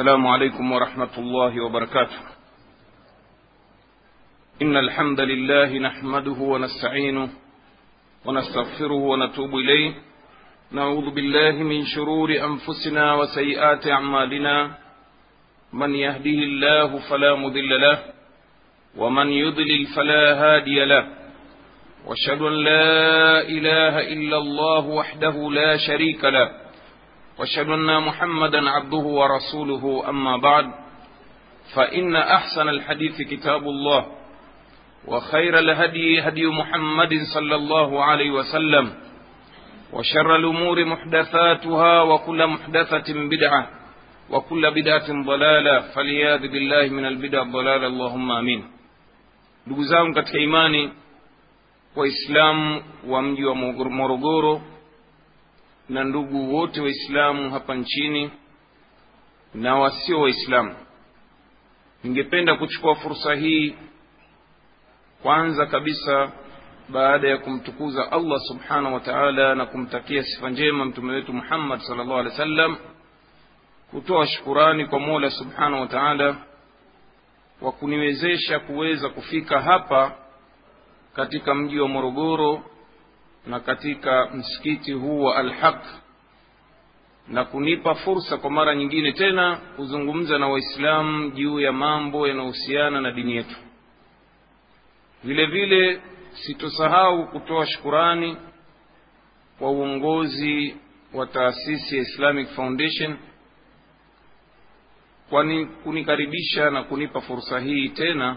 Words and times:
السلام 0.00 0.26
عليكم 0.26 0.72
ورحمة 0.72 1.18
الله 1.18 1.64
وبركاته. 1.64 2.20
إن 4.62 4.76
الحمد 4.76 5.20
لله 5.20 5.78
نحمده 5.78 6.40
ونستعينه 6.40 7.28
ونستغفره 8.24 8.92
ونتوب 8.92 9.54
إليه. 9.54 9.92
نعوذ 10.72 11.10
بالله 11.10 11.50
من 11.50 11.84
شرور 11.84 12.30
أنفسنا 12.32 13.14
وسيئات 13.14 13.86
أعمالنا. 13.86 14.70
من 15.72 15.94
يهده 15.94 16.40
الله 16.48 16.98
فلا 17.10 17.34
مضل 17.34 17.80
له 17.80 17.98
ومن 18.96 19.28
يضلل 19.28 19.86
فلا 19.96 20.24
هادي 20.42 20.84
له. 20.84 21.08
وأشهد 22.06 22.42
أن 22.42 22.52
لا 22.52 23.40
إله 23.40 24.12
إلا 24.12 24.36
الله 24.36 24.86
وحده 24.86 25.50
لا 25.50 25.76
شريك 25.76 26.24
له. 26.24 26.59
وأشهد 27.38 27.68
أن 27.68 28.02
محمدا 28.02 28.70
عبده 28.70 28.96
ورسوله 29.20 30.08
أما 30.08 30.36
بعد 30.36 30.66
فإن 31.74 32.16
أحسن 32.16 32.68
الحديث 32.68 33.22
كتاب 33.22 33.62
الله 33.62 34.06
وخير 35.08 35.58
الهدي 35.58 36.20
هدي 36.20 36.46
محمد 36.46 37.12
صلى 37.34 37.54
الله 37.54 38.04
عليه 38.04 38.30
وسلم 38.30 38.92
وشر 39.92 40.36
الأمور 40.36 40.84
محدثاتها 40.84 42.02
وكل 42.02 42.46
محدثة 42.46 43.08
بدعة 43.28 43.68
وكل 44.30 44.70
بدعة 44.70 45.08
ضلالة 45.26 45.80
فلياذ 45.80 46.40
بالله 46.48 46.88
من 46.88 47.04
البدع 47.06 47.42
الضلاله 47.42 47.86
اللهم 47.86 48.30
آمين. 48.32 48.62
ndugu 49.66 49.84
wa 53.08 53.22
mji 53.22 53.44
wa 53.44 53.54
morogoro 53.90 54.62
na 55.90 56.04
ndugu 56.04 56.54
wote 56.54 56.80
waislamu 56.80 57.50
hapa 57.50 57.74
nchini 57.74 58.30
na 59.54 59.76
wasio 59.76 60.20
waislamu. 60.20 60.76
Ningependa 62.04 62.54
kuchukua 62.56 62.94
fursa 62.94 63.34
hii 63.34 63.74
kwanza 65.22 65.66
kabisa 65.66 66.32
baada 66.88 67.28
ya 67.28 67.38
kumtukuza 67.38 68.12
allah 68.12 68.38
subhanahu 68.40 68.94
wa 68.94 69.00
taala 69.00 69.54
na 69.54 69.66
kumtakia 69.66 70.22
sifa 70.22 70.50
njema 70.50 70.84
mtume 70.84 71.12
wetu 71.12 71.32
muhammad 71.32 71.80
sal 71.80 71.96
llahu 71.96 72.12
alehi 72.12 72.28
wa 72.30 72.36
sallam 72.36 72.76
kutoa 73.90 74.26
shukurani 74.26 74.86
kwa 74.86 74.98
mola 75.00 75.30
subhanahu 75.30 75.80
wa 75.82 75.86
taala 75.88 76.36
wa 77.60 77.72
kuniwezesha 77.72 78.58
kuweza 78.58 79.08
kufika 79.08 79.60
hapa 79.60 80.14
katika 81.16 81.54
mji 81.54 81.78
wa 81.80 81.88
morogoro 81.88 82.62
na 83.46 83.60
katika 83.60 84.26
msikiti 84.34 84.92
huu 84.92 85.22
wa 85.22 85.36
alhaq 85.36 85.84
na 87.28 87.44
kunipa 87.44 87.94
fursa 87.94 88.36
kwa 88.36 88.50
mara 88.50 88.74
nyingine 88.74 89.12
tena 89.12 89.56
kuzungumza 89.76 90.38
na 90.38 90.48
waislamu 90.48 91.30
juu 91.30 91.60
ya 91.60 91.72
mambo 91.72 92.28
yanayohusiana 92.28 93.00
na 93.00 93.10
dini 93.12 93.36
yetu. 93.36 93.56
Vile 95.24 95.46
vile 95.46 96.00
sitosahau 96.32 97.26
kutoa 97.28 97.66
shukurani 97.66 98.36
kwa 99.58 99.70
uongozi 99.70 100.76
wa 101.14 101.26
taasisi 101.26 101.96
ya 101.96 102.02
islamic 102.02 102.48
foundation 102.48 103.16
kwani 105.30 105.66
kunikaribisha 105.66 106.70
na 106.70 106.82
kunipa 106.82 107.20
fursa 107.20 107.60
hii 107.60 107.88
tena 107.88 108.36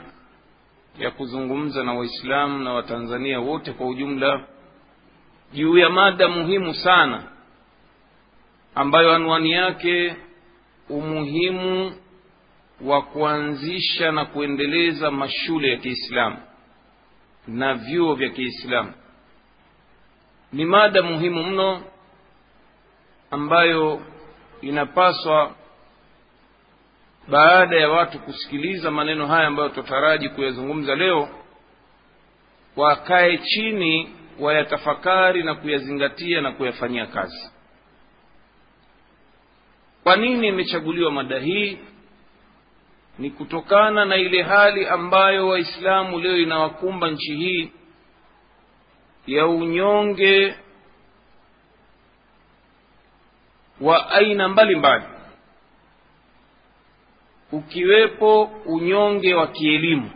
ya 1.00 1.12
kuzungumza 1.12 1.84
na 1.84 1.94
waislamu 1.94 2.60
na 2.60 2.74
watanzania 2.74 3.40
wote 3.40 3.72
kwa 3.74 3.88
ujumla 3.88 4.48
juu 5.54 5.78
ya 5.78 5.90
mada 5.90 6.28
muhimu 6.28 6.74
sana 6.74 7.24
ambayo 8.76 9.12
anwani 9.16 9.52
yake 9.52 10.16
umuhimu 10.90 11.96
wa 12.82 13.02
kuanzisha 13.02 14.12
na 14.12 14.26
kuendeleza 14.26 15.12
mashule 15.12 15.70
ya 15.72 15.78
kiislamu 15.78 16.38
na 17.48 17.74
vyuo 17.74 18.16
vya 18.16 18.30
kiislamu. 18.30 18.94
Ni 20.54 20.66
mada 20.66 21.02
muhimu 21.04 21.44
mno 21.44 21.84
ambayo 23.32 24.02
inapaswa 24.62 25.56
baada 27.28 27.76
ya 27.80 27.90
watu 27.90 28.20
kusikiliza 28.20 28.92
maneno 28.92 29.28
haya 29.28 29.48
ambayo 29.48 29.70
tutaraji 29.70 30.30
kuyazungumza 30.30 30.96
leo 30.96 31.30
wakae 32.76 33.38
chini 33.38 34.10
wayatafakari 34.40 35.44
na 35.44 35.56
kuyazingatia 35.56 36.42
na 36.42 36.52
kuyafanyia 36.52 37.06
kazi. 37.06 37.52
Kwa 40.04 40.16
nini 40.16 40.48
imechaguliwa 40.48 41.12
mada 41.12 41.40
hii? 41.40 41.78
Ni 43.20 43.30
kutokana 43.32 44.06
na 44.06 44.16
ile 44.16 44.42
hali 44.42 44.88
ambayo 44.88 45.48
waislamu 45.48 46.20
leo 46.20 46.38
inawakumba 46.38 47.12
nchi 47.12 47.36
hii 47.36 47.72
ya 49.28 49.48
unyonge 49.48 50.56
wa 53.82 54.12
aina 54.12 54.50
mbalimbali 54.50 55.06
mbali 55.06 55.20
ukiwepo 57.52 58.44
unyonge 58.66 59.34
wa 59.34 59.48
kielimu 59.48 60.12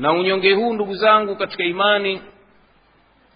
na 0.00 0.12
unyonge 0.12 0.54
huu 0.54 0.72
ndugu 0.74 0.94
zangu 0.94 1.36
katika 1.36 1.64
imani 1.64 2.22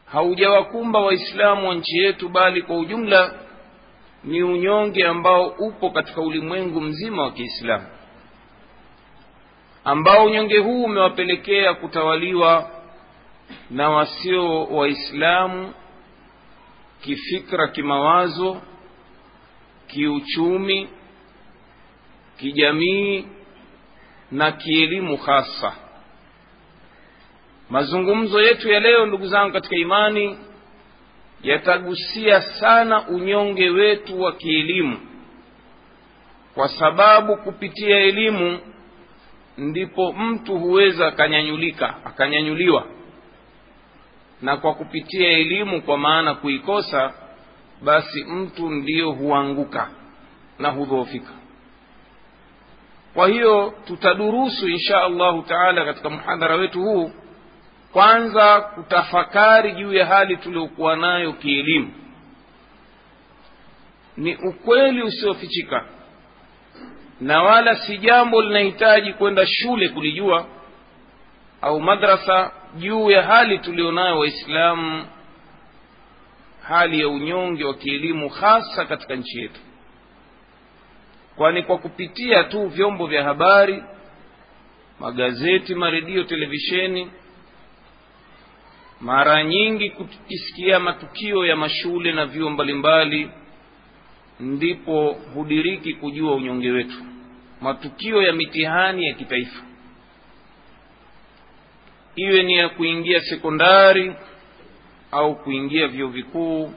haujawakumba 0.07 0.99
waislamu 1.01 1.69
wa 1.69 1.75
nchi 1.75 1.99
yetu 1.99 2.29
bali 2.29 2.63
kwa 2.63 2.77
ujumla 2.79 3.35
ni 4.25 4.43
unyonge 4.43 5.07
ambao 5.07 5.47
upo 5.47 5.91
katika 5.91 6.21
ulimwengu 6.21 6.81
mzima 6.81 7.23
wa 7.23 7.33
kiislamu 7.33 7.87
ambao 9.85 10.25
unyonge 10.25 10.59
huu 10.59 10.85
umewapelekea 10.85 11.75
kutawaliwa 11.75 12.71
na 13.71 13.91
wasio 13.91 14.65
waislamu 14.65 15.75
kifikra 17.03 17.69
kimawazo 17.69 18.63
kiuchumi 19.87 20.89
kijamii 22.39 23.27
na 24.31 24.53
kielimu 24.53 25.17
hasa 25.17 25.77
mazungumzo 27.71 28.43
yetu 28.43 28.69
ya 28.69 28.81
leo 28.81 29.07
ndugu 29.07 29.27
zangu 29.27 29.53
katika 29.53 29.77
imani 29.77 30.39
yatagusia 31.43 32.41
sana 32.43 33.09
unyonge 33.09 33.71
wetu 33.71 34.21
wa 34.23 34.33
kielimu. 34.33 34.99
Kwa 36.55 36.69
sababu 36.69 37.37
kupitia 37.37 37.99
elimu 37.99 38.59
ndipo 39.59 40.13
mtu 40.13 40.59
huweza 40.59 41.07
akanyanyulika 41.07 41.95
akanyanyuliwa. 42.05 42.87
Na 44.43 44.57
kwa 44.57 44.75
kupitia 44.75 45.29
elimu 45.29 45.83
kwa 45.83 45.99
maana 45.99 46.35
kuikosa 46.35 47.13
basi 47.83 48.25
mtu 48.25 48.71
ndiyo 48.71 49.11
huanguka 49.13 49.91
na 50.59 50.71
hudhoofika. 50.71 51.33
Kwa 53.15 53.29
hiyo 53.29 53.75
tutadurusu 53.87 54.69
insha 54.69 55.03
allahu 55.05 55.43
taala 55.43 55.85
katika 55.85 56.11
muhadhara 56.11 56.55
wetu 56.57 56.83
huu 56.83 57.11
kwanza 57.95 58.61
kutafakari 58.61 59.73
juu 59.73 59.93
ya 59.93 60.07
hali 60.07 60.37
tuliokuwa 60.37 60.97
nayo 60.97 61.33
kielimu. 61.33 61.93
Ni 64.17 64.37
ukweli 64.37 65.03
usiofichika. 65.03 65.85
Na 67.21 67.43
wala 67.43 67.77
si 67.77 67.99
jambo 67.99 68.43
linahitaji 68.43 69.13
kwenda 69.13 69.47
shule 69.47 69.89
kulijua 69.89 70.47
au 71.63 71.81
madrasa 71.81 72.53
juu 72.77 73.11
ya 73.11 73.23
hali 73.23 73.59
tulionayo 73.59 74.19
waislamu 74.19 75.07
hali 76.63 77.01
ya 77.01 77.09
unyonge 77.09 77.65
wa 77.65 77.75
kielimu 77.75 78.29
hasa 78.29 78.85
katika 78.85 79.15
nchi 79.17 79.39
yetu. 79.39 79.61
Kwani 81.37 81.63
kwa 81.63 81.79
kupitia 81.79 82.45
tu 82.45 82.67
vyombo 82.67 83.07
vya 83.07 83.25
habari 83.25 83.85
magazeti 85.01 85.75
maredio 85.75 86.25
televisheni 86.25 87.11
mara 89.01 89.45
nyingi 89.45 89.91
kukisikia 89.91 90.81
matukio 90.81 91.47
ya 91.47 91.57
mashule 91.57 92.13
na 92.13 92.27
vyuo 92.27 92.51
mbalimbali 92.51 93.31
ndipo 94.41 95.13
hudiriki 95.35 95.95
kujua 95.95 96.35
unyonge 96.35 96.71
wetu. 96.71 97.05
Matukio 97.61 98.23
ya 98.23 98.33
mitihani 98.33 99.07
ya 99.07 99.15
kitaifa. 99.15 99.63
Iwe 102.17 102.43
ni 102.43 102.55
ya 102.55 102.69
kuingia 102.69 103.21
sekondari 103.21 104.15
au 105.13 105.35
kuingia 105.37 105.89
vyuo 105.89 106.09
vikuu 106.09 106.73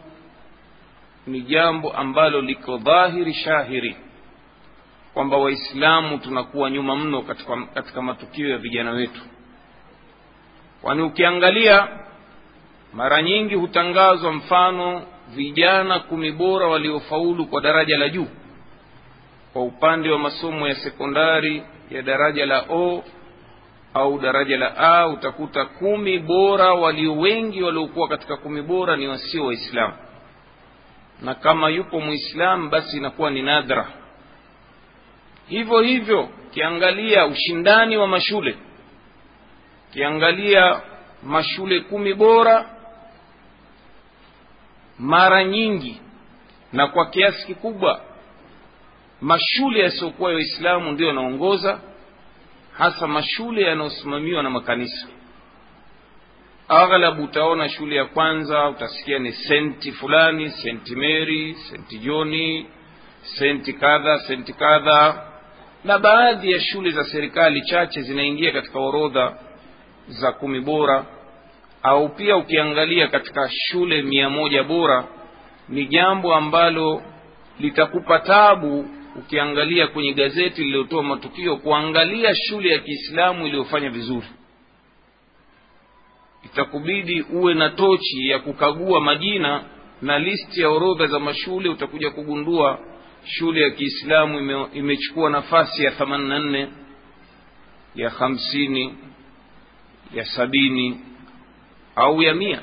ni 1.27 1.41
jambo 1.41 1.91
ambalo 1.93 2.41
liko 2.41 2.77
dhahiri 2.77 3.33
shahiri 3.33 3.95
kwamba 5.13 5.37
waislamu 5.37 6.17
tunakuwa 6.17 6.69
nyuma 6.69 6.95
mno 6.95 7.21
katika, 7.21 7.65
katika 7.65 8.01
matukio 8.01 8.49
ya 8.49 8.57
vijana 8.57 8.91
wetu 8.91 9.21
kwani 10.81 11.01
ukiangalia 11.01 11.87
mara 12.93 13.21
nyingi 13.21 13.55
hutangazwa 13.55 14.31
mfano 14.31 15.01
vijana 15.29 15.99
kumi 15.99 16.31
bora 16.31 16.67
waliofaulu 16.67 17.45
kwa 17.45 17.61
daraja 17.61 17.97
la 17.97 18.09
juu. 18.09 18.27
Kwa 19.53 19.63
upande 19.63 20.09
wa 20.09 20.19
masomo 20.19 20.67
ya 20.67 20.75
sekondari 20.75 21.63
ya 21.91 22.01
daraja 22.01 22.45
la 22.45 22.65
o 22.69 23.03
au 23.93 24.19
daraja 24.19 24.57
la 24.57 24.77
a 24.77 25.07
utakuta 25.07 25.65
kumi 25.65 26.19
bora 26.19 26.73
walio 26.73 27.17
wengi 27.17 27.63
waliokuwa 27.63 28.07
katika 28.07 28.37
kumi 28.37 28.61
bora 28.61 28.95
ni 28.97 29.07
wasio 29.07 29.45
waislamu. 29.45 29.93
Na 31.21 31.35
kama 31.35 31.69
yupo 31.69 31.99
mwislamu 31.99 32.69
basi 32.69 32.97
inakuwa 32.97 33.29
ni 33.31 33.41
nadra. 33.41 33.87
Hivyo 35.47 35.81
hivyo 35.81 36.29
ukiangalia 36.47 37.25
ushindani 37.25 37.97
wa 37.97 38.07
mashule 38.07 38.57
ukiangalia 39.89 40.81
mashule 41.23 41.79
kumi 41.79 42.13
bora 42.13 42.69
mara 44.99 45.43
nyingi 45.43 46.01
na 46.73 46.87
kwa 46.87 47.05
kiasi 47.09 47.47
kikubwa 47.47 48.01
mashule 49.21 49.79
yasiyokuwa 49.79 50.29
ya 50.29 50.35
waislamu 50.35 50.91
ndio 50.91 51.07
yanaongoza 51.07 51.79
hasa 52.77 53.07
mashule 53.07 53.61
yanayosimamiwa 53.61 54.43
na 54.43 54.49
makanisa. 54.49 55.07
Aghlabu 56.67 57.23
utaona 57.23 57.69
shule 57.69 57.95
ya 57.95 58.05
kwanza 58.05 58.69
utasikia 58.69 59.19
ni 59.19 59.31
senti 59.31 59.91
fulani 59.91 60.49
senti 60.49 60.95
mary 60.95 61.53
senti 61.53 61.97
joni 61.99 62.67
senti 63.21 63.73
kadha 63.73 64.19
senti 64.19 64.53
kadha. 64.53 65.23
Na 65.83 65.99
baadhi 65.99 66.51
ya 66.51 66.59
shule 66.59 66.91
za 66.91 67.03
serikali 67.03 67.61
chache 67.61 68.01
zinaingia 68.01 68.51
katika 68.51 68.79
orodha 68.79 69.37
za 70.07 70.31
kumi 70.31 70.59
bora 70.61 71.05
au 71.83 72.09
pia 72.09 72.37
ukiangalia 72.37 73.07
katika 73.07 73.49
shule 73.49 74.01
mia 74.01 74.29
moja 74.29 74.63
bora 74.63 75.07
ni 75.69 75.85
jambo 75.85 76.35
ambalo 76.35 77.01
litakupa 77.59 78.19
tabu 78.19 78.85
ukiangalia 79.15 79.87
kwenye 79.87 80.13
gazeti 80.13 80.61
lililotoa 80.61 81.03
matukio 81.03 81.57
kuangalia 81.57 82.35
shule 82.35 82.69
ya 82.69 82.79
kiislamu 82.79 83.47
iliyofanya 83.47 83.89
vizuri. 83.89 84.27
Itakubidi 86.45 87.21
uwe 87.21 87.53
na 87.53 87.69
tochi 87.69 88.27
ya 88.27 88.39
kukagua 88.39 89.01
majina 89.01 89.63
na 90.01 90.19
listi 90.19 90.61
ya 90.61 90.69
orodha 90.69 91.07
za 91.07 91.19
mashule. 91.19 91.69
Utakuja 91.69 92.09
kugundua 92.09 92.79
shule 93.25 93.61
ya 93.61 93.69
kiislamu 93.69 94.39
ime, 94.39 94.65
imechukua 94.73 95.29
nafasi 95.29 95.83
ya 95.83 95.91
themanini 95.91 96.29
na 96.29 96.39
nne 96.39 96.67
ya 97.95 98.09
hamsini 98.09 98.95
ya 100.13 100.25
sabini 100.25 101.01
au 101.95 102.21
ya 102.21 102.33
mia. 102.33 102.61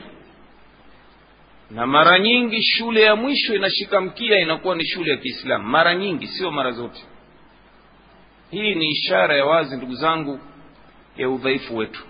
Na 1.70 1.86
mara 1.86 2.18
nyingi 2.18 2.62
shule 2.62 3.02
ya 3.02 3.16
mwisho 3.16 3.54
inashika 3.54 4.00
mkia 4.00 4.38
inakuwa 4.38 4.74
ni 4.76 4.84
shule 4.86 5.10
ya 5.10 5.16
kiislamu. 5.16 5.68
Mara 5.68 5.94
nyingi 5.94 6.26
sio 6.26 6.50
mara 6.50 6.70
zote. 6.70 7.00
Hii 8.50 8.74
ni 8.74 8.90
ishara 8.90 9.36
ya 9.36 9.44
wazi 9.44 9.76
ndugu 9.76 9.94
zangu 9.94 10.40
ya 11.16 11.28
udhaifu 11.28 11.76
wetu. 11.76 12.04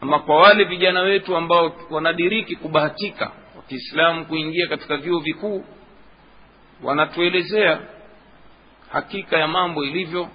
Ama 0.00 0.18
kwa 0.18 0.36
wale 0.36 0.64
vijana 0.64 1.00
wetu 1.00 1.36
ambao 1.36 1.76
wanadiriki 1.90 2.56
kubahatika 2.56 3.24
wa 3.56 3.62
kiislamu 3.68 4.26
kuingia 4.26 4.66
katika 4.66 4.96
vyuo 4.96 5.20
vikuu 5.20 5.64
wanatuelezea 6.82 7.80
hakika 8.92 9.38
ya 9.38 9.48
mambo 9.48 9.84
ilivyo 9.84 10.28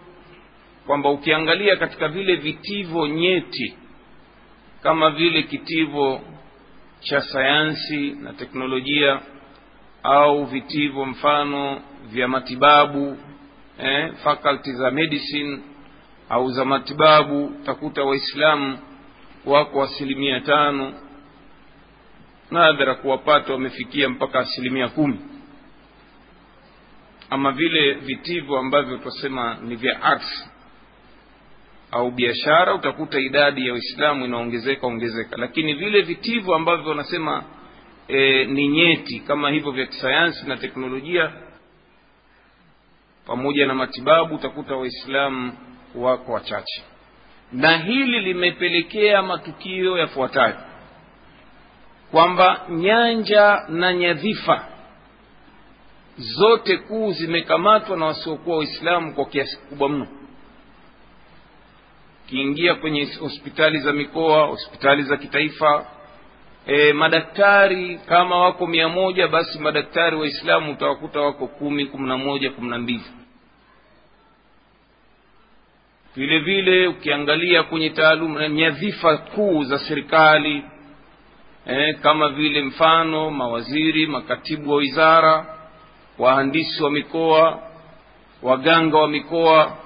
kwamba 0.89 1.09
ukiangalia 1.09 1.75
katika 1.75 2.07
vile 2.07 2.35
vitivo 2.35 3.07
nyeti 3.07 3.77
kama 4.83 5.09
vile 5.09 5.43
kitivo 5.43 6.21
cha 6.99 7.21
sayansi 7.21 8.11
na 8.11 8.33
teknolojia 8.33 9.19
au 10.03 10.45
vitivo 10.45 11.05
mfano 11.05 11.81
vya 12.11 12.27
matibabu 12.27 13.17
eh, 13.79 14.13
faculty 14.23 14.73
za 14.73 14.91
medicine 14.91 15.59
au 16.29 16.51
za 16.51 16.65
matibabu 16.65 17.45
utakuta 17.45 18.03
waislamu 18.03 18.79
wako 19.45 19.83
asilimia 19.83 20.39
tano 20.41 20.93
nadhara 22.51 22.95
kuwapata 22.95 23.53
wamefikia 23.53 24.09
mpaka 24.09 24.39
asilimia 24.39 24.87
kumi. 24.87 25.19
Ama 27.29 27.51
vile 27.51 27.93
vitivo 27.93 28.57
ambavyo 28.57 28.97
twasema 28.97 29.57
ni 29.63 29.75
vya 29.75 30.01
arts 30.01 30.49
au 31.91 32.11
biashara 32.11 32.73
utakuta 32.75 33.19
idadi 33.19 33.67
ya 33.67 33.73
waislamu 33.73 34.25
inaongezeka 34.25 34.87
ongezeka. 34.87 35.37
Lakini 35.37 35.73
vile 35.73 36.01
vitivo 36.01 36.55
ambavyo 36.55 36.89
wanasema 36.89 37.43
e, 38.07 38.45
ni 38.45 38.67
nyeti 38.67 39.19
kama 39.19 39.49
hivyo 39.49 39.71
vya 39.71 39.85
kisayansi 39.85 40.47
na 40.47 40.57
teknolojia 40.57 41.31
pamoja 43.25 43.65
na 43.67 43.73
matibabu 43.73 44.35
utakuta 44.35 44.75
waislamu 44.75 45.53
wako 45.95 46.31
wachache. 46.31 46.83
Na 47.51 47.77
hili 47.77 48.19
limepelekea 48.19 49.21
matukio 49.21 49.97
yafuatayo. 49.97 50.55
Kwamba 52.11 52.65
nyanja 52.69 53.59
na 53.69 53.93
nyadhifa 53.93 54.67
zote 56.17 56.77
kuu 56.77 57.11
zimekamatwa 57.11 57.97
na 57.97 58.05
wasiokuwa 58.05 58.57
waislamu 58.57 59.13
kwa 59.13 59.25
kiasi 59.25 59.57
kikubwa 59.59 59.89
mno 59.89 60.07
ukiingia 62.33 62.75
kwenye 62.75 63.05
hospitali 63.19 63.79
za 63.79 63.93
mikoa 63.93 64.45
hospitali 64.45 65.03
za 65.03 65.17
kitaifa 65.17 65.85
e, 66.67 66.93
madaktari 66.93 67.99
kama 68.05 68.37
wako 68.39 68.67
mia 68.67 68.89
moja 68.89 69.27
basi 69.27 69.59
madaktari 69.59 70.15
waislamu 70.15 70.71
utawakuta 70.71 71.21
wako 71.21 71.47
kumi 71.47 71.85
kumi 71.85 72.07
na 72.07 72.17
moja 72.17 72.51
kumi 72.51 72.69
na 72.69 72.77
mbili. 72.77 73.03
Vile 76.15 76.39
vile 76.39 76.87
ukiangalia 76.87 77.63
kwenye 77.63 77.89
taaluma 77.89 78.47
nyadhifa 78.49 79.17
kuu 79.17 79.63
za 79.63 79.79
serikali 79.79 80.63
e, 81.67 81.93
kama 81.93 82.29
vile 82.29 82.61
mfano 82.61 83.31
mawaziri 83.31 84.07
makatibu 84.07 84.71
wa 84.71 84.77
wizara 84.77 85.45
wahandisi 86.17 86.83
wa 86.83 86.91
mikoa 86.91 87.59
waganga 88.41 88.97
wa 88.97 89.07
mikoa 89.07 89.77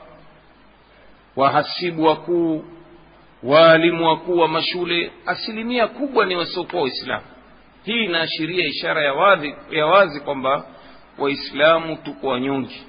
wahasibu 1.35 2.03
wakuu 2.03 2.65
waalimu 3.43 4.07
wakuu 4.07 4.37
wa 4.37 4.47
mashule 4.47 5.11
asilimia 5.25 5.87
kubwa 5.87 6.25
ni 6.25 6.35
wasiokuwa 6.35 6.81
waislamu. 6.81 7.25
Hii 7.83 8.03
inaashiria 8.03 8.65
ishara 8.67 9.01
ya 9.03 9.13
wazi, 9.13 9.55
ya 9.71 9.85
wazi 9.85 10.19
kwamba 10.21 10.65
waislamu 11.17 11.95
tuko 11.97 12.27
wanyonge. 12.27 12.81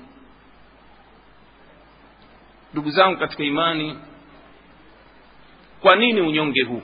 Ndugu 2.73 2.91
zangu 2.91 3.19
katika 3.19 3.43
imani 3.45 3.99
kwa 5.81 5.97
nini 5.97 6.21
unyonge 6.21 6.63
huu? 6.63 6.83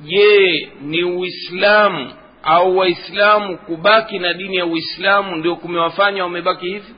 Je 0.00 0.70
ni 0.80 1.04
uislamu 1.04 2.12
au 2.42 2.76
waislamu 2.78 3.58
kubaki 3.58 4.18
na 4.18 4.34
dini 4.34 4.56
ya 4.56 4.66
uislamu 4.66 5.36
ndio 5.36 5.56
kumewafanya 5.56 6.22
wamebaki 6.24 6.66
hivi 6.66 6.94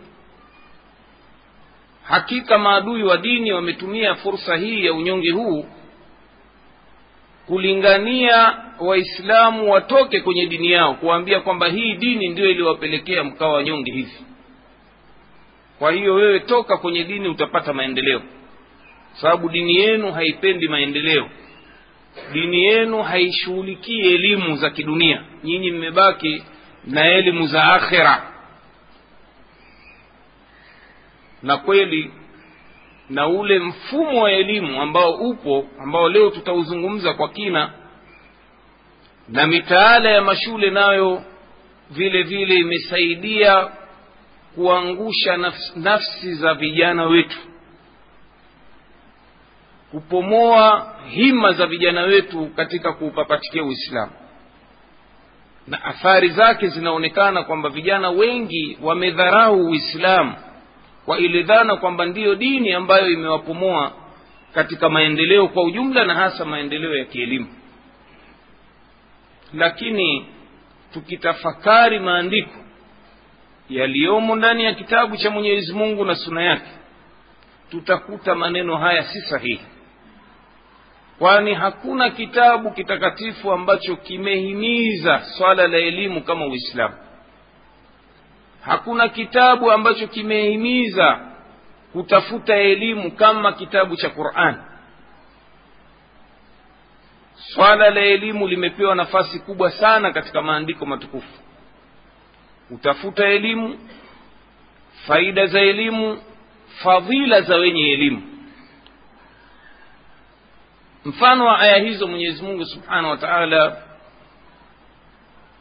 hakika 2.05 2.59
maadui 2.59 3.03
wa 3.03 3.17
dini 3.17 3.53
wametumia 3.53 4.15
fursa 4.15 4.57
hii 4.57 4.85
ya 4.85 4.93
unyonge 4.95 5.31
huu 5.31 5.67
kulingania 7.47 8.57
waislamu 8.81 9.71
watoke 9.73 10.21
kwenye 10.21 10.47
dini 10.47 10.71
yao 10.71 10.95
kuwaambia 10.95 11.41
kwamba 11.41 11.69
hii 11.69 11.93
dini 11.93 12.29
ndiyo 12.29 12.51
iliwapelekea 12.51 13.25
mkawa 13.25 13.53
wanyonge 13.53 13.93
hivi. 13.93 14.25
Kwa 15.79 15.93
hiyo 15.93 16.15
wewe 16.15 16.41
toka 16.41 16.77
kwenye 16.77 17.05
dini 17.05 17.29
utapata 17.29 17.73
maendeleo. 17.73 18.23
Sababu 19.13 19.49
dini 19.49 19.77
yenu 19.77 20.13
haipendi 20.13 20.69
maendeleo. 20.69 21.29
Dini 22.33 22.65
yenu 22.65 23.03
haishughulikii 23.03 24.01
elimu 24.01 24.57
za 24.57 24.71
kidunia. 24.71 25.23
Nyinyi 25.45 25.71
mmebaki 25.71 26.43
na 26.87 27.05
elimu 27.13 27.47
za 27.47 27.65
akhera 27.65 28.34
na 31.45 31.57
kweli 31.57 32.11
na 33.11 33.29
ule 33.29 33.59
mfumo 33.59 34.23
wa 34.23 34.33
elimu 34.33 34.83
ambao 34.83 35.13
upo 35.15 35.67
ambao 35.81 36.09
leo 36.09 36.31
tutauzungumza 36.31 37.15
kwa 37.15 37.29
kina 37.29 37.71
na 39.29 39.47
mitaala 39.47 40.11
ya 40.11 40.23
mashule 40.23 40.71
nayo 40.71 41.23
vile 41.91 42.23
vile 42.23 42.55
imesaidia 42.57 43.69
kuangusha 44.55 45.37
nafsi, 45.37 45.73
nafsi 45.81 46.35
za 46.35 46.55
vijana 46.55 47.05
wetu 47.05 47.39
kupomoa 49.91 50.95
hima 51.09 51.53
za 51.53 51.67
vijana 51.67 52.03
wetu 52.03 52.47
katika 52.57 52.93
kuupapatikia 52.93 53.65
uislamu. 53.65 54.13
Na 55.67 55.85
athari 55.85 56.29
zake 56.29 56.69
zinaonekana 56.69 57.43
kwamba 57.43 57.69
vijana 57.69 58.11
wengi 58.11 58.79
wamedharau 58.83 59.67
uislamu 59.67 60.35
kwa 61.07 61.19
ile 61.19 61.43
dhana 61.43 61.77
kwamba 61.77 62.05
ndiyo 62.05 62.35
dini 62.35 62.73
ambayo 62.73 63.11
imewapomoa 63.11 63.93
katika 64.55 64.89
maendeleo 64.89 65.49
kwa 65.49 65.65
ujumla 65.65 66.05
na 66.05 66.15
hasa 66.15 66.45
maendeleo 66.45 66.97
ya 66.97 67.05
kielimu. 67.05 67.47
Lakini 69.55 70.27
tukitafakari 70.93 71.99
maandiko 71.99 72.51
yaliyomo 73.71 74.37
ndani 74.37 74.65
ya 74.65 74.75
kitabu 74.75 75.17
cha 75.17 75.31
mwenyezi 75.31 75.73
mungu 75.73 76.05
na 76.05 76.15
suna 76.15 76.43
yake 76.43 76.71
tutakuta 77.71 78.35
maneno 78.35 78.77
haya 78.77 79.03
si 79.03 79.21
sahihi. 79.21 79.61
Kwani 81.19 81.55
hakuna 81.55 82.11
kitabu 82.11 82.71
kitakatifu 82.71 83.53
ambacho 83.53 83.97
kimehimiza 83.97 85.19
swala 85.25 85.69
la 85.69 85.79
elimu 85.79 86.23
kama 86.23 86.47
uislamu 86.47 86.95
hakuna 88.67 89.09
kitabu 89.09 89.73
ambacho 89.73 90.07
kimehimiza 90.09 91.21
kutafuta 91.93 92.57
elimu 92.57 93.11
kama 93.13 93.53
kitabu 93.53 93.97
cha 93.97 94.11
quran. 94.11 94.57
Swala 97.35 97.91
la 97.91 98.01
elimu 98.01 98.49
limepewa 98.49 98.95
nafasi 98.95 99.41
kubwa 99.41 99.71
sana 99.71 100.13
katika 100.13 100.43
maandiko 100.43 100.87
matukufu. 100.87 101.41
Utafuta 102.71 103.27
elimu 103.27 103.79
faida 105.07 105.47
za 105.47 105.61
elimu 105.61 106.23
fadhila 106.83 107.41
za 107.41 107.57
wenye 107.57 107.93
elimu. 107.93 108.23
Mfano 111.05 111.45
wa 111.47 111.59
aya 111.61 111.77
hizo 111.79 112.07
mwenyezi 112.07 112.43
mungu 112.43 112.65
subhanahu 112.65 113.11
wa 113.11 113.17
taala 113.17 113.77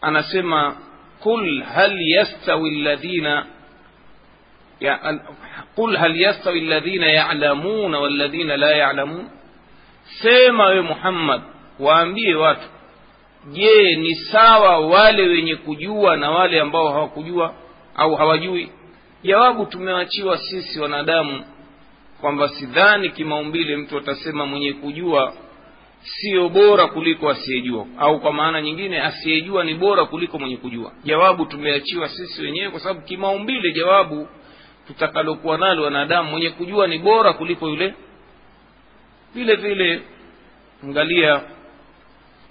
anasema 0.02 0.78
qul 1.24 1.64
hal 1.64 2.02
yastawi 2.02 2.70
alladhina 2.70 3.46
ya, 4.80 5.20
qul 5.76 5.96
hal 5.98 6.16
yastawi 6.22 6.60
alladhina 6.60 7.06
ya'lamuna 7.12 8.00
walladhina 8.00 8.58
la 8.58 8.72
ya'lamun 8.72 9.30
sema 10.22 10.66
we 10.68 10.82
muhammad 10.82 11.42
waambie 11.80 12.36
watu 12.36 12.68
je 13.52 13.96
ni 13.96 14.16
sawa 14.16 14.80
wale 14.80 15.24
wenye 15.24 15.56
kujua 15.56 16.18
na 16.18 16.32
wale 16.32 16.62
ambao 16.62 16.90
hawakujua 16.94 17.54
au 17.96 18.16
hawajui? 18.16 18.70
Jawabu 19.24 19.66
tumewachiwa 19.66 20.38
sisi 20.38 20.80
wanadamu 20.80 21.46
kwamba 22.22 22.50
sidhani 22.50 23.10
kimaumbile 23.10 23.78
mtu 23.78 23.98
atasema 23.98 24.46
mwenye 24.46 24.74
kujua 24.74 25.34
siyo 26.04 26.50
bora 26.50 26.88
kuliko 26.88 27.30
asiyejua. 27.30 27.86
Au 27.98 28.20
kwa 28.20 28.34
maana 28.34 28.62
nyingine 28.62 29.02
asiyejua 29.02 29.64
ni 29.64 29.74
bora 29.76 30.06
kuliko 30.06 30.40
mwenye 30.40 30.58
kujua. 30.58 30.92
Jawabu 31.04 31.46
tumeachiwa 31.46 32.10
sisi 32.10 32.42
wenyewe 32.42 32.70
kwa 32.72 32.80
sababu 32.80 33.02
kimaumbile 33.02 33.72
jawabu 33.72 34.28
tutakalokuwa 34.88 35.58
nalo 35.58 35.84
wanadamu. 35.84 36.30
Mwenye 36.30 36.50
kujua 36.50 36.88
ni 36.88 37.00
bora 37.00 37.34
kuliko 37.34 37.70
yule. 37.70 37.94
Vile 39.36 39.56
vile 39.56 40.02
angalia 40.84 41.42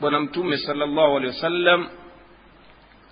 bwana 0.00 0.20
mtume 0.20 0.56
salllahu 0.56 1.16
alehi 1.16 1.26
wasallam 1.26 1.86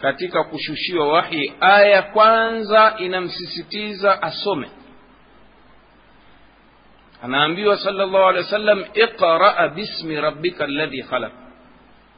katika 0.01 0.45
kushushiwa 0.45 1.09
wahi. 1.09 1.53
Aya 1.61 2.03
kwanza 2.03 2.95
inamsisitiza 2.99 4.23
asome 4.23 4.71
anaambiwa 7.23 7.77
salllahu 7.77 8.25
alehi 8.29 8.45
wasallam 8.45 8.85
iqraa 8.95 9.69
bismi 9.69 10.21
rabbika 10.21 10.65
alladhi 10.65 11.03
khalaq. 11.03 11.33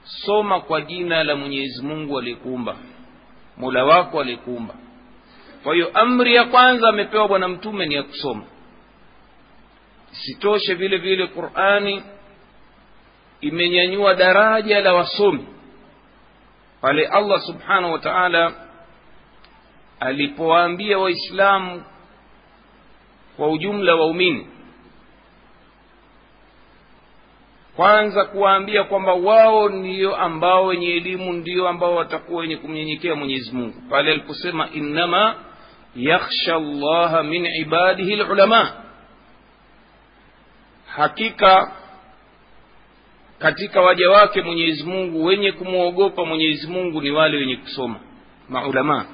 Soma 0.05 0.61
kwa 0.61 0.81
jina 0.81 1.25
la 1.25 1.37
mwenyezi 1.37 1.83
mungu 1.87 2.19
aliyekuumba 2.19 2.77
mola 3.57 3.85
wako 3.85 4.21
aliyekuumba. 4.21 4.75
Kwa 5.63 5.75
hiyo 5.75 5.91
amri 5.95 6.35
ya 6.35 6.45
kwanza 6.45 6.89
amepewa 6.89 7.29
bwana 7.29 7.49
mtume 7.49 7.87
ni 7.87 7.95
ya 7.95 8.03
kusoma. 8.03 8.45
Isitoshe 10.13 10.75
vile 10.75 10.97
vile 10.97 11.27
qurani 11.27 12.03
imenyanyua 13.41 14.15
daraja 14.15 14.81
la 14.81 14.95
wasomi. 14.95 15.47
Pale 16.81 17.07
allah 17.07 17.41
subhanahu 17.41 17.93
wa 17.93 17.99
taala 17.99 18.53
alipowaambia 20.01 20.99
waislamu 20.99 21.83
kwa 23.37 23.51
ujumla 23.51 23.95
waumini 23.95 24.47
kwanza 27.77 28.25
kuwaambia 28.25 28.85
kwamba 28.85 29.15
wao 29.15 29.69
ndio 29.69 30.17
ambao 30.17 30.67
wenye 30.67 30.87
elimu 30.87 31.33
ndio 31.33 31.69
ambao 31.69 31.95
watakuwa 31.95 32.41
wenye 32.41 32.57
kumnyenyekea 32.57 33.15
mwenyezi 33.15 33.53
mungu. 33.53 33.83
Pale 33.91 34.11
aliposema 34.13 34.69
innama 34.75 35.35
yakhsha 35.97 36.59
llaha 36.59 37.23
min 37.23 37.47
ibadihi 37.47 38.17
lulama 38.17 38.73
hakika 40.87 41.73
katika 43.39 43.81
waja 43.83 44.11
wake 44.11 44.43
mwenyezi 44.43 44.85
mungu 44.85 45.25
wenye 45.25 45.53
kumwogopa 45.53 46.25
mwenyezi 46.25 46.67
mungu 46.67 47.01
ni 47.03 47.11
wale 47.11 47.37
wenye 47.37 47.57
kusoma 47.57 48.01
maulamaa 48.49 49.05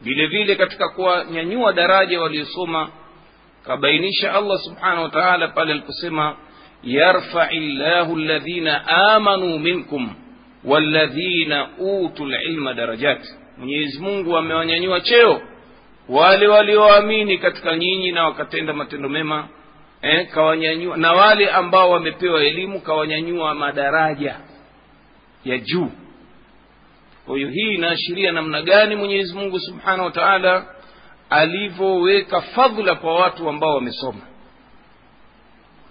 vile 0.00 0.26
vile 0.26 0.54
katika 0.54 0.88
kuwanyanyua 0.88 1.72
daraja 1.72 2.20
waliosoma 2.20 2.90
kabainisha 3.66 4.32
allah 4.34 4.58
subhanahu 4.58 5.02
wa 5.02 5.08
taala 5.08 5.48
pale 5.48 5.72
aliposema 5.72 6.36
yarfai 6.86 7.60
llahu 7.60 8.16
الذين 8.16 8.68
amanuu 8.86 9.58
minkum 9.58 10.14
walladhina 10.64 11.68
utu 11.78 12.26
lilma 12.26 12.74
darajat. 12.74 13.20
Mwenyezi 13.58 14.00
mungu 14.00 14.36
amewanyanyua 14.36 15.00
cheo 15.00 15.42
wale 16.08 16.46
walioamini 16.48 17.38
katika 17.38 17.76
nyinyi 17.76 18.12
na 18.12 18.24
wakatenda 18.24 18.72
matendo 18.72 19.08
mema 19.08 19.48
eh, 20.02 20.28
kawanyanyua 20.30 20.96
na 20.96 21.12
wale 21.12 21.50
ambao 21.50 21.90
wamepewa 21.90 22.44
elimu 22.44 22.80
kawanyanyua 22.80 23.54
madaraja 23.54 24.36
ya 25.44 25.58
juu. 25.58 25.90
Kwa 27.26 27.36
hiyo 27.36 27.48
hii 27.48 27.74
inaashiria 27.74 28.32
namna 28.32 28.62
gani 28.62 28.96
mwenyezi 28.96 29.34
mungu 29.34 29.60
subhanahu 29.60 30.04
wa 30.04 30.10
taala 30.10 30.66
alivyoweka 31.30 32.40
fadhula 32.40 32.94
kwa 32.94 33.14
watu 33.14 33.48
ambao 33.48 33.74
wamesoma 33.74 34.20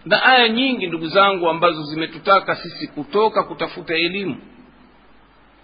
na 0.05 0.23
aya 0.23 0.49
nyingi 0.49 0.87
ndugu 0.87 1.07
zangu 1.07 1.49
ambazo 1.49 1.83
zimetutaka 1.83 2.55
sisi 2.55 2.87
kutoka 2.87 3.43
kutafuta 3.43 3.95
elimu. 3.95 4.37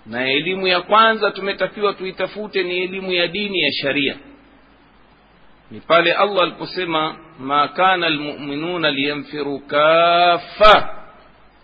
Na 0.06 0.30
elimu 0.32 0.68
ya 0.68 0.82
kwanza 0.82 1.32
tumetakiwa 1.32 1.94
tuitafute 1.94 2.64
ni 2.64 2.78
elimu 2.84 3.12
ya 3.14 3.28
dini 3.28 3.60
ya 3.62 3.72
sharia. 3.82 4.16
Ni 5.72 5.80
pale 5.80 6.14
allah 6.14 6.44
aliposema 6.44 7.16
ma 7.40 7.68
kana 7.68 8.10
lmuminuna 8.10 8.92
liyamfiru 8.92 9.60
kafa 9.60 10.98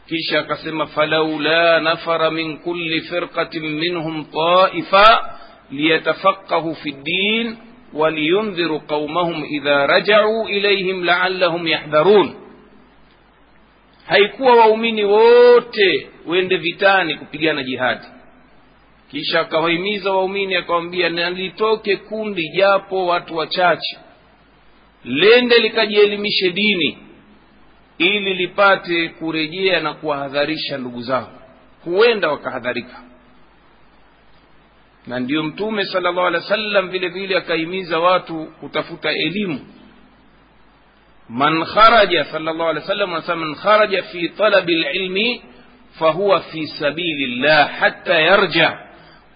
kisha 0.07 0.39
akasema 0.39 0.87
falaula 0.87 1.79
nafara 1.79 2.31
min 2.31 2.57
kulli 2.57 3.01
firqatin 3.01 3.69
minhum 3.69 4.25
taifa 4.25 5.37
liyatafaqahu 5.71 6.75
fi 6.75 6.91
ddin 6.91 7.57
waliyundhiru 7.93 8.79
qaumahum 8.79 9.45
idha 9.49 9.87
rajacuu 9.87 10.47
ilaihim 10.49 11.03
laallahum 11.03 11.67
yahdharun 11.67 12.35
haikuwa 14.07 14.55
waumini 14.55 15.03
wote 15.03 16.09
wende 16.25 16.57
vitani 16.57 17.15
kupigana 17.15 17.63
jihadi. 17.63 18.05
Kisha 19.11 19.39
akawahimiza 19.39 20.11
waumini 20.11 20.55
akawambia 20.55 21.09
nalitoke 21.09 21.95
kundi 21.97 22.49
japo 22.49 23.05
watu 23.05 23.37
wachache. 23.37 23.97
Lende 25.05 25.57
likajielimishe 25.59 26.49
dini 26.51 26.97
ili 27.97 28.33
lipate 28.33 29.09
kurejea 29.09 29.79
na 29.79 29.93
kuwahadharisha 29.93 30.77
ndugu 30.77 31.01
zao. 31.01 31.31
Huenda 31.83 32.29
wakahadharika. 32.29 33.03
Na 35.07 35.19
ndiyo 35.19 35.43
mtume 35.43 35.85
sala 35.85 36.11
llahu 36.11 36.27
alehi 36.27 36.43
wa 36.43 36.49
sallam 36.49 36.89
vile 36.89 37.07
vile 37.09 37.37
akahimiza 37.37 37.99
watu 37.99 38.45
kutafuta 38.59 39.09
elimu 39.11 39.59
man 41.29 41.65
kharaja 41.65 42.23
sallallahu 42.23 42.69
alaihi 42.69 42.81
wasallam 42.81 43.13
anasema 43.13 43.35
man 43.45 43.55
kharaja 43.55 44.03
fi 44.03 44.29
talabi 44.29 44.75
lilmi 44.75 45.41
fahuwa 45.99 46.39
fi 46.41 46.67
sabilillah 46.67 47.69
hatta 47.79 48.13
yarja. 48.19 48.77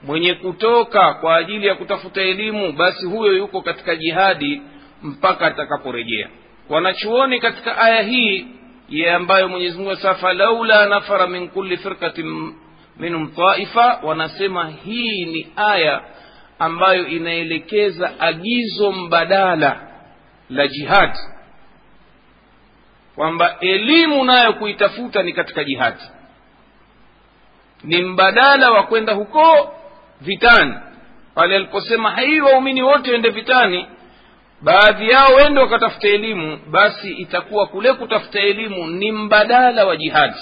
Mwenye 0.04 0.34
kutoka 0.34 1.14
kwa 1.14 1.36
ajili 1.38 1.68
ya 1.68 1.76
kutafuta 1.76 2.22
elimu 2.22 2.72
basi 2.72 3.06
huyo 3.06 3.34
yuko 3.38 3.62
katika 3.62 3.96
jihadi 3.96 4.62
mpaka 5.04 5.46
atakaporejea. 5.46 6.30
Wanachuoni 6.70 7.40
katika 7.40 7.78
aya 7.78 8.02
hii 8.02 8.48
ya 8.90 9.16
ambayo 9.16 9.50
mwenyezi 9.50 9.78
mungu 9.78 9.92
asema 9.92 10.16
falaula 10.16 10.86
nafara 10.86 11.28
min 11.28 11.50
kulli 11.50 11.78
firkatin 11.78 12.54
minhum 12.98 13.28
taifa 13.28 14.00
wanasema 14.04 14.70
hii 14.86 15.26
ni 15.26 15.48
aya 15.56 16.02
ambayo 16.60 17.08
inaelekeza 17.08 18.20
agizo 18.20 18.92
mbadala 18.92 19.88
la 20.50 20.68
jihadi 20.68 21.20
kwamba 23.16 23.56
elimu 23.60 24.26
nayo 24.26 24.54
kuitafuta 24.54 25.24
ni 25.24 25.34
katika 25.34 25.64
jihadi. 25.64 26.02
Ni 27.84 28.04
mbadala 28.04 28.72
wa 28.72 28.84
kwenda 28.84 29.14
huko 29.14 29.74
vitani. 30.22 30.74
Pale 31.36 31.56
aliposema 31.56 32.16
hii 32.16 32.40
waumini 32.40 32.82
wote 32.84 33.12
wende 33.12 33.30
vitani 33.30 33.86
baadhi 34.62 35.10
yao 35.10 35.36
wende 35.36 35.60
wakatafuta 35.60 36.08
elimu 36.08 36.60
basi 36.72 37.12
itakuwa 37.12 37.68
kule 37.68 37.94
kutafuta 37.94 38.40
elimu 38.40 38.88
ni 38.88 39.12
mbadala 39.12 39.86
wa 39.86 39.98
jihadi. 39.98 40.40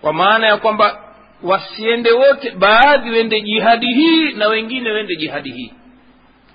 Kwa 0.00 0.12
maana 0.12 0.46
ya 0.46 0.56
kwamba 0.56 1.00
wasiende 1.42 2.12
wote 2.12 2.50
baadhi 2.50 3.10
wende 3.10 3.40
jihadi 3.40 3.86
hii 3.94 4.32
na 4.32 4.48
wengine 4.48 4.90
wende 4.90 5.16
jihadi 5.16 5.50
hii. 5.52 5.72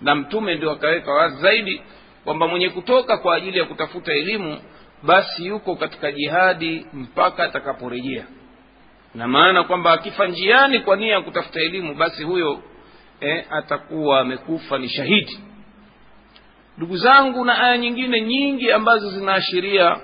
Na 0.01 0.15
mtume 0.15 0.55
ndio 0.55 0.71
akaweka 0.71 1.11
wazi 1.13 1.41
zaidi 1.41 1.81
kwamba 2.23 2.47
mwenye 2.47 2.69
kutoka 2.69 3.17
kwa 3.17 3.35
ajili 3.35 3.57
ya 3.59 3.65
kutafuta 3.65 4.13
elimu 4.13 4.57
basi 5.03 5.45
yuko 5.45 5.75
katika 5.75 6.11
jihadi 6.11 6.85
mpaka 6.93 7.43
atakaporejea. 7.43 8.25
Na 9.15 9.27
maana 9.27 9.63
kwamba 9.63 9.91
akifa 9.93 10.27
njiani 10.27 10.79
kwa 10.79 10.95
nia 10.95 11.13
ya 11.13 11.21
kutafuta 11.21 11.59
elimu 11.61 11.95
basi 11.95 12.23
huyo 12.23 12.63
eh, 13.19 13.45
atakuwa 13.49 14.19
amekufa 14.19 14.77
ni 14.77 14.89
shahidi. 14.89 15.39
Ndugu 16.77 16.97
zangu 16.97 17.45
na 17.45 17.59
aya 17.63 17.77
nyingine 17.77 18.21
nyingi 18.21 18.71
ambazo 18.71 19.11
zinaashiria 19.11 19.97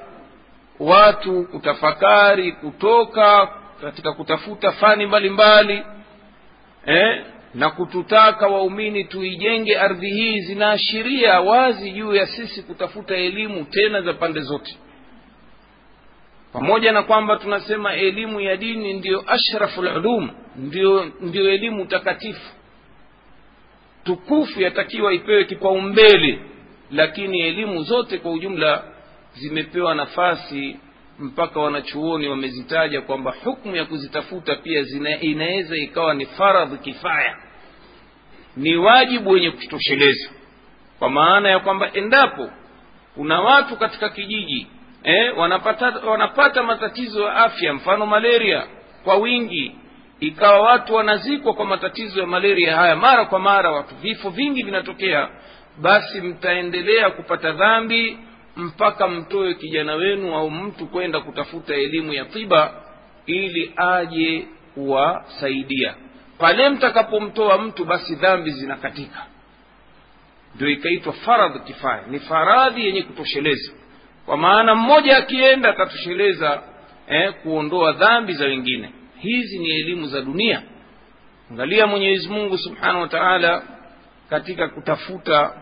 watu 0.80 1.44
kutafakari 1.44 2.52
kutoka 2.52 3.50
katika 3.82 4.14
kutafuta 4.14 4.72
fani 4.72 5.06
mbalimbali 5.06 5.74
mbali, 5.74 7.00
eh, 7.00 7.26
na 7.54 7.70
kututaka 7.70 8.48
waumini 8.48 9.04
tuijenge 9.04 9.78
ardhi 9.80 10.10
hii 10.10 10.40
zinaashiria 10.40 11.42
wazi 11.42 11.92
juu 11.92 12.14
ya 12.16 12.26
sisi 12.26 12.64
kutafuta 12.64 13.16
elimu 13.16 13.66
tena 13.66 14.02
za 14.02 14.14
pande 14.14 14.40
zote 14.42 14.78
pamoja 16.60 16.92
na 16.92 17.04
kwamba 17.04 17.38
tunasema 17.38 17.94
elimu 17.94 18.40
ya 18.42 18.58
dini 18.58 18.94
ndiyo 18.94 19.24
ashrafu 19.28 19.82
lulum 19.82 20.30
ndiyo, 20.56 21.12
ndiyo 21.22 21.52
elimu 21.52 21.86
takatifu. 21.86 22.52
Tukufu 24.04 24.62
yatakiwa 24.62 25.14
ipewe 25.14 25.44
kipaumbele 25.46 26.40
lakini 26.92 27.40
elimu 27.42 27.84
zote 27.84 28.18
kwa 28.18 28.32
ujumla 28.32 28.84
zimepewa 29.34 29.96
nafasi 29.96 30.80
mpaka 31.20 31.60
wanachuoni 31.60 32.28
wamezitaja 32.28 33.02
kwamba 33.02 33.34
hukmu 33.44 33.76
ya 33.76 33.86
kuzitafuta 33.86 34.56
pia 34.56 34.84
inaweza 35.22 35.76
ikawa 35.78 36.14
ni 36.14 36.26
faradhi 36.26 36.78
kifaya. 36.78 37.38
Ni 38.58 38.76
wajibu 38.76 39.30
wenye 39.30 39.52
kutosheleza 39.52 40.30
kwa 41.00 41.10
maana 41.10 41.50
ya 41.50 41.60
kwamba 41.60 41.94
endapo 41.94 42.50
kuna 43.16 43.42
watu 43.42 43.78
katika 43.78 44.10
kijiji 44.10 44.68
eh, 45.06 45.38
wanapata, 45.38 46.00
wanapata 46.06 46.64
matatizo 46.64 47.24
ya 47.24 47.36
afya 47.36 47.74
mfano 47.74 48.06
malaria 48.06 48.64
kwa 49.04 49.16
wingi. 49.16 49.76
Ikawa 50.20 50.60
watu 50.60 50.96
wanazikwa 50.96 51.54
kwa 51.54 51.66
matatizo 51.66 52.20
ya 52.22 52.28
malaria 52.28 52.76
haya 52.76 52.96
mara 52.96 53.26
kwa 53.26 53.40
mara 53.40 53.72
watu 53.72 53.96
vifo 53.96 54.30
vingi 54.30 54.64
vinatokea. 54.64 55.30
Basi 55.82 56.22
mtaendelea 56.22 57.10
kupata 57.10 57.52
dhambi 57.52 58.18
mpaka 58.56 59.08
mtoe 59.08 59.54
kijana 59.54 59.96
wenu 59.96 60.36
au 60.36 60.52
mtu 60.52 60.88
kwenda 60.88 61.20
kutafuta 61.20 61.74
elimu 61.76 62.14
ya 62.14 62.26
tiba 62.26 62.74
ili 63.26 63.74
aje 63.76 64.48
kuwasaidia. 64.74 65.96
Pale 66.38 66.70
mtakapomtoa 66.70 67.58
mtu 67.58 67.86
basi 67.86 68.16
dhambi 68.16 68.52
zinakatika. 68.52 69.26
Ndio 70.56 70.70
ikaitwa 70.70 71.14
faradhi 71.14 71.60
kifaya. 71.60 72.04
Ni 72.08 72.20
faradhi 72.20 72.86
yenye 72.86 73.02
kutosheleza 73.02 73.74
kwa 74.26 74.38
maana 74.38 74.76
mmoja 74.76 75.18
akienda 75.18 75.70
atatosheleza 75.70 76.62
eh, 77.08 77.34
kuondoa 77.44 77.92
dhambi 77.92 78.34
za 78.34 78.46
wengine. 78.46 78.90
Hizi 79.20 79.60
ni 79.60 79.70
elimu 79.70 80.08
za 80.08 80.22
dunia. 80.22 80.62
Angalia 81.52 81.88
mwenyezi 81.88 82.30
mungu 82.30 82.58
subhanahu 82.58 83.02
wa 83.02 83.08
taala 83.08 83.64
katika 84.30 84.68
kutafuta 84.68 85.54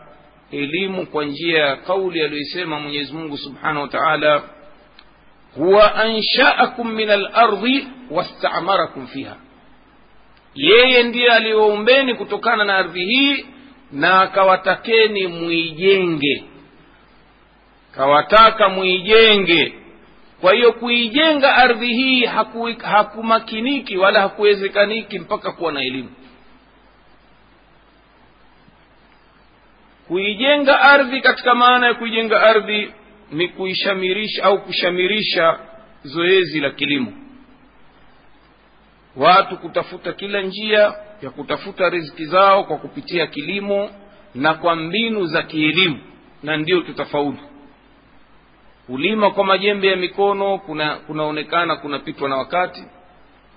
elimu 0.50 1.06
kwa 1.06 1.24
njia 1.24 1.58
ya 1.64 1.76
kauli 1.76 2.22
aliyoisema 2.22 2.80
mwenyezi 2.80 3.12
mungu 3.12 3.38
subhanahu 3.38 3.80
wa 3.82 3.88
taala 3.88 4.42
huwa 5.54 5.94
anshaakum 5.94 6.92
min 6.92 7.10
alardhi 7.10 7.88
wastamarakum 8.10 9.06
fiha. 9.06 9.36
Yeye 10.54 11.02
ndiye 11.02 11.32
aliyoumbeni 11.32 12.14
kutokana 12.14 12.64
na 12.64 12.74
ardhi 12.76 13.04
hii 13.04 13.46
na 13.92 14.20
akawatakeni 14.20 15.26
muijenge 15.26 16.44
kawataka 17.96 18.68
muijenge. 18.68 19.74
Kwa 20.40 20.54
hiyo 20.54 20.72
kuijenga 20.72 21.54
ardhi 21.54 21.86
hii 21.86 22.24
haku, 22.24 22.64
hakumakiniki 22.82 23.96
wala 23.96 24.20
hakuwezekaniki 24.20 25.18
mpaka 25.18 25.52
kuwa 25.52 25.72
na 25.72 25.80
elimu. 25.82 26.10
Kuijenga 30.08 30.80
ardhi 30.80 31.20
katika 31.20 31.54
maana 31.54 31.86
ya 31.86 31.94
kuijenga 31.94 32.40
ardhi 32.42 32.92
ni 33.32 33.48
kuishamirisha 33.48 34.44
au 34.44 34.62
kushamirisha 34.62 35.58
zoezi 36.02 36.60
la 36.60 36.70
kilimo. 36.70 37.12
Watu 39.16 39.56
kutafuta 39.56 40.12
kila 40.12 40.40
njia 40.42 40.94
ya 41.22 41.30
kutafuta 41.30 41.88
riziki 41.90 42.24
zao 42.26 42.64
kwa 42.64 42.76
kupitia 42.78 43.26
kilimo 43.26 43.90
na 44.34 44.54
kwa 44.54 44.76
mbinu 44.76 45.26
za 45.26 45.42
kielimu 45.42 45.98
na 46.42 46.56
ndio 46.56 46.80
tutafaulu 46.80 47.38
kulima 48.86 49.30
kwa 49.30 49.44
majembe 49.44 49.88
ya 49.88 49.96
mikono 49.96 50.58
kuna 50.58 50.96
kunaonekana 50.96 51.76
kunapitwa 51.76 52.28
na 52.28 52.36
wakati. 52.36 52.84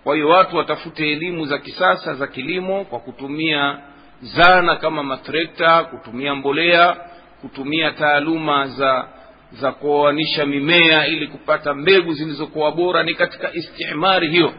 Kwa 0.04 0.16
hiyo 0.16 0.30
watu 0.30 0.58
watafute 0.58 1.12
elimu 1.12 1.46
za 1.46 1.58
kisasa 1.58 2.14
za 2.14 2.28
kilimo 2.28 2.86
kwa 2.86 3.00
kutumia 3.00 3.80
zana 4.22 4.76
kama 4.76 5.04
matrekta 5.04 5.84
kutumia 5.84 6.36
mbolea 6.36 6.98
kutumia 7.42 7.92
taaluma 7.92 8.68
za 8.68 9.08
za 9.52 9.72
kuoanisha 9.72 10.46
mimea 10.46 11.08
ili 11.08 11.28
kupata 11.28 11.74
mbegu 11.74 12.14
zilizokuwa 12.14 12.72
bora. 12.72 13.04
Ni 13.04 13.14
katika 13.14 13.54
istimari 13.54 14.28
hiyo 14.30 14.54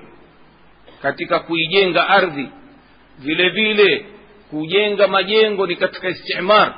katika 1.02 1.38
kuijenga 1.38 2.08
ardhi. 2.08 2.48
Vile 3.18 3.48
vile 3.48 4.06
kujenga 4.50 5.08
majengo 5.08 5.66
ni 5.66 5.76
katika 5.76 6.08
istimar 6.08 6.74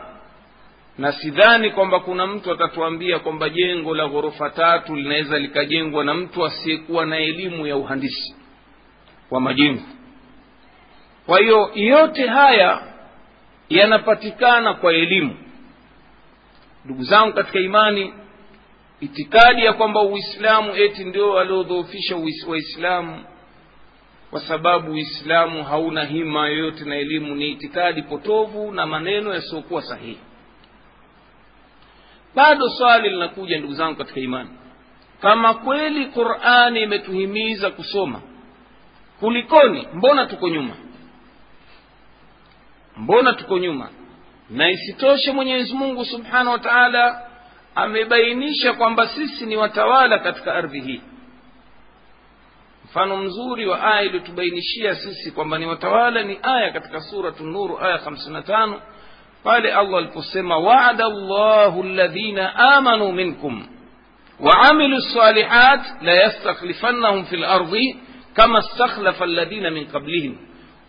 na 1.00 1.12
sidhani 1.12 1.70
kwamba 1.70 2.00
kuna 2.00 2.26
mtu 2.26 2.52
atatuambia 2.52 3.18
kwamba 3.18 3.48
jengo 3.48 3.94
la 3.94 4.08
ghorofa 4.08 4.50
tatu 4.50 4.96
linaweza 4.96 5.38
likajengwa 5.38 6.04
na 6.04 6.14
mtu 6.14 6.44
asiyekuwa 6.46 7.06
na 7.06 7.18
elimu 7.18 7.66
ya 7.66 7.76
uhandisi 7.76 8.34
wa 9.30 9.40
majengo. 9.40 9.82
Kwa 11.26 11.38
hiyo 11.40 11.70
yote 11.74 12.26
haya 12.26 12.82
yanapatikana 13.68 14.74
kwa 14.74 14.92
elimu. 14.92 15.36
Ndugu 16.84 17.02
zangu 17.02 17.32
katika 17.32 17.60
imani 17.60 18.12
itikadi 19.00 19.64
ya 19.64 19.72
kwamba 19.72 20.02
uislamu 20.02 20.76
eti 20.76 21.04
ndio 21.04 21.30
waliodhoofisha 21.30 22.16
waislamu 22.48 23.24
kwa 24.30 24.40
sababu 24.40 24.92
uislamu 24.92 25.64
hauna 25.64 26.04
hima 26.04 26.48
yoyote 26.48 26.84
na 26.84 26.96
elimu 26.96 27.34
ni 27.34 27.48
itikadi 27.50 28.02
potovu 28.02 28.72
na 28.72 28.86
maneno 28.86 29.34
yasiyokuwa 29.34 29.82
sahihi 29.82 30.18
bado 32.34 32.68
swali 32.70 33.08
linakuja 33.08 33.58
ndugu 33.58 33.74
zangu 33.74 33.96
katika 33.98 34.20
imani. 34.20 34.50
Kama 35.20 35.54
kweli 35.54 36.06
qurani 36.06 36.82
imetuhimiza 36.82 37.70
kusoma 37.70 38.20
kulikoni? 39.20 39.88
Mbona 39.94 40.26
tuko 40.26 40.48
nyuma? 40.48 40.74
Mbona 42.96 43.32
tuko 43.32 43.58
nyuma? 43.58 43.88
Na 44.50 44.70
isitoshe 44.70 45.32
mwenyezi 45.32 45.74
mungu 45.74 46.04
subhanahu 46.04 46.50
wa 46.50 46.58
taala 46.58 47.22
amebainisha 47.74 48.72
kwamba 48.72 49.06
sisi 49.08 49.46
ni 49.46 49.56
watawala 49.56 50.18
katika 50.18 50.54
ardhi 50.54 50.80
hii. 50.80 51.00
Mfano 52.84 53.16
mzuri 53.16 53.66
wa 53.66 53.82
aya 53.82 54.02
iliyotubainishia 54.02 54.94
sisi 54.94 55.30
kwamba 55.32 55.58
ni 55.58 55.66
watawala 55.66 56.22
ni 56.22 56.38
aya 56.42 56.70
katika 56.70 57.00
suratu 57.00 57.44
nuru 57.44 57.80
aya 57.80 57.96
55 57.96 58.80
pale 59.44 59.72
allah 59.72 59.98
aliposema 59.98 60.59
waada 60.59 61.05
llahu 61.09 61.83
ladhina 61.83 62.55
amanu 62.57 63.12
minkum 63.12 63.66
وعملوا 64.40 64.98
الصالحات 64.98 65.81
ليستخلفنهم 66.03 67.22
في 67.24 67.37
الأرض 67.37 67.76
كما 68.37 68.59
استخلف 68.59 69.22
الذين 69.22 69.72
من 69.72 69.85
قبلهم 69.87 70.37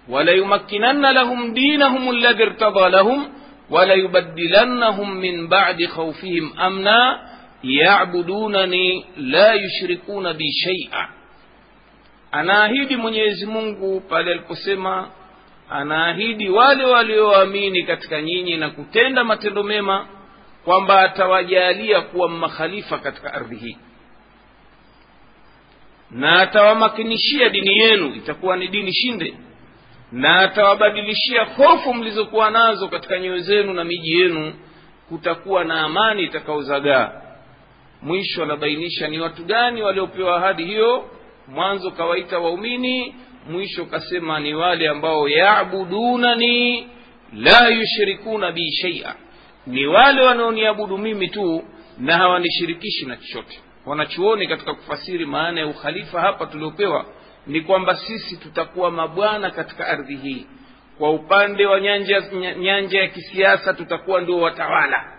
وليمكنن 0.09 1.11
لهم 1.11 1.53
دينهم 1.53 2.09
الذي 2.09 2.43
ارتضى 2.43 2.89
لهم 2.89 3.29
وليبدلنهم 3.69 5.09
من 5.19 5.47
بعد 5.47 5.85
خوفهم 5.85 6.59
أمنا. 6.59 7.19
يعبدونني 7.63 9.03
لا 9.17 9.53
يشركون 9.53 10.33
بي 10.33 10.45
شيئا. 10.65 11.07
anaahidi 12.31 12.95
mwenyezi 12.95 13.45
mungu 13.45 13.99
pale 14.01 14.31
aliposema 14.31 15.09
anaahidi 15.71 16.49
wale 16.49 16.85
walioamini 16.85 17.83
katika 17.83 18.21
nyinyi 18.21 18.57
na 18.57 18.69
kutenda 18.69 19.23
matendo 19.23 19.63
mema 19.63 20.07
kwamba 20.65 21.01
atawajalia 21.01 22.01
kuwa 22.01 22.29
makhalifa 22.29 22.97
katika 22.97 23.33
ardhi 23.33 23.55
hii. 23.55 23.77
Na 26.11 26.39
atawamakinishia 26.41 27.49
dini 27.49 27.77
yenu 27.77 28.07
itakuwa 28.15 28.57
ni 28.57 28.67
dini 28.67 28.93
shinde. 28.93 29.33
Na 30.11 30.39
atawabadilishia 30.39 31.43
hofu 31.43 31.93
mlizokuwa 31.93 32.51
nazo 32.51 32.87
katika 32.87 33.19
nyoyo 33.19 33.39
zenu 33.39 33.73
na 33.73 33.83
miji 33.83 34.19
yenu 34.19 34.53
kutakuwa 35.09 35.63
na 35.63 35.81
amani 35.81 36.23
itakaozagaa. 36.23 37.11
Mwisho 38.01 38.43
anabainisha 38.43 39.07
ni 39.07 39.19
watu 39.19 39.43
gani 39.45 39.81
waliopewa 39.81 40.37
ahadi 40.37 40.65
hiyo. 40.65 41.09
Mwanzo 41.47 41.91
kawaita 41.91 42.39
waumini 42.39 43.15
mwisho 43.49 43.85
kasema 43.85 44.39
ni 44.39 44.53
wale 44.53 44.89
ambao 44.89 45.29
yabudunani 45.29 46.87
la 47.33 47.67
yushrikuna 47.69 48.51
bi 48.51 48.71
shaia 48.71 49.15
ni 49.67 49.85
wale 49.85 50.21
wanaoniabudu 50.21 50.97
mimi 50.97 51.27
tu 51.29 51.63
na 51.97 52.17
hawanishirikishi 52.17 53.05
na 53.05 53.17
chochote. 53.17 53.59
Wanachuoni 53.85 54.47
katika 54.47 54.73
kufasiri 54.73 55.25
maana 55.25 55.59
ya 55.61 55.67
ukhalifa 55.67 56.21
hapa 56.21 56.45
tuliopewa 56.45 57.05
ni 57.47 57.61
kwamba 57.61 57.95
sisi 57.95 58.37
tutakuwa 58.37 58.91
mabwana 58.91 59.51
katika 59.51 59.87
ardhi 59.87 60.15
hii. 60.15 60.47
Kwa 60.97 61.11
upande 61.11 61.65
wa 61.65 61.79
nyanja, 61.81 62.23
nyanja 62.59 62.99
ya 63.01 63.07
kisiasa 63.07 63.73
tutakuwa 63.73 64.21
ndio 64.21 64.37
watawala. 64.37 65.17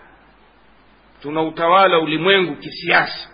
Tuna 1.22 1.42
utawala 1.42 1.98
ulimwengu 1.98 2.56
kisiasa 2.56 3.28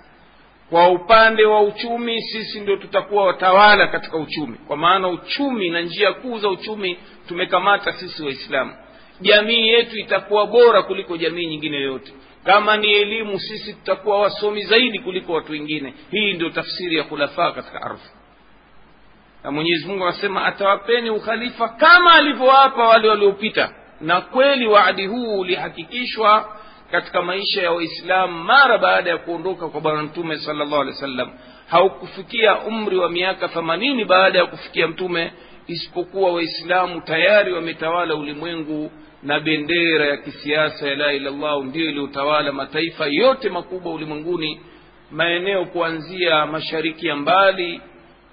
kwa 0.71 0.89
upande 0.89 1.45
wa 1.45 1.61
uchumi 1.61 2.23
sisi 2.23 2.61
ndio 2.61 2.77
tutakuwa 2.77 3.25
watawala 3.25 3.87
katika 3.87 4.17
uchumi. 4.17 4.59
Kwa 4.67 4.77
maana 4.77 5.09
uchumi 5.09 5.71
na 5.71 5.81
njia 5.81 6.13
kuu 6.13 6.39
za 6.39 6.49
uchumi 6.49 6.99
tumekamata 7.29 7.93
sisi 7.93 8.23
waislamu. 8.23 8.73
Jamii 9.21 9.69
yetu 9.69 9.99
itakuwa 9.99 10.47
bora 10.47 10.83
kuliko 10.83 11.17
jamii 11.17 11.47
nyingine 11.47 11.77
yoyote 11.77 12.13
kama 12.45 12.77
ni 12.77 12.93
elimu 12.93 13.41
sisi 13.41 13.75
tutakuwa 13.75 14.19
wasomi 14.21 14.63
zaidi 14.63 14.99
kuliko 14.99 15.33
watu 15.33 15.53
wengine. 15.53 15.95
Hii 16.11 16.33
ndio 16.33 16.51
tafsiri 16.51 16.97
ya 16.97 17.05
khulafaa 17.05 17.53
katika 17.53 17.83
ardhi. 17.83 18.11
Na 19.45 19.51
mwenyezi 19.51 19.87
mungu 19.89 20.05
anasema 20.05 20.45
atawapeni 20.45 21.11
ukhalifa 21.11 21.69
kama 21.69 22.13
alivyowapa 22.13 22.89
wale 22.89 23.09
waliopita. 23.09 23.73
Na 24.01 24.21
kweli 24.21 24.67
waadi 24.67 25.07
huu 25.07 25.39
ulihakikishwa 25.41 26.58
katika 26.91 27.23
maisha 27.23 27.63
ya 27.63 27.71
waislamu 27.73 28.45
mara 28.45 28.79
baada 28.79 29.11
ya 29.11 29.19
kuondoka 29.19 29.69
kwa 29.69 29.81
bwana 29.81 30.03
mtume 30.03 30.39
sala 30.39 30.65
alehi 30.81 31.19
wa 31.19 31.31
haukufikia 31.69 32.59
umri 32.61 32.97
wa 32.97 33.11
miaka 33.11 33.49
themanini 33.49 34.05
baada 34.05 34.39
ya 34.39 34.47
kufikia 34.47 34.89
mtume 34.89 35.33
isipokuwa 35.67 36.33
waislamu 36.33 37.01
tayari 37.01 37.53
wametawala 37.53 38.15
ulimwengu 38.15 38.91
na 39.23 39.41
bendera 39.41 40.07
ya 40.07 40.17
kisiasa 40.17 40.89
ya 40.89 40.97
la 40.97 41.13
ilallahu 41.13 41.63
ndiyo 41.65 41.91
iliyotawala 41.91 42.53
mataifa 42.53 43.07
yote 43.07 43.49
makubwa 43.49 43.93
ulimwenguni. 43.93 44.61
Maeneo 45.11 45.65
kuanzia 45.65 46.47
mashariki 46.47 47.07
ya 47.07 47.17
mbali 47.17 47.81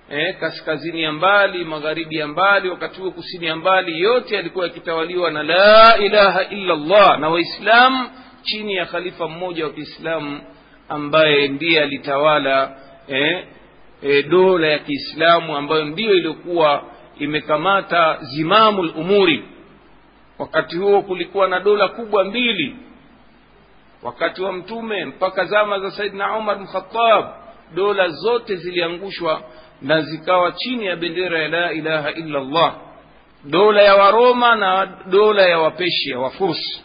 eh, 0.09 0.37
kaskazini 0.39 1.01
ya 1.01 1.11
mbali 1.11 1.65
magharibi 1.65 2.15
ya 2.15 2.27
mbali 2.27 2.69
wakati 2.69 3.01
huo 3.01 3.11
kusini 3.11 3.45
ya 3.45 3.55
mbali 3.55 4.01
yote 4.01 4.35
yalikuwa 4.35 4.65
yakitawaliwa 4.65 5.31
na 5.31 5.43
la 5.43 5.97
ilaha 5.97 6.43
illa 6.43 6.75
llah 6.75 7.19
na 7.19 7.29
waislamu 7.29 8.09
chini 8.45 8.73
ya 8.75 8.85
khalifa 8.85 9.27
mmoja 9.27 9.63
wa 9.65 9.71
kiislamu 9.73 10.41
ambaye 10.89 11.47
ndiye 11.47 11.81
alitawala 11.83 12.77
eh, 13.07 13.45
eh, 14.03 14.27
dola 14.29 14.67
ya 14.67 14.79
kiislamu 14.79 15.57
ambayo 15.57 15.85
ndiyo 15.85 16.13
iliyokuwa 16.13 16.83
imekamata 17.19 18.17
zimamu 18.21 18.83
lumuri 18.83 19.43
wakati 20.39 20.77
huo 20.77 21.01
kulikuwa 21.01 21.47
na 21.47 21.59
dola 21.59 21.87
kubwa 21.87 22.23
mbili. 22.23 22.75
Wakati 24.03 24.41
wa 24.41 24.53
mtume 24.53 25.05
mpaka 25.05 25.45
zama 25.45 25.79
za 25.79 25.91
saidna 25.91 26.37
umar 26.37 26.59
mkhatab 26.59 27.25
dola 27.75 28.07
zote 28.09 28.55
ziliangushwa 28.55 29.41
na 29.81 30.01
zikawa 30.01 30.51
chini 30.51 30.85
ya 30.85 30.95
bendera 30.95 31.39
ya 31.41 31.47
la 31.47 31.73
ilaha 31.73 32.11
illa 32.11 32.39
allah. 32.39 32.75
Dola 33.43 33.81
ya 33.81 33.95
waroma 33.95 34.55
na 34.55 34.85
dola 35.05 35.41
ya 35.41 35.59
wapeshia 35.59 36.19
wafursi 36.19 36.84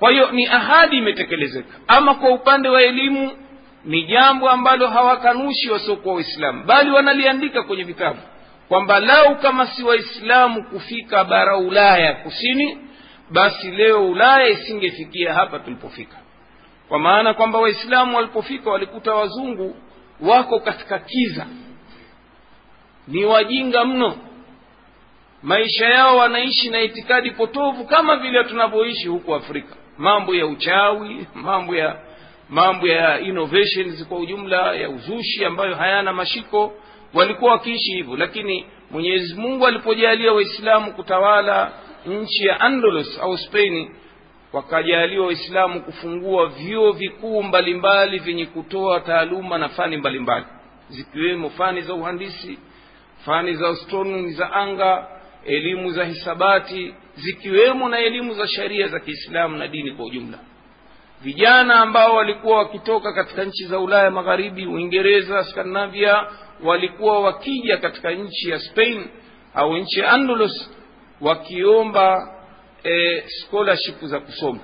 kwa 0.00 0.10
hiyo 0.10 0.30
ni 0.30 0.46
ahadi 0.46 0.96
imetekelezeka. 0.96 1.74
Ama 1.88 2.14
kwa 2.14 2.30
upande 2.30 2.68
wa 2.68 2.82
elimu 2.82 3.32
ni 3.84 4.02
jambo 4.06 4.50
ambalo 4.50 4.88
hawakanushi 4.88 5.70
wasiokuwa 5.70 6.14
waislamu 6.14 6.64
bali 6.64 6.90
wanaliandika 6.90 7.62
kwenye 7.62 7.84
vitabu 7.84 8.18
kwamba 8.68 9.00
lau 9.00 9.36
kama 9.36 9.66
si 9.66 9.82
waislamu 9.84 10.64
kufika 10.64 11.24
bara 11.24 11.56
ulaya 11.56 12.12
kusini 12.14 12.78
basi 13.30 13.70
leo 13.70 14.10
ulaya 14.10 14.48
isingefikia 14.48 15.34
hapa 15.34 15.58
tulipofika. 15.58 16.16
Kwa 16.88 16.98
maana 16.98 17.34
kwamba 17.34 17.58
waislamu 17.58 18.16
walipofika 18.16 18.70
walikuta 18.70 19.14
wazungu 19.14 19.76
wako 20.20 20.60
katika 20.60 20.98
kiza. 20.98 21.46
Ni 23.08 23.24
wajinga 23.24 23.84
mno. 23.84 24.16
Maisha 25.42 25.86
yao 25.88 26.16
wanaishi 26.16 26.70
na 26.70 26.80
itikadi 26.80 27.30
potovu 27.30 27.84
kama 27.84 28.16
vile 28.16 28.44
tunavyoishi 28.44 29.08
huku 29.08 29.34
afrika 29.34 29.74
mambo 30.00 30.34
ya 30.34 30.46
uchawi 30.46 31.26
mambo 31.34 31.76
ya 31.76 31.96
mambo 32.48 32.88
ya 32.88 33.20
innovations 33.20 34.06
kwa 34.08 34.18
ujumla 34.18 34.74
ya 34.74 34.90
uzushi 34.90 35.44
ambayo 35.44 35.74
hayana 35.74 36.12
mashiko. 36.12 36.72
Walikuwa 37.14 37.52
wakiishi 37.52 37.92
hivyo 37.92 38.16
lakini 38.16 38.66
mwenyezi 38.90 39.34
mungu 39.34 39.66
alipojalia 39.66 40.32
waislamu 40.32 40.92
kutawala 40.92 41.72
nchi 42.06 42.46
ya 42.46 42.60
andalus 42.60 43.18
au 43.22 43.38
spain 43.38 43.90
wakajaliwa 44.52 45.26
waislamu 45.26 45.80
kufungua 45.82 46.46
vyuo 46.46 46.92
vikuu 46.92 47.42
mbalimbali 47.42 48.18
vyenye 48.18 48.46
kutoa 48.46 49.00
taaluma 49.00 49.58
na 49.58 49.68
fani 49.68 49.96
mbalimbali 49.96 50.44
zikiwemo 50.88 51.50
fani 51.50 51.80
za 51.80 51.94
uhandisi 51.94 52.58
fani 53.24 53.54
za 53.54 53.68
astronomi 53.68 54.30
za 54.32 54.52
anga 54.52 55.06
elimu 55.46 55.90
za 55.90 56.04
hisabati 56.04 56.94
zikiwemo 57.16 57.88
na 57.88 57.98
elimu 57.98 58.34
za 58.34 58.48
sharia 58.48 58.86
za 58.88 59.00
kiislamu 59.00 59.56
na 59.56 59.68
dini 59.68 59.90
kwa 59.92 60.04
ujumla. 60.06 60.38
Vijana 61.22 61.74
ambao 61.74 62.16
walikuwa 62.16 62.58
wakitoka 62.58 63.12
katika 63.12 63.44
nchi 63.44 63.64
za 63.64 63.78
ulaya 63.78 64.10
magharibi 64.10 64.66
uingereza 64.66 65.44
skandinavia 65.44 66.26
walikuwa 66.64 67.20
wakija 67.20 67.76
katika 67.76 68.10
nchi 68.10 68.50
ya 68.50 68.58
spain 68.58 69.06
au 69.54 69.76
nchi 69.76 70.00
ya 70.00 70.10
andalus 70.12 70.70
wakiomba 71.20 72.34
e, 72.84 73.22
scholarship 73.28 74.04
za 74.04 74.20
kusoma. 74.20 74.60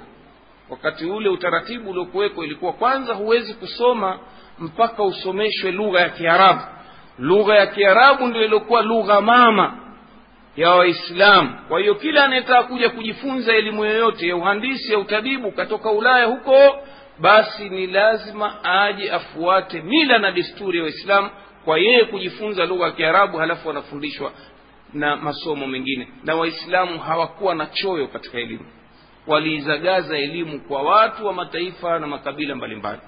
Wakati 0.71 1.05
ule 1.05 1.29
utaratibu 1.29 1.91
uliokuwekwa 1.91 2.45
ilikuwa 2.45 2.73
kwanza 2.73 3.15
huwezi 3.15 3.55
kusoma 3.55 4.19
mpaka 4.59 5.03
usomeshwe 5.03 5.73
lugha 5.73 6.01
ya 6.01 6.09
kiarabu. 6.09 6.61
Lugha 7.19 7.55
ya 7.57 7.67
kiarabu 7.67 8.27
ndio 8.27 8.45
iliokuwa 8.45 8.83
lugha 8.83 9.21
mama 9.21 9.86
ya 10.57 10.71
waislamu 10.75 11.59
kwa 11.69 11.81
hiyo 11.81 11.95
kila 11.95 12.25
anayetaka 12.25 12.63
kuja 12.63 12.91
kujifunza 12.91 13.53
elimu 13.57 13.85
yoyote 13.85 14.29
ya 14.29 14.37
uhandisi 14.37 14.93
ya 14.93 14.99
utabibu 14.99 15.53
katoka 15.53 15.91
ulaya 15.91 16.25
huko 16.27 16.79
basi 17.19 17.69
ni 17.69 17.87
lazima 17.87 18.65
aje 18.65 19.11
afuate 19.13 19.83
mila 19.83 20.19
na 20.19 20.31
desturi 20.33 20.79
ya 20.79 20.85
waislamu 20.85 21.31
kwa 21.65 21.79
yeye 21.79 22.05
kujifunza 22.05 22.67
lugha 22.67 22.85
ya 22.87 22.93
kiarabu 22.93 23.39
halafu 23.39 23.69
wanafundishwa 23.69 24.33
na 24.93 25.17
masomo 25.17 25.67
mengine. 25.67 26.09
Na 26.25 26.35
waislamu 26.35 26.99
hawakuwa 26.99 27.55
na 27.55 27.67
choyo 27.67 28.07
katika 28.09 28.39
elimu. 28.39 28.67
Waliizagaza 29.27 30.19
elimu 30.19 30.61
kwa 30.61 30.83
watu 30.83 31.27
wa 31.27 31.33
mataifa 31.33 31.99
na 31.99 32.07
makabila 32.07 32.55
mbalimbali. 32.55 33.01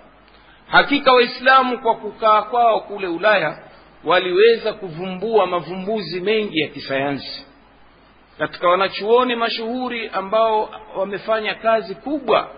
Hakika 0.66 1.12
waislamu 1.12 1.78
kwa 1.78 1.94
kukaa 1.94 2.42
kwao 2.42 2.80
kule 2.80 3.06
ulaya 3.06 3.58
waliweza 4.04 4.72
kuvumbua 4.72 5.46
mavumbuzi 5.46 6.20
mengi 6.20 6.60
ya 6.60 6.68
kisayansi. 6.68 7.46
Katika 8.38 8.68
wanachuoni 8.68 9.36
mashuhuri 9.36 10.08
ambao 10.12 10.70
wamefanya 10.96 11.54
kazi 11.54 11.94
kubwa 11.94 12.50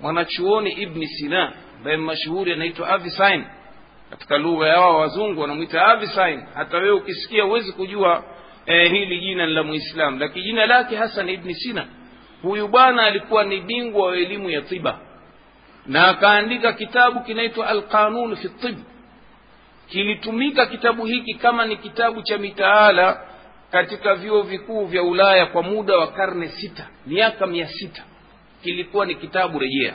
mwanachuoni 0.00 0.70
ibni 0.70 1.06
sina 1.06 1.52
ambaye 1.78 1.96
mashuhuri 1.96 2.52
anaitwa 2.52 2.88
avisin 2.88 3.44
katika 4.10 4.38
lugha 4.38 4.66
yao 4.68 4.98
wazungu 4.98 5.40
wanamwita 5.40 5.86
avisin 5.86 6.42
hata 6.54 6.76
wewe 6.76 6.90
ukisikia 6.90 7.42
huwezi 7.44 7.72
kujua 7.72 8.24
eh, 8.66 8.90
hili 8.92 9.20
jina 9.20 9.46
ni 9.46 9.52
la 9.52 9.62
muislam 9.62 10.18
lakini 10.20 10.44
jina 10.44 10.66
lake 10.66 10.96
hasan 10.96 11.28
ibni 11.28 11.54
sina 11.54 11.86
huyu 12.42 12.68
bwana 12.68 13.02
alikuwa 13.02 13.44
ni 13.44 13.60
bingwa 13.60 14.06
wa 14.06 14.16
elimu 14.16 14.50
ya 14.50 14.62
tiba. 14.62 14.98
Na 15.86 16.08
akaandika 16.08 16.72
kitabu 16.72 17.20
kinaitwa 17.20 17.66
alqanun 17.66 18.36
fi 18.36 18.48
tib 18.48 18.76
kilitumika 19.88 20.66
kitabu 20.66 21.04
hiki 21.06 21.34
kama 21.34 21.66
ni 21.66 21.76
kitabu 21.76 22.22
cha 22.22 22.38
mitaala 22.38 23.20
katika 23.70 24.14
vyuo 24.14 24.42
vikuu 24.42 24.84
vya 24.86 25.02
ulaya 25.02 25.46
kwa 25.46 25.62
muda 25.62 25.96
wa 25.96 26.06
karne 26.06 26.48
sita 26.48 26.86
miaka 27.06 27.46
mia 27.46 27.66
sita. 27.68 28.02
Kilikuwa 28.62 29.06
ni 29.06 29.14
kitabu 29.14 29.58
rejea. 29.58 29.94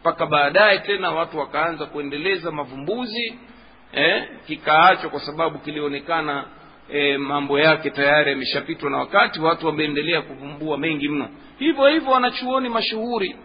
Mpaka 0.00 0.26
baadaye 0.26 0.78
tena 0.78 1.10
watu 1.10 1.38
wakaanza 1.38 1.86
kuendeleza 1.86 2.50
mavumbuzi 2.50 3.38
eh, 3.92 4.28
kikaachwa 4.46 5.10
kwa 5.10 5.20
sababu 5.20 5.58
kilionekana 5.58 6.44
eh, 6.92 7.18
mambo 7.20 7.58
yake 7.58 7.90
tayari 7.90 8.30
yameshapitwa 8.30 8.90
na 8.90 8.96
wakati 8.96 9.40
watu 9.40 9.66
wameendelea 9.66 10.22
kuvumbua 10.22 10.78
mengi 10.78 11.08
mno. 11.08 11.28
Hivyo 11.58 11.86
hivyo 11.88 12.12
wanachuoni 12.12 12.68
mashuhuri 12.68 13.36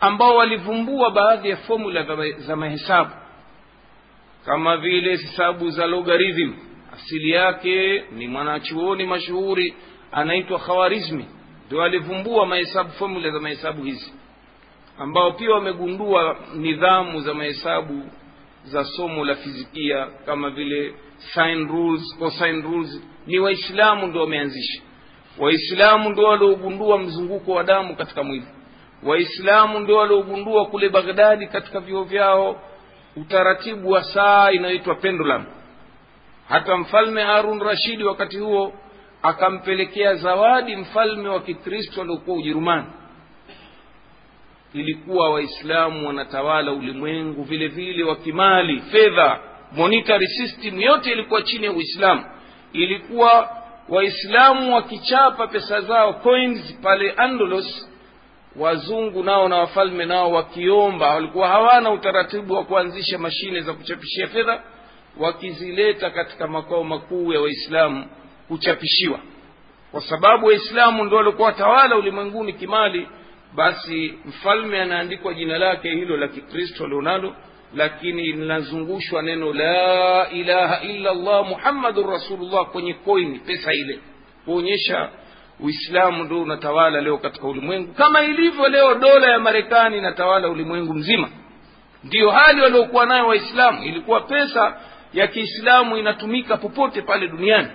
ambao 0.00 0.36
walivumbua 0.36 1.10
baadhi 1.10 1.48
ya 1.50 1.56
fomula 1.56 2.06
za 2.38 2.56
mahesabu 2.56 3.10
kama 4.48 4.76
vile 4.76 5.10
hesabu 5.10 5.70
za 5.70 5.86
logarithm. 5.86 6.52
Asili 6.92 7.30
yake 7.30 8.04
ni 8.12 8.28
mwanachuoni 8.28 9.06
mashuhuri 9.06 9.74
anaitwa 10.12 10.58
khawarizmi. 10.58 11.24
Ndio 11.66 11.82
alivumbua 11.82 12.46
mahesabu 12.46 12.90
fomula 12.90 13.30
za 13.30 13.40
mahesabu 13.40 13.82
hizi 13.82 14.12
ambao 14.98 15.32
pia 15.32 15.50
wamegundua 15.50 16.36
nidhamu 16.54 17.20
za 17.20 17.34
mahesabu 17.34 18.02
za 18.64 18.84
somo 18.84 19.24
la 19.24 19.34
fizikia 19.34 20.06
kama 20.26 20.50
vile 20.50 20.94
sine 21.18 21.54
rules 21.54 22.16
cosine 22.18 22.60
rules. 22.62 23.02
Ni 23.26 23.38
waislamu 23.38 24.06
ndio 24.06 24.20
wameanzisha. 24.20 24.82
Waislamu 25.38 26.10
ndio 26.10 26.24
waliogundua 26.24 26.98
mzunguko 26.98 27.52
wa 27.52 27.64
damu 27.64 27.96
katika 27.96 28.22
mwili. 28.22 28.46
Waislamu 29.02 29.80
ndio 29.80 29.96
waliogundua 29.96 30.66
kule 30.66 30.88
baghdadi 30.88 31.46
katika 31.46 31.80
vyuo 31.80 32.04
vyao 32.04 32.62
utaratibu 33.16 33.90
wa 33.90 34.04
saa 34.04 34.50
inayoitwa 34.50 34.94
pendulam 34.94 35.44
hata 36.48 36.76
mfalme 36.76 37.22
harun 37.22 37.60
rashidi 37.62 38.04
wakati 38.04 38.38
huo 38.38 38.72
akampelekea 39.22 40.14
zawadi 40.14 40.76
mfalme 40.76 41.28
wa 41.28 41.40
kikristo 41.40 42.02
aliokuwa 42.02 42.36
ujerumani. 42.36 42.86
Ilikuwa 44.74 45.30
waislamu 45.30 46.06
wanatawala 46.06 46.72
ulimwengu 46.72 47.42
vile 47.42 47.68
vile 47.68 48.04
wakimali 48.04 48.80
fedha 48.80 49.40
monetary 49.72 50.26
system 50.26 50.80
yote 50.80 51.12
ilikuwa 51.12 51.42
chini 51.42 51.64
ya 51.64 51.72
uislamu. 51.72 52.24
Ilikuwa 52.72 53.50
waislamu 53.88 54.74
wakichapa 54.74 55.46
pesa 55.46 55.80
zao 55.80 56.12
coins 56.12 56.78
pale 56.82 57.10
andalus 57.12 57.87
wazungu 58.58 59.22
nao 59.22 59.48
na 59.48 59.56
wafalme 59.56 60.04
nao 60.06 60.32
wakiomba 60.32 61.14
walikuwa 61.14 61.48
hawana 61.48 61.90
utaratibu 61.90 62.54
wa 62.54 62.64
kuanzisha 62.64 63.18
mashine 63.18 63.60
za 63.60 63.72
kuchapishia 63.72 64.26
fedha 64.26 64.62
wakizileta 65.18 66.10
katika 66.10 66.46
makao 66.48 66.84
makuu 66.84 67.32
ya 67.32 67.40
waislamu 67.40 68.06
kuchapishiwa. 68.48 69.18
Kwa 69.90 70.00
sababu 70.00 70.46
waislamu 70.46 71.04
ndio 71.04 71.18
walikuwa 71.18 71.48
watawala 71.48 71.96
ulimwenguni 71.96 72.52
kimali 72.52 73.08
basi 73.54 74.14
mfalme 74.24 74.80
anaandikwa 74.80 75.34
jina 75.34 75.58
lake 75.58 75.90
hilo 75.90 76.16
la 76.16 76.28
kikristo 76.28 76.84
alionalo 76.84 77.36
lakini 77.74 78.22
linazungushwa 78.22 79.22
neno 79.22 79.52
la 79.52 80.30
ilaha 80.30 80.80
illa 80.82 81.10
allah 81.10 81.46
muhammadun 81.48 82.10
rasulullah 82.10 82.66
kwenye 82.66 82.94
koini 82.94 83.38
pesa 83.38 83.72
ile 83.74 83.98
kuonyesha 84.44 85.10
uislamu 85.60 86.24
ndio 86.24 86.42
unatawala 86.42 87.00
leo 87.00 87.18
katika 87.18 87.46
ulimwengu. 87.48 87.92
Kama 87.94 88.22
ilivyo 88.24 88.68
leo 88.68 88.94
dola 88.94 89.30
ya 89.30 89.38
marekani 89.38 89.98
inatawala 89.98 90.48
ulimwengu 90.48 90.94
mzima. 90.94 91.28
Ndiyo 92.04 92.30
hali 92.30 92.60
waliokuwa 92.60 93.06
nayo 93.06 93.26
waislamu. 93.26 93.82
Ilikuwa 93.84 94.20
pesa 94.20 94.80
ya 95.12 95.26
kiislamu 95.26 95.96
inatumika 95.96 96.56
popote 96.56 97.02
pale 97.02 97.28
duniani. 97.28 97.68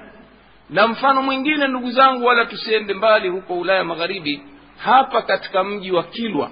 Na 0.70 0.88
mfano 0.88 1.22
mwingine 1.24 1.68
ndugu 1.68 1.92
zangu 1.92 2.26
wala 2.26 2.46
tusiende 2.46 2.94
mbali 2.94 3.30
huko 3.30 3.60
ulaya 3.60 3.84
magharibi. 3.84 4.42
Hapa 4.78 5.22
katika 5.22 5.64
mji 5.64 5.92
wa 5.92 6.04
kilwa 6.04 6.52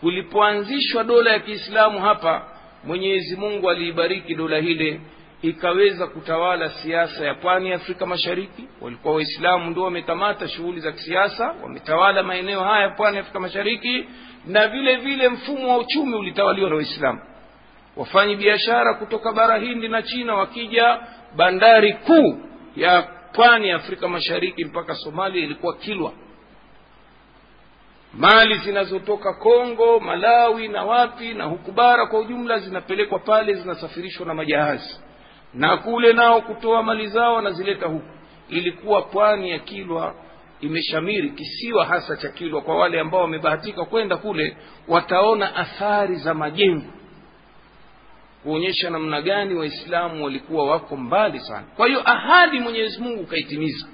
kulipoanzishwa 0.00 1.04
dola 1.04 1.32
ya 1.32 1.38
kiislamu 1.38 2.00
hapa 2.00 2.44
mwenyezi 2.84 3.36
mungu 3.36 3.70
aliibariki 3.70 4.34
dola 4.34 4.58
hile 4.58 5.00
ikaweza 5.42 6.06
kutawala 6.06 6.70
siasa 6.70 7.26
ya 7.26 7.34
pwani 7.34 7.70
ya 7.70 7.76
afrika 7.76 8.06
mashariki. 8.06 8.68
Walikuwa 8.80 9.14
waislamu 9.14 9.70
ndio 9.70 9.82
wamekamata 9.82 10.48
shughuli 10.48 10.80
za 10.80 10.92
kisiasa 10.92 11.54
wametawala 11.62 12.22
maeneo 12.22 12.60
haya 12.64 12.88
pwani 12.88 13.16
ya 13.16 13.20
afrika 13.22 13.40
mashariki 13.40 14.06
na 14.46 14.68
vile 14.68 14.96
vile 14.96 15.28
mfumo 15.28 15.68
wa 15.70 15.78
uchumi 15.78 16.14
ulitawaliwa 16.14 16.70
na 16.70 16.76
waislamu. 16.76 17.20
Wafanyi 17.96 18.36
biashara 18.36 18.94
kutoka 18.94 19.32
bara 19.32 19.56
hindi 19.58 19.88
na 19.88 20.02
china 20.02 20.34
wakija 20.34 21.00
bandari 21.36 21.92
kuu 21.92 22.38
ya 22.76 23.02
pwani 23.32 23.68
ya 23.68 23.76
afrika 23.76 24.08
mashariki 24.08 24.64
mpaka 24.64 24.94
somalia 24.94 25.44
ilikuwa 25.44 25.76
kilwa. 25.76 26.12
Mali 28.14 28.54
zinazotoka 28.58 29.32
kongo 29.34 30.00
malawi 30.00 30.68
na 30.68 30.84
wapi 30.84 31.34
na 31.34 31.44
huku 31.44 31.72
bara 31.72 32.06
kwa 32.06 32.20
ujumla 32.20 32.58
zinapelekwa 32.58 33.18
pale 33.18 33.54
zinasafirishwa 33.54 34.26
na 34.26 34.34
majahazi 34.34 35.00
na 35.54 35.76
kule 35.76 36.12
nao 36.12 36.40
kutoa 36.40 36.82
mali 36.82 37.06
zao 37.06 37.34
wanazileta 37.34 37.86
huku. 37.86 38.06
Ilikuwa 38.48 39.02
pwani 39.02 39.50
ya 39.50 39.58
kilwa 39.58 40.14
imeshamiri 40.60 41.30
kisiwa 41.30 41.86
hasa 41.86 42.16
cha 42.16 42.28
kilwa. 42.28 42.60
Kwa 42.62 42.76
wale 42.78 43.00
ambao 43.00 43.20
wamebahatika 43.20 43.84
kwenda 43.84 44.16
kule 44.16 44.56
wataona 44.88 45.56
athari 45.56 46.16
za 46.16 46.34
majengo. 46.34 46.86
Kuonyesha 48.42 48.90
namna 48.90 49.22
gani 49.22 49.54
waislamu 49.54 50.24
walikuwa 50.24 50.70
wako 50.70 50.96
mbali 50.96 51.40
sana. 51.40 51.66
Kwa 51.76 51.86
hiyo 51.86 52.10
ahadi 52.10 52.60
mwenyezi 52.60 53.02
mungu 53.02 53.26
kaitimiza. 53.26 53.86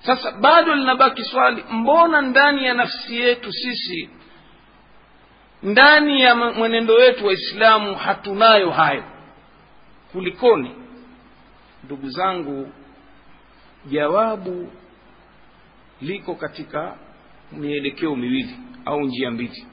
Sasa 0.00 0.32
bado 0.32 0.74
linabaki 0.74 1.22
swali 1.24 1.64
mbona 1.70 2.20
ndani 2.22 2.64
ya 2.64 2.74
nafsi 2.74 3.20
yetu 3.20 3.52
sisi 3.52 4.10
ndani 5.62 6.20
ya 6.20 6.34
mwenendo 6.34 6.94
wetu 6.94 7.26
waislamu 7.26 7.94
hatunayo 7.94 8.70
hayo 8.70 9.04
kulikoni? 10.14 10.70
Ndugu 11.84 12.08
zangu 12.10 12.72
jawabu 13.86 14.70
liko 16.00 16.34
katika 16.34 16.96
mielekeo 17.52 18.16
miwili 18.16 18.56
au 18.84 19.00
njia 19.00 19.30
mbili. 19.30 19.66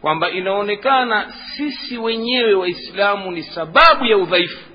Kwamba 0.00 0.30
inaonekana 0.30 1.32
sisi 1.56 1.98
wenyewe 1.98 2.54
waislamu 2.54 3.30
ni 3.30 3.42
sababu 3.42 4.04
ya 4.04 4.16
udhaifu. 4.18 4.68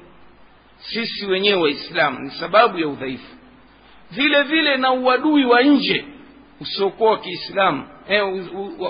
Sisi 0.77 1.25
wenyewe 1.25 1.61
waislamu 1.61 2.19
ni 2.19 2.31
sababu 2.31 2.77
ya 2.79 2.87
udhaifu. 2.87 3.35
Vile 4.11 4.43
vile 4.43 4.77
na 4.77 4.91
uadui 4.93 5.45
wa 5.45 5.61
nje 5.63 6.05
usiokuwa 6.61 7.11
wa 7.11 7.19
kiislamu 7.19 7.87
eh, 8.09 8.23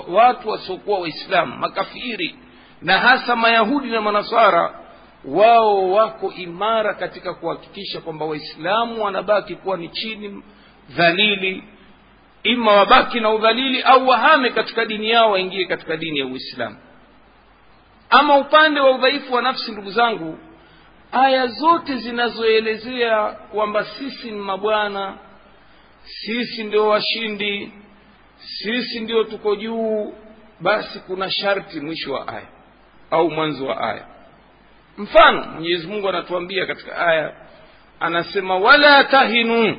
watu 0.08 0.48
wasiokuwa 0.48 0.98
waislamu 0.98 1.56
makafiri 1.56 2.36
na 2.82 2.98
hasa 2.98 3.36
mayahudi 3.36 3.88
na 3.90 4.00
manasara 4.00 4.77
wao 5.24 5.90
wako 5.90 6.32
imara 6.32 6.94
katika 6.94 7.34
kuhakikisha 7.34 8.00
kwamba 8.00 8.24
waislamu 8.24 9.04
wanabaki 9.04 9.54
kuwa 9.56 9.76
ni 9.76 9.88
chini 9.88 10.42
dhalili. 10.90 11.64
Ima 12.42 12.72
wabaki 12.72 13.20
na 13.20 13.30
udhalili 13.30 13.82
au 13.82 14.08
wahame 14.08 14.50
katika 14.50 14.84
dini 14.84 15.10
yao 15.10 15.30
waingie 15.30 15.64
katika 15.66 15.96
dini 15.96 16.18
ya 16.18 16.26
uislamu. 16.26 16.76
Ama 18.10 18.38
upande 18.38 18.80
wa 18.80 18.90
udhaifu 18.90 19.34
wa 19.34 19.42
nafsi 19.42 19.72
ndugu 19.72 19.90
zangu 19.90 20.38
aya 21.12 21.46
zote 21.46 21.96
zinazoelezea 21.96 23.26
kwamba 23.32 23.84
sisi 23.84 24.30
ni 24.30 24.38
mabwana 24.40 25.18
sisi 26.04 26.64
ndio 26.64 26.88
washindi 26.88 27.72
sisi 28.38 29.00
ndio 29.00 29.24
tuko 29.24 29.56
juu 29.56 30.14
basi 30.60 31.00
kuna 31.00 31.30
sharti 31.30 31.80
mwisho 31.80 32.12
wa 32.12 32.28
aya 32.28 32.46
au 33.10 33.30
mwanzo 33.30 33.66
wa 33.66 33.80
aya 33.80 34.06
mfano 34.98 35.44
mwenyezi 35.54 35.86
mungu 35.86 36.08
anatuambia 36.08 36.66
katika 36.66 37.06
aya 37.06 37.32
anasema 38.00 38.56
wala 38.56 39.04
tahinu 39.04 39.76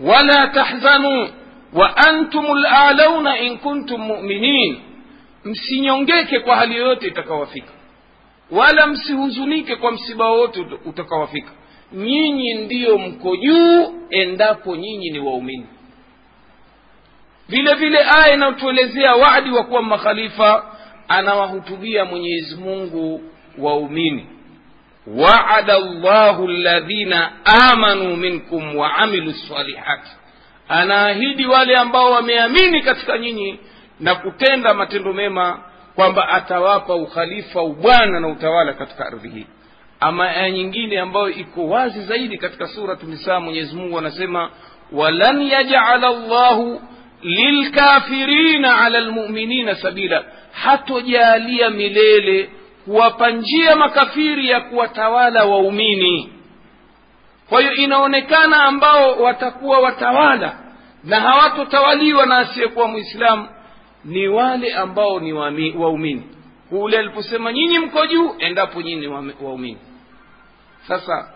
wala 0.00 0.46
tahzanu 0.48 1.28
wa 1.72 1.96
antum 1.96 2.46
lalauna 2.56 3.38
in 3.40 3.58
kuntum 3.58 4.00
muminin. 4.00 4.80
Msinyongeke 5.44 6.40
kwa 6.40 6.56
hali 6.56 6.76
yoyote 6.76 7.06
itakawafika 7.06 7.72
wala 8.50 8.86
msihuzunike 8.86 9.76
kwa 9.76 9.92
msiba 9.92 10.24
wowote 10.30 10.60
utakawafika 10.84 11.50
nyinyi 11.92 12.54
ndiyo 12.54 12.98
mko 12.98 13.36
juu 13.36 13.94
endapo 14.10 14.76
nyinyi 14.76 15.10
ni 15.10 15.18
waumini. 15.18 15.66
Vile 17.48 17.74
vile 17.74 17.98
aya 17.98 18.34
inayotuelezea 18.34 19.14
wadi 19.14 19.50
wa 19.50 19.64
kuwa 19.64 19.82
makhalifa 19.82 20.64
anawahutubia 21.08 22.04
mwenyezi 22.04 22.56
mungu 22.56 23.22
waumini 23.58 24.26
waada 25.06 25.78
llahu 25.78 26.46
ladhina 26.48 27.32
amanuu 27.44 28.16
minkum 28.16 28.76
waamilu 28.76 29.30
lsalihati 29.30 30.10
anaahidi 30.68 31.46
wale 31.46 31.76
ambao 31.76 32.10
wameamini 32.10 32.82
katika 32.82 33.18
nyinyi 33.18 33.60
na 34.00 34.14
kutenda 34.14 34.74
matendo 34.74 35.12
mema 35.12 35.60
kwamba 35.94 36.28
atawapa 36.28 36.94
ukhalifa 36.94 37.62
ubwana 37.62 38.20
na 38.20 38.28
utawala 38.28 38.72
katika 38.72 39.06
ardhi 39.06 39.28
hii. 39.28 39.46
Ama 40.00 40.28
aya 40.30 40.50
nyingine 40.50 40.98
ambayo 41.00 41.28
iko 41.30 41.68
wazi 41.68 42.02
zaidi 42.02 42.38
katika 42.38 42.66
suratu 42.68 43.06
nisaa 43.06 43.40
mwenyezi 43.40 43.76
mungu 43.76 43.98
anasema 43.98 44.50
walan 44.92 45.42
yajala 45.42 46.10
llahu 46.10 46.82
lilkafirina 47.22 48.80
ala 48.80 49.00
lmuminina 49.00 49.74
sabila. 49.74 50.24
Hatojalia 50.52 51.70
milele 51.70 52.50
kuwapa 52.88 53.30
njia 53.30 53.76
makafiri 53.76 54.48
ya 54.48 54.60
kuwatawala 54.60 55.44
waumini. 55.44 56.32
Kwa 57.48 57.60
hiyo 57.60 57.72
inaonekana 57.74 58.64
ambao 58.64 59.16
watakuwa 59.16 59.78
watawala 59.80 60.58
na 61.04 61.20
hawatotawaliwa 61.20 62.26
na 62.26 62.38
asiyekuwa 62.38 62.88
mwislamu 62.88 63.48
ni 64.04 64.28
wale 64.28 64.74
ambao 64.74 65.20
ni 65.20 65.32
waumini. 65.76 66.22
Kule 66.68 66.98
aliposema 66.98 67.52
nyinyi 67.52 67.78
mko 67.78 68.06
juu 68.06 68.34
endapo 68.38 68.82
nyinyi 68.82 69.00
ni 69.00 69.06
waumini. 69.40 69.78
Sasa 70.88 71.32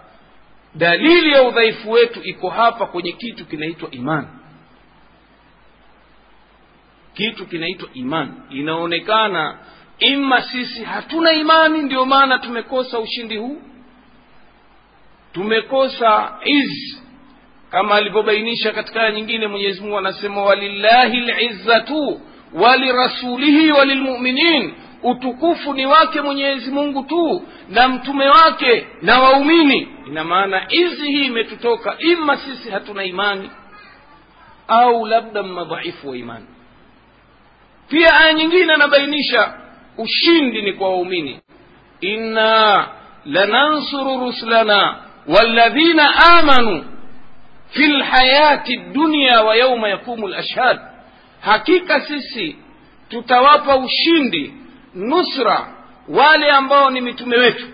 dalili 0.75 1.33
ya 1.33 1.43
udhaifu 1.43 1.91
wetu 1.91 2.21
iko 2.23 2.49
hapa 2.49 2.87
kwenye 2.87 3.13
kitu 3.13 3.47
kinaitwa 3.47 3.91
imani 3.91 4.29
kitu 7.15 7.47
kinaitwa 7.47 7.89
imani 7.95 8.33
inaonekana 8.51 9.59
ima 10.03 10.43
sisi 10.43 10.85
hatuna 10.85 11.33
imani 11.33 11.83
ndio 11.83 12.05
maana 12.07 12.39
tumekosa 12.39 12.99
ushindi 12.99 13.37
huu. 13.37 13.63
Tumekosa 15.33 16.33
iz 16.45 16.97
kama 17.71 17.95
alivyobainisha 17.95 18.73
katika 18.73 19.01
aya 19.01 19.13
nyingine 19.13 19.47
mwenyezi 19.47 19.81
mungu 19.81 19.99
anasema 19.99 20.43
walillahi 20.43 21.21
lizzatu 21.21 22.21
walirasulihi 22.53 23.73
walilmuminin. 23.73 24.75
Utukufu 25.03 25.75
ni 25.75 25.87
wake 25.87 26.21
mwenyezi 26.21 26.71
mungu 26.71 27.03
tu 27.03 27.43
na 27.69 27.89
mtume 27.89 28.29
wake 28.29 28.87
na 29.03 29.21
waumini. 29.21 29.89
Ina 30.07 30.25
maana 30.25 30.67
izi 30.73 31.07
hii 31.13 31.25
imetutoka. 31.27 31.95
Ima 31.99 32.37
sisi 32.37 32.71
hatuna 32.71 33.05
imani 33.05 33.51
au 34.69 35.07
labda 35.07 35.43
madhaifu 35.43 36.09
wa 36.11 36.17
imani. 36.17 36.47
Pia 37.89 38.17
aya 38.21 38.33
nyingine 38.33 38.73
anabainisha 38.73 39.55
ushindi 39.99 40.63
ni 40.63 40.73
kwa 40.73 40.89
waumini. 40.89 41.41
Inna 42.01 42.89
lanansuru 43.25 44.21
rusulana 44.21 44.97
walladhina 45.27 46.15
amanu 46.39 46.85
fi 47.71 47.87
lhayati 47.87 48.77
dunya 48.77 49.43
wa 49.43 49.57
yauma 49.57 49.89
yaqumu 49.89 50.29
lashhad 50.29 50.79
hakika 51.41 52.01
sisi 52.01 52.57
tutawapa 53.09 53.77
ushindi 53.77 54.55
nusra 54.95 55.75
wale 56.09 56.51
ambao 56.51 56.91
ni 56.91 57.01
mitume 57.01 57.37
wetu 57.37 57.67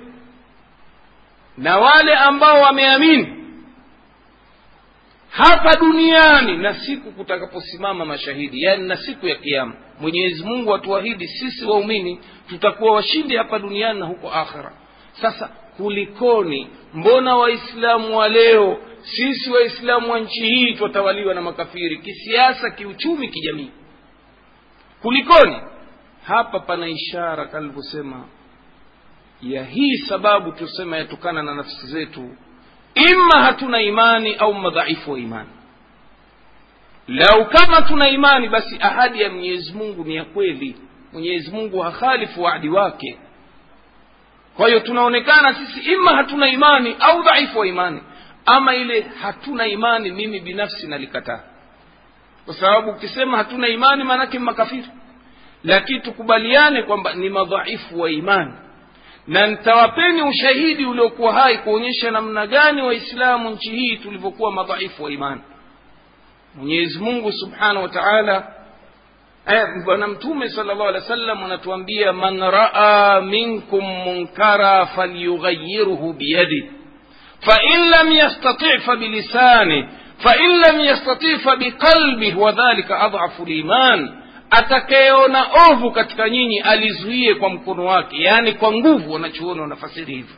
na 1.59 1.79
wale 1.79 2.15
ambao 2.15 2.61
wameamini 2.61 3.35
hapa 5.31 5.77
duniani 5.77 6.57
na 6.57 6.75
siku 6.75 7.13
kutakaposimama 7.13 8.05
mashahidi 8.05 8.63
yaani 8.63 8.89
na 8.89 8.97
siku 8.97 9.27
ya 9.29 9.37
kiama 9.37 9.75
mwenyezi 10.01 10.45
mungu 10.45 10.75
atuahidi 10.75 11.29
sisi 11.29 11.65
waumini 11.65 12.21
tutakuwa 12.49 12.93
washindi 12.95 13.37
hapa 13.37 13.59
duniani 13.59 14.01
na 14.01 14.07
huko 14.07 14.31
akhira 14.33 14.73
sasa 15.13 15.49
kulikoni? 15.77 16.69
Mbona 16.95 17.37
waislamu 17.37 18.17
wa 18.19 18.29
leo 18.29 18.79
sisi 19.03 19.51
waislamu 19.51 20.13
wa 20.13 20.21
nchi 20.21 20.47
hii 20.47 20.75
twatawaliwa 20.75 21.35
na 21.35 21.41
makafiri? 21.41 21.99
Kisiasa 21.99 22.71
kiuchumi 22.71 23.29
kijamii. 23.29 23.71
Kulikoni? 25.03 25.57
Hapa 26.25 26.61
pana 26.61 26.89
ishara 26.89 27.47
kalivyosema 27.47 28.25
ya 29.43 29.65
hii 29.65 29.97
sababu 29.97 30.53
tusema 30.53 30.97
yatokana 30.97 31.43
na 31.43 31.55
nafsi 31.55 31.87
zetu. 31.87 32.31
Ima 32.95 33.43
hatuna 33.43 33.83
imani 33.83 34.35
au 34.35 34.55
madhaifu 34.55 35.13
wa 35.13 35.19
imani 35.19 35.49
lau 37.09 37.45
kama 37.49 37.83
tuna 37.83 38.09
imani 38.09 38.49
basi 38.49 38.77
ahadi 38.81 39.23
ya 39.23 39.31
mwenyezi 39.31 39.73
mungu 39.73 40.05
ni 40.05 40.15
ya 40.17 40.25
kweli. 40.25 40.77
Mwenyezi 41.13 41.51
mungu 41.51 41.81
hakhalifu 41.81 42.43
wadi 42.43 42.69
wake. 42.69 43.19
Kwa 44.57 44.69
hiyo 44.69 44.81
tunaonekana 44.81 45.55
sisi 45.55 45.93
ima 45.93 46.15
hatuna 46.17 46.49
imani 46.49 46.97
au 47.01 47.23
dhaifu 47.23 47.59
wa 47.59 47.67
imani 47.67 48.01
ama 48.47 48.75
ile 48.75 49.07
hatuna 49.23 49.67
imani 49.67 50.11
mimi 50.11 50.41
binafsi 50.41 50.87
nalikataa. 50.87 51.41
Kwa 52.45 52.55
sababu 52.55 52.91
ukisema 52.91 53.37
hatuna 53.37 53.69
imani 53.69 54.05
maanake 54.05 54.39
makafiri. 54.39 54.89
Lakini 55.65 56.01
tukubaliane 56.01 56.83
kwamba 56.83 57.15
ni 57.15 57.29
madhaifu 57.29 58.01
wa 58.01 58.11
imani. 58.11 58.53
Na 59.27 59.47
nitawapeni 59.47 60.23
ushahidi 60.23 60.85
uliokuwa 60.87 61.33
hai 61.33 61.59
kuonyesha 61.59 62.11
namna 62.11 62.47
gani 62.47 62.83
waislamu 62.83 63.51
nchi 63.51 63.71
hii 63.71 63.97
tulivyokuwa 63.97 64.53
madhaifu 64.53 65.05
wa 65.05 65.11
imani 65.13 65.41
mwenyezi 66.55 66.99
mungu 66.99 67.33
subhanahu 67.33 67.83
wa 67.83 67.89
taala 67.89 68.47
bwana 69.85 70.09
mtume 70.09 70.49
sala 70.49 70.75
llahu 70.75 70.89
alehi 70.89 71.03
wa 71.05 71.09
sallam 71.09 71.45
anatuambia 71.45 72.13
man 72.13 72.41
raa 72.41 73.21
minkum 73.21 73.85
munkara 73.85 74.87
falyughayiruhu 74.87 76.13
biyadi 76.13 76.71
fain 77.41 77.89
lam 77.91 78.13
yastati 78.13 78.79
fabilisani 78.79 79.89
fain 80.19 80.61
lam 80.61 80.81
yastati 80.81 81.37
fabiqalbih 81.39 82.39
wadhalika 82.41 83.01
adhafu 83.01 83.45
liman. 83.45 84.15
Atakayeona 84.51 85.47
ovu 85.71 85.91
katika 85.91 86.29
nyinyi 86.31 86.59
alizuie 86.61 87.35
kwa 87.35 87.51
mkono 87.51 87.85
wake 87.85 88.23
yaani 88.23 88.53
kwa 88.53 88.73
nguvu 88.73 89.13
wanachuoni 89.13 89.61
wanafasiri 89.61 90.15
hivyo. 90.15 90.37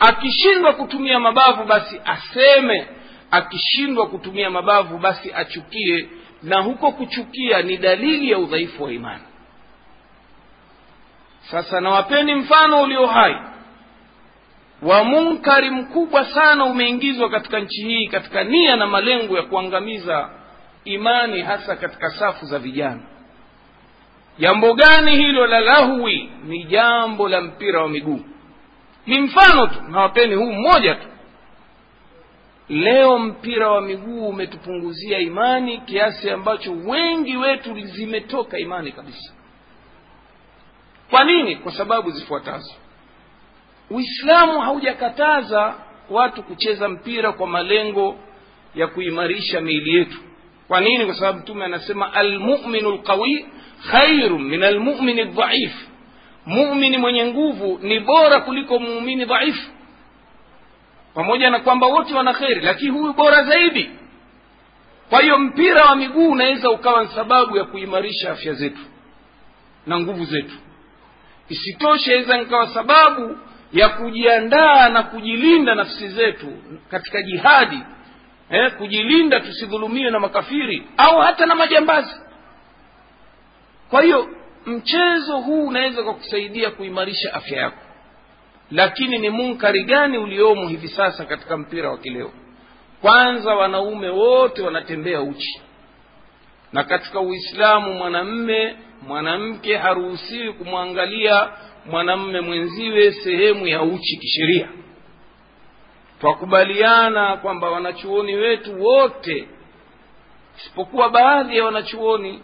Akishindwa 0.00 0.72
kutumia 0.72 1.18
mabavu 1.20 1.64
basi 1.64 2.00
aseme 2.04 2.86
akishindwa 3.30 4.06
kutumia 4.06 4.50
mabavu 4.50 4.98
basi 4.98 5.32
achukie 5.34 6.08
na 6.42 6.60
huko 6.60 6.92
kuchukia 6.92 7.62
ni 7.62 7.76
dalili 7.76 8.30
ya 8.30 8.38
udhaifu 8.38 8.82
wa 8.84 8.92
imani. 8.92 9.22
Sasa 11.50 11.80
nawapeni 11.80 12.34
mfano 12.34 12.82
ulio 12.82 13.06
hai. 13.06 13.36
Wa 14.82 15.04
munkari 15.04 15.70
mkubwa 15.70 16.24
sana 16.24 16.64
umeingizwa 16.64 17.30
katika 17.30 17.60
nchi 17.60 17.82
hii 17.82 18.06
katika 18.06 18.44
nia 18.44 18.76
na 18.76 18.86
malengo 18.86 19.36
ya 19.36 19.42
kuangamiza 19.42 20.30
imani 20.84 21.42
hasa 21.42 21.76
katika 21.76 22.10
safu 22.10 22.46
za 22.46 22.58
vijana. 22.58 23.02
Jambo 24.38 24.74
gani 24.74 25.16
hilo 25.16 25.46
la 25.46 25.60
lahwi? 25.60 26.30
Ni 26.44 26.64
jambo 26.64 27.28
la 27.28 27.40
mpira 27.40 27.82
wa 27.82 27.88
miguu. 27.88 28.20
Ni 29.06 29.20
mfano 29.20 29.66
tu 29.66 29.82
nawapeni 29.88 30.34
huu 30.34 30.52
mmoja 30.52 30.94
tu 30.94 31.08
leo 32.70 33.18
mpira 33.18 33.70
wa 33.70 33.80
miguu 33.82 34.28
umetupunguzia 34.28 35.18
imani 35.18 35.78
kiasi 35.78 36.30
ambacho 36.30 36.72
wengi 36.72 37.36
wetu 37.36 37.80
zimetoka 37.80 38.58
imani 38.58 38.92
kabisa. 38.92 39.32
Kwa 41.10 41.24
nini? 41.24 41.56
Kwa 41.56 41.72
sababu 41.72 42.10
zifuatazo. 42.10 42.74
Uislamu 43.90 44.60
haujakataza 44.60 45.74
watu 46.10 46.42
kucheza 46.42 46.88
mpira 46.88 47.32
kwa 47.32 47.46
malengo 47.46 48.16
ya 48.74 48.86
kuimarisha 48.86 49.60
miili 49.60 49.94
yetu. 49.98 50.18
Kwa 50.68 50.80
nini? 50.80 51.04
Kwa 51.06 51.14
sababu 51.14 51.38
mtume 51.38 51.64
anasema 51.64 52.12
almuminu 52.12 52.90
lqawi 52.92 53.46
khairun 53.90 54.42
min 54.44 54.62
almumini 54.62 55.24
ldhaif 55.24 55.72
mumini 56.46 56.98
mwenye 56.98 57.24
nguvu 57.26 57.78
ni 57.82 58.00
bora 58.00 58.40
kuliko 58.40 58.78
muumini 58.78 59.24
dhaifu 59.24 59.70
pamoja 61.14 61.50
na 61.50 61.58
kwamba 61.58 61.86
wote 61.86 62.14
wana 62.14 62.32
kheri 62.34 62.60
lakini 62.60 62.90
huyu 62.90 63.12
bora 63.12 63.44
zaidi. 63.44 63.90
Kwa 65.10 65.22
hiyo 65.22 65.38
mpira 65.38 65.84
wa 65.86 65.96
miguu 65.96 66.30
unaweza 66.30 66.70
ukawa 66.70 67.02
ni 67.02 67.08
sababu 67.08 67.56
ya 67.56 67.64
kuimarisha 67.64 68.32
afya 68.32 68.52
zetu 68.54 68.80
na 69.86 70.00
nguvu 70.00 70.24
zetu. 70.24 70.54
Isitoshe 71.48 72.12
aweza 72.12 72.36
nikawa 72.38 72.68
sababu 72.68 73.38
ya 73.72 73.88
kujiandaa 73.88 74.88
na 74.88 75.02
kujilinda 75.02 75.74
nafsi 75.74 76.08
zetu 76.08 76.46
katika 76.90 77.22
jihadi 77.22 77.78
eh, 78.50 78.72
kujilinda 78.76 79.40
tusidhulumiwe 79.40 80.10
na 80.10 80.20
makafiri 80.20 80.86
au 80.96 81.18
hata 81.20 81.46
na 81.46 81.54
majambazi. 81.54 82.20
Kwa 83.90 84.02
hiyo 84.02 84.28
mchezo 84.66 85.38
huu 85.38 85.66
unaweza 85.66 86.02
kwa 86.02 86.14
kusaidia 86.14 86.70
kuimarisha 86.70 87.34
afya 87.34 87.58
yako 87.60 87.78
lakini 88.70 89.18
ni 89.18 89.30
munkari 89.30 89.84
gani 89.84 90.18
uliomo 90.18 90.68
hivi 90.68 90.88
sasa 90.88 91.24
katika 91.24 91.56
mpira 91.56 91.90
wa 91.90 91.98
kileo? 91.98 92.30
Kwanza 93.00 93.54
wanaume 93.54 94.08
wote 94.08 94.62
wanatembea 94.62 95.22
uchi. 95.22 95.60
Na 96.72 96.84
katika 96.84 97.20
uislamu 97.20 97.94
mwanamme 97.94 98.76
mwanamke 99.02 99.76
haruhusiwi 99.76 100.52
kumwangalia 100.52 101.48
mwanamme 101.86 102.40
mwenziwe 102.40 103.12
sehemu 103.12 103.66
ya 103.66 103.82
uchi 103.82 104.16
kisheria. 104.16 104.68
Twakubaliana 106.20 107.36
kwamba 107.36 107.70
wanachuoni 107.70 108.34
wetu 108.34 108.82
wote 108.82 109.48
isipokuwa 110.58 111.08
baadhi 111.10 111.56
ya 111.56 111.64
wanachuoni 111.64 112.42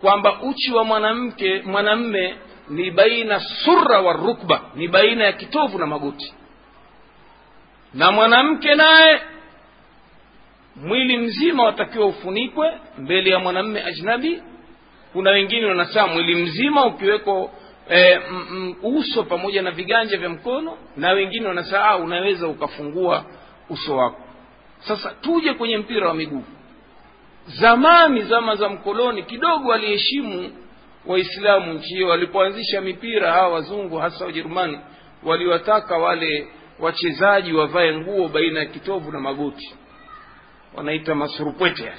kwamba 0.00 0.42
uchi 0.42 0.72
wa 0.72 0.84
mwanamke 0.84 1.62
mwanamme 1.62 2.34
ni 2.68 2.90
baina 2.90 3.40
surra 3.40 4.00
wa 4.00 4.12
rukba 4.12 4.60
ni 4.74 4.88
baina 4.88 5.24
ya 5.24 5.32
kitovu 5.32 5.78
na 5.78 5.86
magoti. 5.86 6.34
Na 7.94 8.12
mwanamke 8.12 8.74
naye 8.74 9.20
mwili 10.76 11.16
mzima 11.16 11.64
watakiwa 11.64 12.06
ufunikwe 12.06 12.72
mbele 12.98 13.30
ya 13.30 13.38
mwanamme 13.38 13.82
ajnabi. 13.82 14.42
Kuna 15.12 15.30
wengine 15.30 15.66
wanasema 15.66 16.06
mwili 16.06 16.34
mzima 16.34 16.86
ukiweko 16.86 17.50
e, 17.90 18.20
uso 18.82 19.22
pamoja 19.24 19.62
na 19.62 19.70
viganja 19.70 20.18
vya 20.18 20.28
mkono 20.28 20.78
na 20.96 21.10
wengine 21.10 21.48
wanasema 21.48 21.96
unaweza 21.96 22.48
ukafungua 22.48 23.24
uso 23.70 23.96
wako. 23.96 24.20
Sasa 24.78 25.10
tuje 25.10 25.52
kwenye 25.54 25.78
mpira 25.78 26.08
wa 26.08 26.14
miguu. 26.14 26.44
Zamani 27.46 28.22
zama 28.22 28.54
za 28.54 28.68
mkoloni 28.68 29.22
kidogo 29.22 29.68
waliheshimu 29.68 30.52
waislamu 31.06 31.72
nchi 31.72 31.94
hiyo 31.94 32.08
walipoanzisha 32.08 32.80
mipira 32.80 33.32
hawa 33.32 33.48
wazungu 33.48 33.96
hasa 33.98 34.24
wajerumani 34.24 34.80
waliwataka 35.22 35.98
wale 35.98 36.48
wachezaji 36.78 37.52
wavae 37.52 37.96
nguo 37.98 38.28
baina 38.28 38.60
ya 38.60 38.66
kitovu 38.66 39.12
na 39.12 39.20
magoti. 39.20 39.74
Wanaita 40.74 41.14
masurupwete 41.14 41.92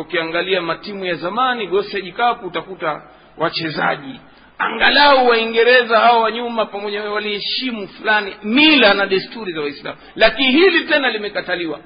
ukiangalia 0.00 0.62
matimu 0.62 1.04
ya 1.04 1.14
zamani 1.14 1.66
goseji 1.66 2.12
kapu 2.12 2.46
utakuta 2.46 3.02
wachezaji 3.36 4.20
angalau 4.58 5.26
waingereza 5.28 5.98
hawa 5.98 6.18
wa 6.20 6.30
nyuma 6.30 6.66
pamoja 6.66 7.10
waliheshimu 7.10 7.88
fulani 7.88 8.36
mila 8.42 8.94
na 8.94 9.06
desturi 9.06 9.52
za 9.52 9.60
waislamu. 9.60 9.98
Lakini 10.14 10.52
hili 10.52 10.84
tena 10.84 11.10
limekataliwa. 11.10 11.80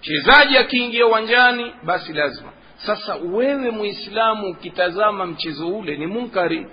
Mchezaji 0.00 0.58
akiingia 0.58 1.06
uwanjani 1.06 1.72
basi 1.82 2.12
lazima 2.12 2.52
sasa 2.86 3.14
wewe 3.14 3.70
muislamu 3.70 4.46
ukitazama 4.50 5.26
mchezo 5.26 5.68
ule 5.68 5.96
ni 5.96 6.06
munkari 6.06 6.66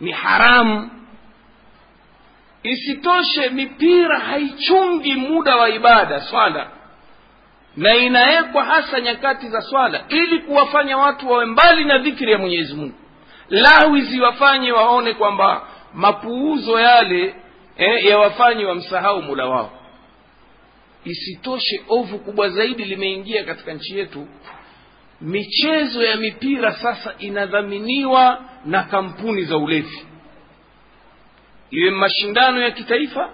ni 0.00 0.12
haramu. 0.12 0.90
Isitoshe 2.62 3.48
mipira 3.50 4.18
haichungi 4.20 5.14
muda 5.14 5.56
wa 5.56 5.68
ibada 5.70 6.20
swala. 6.20 6.70
Na 7.76 7.94
inawekwa 7.94 8.64
hasa 8.64 9.00
nyakati 9.00 9.48
za 9.48 9.60
swala 9.60 10.04
ili 10.08 10.38
kuwafanya 10.38 10.96
watu 10.98 11.30
wawe 11.30 11.44
mbali 11.44 11.84
na 11.84 11.98
dhikri 11.98 12.32
ya 12.32 12.38
mwenyezi 12.38 12.74
mungu. 12.74 12.94
Lawi 13.50 14.00
ziwafanye 14.02 14.72
waone 14.72 15.14
kwamba 15.14 15.68
mapuuzo 15.94 16.80
yale 16.80 17.34
eh, 17.76 18.04
yawafanye 18.04 18.64
wamsahau 18.64 19.22
mula 19.22 19.46
wao. 19.46 19.70
Isitoshe 21.04 21.82
ovu 21.88 22.18
kubwa 22.18 22.48
zaidi 22.48 22.84
limeingia 22.84 23.44
katika 23.44 23.72
nchi 23.72 23.98
yetu 23.98 24.28
michezo 25.24 26.04
ya 26.04 26.16
mipira 26.16 26.72
sasa 26.72 27.14
inadhaminiwa 27.18 28.44
na 28.64 28.82
kampuni 28.82 29.44
za 29.44 29.56
ulevi. 29.58 30.06
Iwe 31.70 31.90
mashindano 31.90 32.60
ya 32.62 32.70
kitaifa 32.70 33.30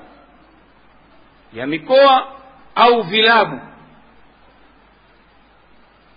ya 1.53 1.67
mikoa 1.67 2.33
au 2.75 3.03
vilabu. 3.03 3.61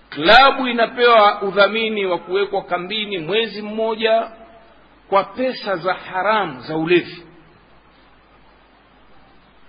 Klabu 0.10 0.68
inapewa 0.68 1.42
udhamini 1.42 2.06
wa 2.06 2.18
kuwekwa 2.20 2.64
kambini 2.64 3.18
mwezi 3.18 3.62
mmoja 3.62 4.32
kwa 5.10 5.24
pesa 5.24 5.76
za 5.76 5.94
haramu 5.94 6.62
za 6.62 6.78
ulevi. 6.78 7.24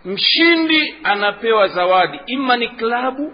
Mshindi 0.04 0.94
anapewa 1.04 1.68
zawadi. 1.68 2.20
Ima 2.26 2.56
ni 2.56 2.68
klabu 2.68 3.32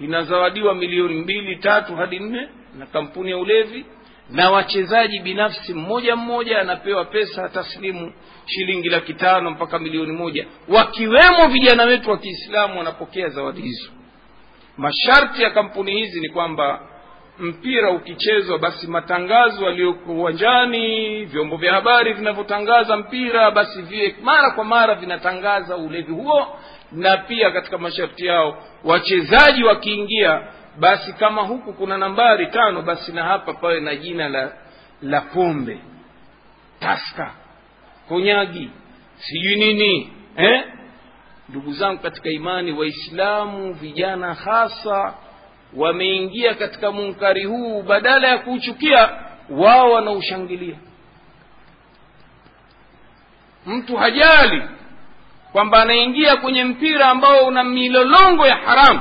inazawadiwa 0.00 0.74
milioni 0.74 1.14
mbili 1.14 1.56
tatu 1.56 1.96
hadi 1.96 2.18
nne 2.18 2.48
na 2.78 2.86
kampuni 2.86 3.30
ya 3.30 3.38
ulevi 3.38 3.86
na 4.30 4.50
wachezaji 4.50 5.18
binafsi 5.20 5.74
mmoja 5.74 6.16
mmoja 6.16 6.60
anapewa 6.60 7.04
pesa 7.04 7.48
taslimu 7.48 8.12
shilingi 8.46 8.88
laki 8.88 9.14
tano 9.14 9.50
mpaka 9.50 9.78
milioni 9.78 10.12
moja. 10.12 10.46
Wakiwemo 10.68 11.48
vijana 11.52 11.84
wetu 11.84 12.10
wa 12.10 12.18
kiislamu 12.18 12.78
wanapokea 12.78 13.28
zawadi 13.28 13.62
hizo. 13.62 13.90
Masharti 14.76 15.42
ya 15.42 15.50
kampuni 15.50 15.92
hizi 15.92 16.20
ni 16.20 16.28
kwamba 16.28 16.80
mpira 17.38 17.90
ukichezwa 17.90 18.58
basi 18.58 18.86
matangazo 18.86 19.64
yaliyoko 19.64 20.12
uwanjani 20.12 21.24
vyombo 21.24 21.56
vya 21.56 21.72
habari 21.72 22.12
vinavyotangaza 22.12 22.96
mpira 22.96 23.50
basi 23.50 23.82
viwe 23.82 24.16
mara 24.22 24.50
kwa 24.50 24.64
mara 24.64 24.94
vinatangaza 24.94 25.76
ulevi 25.76 26.12
huo 26.12 26.58
na 26.92 27.16
pia 27.16 27.50
katika 27.50 27.78
masharti 27.78 28.26
yao 28.26 28.62
wachezaji 28.84 29.64
wakiingia 29.64 30.42
basi 30.78 31.12
kama 31.12 31.42
huku 31.42 31.72
kuna 31.72 31.98
nambari 31.98 32.46
tano 32.46 32.82
basi 32.82 33.12
na 33.12 33.24
hapa 33.24 33.52
pawe 33.54 33.80
na 33.80 33.96
jina 33.96 34.28
la 34.28 34.52
la 35.02 35.20
pombe. 35.20 35.78
Taska 36.80 37.30
konyagi 38.08 38.70
sijui 39.18 39.56
nini 39.56 40.12
eh? 40.36 40.64
ndugu 41.48 41.72
zangu 41.72 41.98
katika 42.02 42.30
imani 42.30 42.72
waislamu 42.72 43.72
vijana 43.74 44.34
hasa 44.34 45.14
wameingia 45.76 46.54
katika 46.54 46.92
munkari 46.92 47.44
huu 47.44 47.82
badala 47.82 48.28
ya 48.28 48.38
kuuchukia 48.38 49.10
wao 49.50 49.90
wanaushangilia. 49.92 50.76
Mtu 53.66 53.96
hajali 53.96 54.62
kwamba 55.52 55.82
anaingia 55.82 56.36
kwenye 56.36 56.64
mpira 56.64 57.08
ambao 57.08 57.46
una 57.46 57.64
milolongo 57.64 58.46
ya 58.46 58.56
haramu. 58.56 59.00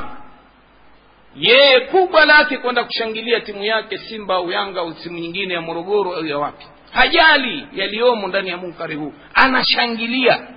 Yeye 1.35 1.79
kubwa 1.79 2.25
lake 2.25 2.57
kwenda 2.57 2.83
kushangilia 2.83 3.39
timu 3.41 3.63
yake 3.63 3.97
simba 3.97 4.35
au 4.35 4.51
yanga 4.51 4.79
au 4.81 4.93
timu 4.93 5.17
nyingine 5.19 5.53
ya 5.53 5.61
morogoro 5.61 6.15
au 6.15 6.25
ya 6.25 6.37
wapi. 6.37 6.65
Hajali 6.91 7.67
yaliyomo 7.73 8.27
ndani 8.27 8.49
ya 8.49 8.57
munkari 8.57 8.95
huu. 8.95 9.13
Anashangilia. 9.33 10.47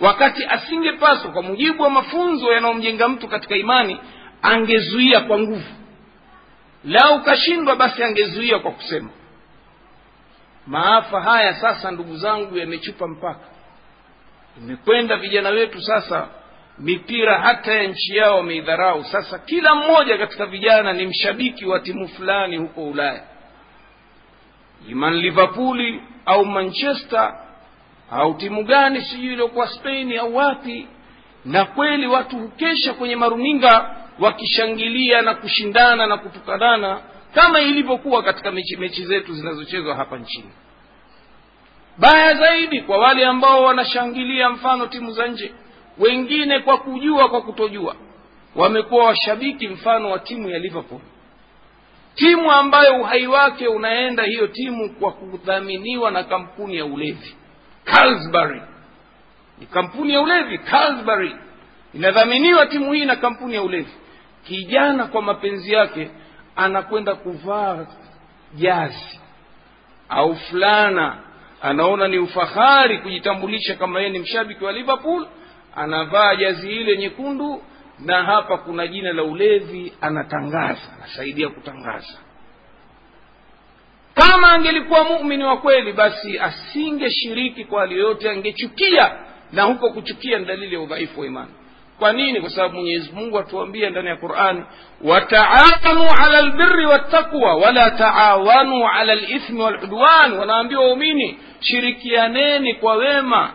Wakati 0.00 0.44
asingepaswa 0.44 1.30
kwa 1.30 1.42
mujibu 1.42 1.82
wa 1.82 1.90
mafunzo 1.90 2.52
yanayomjenga 2.52 3.08
mtu 3.08 3.28
katika 3.28 3.56
imani 3.56 3.98
angezuia 4.42 5.20
kwa 5.20 5.38
nguvu. 5.38 5.72
Lau 6.84 7.22
kashindwa 7.22 7.76
basi 7.76 8.02
angezuia 8.02 8.58
kwa 8.58 8.70
kusema. 8.70 9.08
Maafa 10.66 11.20
haya 11.20 11.54
sasa 11.54 11.90
ndugu 11.90 12.16
zangu 12.16 12.56
yamechupa 12.58 13.08
mpaka 13.08 13.40
imekwenda 14.62 15.16
vijana 15.16 15.48
wetu 15.48 15.82
sasa 15.82 16.28
mipira 16.78 17.38
hata 17.38 17.74
ya 17.74 17.82
nchi 17.82 18.16
yao 18.16 18.36
wameidharau. 18.36 19.04
Sasa 19.04 19.38
kila 19.38 19.74
mmoja 19.74 20.18
katika 20.18 20.46
vijana 20.46 20.92
ni 20.92 21.06
mshabiki 21.06 21.66
wa 21.66 21.80
timu 21.80 22.08
fulani 22.08 22.56
huko 22.56 22.84
ulaya. 22.84 23.22
Iman 24.88 25.14
liverpooli 25.14 26.02
au 26.26 26.44
manchester 26.44 27.34
au 28.10 28.34
timu 28.34 28.64
gani 28.64 29.00
sijui 29.00 29.32
iliokuwa 29.32 29.66
spain 29.68 30.18
au 30.18 30.36
wapi 30.36 30.86
na 31.44 31.64
kweli 31.64 32.06
watu 32.06 32.36
hukesha 32.38 32.94
kwenye 32.94 33.16
maruninga 33.16 33.96
wakishangilia 34.18 35.22
na 35.22 35.34
kushindana 35.34 36.06
na 36.06 36.16
kutukanana 36.16 37.00
kama 37.34 37.60
ilivyokuwa 37.60 38.22
katika 38.22 38.50
mechi, 38.50 38.76
mechi 38.76 39.04
zetu 39.04 39.32
zinazochezwa 39.34 39.94
hapa 39.96 40.18
nchini 40.18 40.50
baya 41.98 42.34
zaidi 42.34 42.80
kwa 42.80 42.98
wale 42.98 43.26
ambao 43.26 43.62
wanashangilia 43.64 44.50
mfano 44.50 44.86
timu 44.86 45.10
za 45.10 45.26
nje 45.26 45.54
wengine 45.98 46.60
kwa 46.60 46.78
kujua 46.78 47.28
kwa 47.28 47.42
kutojua. 47.42 47.96
Wamekuwa 48.54 49.04
washabiki 49.04 49.68
mfano 49.68 50.10
wa 50.10 50.18
timu 50.18 50.48
ya 50.50 50.58
liverpool. 50.58 51.00
Timu 52.14 52.52
ambayo 52.52 53.00
uhai 53.00 53.26
wake 53.26 53.68
unaenda 53.68 54.22
hiyo 54.22 54.46
timu 54.46 54.90
kwa 54.94 55.12
kudhaminiwa 55.12 56.10
na 56.10 56.24
kampuni 56.24 56.76
ya 56.76 56.84
ulevi 56.84 57.36
Carlsberg 57.84 58.62
ni 59.58 59.66
kampuni 59.66 60.12
ya 60.12 60.20
ulevi 60.20 60.58
Carlsberg 60.58 61.32
inadhaminiwa 61.94 62.66
timu 62.66 62.92
hii 62.92 63.04
na 63.04 63.16
kampuni 63.16 63.54
ya 63.54 63.62
ulevi. 63.62 63.92
Kijana 64.44 65.06
kwa 65.06 65.22
mapenzi 65.22 65.72
yake 65.72 66.10
anakwenda 66.56 67.14
kuvaa 67.14 67.86
jazi 68.54 69.20
au 70.08 70.36
fulana 70.36 71.18
anaona 71.62 72.08
ni 72.08 72.18
ufahari 72.18 72.98
kujitambulisha 72.98 73.74
kama 73.74 73.98
yeye 74.00 74.12
ni 74.12 74.18
mshabiki 74.18 74.64
wa 74.64 74.72
liverpool 74.72 75.26
anavaa 75.76 76.36
jazi 76.36 76.70
ile 76.72 76.96
nyekundu 76.96 77.62
na 77.98 78.24
hapa 78.24 78.58
kuna 78.58 78.86
jina 78.86 79.12
la 79.12 79.22
ulevi 79.22 79.92
anatangaza 80.00 80.92
anasaidia 80.98 81.48
kutangaza. 81.48 82.18
Kama 84.14 84.52
angelikuwa 84.52 85.04
mumini 85.04 85.44
wa 85.44 85.56
kweli 85.56 85.92
basi 85.92 86.38
asingeshiriki 86.38 87.64
kwa 87.64 87.80
hali 87.80 87.94
yoyote 87.98 88.30
angechukia 88.30 89.12
na 89.52 89.62
huko 89.62 89.90
kuchukia 89.92 90.38
ni 90.38 90.44
dalili 90.44 90.74
ya 90.74 90.80
udhaifu 90.80 91.20
wa 91.20 91.26
imani 91.26 91.50
kwa 91.98 92.12
nini? 92.12 92.40
Kwa 92.40 92.50
sababu 92.50 92.74
mwenyezi 92.74 93.12
mungu 93.12 93.38
atuambia 93.38 93.90
ndani 93.90 94.08
ya 94.08 94.16
qurani 94.16 94.64
wataawanu 95.04 96.02
ala 96.24 96.42
lbiri 96.42 96.86
wattaqwa 96.86 97.54
wala 97.56 97.90
taawanu 97.90 98.88
ala 98.88 99.14
lithmi 99.14 99.60
waludwan. 99.60 100.32
Wanaambia 100.32 100.80
waumini 100.80 101.38
shirikianeni 101.60 102.74
kwa 102.74 102.94
wema 102.96 103.52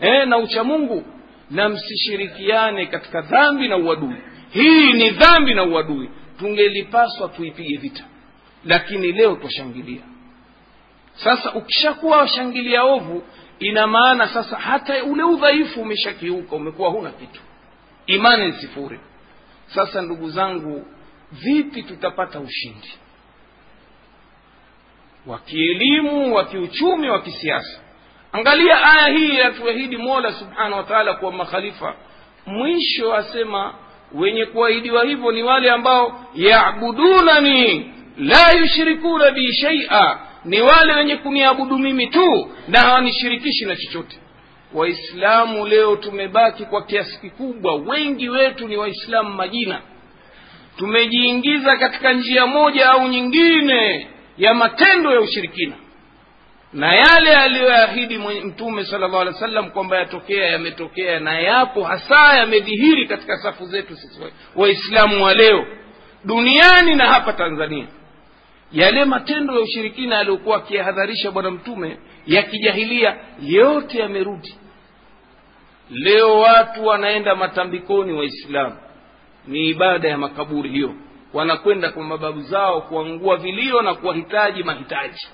eh, 0.00 0.26
na 0.28 0.38
uchamungu 0.38 1.04
na 1.50 1.68
msishirikiane 1.68 2.86
katika 2.86 3.20
dhambi 3.20 3.68
na 3.68 3.76
uadui. 3.76 4.16
Hii 4.50 4.92
ni 4.92 5.10
dhambi 5.10 5.54
na 5.54 5.62
uadui. 5.64 6.10
Tungelipaswa 6.38 7.28
tuipige 7.28 7.76
vita 7.76 8.04
lakini 8.64 9.12
leo 9.12 9.36
twashangilia. 9.36 10.02
Sasa 11.14 11.52
ukishakuwa 11.52 12.18
washangilia 12.18 12.82
ovu 12.82 13.22
ina 13.58 13.86
maana 13.86 14.28
sasa 14.28 14.56
hata 14.56 15.04
ule 15.04 15.22
udhaifu 15.22 15.80
umeshakiuka 15.80 16.56
umekuwa 16.56 16.90
huna 16.90 17.10
kitu 17.10 17.40
imani 18.06 18.46
ni 18.46 18.52
sifuri 18.52 19.00
sasa 19.66 20.02
ndugu 20.02 20.30
zangu 20.30 20.86
vipi 21.32 21.82
tutapata 21.82 22.40
ushindi? 22.40 22.92
Wa 25.26 25.38
kielimu 25.38 26.34
wa 26.34 26.44
kiuchumi 26.44 27.08
wa 27.10 27.22
kisiasa. 27.22 27.80
Angalia 28.32 28.84
aya 28.84 29.18
hii 29.18 29.34
yatuahidi 29.38 29.96
mola 29.96 30.32
subhanahu 30.32 30.76
wa 30.76 30.82
taala 30.82 31.14
kuwa 31.14 31.32
makhalifa. 31.32 31.94
Mwisho 32.46 33.14
asema 33.14 33.74
wenye 34.14 34.46
kuahidiwa 34.46 35.04
hivyo 35.04 35.32
ni 35.32 35.42
wale 35.42 35.70
ambao 35.70 36.24
yabudunani 36.34 37.92
la 38.18 38.52
yushrikuna 38.60 39.30
bi 39.30 39.52
shaia 39.52 40.18
ni 40.44 40.60
wale 40.60 40.92
wenye 40.94 41.16
kuniabudu 41.16 41.78
mimi 41.78 42.06
tu 42.06 42.50
na 42.68 42.80
hawanishirikishi 42.80 43.64
na 43.64 43.76
chochote 43.76 44.18
waislamu 44.74 45.66
leo 45.66 45.96
tumebaki 45.96 46.64
kwa 46.64 46.82
kiasi 46.82 47.20
kikubwa. 47.20 47.74
Wengi 47.74 48.28
wetu 48.28 48.68
ni 48.68 48.76
waislamu 48.76 49.30
majina. 49.34 49.80
Tumejiingiza 50.76 51.76
katika 51.76 52.12
njia 52.12 52.46
moja 52.46 52.90
au 52.90 53.08
nyingine 53.08 54.08
ya 54.38 54.54
matendo 54.54 55.12
ya 55.12 55.20
ushirikina. 55.20 55.74
Na 56.72 56.86
yale 56.86 57.36
aliyoahidi 57.36 58.18
mtume 58.18 58.84
sala 58.84 59.08
llahu 59.08 59.20
alih 59.20 59.56
wa 59.56 59.62
kwamba 59.62 59.96
yatokea 59.98 60.46
yametokea 60.46 61.20
na 61.20 61.40
yapo 61.40 61.84
hasa 61.84 62.36
yamedhihiri 62.36 63.06
katika 63.06 63.36
safu 63.36 63.66
zetu 63.66 63.96
sisi 63.96 64.20
waislamu 64.56 65.24
wa 65.24 65.34
leo 65.34 65.66
duniani 66.24 66.94
na 66.94 67.06
hapa 67.12 67.32
tanzania. 67.32 67.86
Yale 68.72 69.04
matendo 69.04 69.54
ya 69.54 69.60
ushirikina 69.60 70.16
yaliyokuwa 70.16 70.56
akiyahadharisha 70.56 71.30
bwana 71.30 71.50
mtume 71.50 71.98
ya 72.26 72.42
kijahilia 72.42 73.16
yote 73.42 73.98
yamerudi 73.98 74.54
leo 75.90 76.40
watu 76.40 76.86
wanaenda 76.86 77.34
matambikoni 77.34 78.12
waislamu. 78.12 78.76
Ni 79.46 79.68
ibada 79.68 80.08
ya 80.08 80.18
makaburi 80.18 80.70
hiyo. 80.70 80.94
Wanakwenda 81.32 81.90
kwa 81.90 82.04
mababu 82.04 82.40
zao 82.40 82.80
kuangua 82.80 83.36
vilio 83.36 83.82
na 83.82 83.94
kuwahitaji 83.94 84.62
mahitaji. 84.62 85.26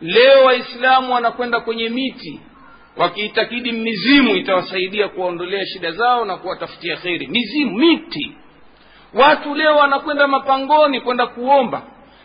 Leo 0.00 0.44
waislamu 0.44 1.14
wanakwenda 1.14 1.60
kwenye 1.60 1.88
miti. 1.88 2.40
Wakiitakidi 2.96 3.72
mizimu 3.72 4.36
itawasaidia 4.36 5.08
kuwaondolea 5.08 5.66
shida 5.66 5.90
zao 5.92 6.24
na 6.24 6.36
kuwatafutia 6.36 6.96
kheri. 6.96 7.26
Mizimu 7.26 7.78
miti. 7.78 8.32
Watu 9.14 9.54
leo 9.54 9.76
wanakwenda 9.76 10.26
mapangoni 10.26 11.00
kwenda 11.00 11.26
kuomba 11.26 11.82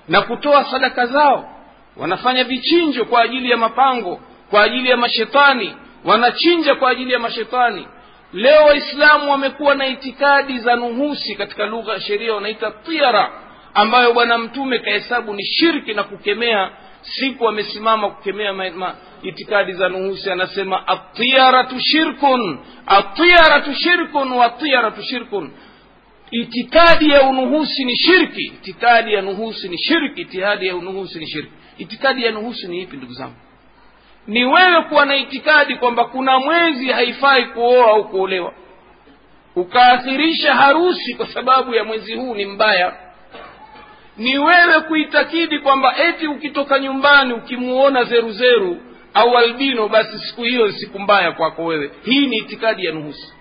na 0.08 0.22
kutoa 0.22 0.64
sadaka 0.64 1.06
zao. 1.06 1.50
Wanafanya 1.98 2.44
vichinjo 2.44 3.06
kwa 3.06 3.22
ajili 3.22 3.50
ya 3.52 3.58
mapango 3.58 4.20
kwa 4.50 4.64
ajili 4.64 4.90
ya 4.90 4.98
mashetani 4.98 5.76
wanachinja 6.06 6.76
kwa 6.76 6.90
ajili 6.90 7.14
ya 7.14 7.20
mashetani. 7.20 7.88
Leo 8.34 8.64
waislamu 8.66 9.32
wamekuwa 9.32 9.76
na 9.76 9.88
itikadi 9.88 10.60
za 10.60 10.76
nuhusi 10.76 11.36
katika 11.36 11.66
lugha 11.66 11.94
ya 11.94 12.00
sheria 12.02 12.34
wanaita 12.34 12.72
tiara 12.72 13.32
ambayo 13.74 14.14
bwana 14.14 14.38
mtume 14.38 14.80
kahesabu 14.80 15.34
ni 15.34 15.46
shirki 15.46 15.94
na 15.94 16.04
kukemea 16.04 16.70
siku 17.02 17.48
amesimama 17.48 18.10
kukemea 18.10 18.54
ma, 18.54 18.70
ma, 18.70 18.96
itikadi 19.24 19.74
za 19.74 19.90
nuhusi. 19.90 20.32
Anasema 20.32 20.88
atiaratu 20.88 21.80
shirkun 21.80 22.60
atiaratu 22.86 23.74
shirkun 23.76 24.32
watiyaratu 24.32 25.04
shirkun. 25.04 25.52
Itikadi 26.32 27.10
ya 27.10 27.22
unuhusi 27.22 27.86
ni 27.86 27.96
shirki. 27.98 28.42
Itikadi 28.46 29.14
ya 29.14 29.22
nuhusi 29.22 29.70
ni 29.70 29.78
shirki. 29.78 30.22
Itikadi 30.22 30.68
ya 30.68 30.76
unuhusi 30.76 31.20
ni 31.20 31.28
shirki. 31.28 31.52
Itikadi 31.78 32.24
ya 32.26 32.32
nuhusi 32.32 32.68
ni 32.68 32.82
ipi 32.82 32.98
ndugu 32.98 33.14
zangu 33.14 33.36
ni 34.28 34.46
wewe 34.46 34.82
kuwa 34.82 35.06
na 35.06 35.16
itikadi 35.16 35.76
kwamba 35.76 36.06
kuna 36.06 36.40
mwezi 36.40 36.88
haifai 36.92 37.46
kuoa 37.46 37.88
au 37.88 38.10
kuolewa. 38.10 38.54
Ukaakhirisha 39.56 40.54
harusi 40.54 41.14
kwa 41.16 41.28
sababu 41.28 41.74
ya 41.74 41.84
mwezi 41.84 42.16
huu 42.16 42.36
ni 42.36 42.46
mbaya. 42.46 42.94
Ni 44.18 44.38
wewe 44.38 44.82
kuitakidi 44.82 45.60
kwamba 45.60 45.96
eti 45.98 46.28
ukitoka 46.28 46.80
nyumbani 46.80 47.34
ukimuona 47.34 48.04
zeruzeru 48.04 48.78
au 49.14 49.38
albino 49.38 49.88
basi 49.88 50.20
siku 50.20 50.44
hiyo 50.44 50.68
ni 50.68 50.74
siku 50.74 51.00
mbaya 51.00 51.32
kwako 51.32 51.66
wewe. 51.66 51.92
Hii 52.06 52.28
ni 52.28 52.38
itikadi 52.38 52.86
ya 52.86 52.92
nuhusi. 52.92 53.34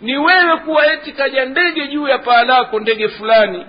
Ni 0.00 0.18
wewe 0.18 0.56
kuwa 0.56 0.92
eti 0.92 1.12
kaja 1.12 1.44
ndege 1.44 1.86
juu 1.88 2.08
ya 2.08 2.18
paa 2.18 2.42
lako 2.44 2.80
ndege 2.80 3.08
fulani 3.08 3.66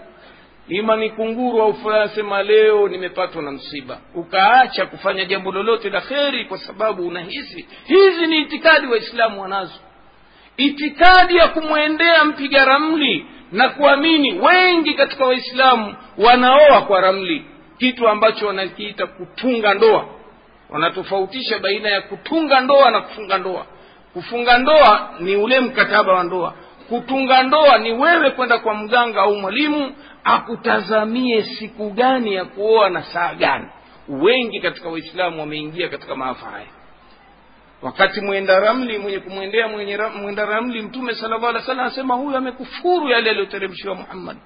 ima 0.69 0.95
ni 0.95 1.09
kunguru 1.09 1.61
au 1.61 1.75
sema 2.15 2.43
leo 2.43 2.87
nimepatwa 2.87 3.41
na 3.41 3.51
msiba. 3.51 3.99
Ukaacha 4.15 4.85
kufanya 4.85 5.25
jambo 5.25 5.51
lolote 5.51 5.89
la 5.89 6.01
kheri 6.01 6.45
kwa 6.45 6.57
sababu 6.57 7.07
unahisi 7.07 7.67
hizi 7.85 8.27
ni 8.27 8.41
itikadi 8.41 8.87
waislamu 8.87 9.41
wanazo. 9.41 9.79
Itikadi 10.57 11.35
ya 11.35 11.47
kumwendea 11.47 12.25
mpiga 12.25 12.65
ramli 12.65 13.25
na 13.51 13.69
kuamini 13.69 14.39
wengi 14.39 14.93
katika 14.93 15.25
waislamu 15.25 15.95
wanaoa 16.17 16.81
kwa 16.81 17.01
ramli. 17.01 17.45
Kitu 17.77 18.07
ambacho 18.07 18.47
wanakiita 18.47 19.07
kutunga 19.07 19.73
ndoa. 19.73 20.05
Wanatofautisha 20.69 21.59
baina 21.59 21.89
ya 21.89 22.01
kutunga 22.01 22.61
ndoa 22.61 22.91
na 22.91 23.01
kufunga 23.01 23.37
ndoa. 23.37 23.65
Kufunga 24.13 24.57
ndoa 24.57 25.09
ni 25.19 25.35
ule 25.35 25.59
mkataba 25.59 26.13
wa 26.13 26.23
ndoa. 26.23 26.53
Kutunga 26.89 27.43
ndoa 27.43 27.77
ni 27.77 27.91
wewe 27.91 28.31
kwenda 28.31 28.57
kwa 28.57 28.73
mganga 28.73 29.21
au 29.21 29.35
mwalimu 29.35 29.91
akutazamie 30.33 31.43
siku 31.43 31.89
gani 31.89 32.33
ya 32.33 32.45
kuoa 32.45 32.89
na 32.89 33.03
saa 33.03 33.33
gani. 33.33 33.67
Wengi 34.07 34.59
katika 34.59 34.89
waislamu 34.89 35.39
wameingia 35.39 35.89
katika 35.89 36.15
maafa 36.15 36.45
haya. 36.49 36.67
Wakati 37.81 38.21
mwenda 38.21 38.59
ramli 38.59 38.97
mwenye 38.97 39.19
kumwendea 39.19 39.67
mwenda 40.21 40.45
ramli 40.45 40.81
mtume 40.81 41.15
sala 41.15 41.29
llahu 41.35 41.45
alih 41.47 41.59
wasallam 41.61 41.85
anasema 41.85 42.13
huyu 42.15 42.37
amekufuru 42.37 43.09
yale 43.09 43.29
aliyoteremshiwa 43.29 43.95
muhammad. 43.95 44.37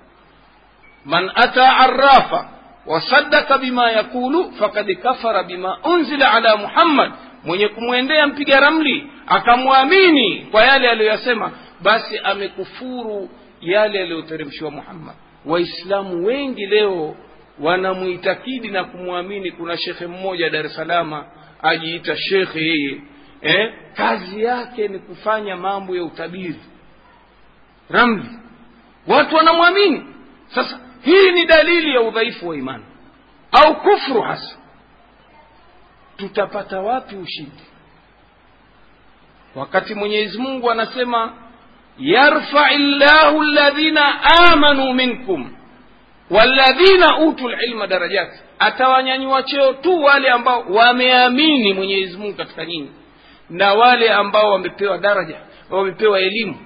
Man 1.06 1.32
ata 1.36 1.78
arafa 1.78 2.50
wasadaka 2.86 3.58
bima 3.58 3.92
yaqulu 3.92 4.52
fakad 4.52 4.96
kafara 4.96 5.44
bima 5.44 5.78
unzila 5.84 6.32
ala 6.34 6.58
muhammad. 6.58 7.12
Mwenye 7.46 7.68
kumwendea 7.68 8.28
mpiga 8.28 8.60
ramli 8.60 9.12
akamwamini 9.28 10.48
kwa 10.52 10.64
yale 10.64 10.90
aliyoyasema 10.90 11.52
basi 11.82 12.18
amekufuru 12.20 13.30
yale 13.62 14.02
aliyoteremshiwa 14.02 14.72
muhammad 14.72 15.16
waislamu 15.46 16.26
wengi 16.26 16.66
leo 16.66 17.16
wanamuitakidi 17.60 18.68
na 18.68 18.84
kumwamini. 18.84 19.52
Kuna 19.52 19.78
shekhe 19.78 20.08
mmoja 20.08 20.50
dar 20.50 20.66
es 20.66 20.76
salama 20.76 21.26
ajiita 21.62 22.18
shekhe 22.18 22.60
yeye 22.62 23.02
eh? 23.42 23.74
kazi 23.94 24.44
yake 24.44 24.88
ni 24.88 25.00
kufanya 25.00 25.58
mambo 25.58 25.96
ya 25.96 26.04
utabiri 26.04 26.60
ramli 27.90 28.30
watu 29.08 29.36
wanamwamini. 29.36 30.06
Sasa 30.56 30.80
hii 31.02 31.32
ni 31.32 31.46
dalili 31.46 31.94
ya 31.96 32.02
udhaifu 32.02 32.48
wa 32.48 32.56
imani 32.56 32.84
au 33.52 33.76
kufru 33.82 34.22
hasa. 34.22 34.58
Tutapata 36.18 36.82
wapi 36.82 37.16
ushindi? 37.16 37.64
Wakati 39.56 39.96
mwenyezi 39.96 40.38
mungu 40.38 40.72
anasema 40.72 41.34
yarfai 42.00 42.78
llahu 42.78 43.44
ladhina 43.44 44.22
amanu 44.24 44.94
minkum 44.94 45.56
walladhina 46.30 47.18
utu 47.20 47.50
lilma 47.50 47.88
darajati 47.88 48.40
atawanyanyua 48.60 49.44
cheo 49.44 49.74
tu 49.74 50.04
wale 50.04 50.30
ambao 50.30 50.66
wameamini 50.70 51.74
mwenyezi 51.74 52.18
mungu 52.18 52.34
katika 52.38 52.66
nyinyi 52.66 52.92
na 53.50 53.74
wale 53.74 54.10
ambao 54.10 54.52
wamepewa 54.52 54.98
daraja 54.98 55.38
wamepewa 55.70 56.20
elimu 56.20 56.58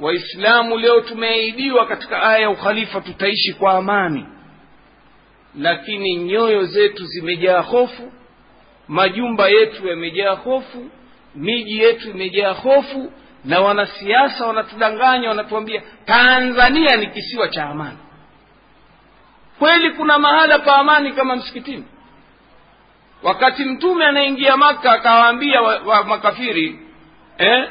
waislamu 0.00 0.78
leo 0.78 1.00
tumeahidiwa 1.00 1.86
katika 1.86 2.22
aya 2.22 2.38
ya 2.38 2.50
ukhalifa 2.50 3.00
tutaishi 3.00 3.52
kwa 3.52 3.72
amani 3.72 4.26
lakini 5.58 6.16
nyoyo 6.16 6.64
zetu 6.64 7.04
zimejaa 7.06 7.60
hofu 7.60 8.12
majumba 8.88 9.48
yetu 9.48 9.88
yamejaa 9.88 10.32
hofu 10.34 10.90
miji 11.34 11.78
yetu 11.78 12.10
imejaa 12.10 12.52
hofu 12.52 13.12
na 13.44 13.60
wanasiasa 13.60 14.46
wanatudanganya 14.46 15.28
wanatuambia 15.28 15.82
tanzania 16.04 16.96
ni 16.96 17.06
kisiwa 17.06 17.48
cha 17.48 17.64
amani. 17.64 17.98
Kweli 19.58 19.90
kuna 19.90 20.18
mahala 20.18 20.58
pa 20.58 20.76
amani 20.76 21.12
kama 21.12 21.36
msikitini? 21.36 21.84
Wakati 23.22 23.64
mtume 23.64 24.04
anaingia 24.06 24.56
maka 24.56 24.92
akawaambia 24.92 25.60
wa, 25.62 25.78
wa 25.78 26.04
makafiri 26.04 26.80
eh? 27.38 27.70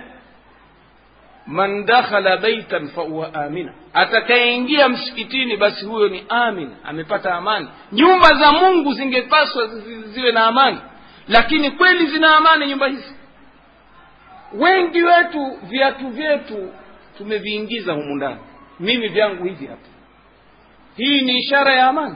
man 1.48 1.86
dakhala 1.86 2.38
baitan 2.38 2.88
fahuwa 2.88 3.34
amina. 3.34 3.74
Atakayeingia 3.94 4.90
msikitini 4.90 5.58
basi 5.58 5.86
huyo 5.86 6.08
ni 6.08 6.26
amin 6.30 6.70
amepata 6.84 7.36
amani. 7.36 7.68
Nyumba 7.92 8.28
za 8.34 8.52
mungu 8.52 8.94
zingepaswa 8.94 9.68
ziwe 10.06 10.32
na 10.32 10.46
amani. 10.46 10.78
Lakini 11.28 11.72
kweli 11.72 12.06
zina 12.06 12.38
amani 12.38 12.68
nyumba 12.68 12.88
hizi 12.88 13.16
wengi 14.54 15.04
wetu 15.04 15.58
viatu 15.64 16.08
vyetu 16.10 16.74
tumeviingiza 17.18 17.94
humu 17.94 18.16
ndani. 18.16 18.40
Mimi 18.80 19.08
vyangu 19.08 19.44
hivi 19.44 19.66
hapa. 19.68 19.88
Hii 20.98 21.22
ni 21.22 21.38
ishara 21.38 21.74
ya 21.76 21.88
amani. 21.88 22.16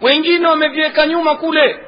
Wengine 0.00 0.46
wameviweka 0.46 1.06
nyuma 1.06 1.34
kule. 1.36 1.78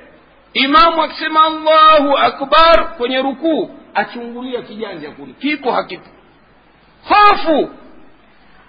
Imamu 0.53 1.03
akisema 1.03 1.45
allahu 1.45 2.19
akbar 2.19 2.97
kwenye 2.97 3.23
rukuu 3.23 3.71
achungulia 3.95 4.63
kijanja 4.63 5.11
kule. 5.11 5.33
Kipo 5.33 5.73
hakipo? 5.73 6.09
Hofu! 7.09 7.71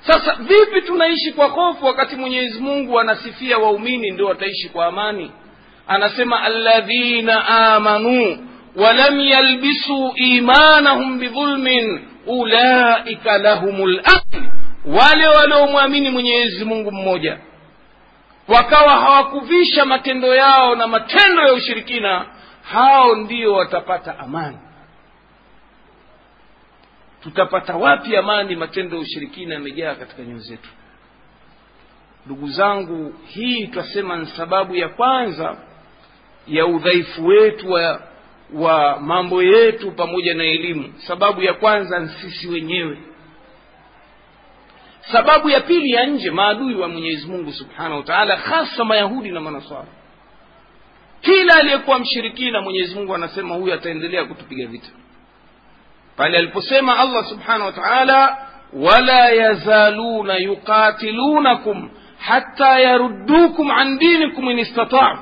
Sasa 0.08 0.36
vipi 0.36 0.82
tunaishi 0.82 1.32
kwa 1.34 1.48
hofu 1.48 1.86
wakati 1.86 2.16
mwenyezi 2.16 2.60
mungu 2.62 3.00
anasifia 3.00 3.58
waumini 3.58 4.12
ndio 4.12 4.26
wataishi 4.28 4.70
kwa 4.70 4.86
amani? 4.86 5.32
Anasema 5.88 6.42
alladhina 6.42 7.48
amanuu 7.48 8.38
walam 8.76 9.20
يلبسوا 9.20 10.14
imanahum 10.16 11.20
bidhulmin 11.20 12.08
ulaika 12.28 13.38
lahum 13.38 13.84
الأمن 13.84 14.52
wale 14.86 15.28
waliomwamini 15.28 16.10
mwenyezi 16.10 16.66
mungu 16.66 16.92
mmoja 16.92 17.38
wakawa 18.48 18.96
hawakuvisha 19.00 19.86
matendo 19.86 20.36
yao 20.36 20.76
na 20.76 20.88
matendo 20.88 21.42
ya 21.48 21.54
ushirikina 21.54 22.26
hao 22.64 23.16
ndio 23.16 23.54
watapata 23.54 24.20
amani. 24.20 24.58
Tutapata 27.24 27.76
wapi 27.76 28.18
amani? 28.18 28.56
Matendo 28.56 28.96
ya 28.96 29.02
ushirikina 29.02 29.54
yamejaa 29.54 29.96
katika 29.96 30.22
nyoyo 30.24 30.40
zetu. 30.40 30.70
Ndugu 32.26 32.48
zangu 32.50 33.14
hii 33.28 33.68
twasema 33.68 34.16
ni 34.18 34.26
sababu 34.28 34.76
ya 34.76 34.90
kwanza 34.90 35.58
ya 36.48 36.66
udhaifu 36.66 37.28
wetu 37.28 37.72
wa, 37.72 38.02
wa 38.54 39.00
mambo 39.00 39.44
yetu 39.44 39.92
pamoja 39.92 40.34
na 40.34 40.44
elimu. 40.44 40.94
Sababu 40.98 41.42
ya 41.42 41.54
kwanza 41.54 42.00
ni 42.00 42.10
sisi 42.10 42.48
wenyewe. 42.48 42.98
Sababu 45.12 45.50
ya 45.50 45.60
pili 45.60 45.92
ya 45.92 46.06
nje 46.06 46.32
maadui 46.32 46.76
wa 46.76 46.88
mwenyezi 46.88 47.28
mungu 47.28 47.52
subhanahu 47.52 47.96
wa 47.98 48.04
taala 48.04 48.36
hasa 48.38 48.84
mayahudi 48.86 49.30
na 49.30 49.40
manasara 49.42 49.86
kila 51.22 51.56
aliyekuwa 51.56 52.00
mshirikina 52.00 52.62
mwenyezi 52.62 52.96
mungu 52.96 53.16
anasema 53.16 53.56
huyu 53.56 53.74
ataendelea 53.74 54.26
kutupiga 54.26 54.68
vita. 54.68 54.90
Pale 56.18 56.38
aliposema 56.38 57.00
allah 57.00 57.26
subhanahu 57.26 57.66
wa 57.66 57.72
taala 57.72 58.38
wala 58.74 59.30
yazaluna 59.30 60.38
yuqatilunakum 60.38 61.90
hata 62.20 62.80
yaruddukum 62.80 63.72
an 63.72 63.98
dinikum 64.00 64.50
in 64.50 64.60
istatau 64.60 65.18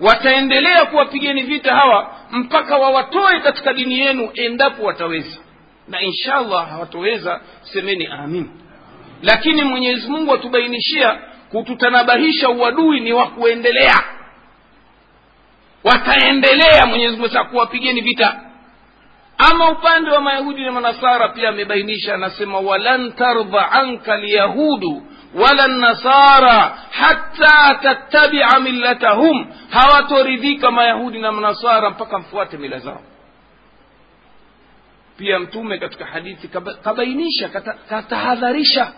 wataendelea 0.00 0.84
kuwapigeni 0.86 1.42
vita 1.42 1.74
hawa 1.76 2.14
mpaka 2.30 2.76
wawatoe 2.76 3.40
katika 3.40 3.72
dini 3.72 3.98
yenu 4.00 4.30
endapo 4.34 4.82
wataweza. 4.82 5.38
Na 5.88 6.00
insha 6.02 6.34
allah 6.34 6.68
hawatoweza 6.68 7.40
semeni 7.62 8.06
amin. 8.06 8.50
Lakini 9.22 9.62
mwenyezi 9.64 10.08
mungu 10.10 10.34
atubainishia 10.34 11.18
kututanabahisha 11.50 12.48
uadui 12.48 13.00
ni 13.00 13.12
wa 13.12 13.26
kuendelea. 13.26 14.04
Wataendelea 15.84 16.86
mwenyezi 16.86 17.16
mungu 17.16 17.44
kuwapigeni 17.50 18.00
vita. 18.00 18.40
Ama 19.38 19.70
upande 19.70 20.10
wa 20.10 20.20
mayahudi 20.20 20.62
na 20.64 20.72
manasara 20.72 21.28
pia 21.28 21.48
amebainisha 21.48 22.14
anasema 22.14 22.60
walan 22.60 23.12
tardha 23.12 23.72
anka 23.72 24.16
lyahudu 24.16 25.02
ولا 25.34 25.64
النصارى 25.64 26.74
حتى 26.92 27.78
تتبع 27.82 28.58
ملتهم. 28.58 29.50
هواتوريديك 29.72 30.64
ما 30.64 30.84
يهودنا 30.84 31.30
من 31.30 31.44
النصارى 31.44 31.94
فكم 31.94 32.22
فوات 32.22 32.54
ملزام 32.54 33.00
في 35.18 35.36
أمتومك 35.36 36.02
حديث 36.02 36.46
كبينيشة 36.84 37.74
كتهذريشة 37.90 38.92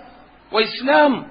وإسلام 0.53 1.27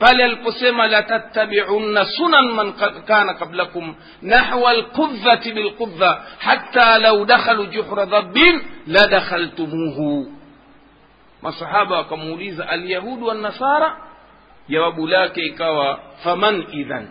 قال 0.00 0.20
القسيمة 0.20 0.86
لا 0.86 1.00
تتبعون 1.00 2.04
سنن 2.04 2.56
من 2.56 2.72
كان 3.08 3.30
قبلكم 3.30 3.94
نحو 4.22 4.68
القذة 4.68 5.54
بالقذة 5.54 6.20
حتى 6.40 6.98
لو 6.98 7.24
دخلوا 7.24 7.66
جحر 7.66 8.04
ضب 8.04 8.38
لدخلتموه 8.86 10.26
ما 11.42 11.50
صحابة 11.50 12.02
كموليز 12.02 12.60
اليهود 12.60 13.22
والنصارى 13.22 14.09
jawabu 14.70 15.06
lake 15.06 15.40
ikawa 15.42 16.00
faman 16.24 16.64
idhan. 16.72 17.08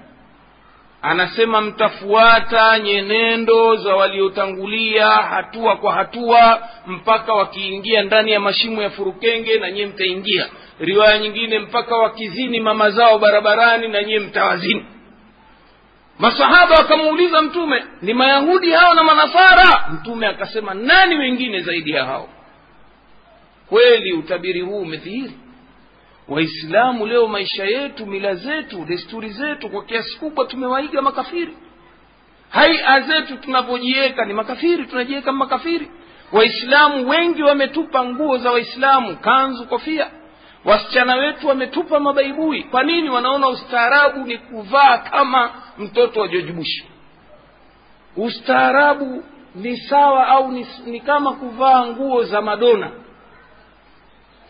Anasema 1.01 1.61
mtafuata 1.61 2.79
nyenendo 2.79 3.75
za 3.75 3.95
waliotangulia 3.95 5.07
hatua 5.09 5.75
kwa 5.77 5.93
hatua 5.93 6.67
mpaka 6.87 7.33
wakiingia 7.33 8.01
ndani 8.03 8.31
ya 8.31 8.39
mashimo 8.39 8.81
ya 8.81 8.89
furukenge 8.89 9.59
na 9.59 9.71
nyie 9.71 9.85
mtaingia. 9.85 10.49
Riwaya 10.79 11.19
nyingine 11.19 11.59
mpaka 11.59 11.95
wakizini 11.97 12.59
mama 12.59 12.89
zao 12.91 13.19
barabarani 13.19 13.87
na 13.87 14.03
nyie 14.03 14.19
mtawazini. 14.19 14.85
Masahaba 16.19 16.75
wakamuuliza 16.75 17.41
mtume 17.41 17.83
ni 18.01 18.13
mayahudi 18.13 18.71
hao 18.71 18.93
na 18.93 19.03
manasara? 19.03 19.87
Mtume 19.93 20.27
akasema 20.27 20.73
nani 20.73 21.15
wengine 21.15 21.59
zaidi 21.59 21.91
ya 21.91 22.05
hao? 22.05 22.29
Kweli 23.69 24.13
utabiri 24.13 24.61
huu 24.61 24.79
umedhihiri 24.81 25.33
waislamu 26.29 27.05
leo 27.05 27.27
maisha 27.27 27.65
yetu 27.65 28.05
mila 28.05 28.35
zetu 28.35 28.85
desturi 28.85 29.29
zetu 29.29 29.69
kwa 29.69 29.83
kiasi 29.85 30.19
kubwa 30.19 30.45
tumewaiga 30.45 31.01
makafiri. 31.01 31.57
Haia 32.49 33.01
zetu 33.01 33.37
tunavyojiweka 33.37 34.25
ni 34.25 34.33
makafiri 34.33 34.85
tunajiweka 34.85 35.31
makafiri. 35.31 35.91
Waislamu 36.31 37.09
wengi 37.09 37.43
wametupa 37.43 38.05
nguo 38.05 38.37
za 38.37 38.51
waislamu 38.51 39.17
kanzu 39.17 39.65
kofia. 39.65 40.09
Wasichana 40.65 41.15
wetu 41.15 41.47
wametupa 41.47 41.99
mabaibui. 41.99 42.63
Kwa 42.63 42.83
nini? 42.83 43.09
Wanaona 43.09 43.47
ustaarabu 43.47 44.25
ni 44.25 44.37
kuvaa 44.37 44.97
kama 44.97 45.51
mtoto 45.77 46.19
wa 46.19 46.27
george 46.27 46.53
ustaarabu 48.15 49.23
ni 49.55 49.77
sawa 49.77 50.27
au 50.27 50.51
ni, 50.51 50.67
ni 50.85 50.99
kama 50.99 51.33
kuvaa 51.33 51.85
nguo 51.85 52.23
za 52.23 52.41
madona 52.41 52.91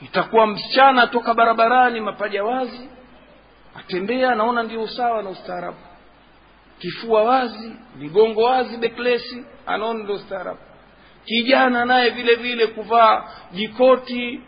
itakuwa 0.01 0.47
msichana 0.47 1.07
toka 1.07 1.33
barabarani 1.33 1.99
mapaja 2.01 2.43
wazi 2.43 2.89
atembea 3.79 4.31
anaona 4.31 4.63
ndio 4.63 4.81
usawa 4.81 5.23
na 5.23 5.29
ustaarabu. 5.29 5.77
Kifua 6.79 7.23
wazi 7.23 7.75
migongo 7.95 8.43
wazi 8.43 8.77
beklesi 8.77 9.45
anaona 9.65 10.03
ndio 10.03 10.15
ustaarabu. 10.15 10.59
Kijana 11.25 11.85
naye 11.85 12.09
vile 12.09 12.35
vile 12.35 12.67
kuvaa 12.67 13.23
jikoti 13.51 14.41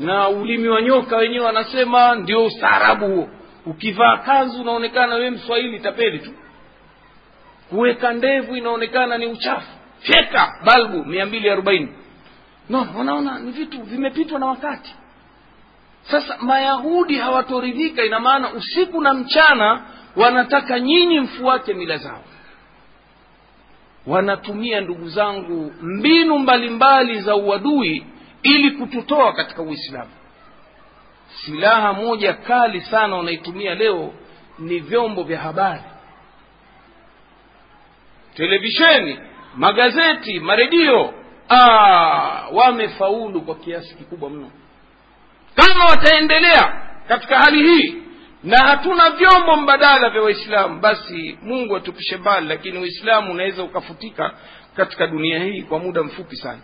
na 0.00 0.28
ulimi 0.28 0.68
wa 0.68 0.82
nyoka 0.82 1.16
wenyewe 1.16 1.44
wanasema 1.44 2.14
ndio 2.14 2.44
ustaarabu 2.44 3.06
huo. 3.06 3.28
Ukivaa 3.66 4.16
kanzu 4.16 4.62
unaonekana 4.62 5.14
wewe 5.14 5.30
mswahili 5.30 5.80
tapeli 5.80 6.18
tu. 6.18 6.30
Kuweka 7.70 8.12
ndevu 8.12 8.56
inaonekana 8.56 9.18
ni 9.18 9.26
uchafu. 9.26 9.68
Fyeka 10.00 10.52
balbu 10.64 11.04
mia 11.04 11.26
mbili 11.26 11.50
arobaini 11.50 11.88
no 12.68 12.88
wanaona 12.96 13.38
ni 13.38 13.50
vitu 13.50 13.82
vimepitwa 13.82 14.38
na 14.38 14.46
wakati. 14.46 14.94
Sasa 16.02 16.36
mayahudi 16.40 17.18
hawatoridhika 17.18 18.04
ina 18.04 18.20
maana 18.20 18.52
usiku 18.52 19.00
na 19.00 19.14
mchana 19.14 19.82
wanataka 20.16 20.80
nyinyi 20.80 21.20
mfuate 21.20 21.74
mila 21.74 21.96
zao. 21.96 22.24
Wanatumia 24.06 24.80
ndugu 24.80 25.08
zangu 25.08 25.72
mbinu 25.82 26.38
mbalimbali 26.38 26.70
mbali 27.04 27.20
za 27.20 27.36
uadui 27.36 28.06
ili 28.42 28.70
kututoa 28.70 29.32
katika 29.32 29.62
uislamu. 29.62 30.10
Silaha 31.44 31.92
moja 31.92 32.32
kali 32.32 32.80
sana 32.80 33.16
wanaitumia 33.16 33.74
leo 33.74 34.12
ni 34.58 34.78
vyombo 34.78 35.22
vya 35.22 35.38
habari. 35.40 35.82
Televisheni 38.34 39.18
magazeti 39.56 40.40
maredio 40.40 41.14
wamefaulu 42.52 43.40
kwa 43.42 43.54
kiasi 43.54 43.94
kikubwa 43.94 44.30
mno. 44.30 44.50
Kama 45.54 45.84
wataendelea 45.84 46.82
katika 47.08 47.38
hali 47.38 47.68
hii 47.70 47.94
na 48.44 48.58
hatuna 48.66 49.10
vyombo 49.10 49.56
mbadala 49.56 50.10
vya 50.10 50.22
waislamu 50.22 50.80
basi 50.80 51.38
mungu 51.42 51.76
atupishe 51.76 52.16
mbali 52.16 52.46
lakini 52.48 52.78
uislamu 52.78 53.32
unaweza 53.32 53.62
ukafutika 53.62 54.34
katika 54.76 55.06
dunia 55.06 55.38
hii 55.44 55.62
kwa 55.62 55.78
muda 55.78 56.02
mfupi 56.02 56.36
sana. 56.36 56.60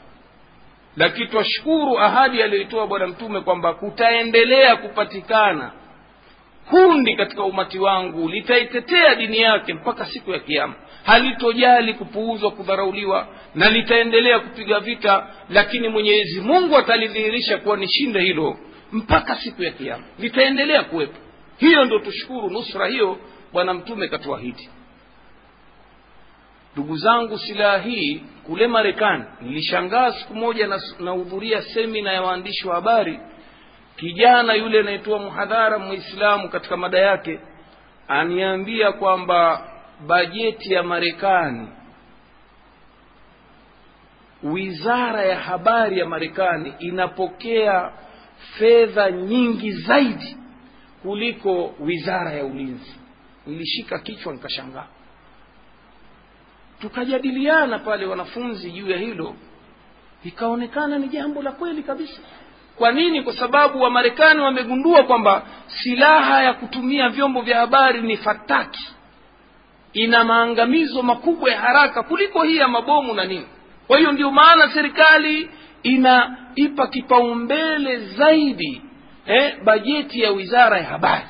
Lakini 0.97 1.27
twashukuru 1.29 1.99
ahadi 1.99 2.43
aliyoitoa 2.43 2.87
bwana 2.87 3.07
mtume 3.07 3.41
kwamba 3.41 3.75
kutaendelea 3.75 4.77
kupatikana 4.77 5.71
kundi 6.71 7.17
katika 7.17 7.43
umati 7.45 7.79
wangu 7.79 8.29
litaitetea 8.29 9.15
dini 9.15 9.39
yake 9.39 9.75
mpaka 9.75 10.07
siku 10.07 10.31
ya 10.31 10.39
kiama 10.39 10.75
halitojali 11.05 11.95
kupuuzwa 11.95 12.51
kudharauliwa 12.51 13.27
na 13.55 13.71
litaendelea 13.71 14.41
kupiga 14.41 14.81
vita 14.81 15.27
lakini 15.51 15.89
mwenyezi 15.89 16.41
mungu 16.41 16.77
atalidhihirisha 16.79 17.59
kuwa 17.59 17.77
ni 17.77 17.89
shinde 17.89 18.21
hilo 18.21 18.57
mpaka 18.93 19.37
siku 19.37 19.63
ya 19.63 19.71
kiama 19.71 20.05
litaendelea 20.19 20.83
kuwepo. 20.83 21.19
Hiyo 21.57 21.85
ndo 21.85 21.99
tushukuru 21.99 22.51
nusra 22.51 22.87
hiyo 22.89 23.19
bwana 23.53 23.75
mtume 23.75 24.09
katuahidi. 24.09 24.69
Ndugu 26.73 26.97
zangu 26.97 27.39
silaha 27.39 27.79
hii 27.79 28.23
kule 28.47 28.67
marekani 28.67 29.25
nilishangaa 29.41 30.13
siku 30.13 30.35
moja 30.35 30.69
nahudhuria 31.01 31.57
na 31.57 31.63
semina 31.63 32.13
ya 32.13 32.23
waandishi 32.23 32.69
wa 32.69 32.75
habari. 32.75 33.21
Kijana 33.97 34.55
yule 34.55 34.81
anayetoa 34.81 35.19
mhadhara 35.19 35.79
mwislamu 35.79 36.49
katika 36.49 36.77
mada 36.77 36.99
yake 36.99 37.41
aniambia 38.09 38.93
kwamba 38.93 39.69
bajeti 40.07 40.73
ya 40.73 40.83
marekani 40.83 41.69
wizara 44.43 45.23
ya 45.25 45.41
habari 45.41 45.99
ya 45.99 46.07
marekani 46.07 46.75
inapokea 46.79 47.93
fedha 48.59 49.11
nyingi 49.11 49.73
zaidi 49.73 50.37
kuliko 51.03 51.75
wizara 51.81 52.33
ya 52.33 52.45
ulinzi. 52.45 52.95
Nilishika 53.47 53.99
kichwa 53.99 54.33
nikashangaa. 54.33 54.87
Tukajadiliana 56.81 57.79
pale 57.79 58.07
wanafunzi 58.07 58.71
juu 58.71 58.91
ya 58.91 58.99
hilo 58.99 59.35
ikaonekana 60.25 60.99
ni 60.99 61.09
jambo 61.09 61.43
la 61.43 61.53
kweli 61.53 61.83
kabisa. 61.83 62.21
Kwa 62.77 62.93
nini? 62.93 63.23
Kwa 63.23 63.33
sababu 63.33 63.81
wamarekani 63.81 64.41
wamegundua 64.41 65.03
kwamba 65.03 65.43
silaha 65.67 66.43
ya 66.43 66.55
kutumia 66.55 67.09
vyombo 67.09 67.41
vya 67.43 67.59
habari 67.61 68.03
ni 68.03 68.17
fataki 68.17 68.89
ina 69.95 70.25
maangamizo 70.25 71.03
makubwa 71.03 71.51
ya 71.51 71.61
haraka 71.61 72.03
kuliko 72.03 72.43
hii 72.43 72.57
ya 72.57 72.69
mabomu 72.69 73.15
na 73.15 73.25
nini. 73.25 73.47
Kwa 73.87 73.99
hiyo 73.99 74.13
ndio 74.13 74.31
maana 74.31 74.69
serikali 74.75 75.51
inaipa 75.83 76.87
kipaumbele 76.87 77.97
zaidi 77.99 78.83
eh, 79.27 79.57
bajeti 79.65 80.21
ya 80.21 80.31
wizara 80.31 80.79
ya 80.79 80.85
habari. 80.85 81.25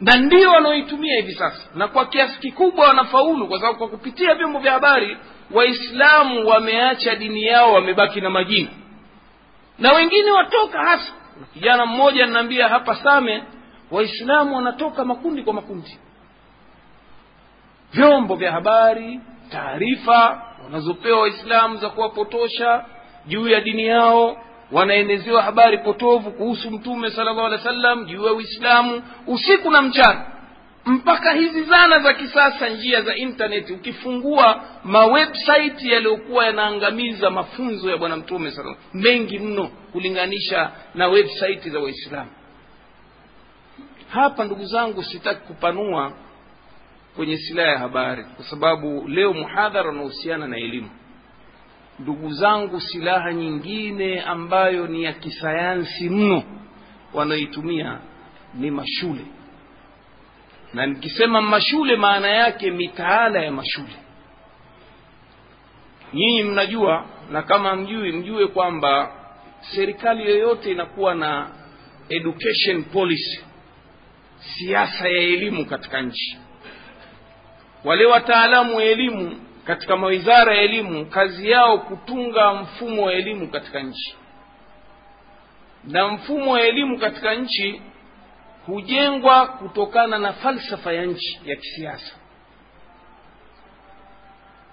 Na 0.00 0.16
ndio 0.16 0.50
wanaoitumia 0.50 1.16
hivi 1.16 1.34
sasa. 1.34 1.68
Na 1.74 1.88
kwa 1.88 2.06
kiasi 2.06 2.38
kikubwa 2.40 2.88
wanafaulu 2.88 3.48
kwa 3.48 3.58
sababu 3.60 3.78
kwa 3.78 3.88
kupitia 3.88 4.34
vyombo 4.34 4.58
vya 4.58 4.72
habari 4.72 5.16
waislamu 5.50 6.46
wameacha 6.48 7.14
dini 7.16 7.42
yao 7.42 7.72
wamebaki 7.72 8.20
na 8.20 8.30
majina 8.30 8.68
na 9.78 9.92
wengine 9.92 10.30
watoka 10.30 10.78
hasa. 10.78 11.12
Kijana 11.54 11.86
mmoja 11.86 12.26
ninaambia 12.26 12.68
hapa 12.68 12.94
same 12.96 13.42
waislamu 13.90 14.56
wanatoka 14.56 15.04
makundi 15.04 15.42
kwa 15.42 15.52
makundi. 15.54 15.98
Vyombo 17.92 18.34
vya 18.34 18.52
habari 18.52 19.20
taarifa 19.50 20.42
wanazopewa 20.64 21.20
waislamu 21.20 21.76
za 21.76 21.90
kuwapotosha 21.90 22.84
juu 23.26 23.48
ya 23.48 23.60
dini 23.60 23.86
yao 23.86 24.36
wanaenezewa 24.72 25.42
habari 25.42 25.78
potovu 25.78 26.30
kuhusu 26.30 26.70
mtume 26.70 27.10
sala 27.10 27.32
llahu 27.32 27.46
alehi 27.46 27.62
wa 27.66 27.72
sallam 27.72 28.04
juu 28.06 28.24
ya 28.26 28.32
uislamu 28.32 29.02
usiku 29.26 29.70
na 29.70 29.82
mchana. 29.82 30.26
Mpaka 30.84 31.32
hizi 31.32 31.62
zana 31.62 31.98
za 31.98 32.14
kisasa 32.14 32.68
njia 32.68 33.02
za 33.02 33.14
intaneti 33.14 33.72
ukifungua 33.72 34.64
mawebsaiti 34.84 35.92
yaliyokuwa 35.92 36.46
yanaangamiza 36.46 37.30
mafunzo 37.30 37.90
ya 37.90 37.96
bwana 37.96 38.16
mtume 38.16 38.50
sala 38.50 38.76
mengi 38.94 39.38
mno 39.38 39.68
kulinganisha 39.92 40.70
na 40.94 41.08
websaiti 41.08 41.70
za 41.70 41.78
waislamu 41.80 42.30
hapa 44.08 44.44
ndugu 44.44 44.64
zangu 44.64 45.02
sitaki 45.02 45.40
kupanua 45.46 46.12
kwenye 47.16 47.36
silaha 47.36 47.68
ya 47.72 47.78
habari 47.78 48.24
kwa 48.24 48.44
sababu 48.44 49.08
leo 49.08 49.32
muhadhara 49.32 49.90
unahusiana 49.90 50.46
na 50.46 50.56
elimu. 50.56 50.90
Ndugu 51.98 52.30
zangu 52.32 52.80
silaha 52.80 53.32
nyingine 53.32 54.20
ambayo 54.20 54.86
ni 54.86 55.02
ya 55.02 55.12
kisayansi 55.12 56.10
mno 56.10 56.42
wanaoitumia 57.14 57.98
ni 58.54 58.70
mashule. 58.70 59.24
Na 60.74 60.86
nikisema 60.86 61.40
mashule 61.42 61.96
maana 61.96 62.28
yake 62.28 62.70
mitaala 62.70 63.42
ya 63.42 63.52
mashule. 63.52 63.94
Nyinyi 66.14 66.42
mnajua 66.42 67.04
na 67.30 67.42
kama 67.42 67.76
mjui 67.76 68.12
mjue 68.12 68.46
kwamba 68.46 69.12
serikali 69.60 70.22
yoyote 70.30 70.70
inakuwa 70.72 71.14
na 71.14 71.50
education 72.08 72.84
policy 72.84 73.40
siasa 74.40 75.08
ya 75.08 75.18
elimu 75.18 75.66
katika 75.66 76.00
nchi. 76.02 76.38
Wale 77.84 78.06
wataalamu 78.06 78.76
wa 78.76 78.84
elimu 78.84 79.40
katika 79.64 79.96
mawizara 79.96 80.54
ya 80.54 80.62
elimu 80.62 81.06
kazi 81.06 81.50
yao 81.50 81.78
kutunga 81.78 82.54
mfumo 82.54 83.02
wa 83.06 83.12
elimu 83.12 83.48
katika 83.48 83.80
nchi. 83.82 84.14
Na 85.84 86.08
mfumo 86.08 86.50
wa 86.52 86.60
elimu 86.60 86.98
katika 86.98 87.34
nchi 87.34 87.82
hujengwa 88.66 89.46
kutokana 89.46 90.18
na 90.18 90.32
falsafa 90.32 90.92
ya 90.92 91.04
nchi 91.04 91.40
ya 91.44 91.56
kisiasa. 91.56 92.14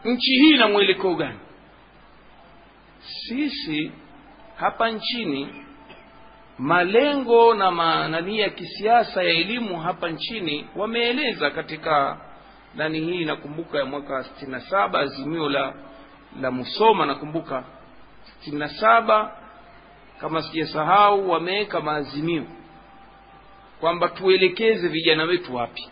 Nchi 0.03 0.31
hii 0.31 0.49
ina 0.49 0.67
mwelekeo 0.67 1.15
gani? 1.15 1.39
Sisi 3.27 3.91
hapa 4.55 4.89
nchini 4.91 5.64
malengo 6.57 7.53
na 7.53 7.71
manani 7.71 8.39
ya 8.39 8.49
kisiasa 8.49 9.23
ya 9.23 9.29
elimu 9.29 9.79
hapa 9.81 10.09
nchini 10.09 10.67
wameeleza 10.75 11.49
katika 11.51 12.17
nani 12.75 12.99
hii 12.99 13.25
nakumbuka 13.25 13.77
ya 13.77 13.85
mwaka 13.85 14.23
sitini 14.23 14.51
na 14.51 14.59
saba 14.61 14.99
azimio 14.99 15.49
la 15.49 15.73
la 16.41 16.51
musoma 16.51 17.05
nakumbuka. 17.05 17.63
Sitini 18.23 18.57
na 18.59 18.69
saba 18.69 19.37
kama 20.21 20.41
sijasahau 20.41 21.29
wameweka 21.29 21.81
maazimio 21.81 22.43
kwamba 23.79 24.07
tuelekeze 24.09 24.87
vijana 24.87 25.23
wetu 25.23 25.55
wapi. 25.55 25.89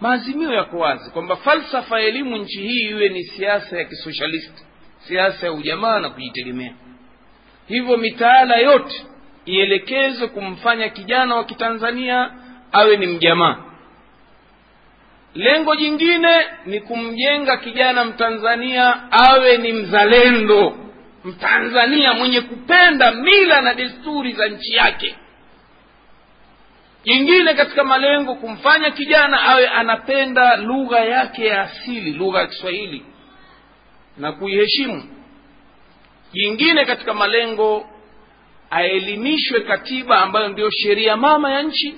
Maazimio 0.00 0.52
yako 0.52 0.78
wazi 0.78 1.10
kwamba 1.10 1.36
falsafa 1.36 2.00
ya 2.00 2.06
elimu 2.06 2.36
nchi 2.36 2.60
hii 2.62 2.88
iwe 2.90 3.08
ni 3.08 3.24
siasa 3.24 3.78
ya 3.78 3.84
kisoshalisti 3.84 4.64
siasa 4.98 5.46
ya 5.46 5.52
ujamaa 5.52 5.98
na 6.00 6.10
kujitegemea 6.10 6.74
hivyo 7.68 7.96
mitaala 7.96 8.56
yote 8.56 9.06
ielekezwe 9.46 10.28
kumfanya 10.28 10.88
kijana 10.88 11.34
wa 11.36 11.44
kitanzania 11.44 12.30
awe 12.72 12.96
ni 12.96 13.06
mjamaa. 13.06 13.56
Lengo 15.34 15.76
jingine 15.76 16.46
ni 16.66 16.80
kumjenga 16.80 17.56
kijana 17.56 18.04
mtanzania 18.04 19.12
awe 19.12 19.56
ni 19.56 19.72
mzalendo. 19.72 20.76
Mtanzania 21.24 22.12
mwenye 22.14 22.40
kupenda 22.40 23.10
mila 23.12 23.60
na 23.62 23.74
desturi 23.74 24.32
za 24.32 24.48
nchi 24.48 24.74
yake. 24.74 25.16
Jingine 27.04 27.54
katika 27.54 27.84
malengo 27.84 28.34
kumfanya 28.34 28.90
kijana 28.90 29.42
awe 29.42 29.68
anapenda 29.68 30.56
lugha 30.56 31.00
yake 31.00 31.46
ya 31.46 31.60
asili 31.60 32.12
lugha 32.12 32.40
ya 32.40 32.46
kiswahili 32.46 33.04
na 34.16 34.32
kuiheshimu 34.32 35.02
jingine 36.32 36.84
katika 36.84 37.14
malengo 37.14 37.86
aelimishwe 38.70 39.60
katiba 39.60 40.20
ambayo 40.22 40.48
ndiyo 40.48 40.70
sheria 40.70 41.16
mama 41.16 41.52
ya 41.52 41.62
nchi 41.62 41.94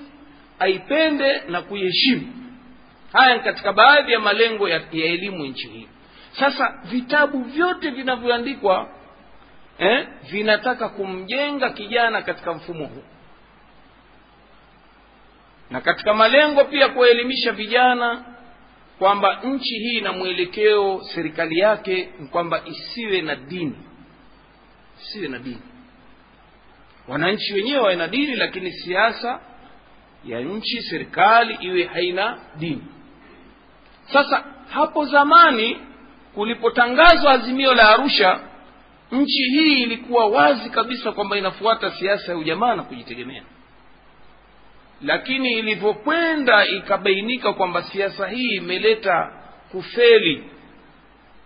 aipende 0.58 1.40
na 1.48 1.62
kuiheshimu. 1.62 2.32
Haya 3.12 3.34
ni 3.36 3.40
katika 3.42 3.72
baadhi 3.72 4.12
ya 4.12 4.20
malengo 4.20 4.68
ya, 4.68 4.82
ya 4.92 5.04
elimu 5.04 5.46
nchi 5.46 5.68
hii. 5.68 5.88
Sasa 6.32 6.80
vitabu 6.84 7.42
vyote 7.42 7.90
vinavyoandikwa 7.90 8.88
eh, 9.78 10.06
vinataka 10.30 10.88
kumjenga 10.88 11.70
kijana 11.70 12.22
katika 12.22 12.52
mfumo 12.54 12.84
huu. 12.86 13.02
Na 15.70 15.80
katika 15.80 16.14
malengo 16.14 16.64
pia 16.64 16.88
kuwaelimisha 16.88 17.52
vijana 17.52 18.24
kwamba 18.98 19.40
nchi 19.44 19.74
hii 19.78 19.98
ina 19.98 20.12
mwelekeo 20.12 21.00
serikali 21.14 21.58
yake 21.58 22.08
ni 22.18 22.28
kwamba 22.28 22.62
isiwe 22.66 23.20
na 23.22 23.36
dini 23.36 23.76
isiwe 25.08 25.28
na 25.28 25.38
dini 25.38 25.62
wananchi 27.08 27.54
wenyewe 27.54 27.78
wawe 27.78 27.96
na 27.96 28.08
dini 28.08 28.36
lakini 28.36 28.72
siasa 28.72 29.40
ya 30.24 30.40
nchi 30.40 30.82
serikali 30.82 31.54
iwe 31.60 31.84
haina 31.84 32.38
dini. 32.58 32.82
Sasa 34.12 34.44
hapo 34.70 35.04
zamani 35.04 35.78
kulipotangazwa 36.34 37.32
azimio 37.32 37.74
la 37.74 37.88
arusha 37.88 38.40
nchi 39.12 39.42
hii 39.50 39.82
ilikuwa 39.82 40.26
wazi 40.26 40.70
kabisa 40.70 41.12
kwamba 41.12 41.38
inafuata 41.38 41.90
siasa 41.90 42.32
ya 42.32 42.38
ujamaa 42.38 42.74
na 42.74 42.82
kujitegemea. 42.82 43.42
Lakini 45.02 45.52
ilivyokwenda 45.58 46.66
ikabainika 46.66 47.52
kwamba 47.52 47.82
siasa 47.82 48.28
hii 48.28 48.48
imeleta 48.56 49.32
kufeli 49.72 50.44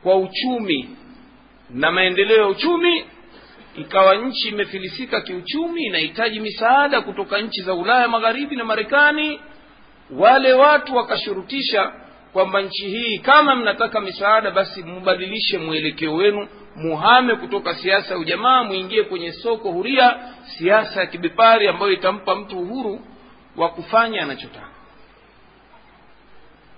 kwa 0.02 0.16
uchumi 0.16 0.96
na 1.70 1.90
maendeleo 1.90 2.36
ya 2.38 2.46
uchumi 2.46 3.04
ikawa 3.80 4.14
nchi 4.16 4.48
imefilisika 4.48 5.20
kiuchumi 5.20 5.82
inahitaji 5.84 6.40
misaada 6.40 7.00
kutoka 7.00 7.38
nchi 7.38 7.62
za 7.62 7.74
ulaya 7.74 8.08
magharibi 8.08 8.56
na 8.56 8.64
marekani 8.64 9.40
wale 10.10 10.52
watu 10.52 10.96
wakashurutisha 10.96 11.92
kwamba 12.32 12.60
nchi 12.62 12.88
hii 12.88 13.18
kama 13.18 13.56
mnataka 13.56 14.00
misaada 14.00 14.50
basi 14.50 14.82
mubadilishe 14.82 15.58
mwelekeo 15.58 16.14
wenu 16.14 16.48
muhame 16.76 17.34
kutoka 17.36 17.74
siasa 17.74 18.14
ya 18.14 18.18
ujamaa 18.20 18.64
mwingie 18.64 19.02
kwenye 19.02 19.32
soko 19.32 19.70
huria 19.72 20.16
siasa 20.58 21.00
ya 21.00 21.06
kibepari 21.06 21.68
ambayo 21.68 21.92
itampa 21.92 22.34
mtu 22.34 22.58
uhuru 22.58 23.00
wa 23.56 23.68
kufanya 23.68 24.22
anachotaka. 24.22 24.68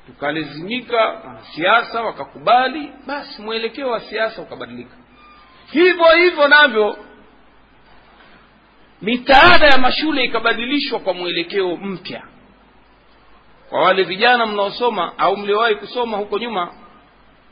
Tukalazimika 0.07 0.97
wanasiasa 1.07 2.03
wakakubali 2.03 2.93
basi 3.07 3.43
mwelekeo 3.43 3.91
wa 3.91 4.01
siasa 4.01 4.43
ukabadilika 4.43 4.97
hivyo 5.73 6.05
hivyo 6.17 6.49
navyo 6.49 6.97
mitaala 9.03 9.67
ya 9.67 9.79
mashule 9.79 10.25
ikabadilishwa 10.25 11.01
kwa 11.01 11.15
mwelekeo 11.15 11.77
mpya. 11.77 12.23
Kwa 13.69 13.83
wale 13.83 14.03
vijana 14.03 14.47
mnaosoma 14.47 15.19
au 15.19 15.37
mliowahi 15.37 15.75
kusoma 15.75 16.17
huko 16.17 16.39
nyuma 16.39 16.75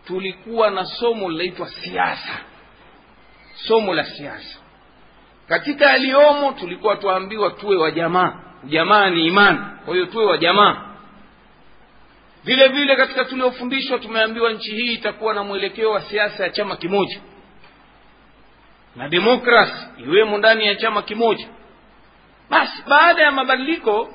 tulikuwa 0.06 0.70
na 0.70 0.84
somo 0.84 1.30
linaitwa 1.30 1.68
siasa. 1.68 2.38
Somo 3.54 3.94
la 3.94 4.04
siasa. 4.04 4.58
Katika 5.48 5.90
aliyomo 5.90 6.52
tulikuwa 6.52 6.96
tuambiwa 6.96 7.50
tuwe 7.50 7.76
wa 7.76 7.90
jamaa. 7.90 8.40
Ujamaa 8.64 9.10
ni 9.10 9.26
imani. 9.26 9.58
Kwa 9.84 9.94
hiyo 9.94 10.06
tuwe 10.06 10.24
wa 10.24 10.38
jamaa. 10.38 10.84
Vile 12.44 12.68
vile 12.68 12.96
katika 12.96 13.24
tuliofundishwa 13.24 13.98
tumeambiwa 13.98 14.52
nchi 14.52 14.70
hii 14.74 14.92
itakuwa 14.94 15.34
na 15.34 15.42
mwelekeo 15.44 15.90
wa 15.90 16.00
siasa 16.02 16.44
ya 16.44 16.50
chama 16.50 16.76
kimoja 16.76 17.20
na 18.98 19.08
demokrasi 19.08 19.86
iwemo 19.98 20.38
ndani 20.38 20.66
ya 20.66 20.74
chama 20.74 21.02
kimoja. 21.02 21.48
Basi 22.50 22.82
baada 22.88 23.22
ya 23.22 23.30
mabadiliko 23.32 24.14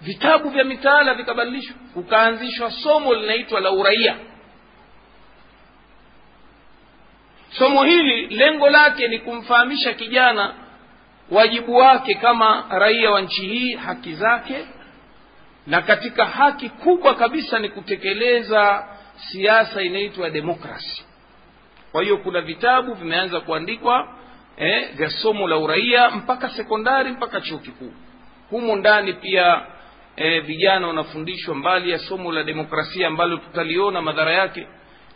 vitabu 0.00 0.48
vya 0.50 0.64
mitaala 0.64 1.14
vikabadilishwa 1.14 1.76
kukaanzishwa 1.94 2.70
somo 2.70 3.14
linaitwa 3.14 3.60
la 3.60 3.70
uraia. 3.70 4.16
Somo 7.50 7.84
hili 7.84 8.26
lengo 8.26 8.70
lake 8.70 9.08
ni 9.08 9.18
kumfahamisha 9.18 9.92
kijana 9.92 10.54
wajibu 11.30 11.74
wake 11.76 12.14
kama 12.14 12.66
raia 12.70 13.10
wa 13.10 13.20
nchi 13.20 13.46
hii 13.48 13.74
haki 13.76 14.14
zake 14.14 14.66
na 15.66 15.82
katika 15.82 16.26
haki 16.26 16.68
kubwa 16.68 17.14
kabisa 17.14 17.58
ni 17.58 17.68
kutekeleza 17.68 18.88
siasa 19.16 19.82
inaitwa 19.82 20.30
demokrasi 20.30 21.04
kwa 21.94 22.02
hiyo 22.02 22.16
kuna 22.18 22.40
vitabu 22.40 22.94
vimeanza 22.94 23.40
kuandikwa 23.40 24.08
eh, 24.56 24.94
vya 24.96 25.10
somo 25.10 25.48
la 25.48 25.58
uraia 25.58 26.10
mpaka 26.10 26.50
sekondari 26.50 27.10
mpaka 27.12 27.40
chuo 27.40 27.58
kikuu. 27.58 27.92
Humo 28.50 28.76
ndani 28.76 29.12
pia 29.12 29.66
eh, 30.16 30.42
vijana 30.44 30.86
wanafundishwa 30.86 31.54
mbali 31.54 31.90
ya 31.90 31.98
somo 31.98 32.32
la 32.32 32.42
demokrasia 32.42 33.06
ambalo 33.08 33.36
tutaliona 33.36 34.02
madhara 34.02 34.32
yake 34.32 34.66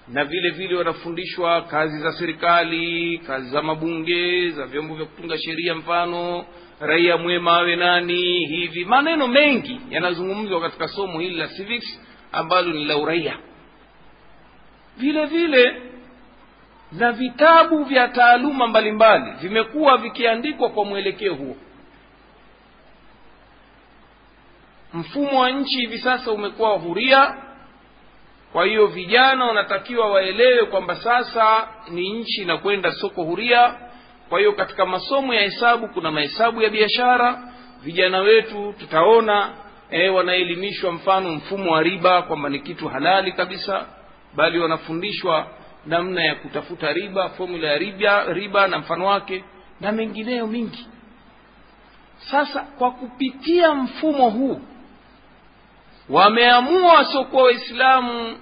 na 0.08 0.24
vile 0.24 0.50
vile 0.50 0.76
wanafundishwa 0.76 1.62
kazi 1.62 1.98
za 2.02 2.12
serikali 2.12 3.18
kazi 3.26 3.50
za 3.50 3.62
mabunge 3.62 4.50
za 4.50 4.66
vyombo 4.66 4.94
vya 4.94 5.06
kutunga 5.06 5.38
sheria 5.38 5.74
mfano 5.74 6.46
raia 6.80 7.16
mwema 7.16 7.56
awe 7.56 7.76
nani 7.76 8.46
hivi. 8.46 8.84
Maneno 8.84 9.26
mengi 9.26 9.80
yanazungumzwa 9.90 10.60
katika 10.60 10.88
somo 10.88 11.20
hili 11.20 11.34
la 11.36 11.48
civics 11.48 12.00
ambalo 12.32 12.72
ni 12.72 12.84
la 12.84 12.96
uraia. 12.96 13.36
Vile 14.96 15.26
vile 15.26 15.82
na 16.92 17.12
vitabu 17.12 17.84
vya 17.84 18.08
taaluma 18.08 18.66
mbalimbali 18.66 19.30
vimekuwa 19.40 19.96
vikiandikwa 19.96 20.68
kwa 20.70 20.84
mwelekeo 20.84 21.34
huo. 21.34 21.56
Mfumo 24.94 25.40
wa 25.40 25.50
nchi 25.50 25.76
hivi 25.80 25.98
sasa 25.98 26.32
umekuwa 26.32 26.70
huria 26.78 27.34
kwa 28.52 28.64
hiyo 28.66 28.86
vijana 28.86 29.44
wanatakiwa 29.44 30.10
waelewe 30.10 30.66
kwamba 30.66 30.96
sasa 30.96 31.68
ni 31.88 32.10
nchi 32.12 32.42
inakwenda 32.42 32.92
soko 32.92 33.22
huria. 33.24 33.74
Kwa 34.28 34.38
hiyo 34.38 34.52
katika 34.52 34.86
masomo 34.86 35.34
ya 35.34 35.42
hesabu 35.42 35.88
kuna 35.88 36.10
mahesabu 36.10 36.62
ya 36.62 36.70
biashara. 36.70 37.42
Vijana 37.82 38.18
wetu 38.20 38.74
tutaona 38.78 39.50
e, 39.90 40.08
wanaelimishwa 40.08 40.92
mfano 40.92 41.30
mfumo 41.32 41.72
wa 41.72 41.82
riba 41.82 42.22
kwamba 42.22 42.48
ni 42.48 42.60
kitu 42.60 42.88
halali 42.88 43.32
kabisa 43.32 43.86
bali 44.34 44.58
wanafundishwa 44.58 45.46
namna 45.86 46.24
ya 46.24 46.34
kutafuta 46.34 46.92
riba 46.92 47.28
fomula 47.28 47.68
ya 47.68 47.78
riba, 47.78 48.24
riba 48.32 48.66
na 48.68 48.78
mfano 48.78 49.06
wake 49.06 49.44
na 49.80 49.92
mengineyo 49.92 50.46
mingi. 50.46 50.86
Sasa 52.18 52.60
kwa 52.60 52.90
kupitia 52.90 53.74
mfumo 53.74 54.30
huu 54.30 54.60
wameamua 56.08 56.94
wasiokuwa 56.94 57.42
waislamu 57.42 58.36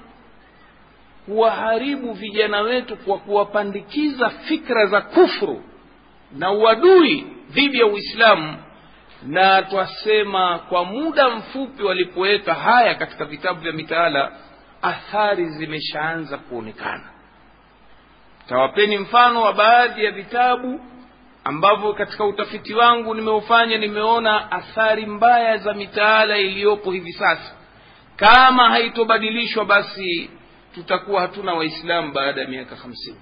kuwaharibu 1.27 2.13
vijana 2.13 2.61
wetu 2.61 2.97
kwa 2.97 3.19
kuwapandikiza 3.19 4.31
fikra 4.31 4.87
za 4.87 5.01
kufru 5.01 5.63
na 6.33 6.53
uadui 6.53 7.27
dhidi 7.51 7.79
ya 7.79 7.87
uislamu. 7.87 8.57
Na 9.23 9.63
twasema 9.63 10.59
kwa 10.59 10.85
muda 10.85 11.31
mfupi 11.31 11.83
walipoweka 11.83 12.55
haya 12.55 12.95
katika 12.95 13.25
vitabu 13.25 13.61
vya 13.61 13.73
mitaala 13.73 14.33
athari 14.83 15.49
zimeshaanza 15.49 16.39
kuonekana 16.39 17.11
tawapeni 18.49 18.99
mfano 18.99 19.43
wa 19.43 19.53
baadhi 19.53 20.05
ya 20.05 20.11
vitabu 20.11 20.81
ambavyo 21.45 21.93
katika 21.93 22.25
utafiti 22.25 22.75
wangu 22.75 23.15
nimeufanya 23.15 23.79
nimeona 23.79 24.53
athari 24.53 25.07
mbaya 25.07 25.57
za 25.57 25.75
mitaala 25.75 26.39
iliyopo 26.39 26.93
hivi 26.93 27.13
sasa. 27.13 27.57
Kama 28.17 28.71
haitobadilishwa 28.71 29.65
basi 29.65 30.31
tutakuwa 30.75 31.21
hatuna 31.21 31.55
waislamu 31.55 32.13
baada 32.13 32.41
ya 32.41 32.49
miaka 32.49 32.77
hamsini. 32.77 33.21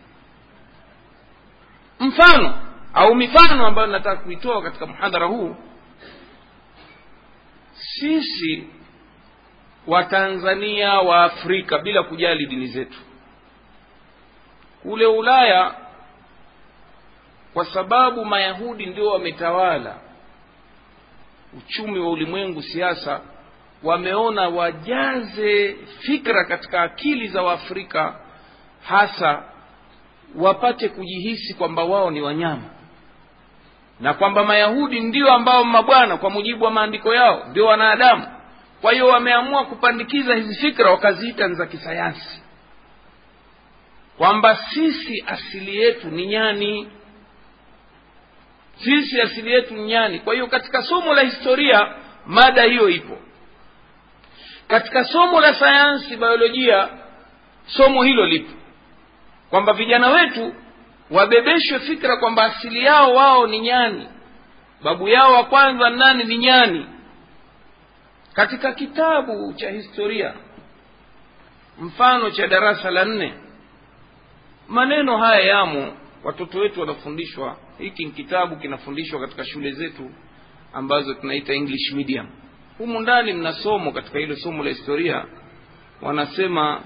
Mfano 2.00 2.54
au 2.94 3.14
mifano 3.14 3.66
ambayo 3.66 3.86
nataka 3.88 4.16
kuitoa 4.22 4.62
katika 4.62 4.86
mhadhara 4.86 5.26
huu 5.26 5.56
sisi 7.72 8.68
watanzania 9.86 10.92
wa 11.00 11.24
afrika 11.24 11.78
bila 11.78 12.02
kujali 12.02 12.46
dini 12.46 12.66
zetu 12.66 12.98
kule 14.84 15.06
ulaya 15.06 15.74
kwa 17.54 17.64
sababu 17.64 18.24
mayahudi 18.24 18.86
ndio 18.86 19.06
wametawala. 19.10 19.94
Uchumi 21.58 21.98
wa 21.98 22.10
ulimwengu 22.10 22.62
siasa 22.62 23.20
wameona 23.82 24.48
wajaze 24.48 25.76
fikra 26.00 26.44
katika 26.44 26.82
akili 26.82 27.28
za 27.28 27.42
waafrika 27.42 28.20
hasa 28.88 29.42
wapate 30.36 30.88
kujihisi 30.88 31.54
kwamba 31.54 31.84
wao 31.84 32.10
ni 32.10 32.20
wanyama 32.20 32.62
na 34.00 34.14
kwamba 34.14 34.44
mayahudi 34.44 35.00
ndio 35.00 35.32
ambao 35.32 35.64
mabwana 35.64 36.16
kwa 36.16 36.30
mujibu 36.30 36.64
wa 36.64 36.70
maandiko 36.70 37.14
yao 37.14 37.44
ndio 37.50 37.66
wanadamu. 37.66 38.26
Kwa 38.80 38.92
hiyo 38.92 39.06
wameamua 39.08 39.64
kupandikiza 39.64 40.34
hizi 40.34 40.54
fikra 40.60 40.90
wakaziita 40.90 41.48
ni 41.48 41.54
za 41.54 41.66
kisayansi 41.66 42.42
kwamba 44.18 44.56
sisi 44.56 45.24
asili 45.26 45.76
yetu 45.76 46.08
ni 46.10 46.26
nyani. 46.26 46.88
Sisi 48.84 49.20
asili 49.20 49.52
yetu 49.52 49.74
ni 49.74 49.82
nyani. 49.84 50.18
Kwa 50.18 50.34
hiyo 50.34 50.46
katika 50.46 50.82
somo 50.82 51.14
la 51.14 51.22
historia 51.22 51.94
mada 52.26 52.62
hiyo 52.62 52.88
ipo. 52.88 53.18
Katika 54.68 55.04
somo 55.04 55.40
la 55.40 55.54
sayansi 55.54 56.16
biolojia 56.16 56.88
somo 57.66 58.02
hilo 58.02 58.26
lipo. 58.26 58.52
Kwamba 59.50 59.72
vijana 59.72 60.08
wetu 60.08 60.54
wabebeshwe 61.10 61.78
fikra 61.80 62.16
kwamba 62.16 62.44
asili 62.44 62.84
yao 62.84 63.14
wao 63.14 63.46
ni 63.46 63.60
nyani. 63.60 64.08
Babu 64.82 65.08
yao 65.08 65.32
wa 65.32 65.44
kwanza 65.44 65.90
nani 65.90 66.24
ni 66.24 66.38
nyani. 66.38 66.86
Katika 68.32 68.72
kitabu 68.72 69.52
cha 69.52 69.70
historia 69.70 70.34
mfano 71.78 72.30
cha 72.30 72.46
darasa 72.46 72.90
la 72.90 73.04
nne 73.04 73.34
maneno 74.68 75.16
haya 75.18 75.40
yamo 75.46 75.92
watoto 76.24 76.58
wetu 76.58 76.80
wanafundishwa. 76.80 77.56
Hiki 77.78 78.04
ni 78.04 78.10
kitabu 78.10 78.56
kinafundishwa 78.56 79.20
katika 79.20 79.44
shule 79.44 79.72
zetu 79.72 80.10
ambazo 80.72 81.14
tunaita 81.14 81.52
english 81.54 81.92
medium. 81.92 82.26
Humu 82.78 83.00
ndani 83.00 83.32
mna 83.32 83.52
somo 83.52 83.92
katika 83.92 84.18
hilo 84.18 84.36
somo 84.36 84.62
la 84.64 84.70
historia 84.70 85.24
wanasema 86.02 86.82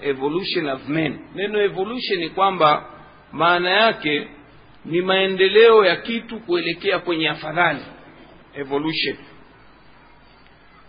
evolution 0.00 0.68
of 0.68 0.88
men 0.88 1.18
neno 1.34 1.60
evolution 1.62 2.18
ni 2.20 2.28
kwamba 2.28 2.84
maana 3.32 3.70
yake 3.70 4.28
ni 4.84 5.00
maendeleo 5.02 5.84
ya 5.84 5.96
kitu 5.96 6.40
kuelekea 6.40 6.98
kwenye 6.98 7.28
afadhali. 7.28 7.80
Evolution. 8.54 9.16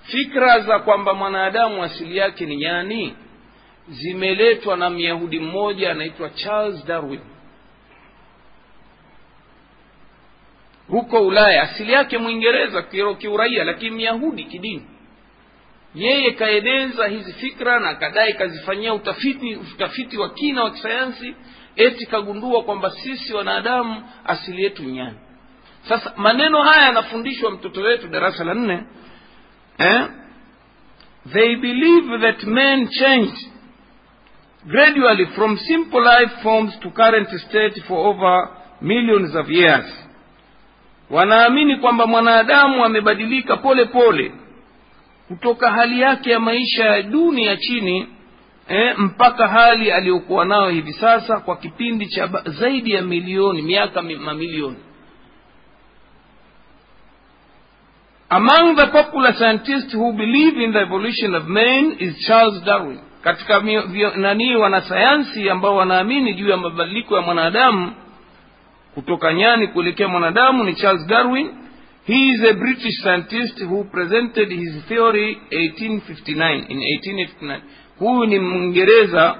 Fikra 0.01 0.59
za 0.59 0.79
kwamba 0.79 1.13
mwanadamu 1.13 1.83
asili 1.83 2.17
yake 2.17 2.45
ni 2.45 2.55
nyani 2.57 3.15
zimeletwa 3.89 4.77
na 4.77 4.89
myahudi 4.89 5.39
mmoja 5.39 5.91
anaitwa 5.91 6.29
charles 6.29 6.85
darwin. 6.85 7.19
Huko 10.87 11.27
ulaya 11.27 11.61
asili 11.63 11.91
yake 11.91 12.17
mwingereza 12.17 12.81
kiuraia 13.17 13.63
lakini 13.63 13.91
myahudi 13.95 14.43
kidini. 14.43 14.85
Yeye 15.95 16.31
kaeneza 16.31 17.07
hizi 17.07 17.33
fikra 17.33 17.79
na 17.79 17.95
kadai 17.95 18.33
kazifanyia 18.33 18.93
utafiti 18.93 19.55
utafiti 19.55 20.17
wa 20.17 20.29
kina 20.29 20.63
wa 20.63 20.71
kisayansi 20.71 21.35
eti 21.75 22.05
kagundua 22.05 22.63
kwamba 22.63 22.91
sisi 22.91 23.33
wanadamu 23.33 24.03
asili 24.25 24.63
yetu 24.63 24.83
nyani. 24.83 25.17
Sasa 25.89 26.13
maneno 26.17 26.61
haya 26.63 26.85
yanafundishwa 26.85 27.51
mtoto 27.51 27.81
wetu 27.81 28.07
darasa 28.07 28.43
la 28.43 28.53
nne 28.53 28.83
eh? 29.77 30.07
they 31.33 31.55
believe 31.55 32.17
that 32.19 32.43
men 32.43 32.87
changed 32.89 33.37
gradually 34.67 35.25
from 35.35 35.57
simple 35.57 36.01
life 36.03 36.31
forms 36.43 36.79
to 36.79 36.89
current 36.91 37.29
state 37.49 37.83
for 37.87 37.97
over 38.07 38.49
millions 38.81 39.35
of 39.35 39.49
years. 39.49 39.85
Wanaamini 41.09 41.75
kwamba 41.77 42.07
mwanadamu 42.07 42.85
amebadilika 42.85 43.57
pole 43.57 43.85
pole 43.85 44.31
kutoka 45.27 45.71
hali 45.71 46.01
yake 46.01 46.31
ya 46.31 46.39
maisha 46.39 46.85
ya 46.85 47.01
duni 47.01 47.45
ya 47.45 47.57
chini 47.57 48.07
eh, 48.67 48.93
mpaka 48.99 49.47
hali 49.47 49.91
aliyokuwa 49.91 50.45
nayo 50.45 50.69
hivi 50.69 50.93
sasa 50.93 51.39
kwa 51.39 51.57
kipindi 51.57 52.07
cha 52.07 52.27
zaidi 52.45 52.91
ya 52.91 53.01
milioni 53.01 53.61
miaka 53.61 54.01
mamilioni. 54.01 54.77
Among 58.29 58.75
the 58.75 58.87
popular 58.87 59.33
scientists 59.35 59.93
who 59.93 60.11
believe 60.13 60.57
in 60.63 60.73
the 60.73 60.79
evolution 60.79 61.35
of 61.35 61.47
man 61.47 61.95
is 61.99 62.17
charles 62.27 62.63
darwin 62.63 62.99
katika 63.23 63.59
nanii 64.15 64.55
wanasayansi 64.55 65.49
ambao 65.49 65.75
wanaamini 65.75 66.33
juu 66.33 66.49
ya 66.49 66.57
mabadiliko 66.57 67.15
ya 67.15 67.21
mwanadamu 67.21 67.91
kutoka 68.93 69.33
nyani 69.33 69.67
kuelekea 69.67 70.07
mwanadamu 70.07 70.63
ni 70.63 70.75
charles 70.75 71.07
darwin. 71.07 71.51
He 72.07 72.27
is 72.27 72.43
a 72.43 72.53
british 72.53 73.01
scientist 73.01 73.61
who 73.61 73.83
presented 73.83 74.49
his 74.49 74.85
theory 74.87 75.37
1859 75.51 76.65
in 76.69 76.79
1859 76.79 77.59
huyu 77.99 78.25
ni 78.25 78.39
mwingereza 78.39 79.35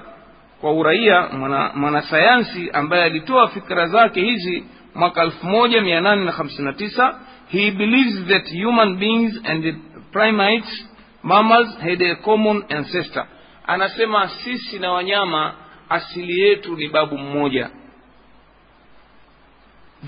kwa 0.60 0.72
uraia 0.72 1.28
mwanasayansi 1.74 2.58
mwana 2.58 2.74
ambaye 2.74 3.04
alitoa 3.04 3.48
fikra 3.48 3.86
zake 3.86 4.20
hizi 4.20 4.64
mwaka 4.94 5.22
elfu 5.22 5.46
moja 5.46 5.80
mia 5.80 6.00
nane 6.00 6.24
na 6.24 6.32
hamsini 6.32 6.64
na 6.64 6.72
tisa. 6.72 7.20
He 7.48 7.70
believes 7.70 8.26
that 8.26 8.62
human 8.64 8.96
beings 8.96 9.40
and 9.44 9.74
primates 10.12 10.88
mammals 11.22 11.78
had 11.80 12.10
a 12.10 12.14
common 12.14 12.64
ancestor 12.68 13.26
anasema 13.66 14.28
sisi 14.28 14.78
na 14.78 14.92
wanyama 14.92 15.54
asili 15.88 16.40
yetu 16.40 16.76
ni 16.76 16.88
babu 16.88 17.18
mmoja. 17.18 17.70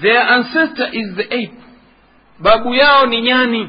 Their 0.01 0.19
ancestor 0.23 0.89
is 0.93 1.15
the 1.17 1.25
ape. 1.25 1.63
Babu 2.39 2.75
yao 2.75 3.07
ni 3.07 3.23
nyani. 3.23 3.69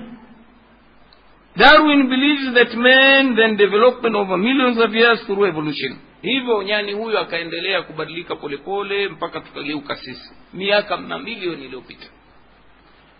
Darwin 1.55 2.07
believes 2.09 2.53
that 2.53 2.73
man 2.75 3.35
then 3.35 3.57
development 3.57 4.15
over 4.15 4.37
millions 4.37 4.77
of 4.77 4.93
years 4.95 5.25
through 5.25 5.47
evolution. 5.47 5.97
Hivyo 6.21 6.63
nyani 6.63 6.93
huyo 6.93 7.19
akaendelea 7.19 7.81
kubadilika 7.81 8.35
polepole 8.35 9.07
mpaka 9.09 9.39
tukageuka 9.41 9.95
sisi. 9.95 10.31
Miaka 10.53 10.97
mamilioni 10.97 11.65
iliyopita 11.65 12.07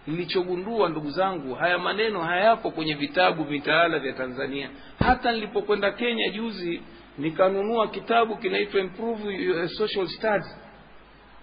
nilichogundua 0.07 0.89
ndugu 0.89 1.09
zangu 1.11 1.55
haya 1.55 1.77
maneno 1.77 2.21
hayapo 2.21 2.71
kwenye 2.71 2.93
vitabu 2.93 3.45
mitaala 3.45 3.99
vya 3.99 4.13
tanzania. 4.13 4.69
Hata 4.99 5.31
nilipokwenda 5.31 5.91
kenya 5.91 6.29
juzi 6.29 6.81
nikanunua 7.17 7.87
kitabu 7.87 8.37
kinaitwa 8.37 8.79
improve 8.81 9.67
social 9.67 10.07
studies. 10.07 10.57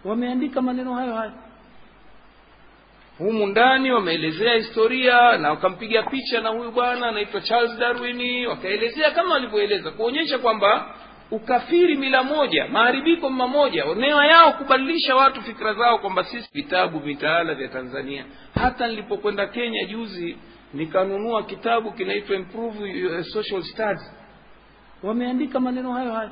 Wameandika 0.05 0.63
maneno 0.63 0.95
hayo 0.95 1.15
hayo. 1.15 1.33
Humu 3.19 3.47
ndani 3.47 3.93
wameelezea 3.93 4.55
historia 4.55 5.39
na 5.39 5.51
wakampiga 5.51 6.03
picha 6.03 6.41
na 6.41 6.49
huyu 6.49 6.71
bwana 6.71 7.07
anaitwa 7.09 7.41
charles 7.41 7.79
darwin 7.79 8.47
wakaelezea 8.47 9.11
kama 9.11 9.35
walivyoeleza 9.35 9.91
kuonyesha 9.91 10.39
kwamba 10.39 10.95
ukafiri 11.31 11.95
mila 11.97 12.23
moja 12.23 12.69
maharibiko 12.69 13.31
mmamoja 13.31 13.85
newa 13.95 14.27
yao 14.27 14.53
kubadilisha 14.53 15.17
watu 15.17 15.43
fikra 15.43 15.75
zao 15.75 15.99
kwamba 15.99 16.25
sisi 16.25 16.51
vitabu 16.55 17.01
mitaala 17.01 17.55
vya 17.55 17.69
tanzania. 17.69 18.25
Hata 18.55 18.87
nilipokwenda 18.89 19.47
kenya 19.47 19.85
juzi 19.85 20.37
nikanunua 20.75 21.43
kitabu 21.43 21.93
kinaitwa 21.93 22.37
improve 22.37 23.23
social 23.25 23.63
studies. 23.63 24.13
Wameandika 25.03 25.61
maneno 25.61 25.93
hayo 25.93 26.13
hayo. 26.13 26.31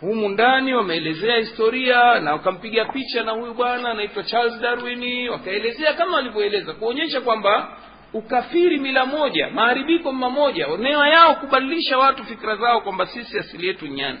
Humu 0.00 0.28
ndani 0.28 0.74
wameelezea 0.74 1.36
historia 1.36 2.20
na 2.20 2.32
wakampiga 2.32 2.84
picha 2.84 3.24
na 3.24 3.32
huyu 3.32 3.54
bwana 3.54 3.90
anaitwa 3.90 4.22
charles 4.22 4.60
darwin 4.60 5.28
wakaelezea 5.28 5.92
kama 5.94 6.16
walivyoeleza 6.16 6.72
kuonyesha 6.72 7.20
kwamba 7.20 7.76
ukafiri 8.12 8.78
mila 8.78 9.06
moja 9.06 9.50
maharibiko 9.50 10.12
mmamoja 10.12 10.66
newa 10.78 11.08
yao 11.08 11.34
kubadilisha 11.34 11.98
watu 11.98 12.24
fikra 12.24 12.56
zao 12.56 12.80
kwamba 12.80 13.06
sisi 13.06 13.38
asili 13.38 13.66
yetu 13.66 13.86
nyani. 13.86 14.18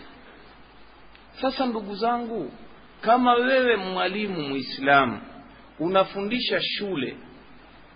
Sasa 1.40 1.66
ndugu 1.66 1.94
zangu 1.94 2.52
kama 3.00 3.34
wewe 3.34 3.76
mwalimu 3.76 4.42
muislamu 4.42 5.20
unafundisha 5.78 6.60
shule 6.62 7.16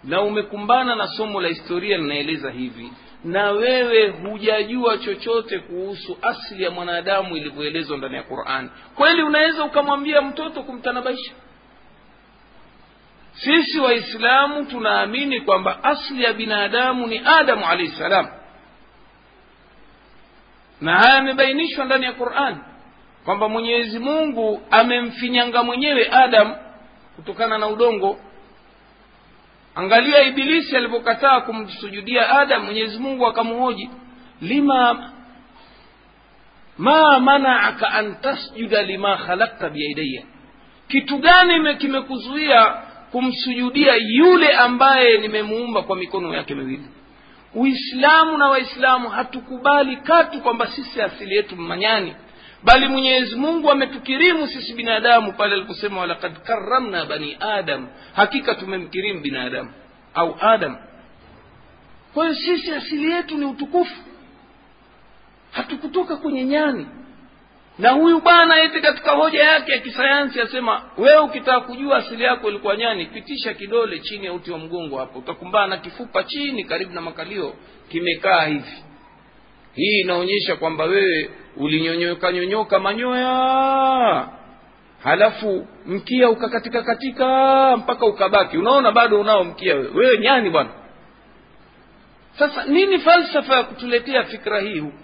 na 0.04 0.20
umekumbana 0.22 0.96
na 0.96 1.06
somo 1.08 1.40
la 1.40 1.48
historia 1.48 1.98
linaeleza 1.98 2.50
hivi 2.50 2.92
na 3.24 3.50
wewe 3.50 4.08
hujajua 4.08 4.98
chochote 4.98 5.58
kuhusu 5.58 6.18
asili 6.22 6.62
ya 6.64 6.70
mwanadamu 6.70 7.36
ilivyoelezwa 7.36 7.98
ndani 7.98 8.14
ya 8.16 8.22
qurani 8.22 8.70
kweli 8.94 9.22
unaweza 9.22 9.64
ukamwambia 9.64 10.22
mtoto 10.22 10.62
kumtanabaisha 10.62 11.32
sisi 13.44 13.80
waislamu 13.80 14.64
tunaamini 14.66 15.40
kwamba 15.40 15.84
asli 15.84 16.22
ya 16.22 16.32
binadamu 16.32 17.06
ni 17.06 17.18
adamu 17.24 17.66
alaihi 17.66 17.92
ssalam 17.92 18.28
na 20.80 20.98
haya 20.98 21.14
yamebainishwa 21.14 21.84
ndani 21.84 22.04
ya 22.04 22.12
quran 22.12 22.58
kwamba 23.24 23.48
mwenyezi 23.48 23.98
mungu 23.98 24.62
amemfinyanga 24.70 25.62
mwenyewe 25.62 26.08
adam 26.12 26.54
kutokana 27.16 27.58
na 27.58 27.66
udongo. 27.68 28.20
Angalia 29.74 30.22
ibilisi 30.22 30.76
alivyokataa 30.76 31.40
kumsujudia 31.40 32.30
adam 32.38 32.64
mwenyezi 32.64 32.98
mungu 32.98 33.26
akamhoji 33.26 33.90
lima 34.40 35.12
ma 36.78 37.20
manaaka 37.20 37.88
an 37.92 38.20
tasjuda 38.20 38.82
lima 38.82 39.16
khalakta 39.16 39.70
biyadaya 39.70 40.22
kitu 40.88 41.18
gani 41.18 41.76
kimekuzuia 41.76 42.82
kumsujudia 43.12 43.94
yule 43.96 44.52
ambaye 44.52 45.18
nimemuumba 45.18 45.82
kwa 45.82 45.96
mikono 45.96 46.34
yake 46.34 46.54
miwili. 46.54 46.86
Uislamu 47.54 48.38
na 48.38 48.48
waislamu 48.48 49.08
hatukubali 49.08 49.96
katu 49.96 50.40
kwamba 50.40 50.66
sisi 50.66 51.02
asili 51.02 51.36
yetu 51.36 51.56
manyani 51.56 52.14
bali 52.64 52.88
mwenyezi 52.88 53.36
mungu 53.36 53.70
ametukirimu 53.70 54.46
sisi 54.46 54.74
binadamu 54.74 55.32
pale 55.32 55.54
aliposema 55.54 56.00
walakad 56.00 56.36
karamna 56.42 57.04
bani 57.04 57.36
adam 57.40 57.86
hakika 58.14 58.54
tumemkirimu 58.54 59.20
binadamu 59.20 59.70
au 60.14 60.36
adam. 60.40 60.76
Kwa 62.14 62.24
hiyo 62.24 62.36
sisi 62.36 62.72
asili 62.72 63.10
yetu 63.10 63.38
ni 63.38 63.44
utukufu 63.44 63.96
hatukutoka 65.50 66.16
kwenye 66.16 66.44
nyani 66.44 66.86
na 67.82 67.90
huyu 67.90 68.20
bwana 68.20 68.62
eti 68.62 68.80
katika 68.80 69.10
hoja 69.10 69.44
yake 69.44 69.72
ya 69.72 69.78
kisayansi 69.78 70.40
asema 70.40 70.82
wewe 70.98 71.18
ukitaka 71.18 71.60
kujua 71.60 71.96
asili 71.96 72.24
yako 72.24 72.48
ilikuwa 72.48 72.76
nyani 72.76 73.06
pitisha 73.06 73.54
kidole 73.54 73.98
chini 73.98 74.26
ya 74.26 74.32
uti 74.32 74.50
wa 74.50 74.58
mgongo 74.58 74.98
hapo. 74.98 75.18
Utakumbana 75.18 75.66
na 75.66 75.76
kifupa 75.76 76.22
chini 76.24 76.64
karibu 76.64 76.92
na 76.94 77.00
makalio 77.00 77.54
kimekaa 77.88 78.44
hivi. 78.44 78.84
Hii 79.74 80.00
inaonyesha 80.00 80.56
kwamba 80.56 80.84
wewe 80.84 81.30
ulinyonyoka 81.56 82.32
nyonyoka 82.32 82.78
manyoya. 82.78 84.28
Halafu 85.04 85.66
mkia 85.86 86.30
ukakatika 86.30 86.82
katika 86.82 87.26
mpaka 87.76 88.06
ukabaki. 88.06 88.58
Unaona 88.58 88.92
bado 88.92 89.20
unao 89.20 89.44
mkia 89.44 89.74
wewe. 89.74 89.88
Wewe 89.94 90.18
nyani 90.18 90.50
bwana. 90.50 90.70
Sasa 92.38 92.64
nini 92.64 92.98
falsafa 92.98 93.56
ya 93.56 93.62
kutuletea 93.62 94.24
fikra 94.24 94.60
hii 94.60 94.78
huku 94.78 94.98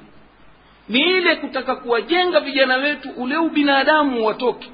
ni 0.89 1.01
ile 1.01 1.37
kutaka 1.37 1.77
kuwajenga 1.77 2.41
vijana 2.41 2.77
wetu 2.77 3.09
ule 3.17 3.37
ubinadamu 3.37 4.27
watoke. 4.27 4.71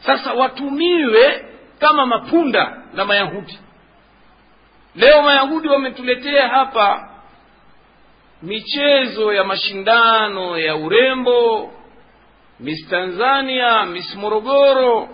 Sasa 0.00 0.32
watumiwe 0.32 1.44
kama 1.78 2.06
mapunda 2.06 2.82
na 2.94 3.04
mayahudi. 3.04 3.58
Leo 4.96 5.22
mayahudi 5.22 5.68
wametuletea 5.68 6.48
hapa 6.48 7.08
michezo 8.42 9.32
ya 9.32 9.44
mashindano 9.44 10.58
ya 10.58 10.76
urembo 10.76 11.72
miss 12.60 12.88
tanzania 12.88 13.86
miss 13.86 14.16
morogoro. 14.16 15.08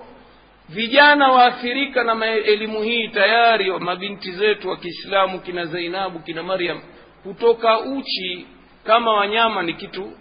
Vijana 0.68 1.28
waathirika 1.32 2.04
na 2.04 2.26
elimu 2.26 2.82
hii 2.82 3.08
tayari 3.08 3.72
mabinti 3.80 4.32
zetu 4.32 4.68
wa 4.68 4.76
kiislamu 4.76 5.40
kina 5.40 5.64
zainabu 5.64 6.18
kina 6.18 6.42
maryam 6.42 6.80
kutoka 7.22 7.80
uchi 7.80 8.46
kama 8.88 9.12
wanyama 9.12 9.62
ni 9.62 9.74
kitu 9.74 10.12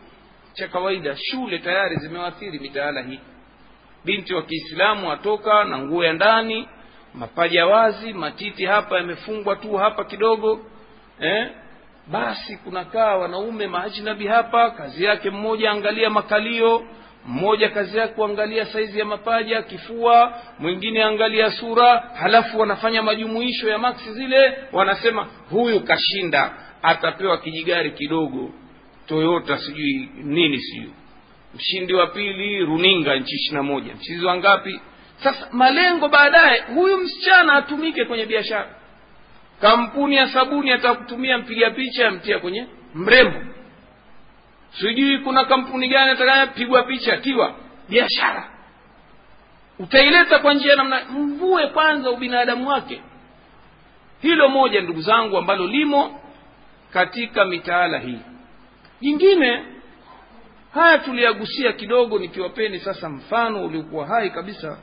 cha 0.54 0.68
kawaida 0.68 1.16
shule 1.18 1.60
tayari 1.60 1.96
zimewathiri 1.96 2.60
mitaala 2.60 3.02
hii 3.02 3.20
binti 4.06 4.34
wa 4.34 4.42
kiislamu 4.44 5.12
atoka 5.12 5.64
na 5.64 5.78
nguo 5.78 6.04
ya 6.04 6.14
ndani 6.14 6.68
mapaja 7.14 7.66
wazi 7.68 8.14
matiti 8.14 8.66
hapa 8.66 8.98
yamefungwa 8.98 9.56
tu 9.56 9.76
hapa 9.76 10.04
kidogo 10.04 10.66
eh? 11.20 11.50
basi 12.08 12.58
kunakaa 12.58 13.16
wanaume 13.16 13.68
maajnabi 13.68 14.28
hapa 14.28 14.72
kazi 14.72 15.04
yake 15.06 15.30
mmoja 15.30 15.72
angalia 15.72 16.10
makalio 16.10 16.86
mmoja 17.26 17.70
kazi 17.70 17.98
yake 17.98 18.14
kuangalia 18.14 18.66
saizi 18.66 19.00
ya 19.00 19.06
mapaja 19.06 19.62
kifua 19.62 20.34
mwingine 20.60 21.04
angalia 21.04 21.52
sura 21.52 21.98
halafu 22.20 22.60
wanafanya 22.60 23.02
majumuisho 23.02 23.70
ya 23.70 23.78
maksi 23.78 24.14
zile 24.14 24.58
wanasema 24.72 25.28
huyu 25.50 25.80
kashinda 25.84 26.54
atapewa 26.88 27.38
kijigari 27.38 27.92
kidogo 27.92 28.52
toyota 29.08 29.58
sijui 29.58 30.10
nini 30.24 30.60
sijui. 30.60 30.94
Mshindi 31.56 31.94
wa 31.94 32.08
pili 32.08 32.66
runinga 32.66 33.16
nchi 33.16 33.36
ishirina 33.36 33.64
moja. 33.64 33.94
Mchizi 33.96 34.26
wa 34.26 34.62
sasa 35.24 35.48
malengo 35.52 36.08
baadaye 36.10 36.62
huyu 36.76 36.98
msichana 36.98 37.54
atumike 37.54 38.06
kwenye 38.06 38.26
biashara. 38.26 38.76
Kampuni 39.62 40.16
ya 40.16 40.28
sabuni 40.28 40.72
atakutumia 40.72 41.38
mpiga 41.38 41.70
picha 41.72 42.08
amtia 42.08 42.40
kwenye 42.40 42.68
mrembo. 42.94 43.40
Sijui 44.72 45.18
kuna 45.18 45.46
kampuni 45.46 45.88
gani 45.88 46.12
atakayapigwa 46.12 46.84
picha 46.84 47.18
tiwa 47.18 47.56
biashara. 47.90 48.50
Utaileta 49.80 50.40
kwa 50.40 50.54
njia 50.54 50.76
namna 50.76 51.06
mvue 51.06 51.68
kwanza 51.68 52.12
ubinadamu 52.12 52.70
wake. 52.70 53.02
Hilo 54.22 54.50
moja 54.50 54.82
ndugu 54.82 55.02
zangu 55.02 55.38
ambalo 55.38 55.68
limo 55.68 56.22
katika 56.94 57.46
mitaala 57.46 58.00
hii. 58.00 58.20
Jingine 59.02 59.66
haya 60.74 60.98
tuliyagusia 61.00 61.74
kidogo 61.74 62.20
nikiwapeni 62.20 62.80
sasa 62.80 63.10
mfano 63.10 63.66
uliokuwa 63.66 64.08
hai 64.08 64.30
kabisa. 64.30 64.78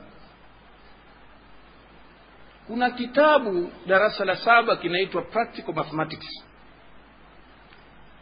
Kuna 2.67 2.89
kitabu 2.89 3.71
darasa 3.87 4.25
la 4.25 4.35
saba 4.35 4.75
kinaitwa 4.75 5.21
practical 5.21 5.73
mathematics. 5.75 6.43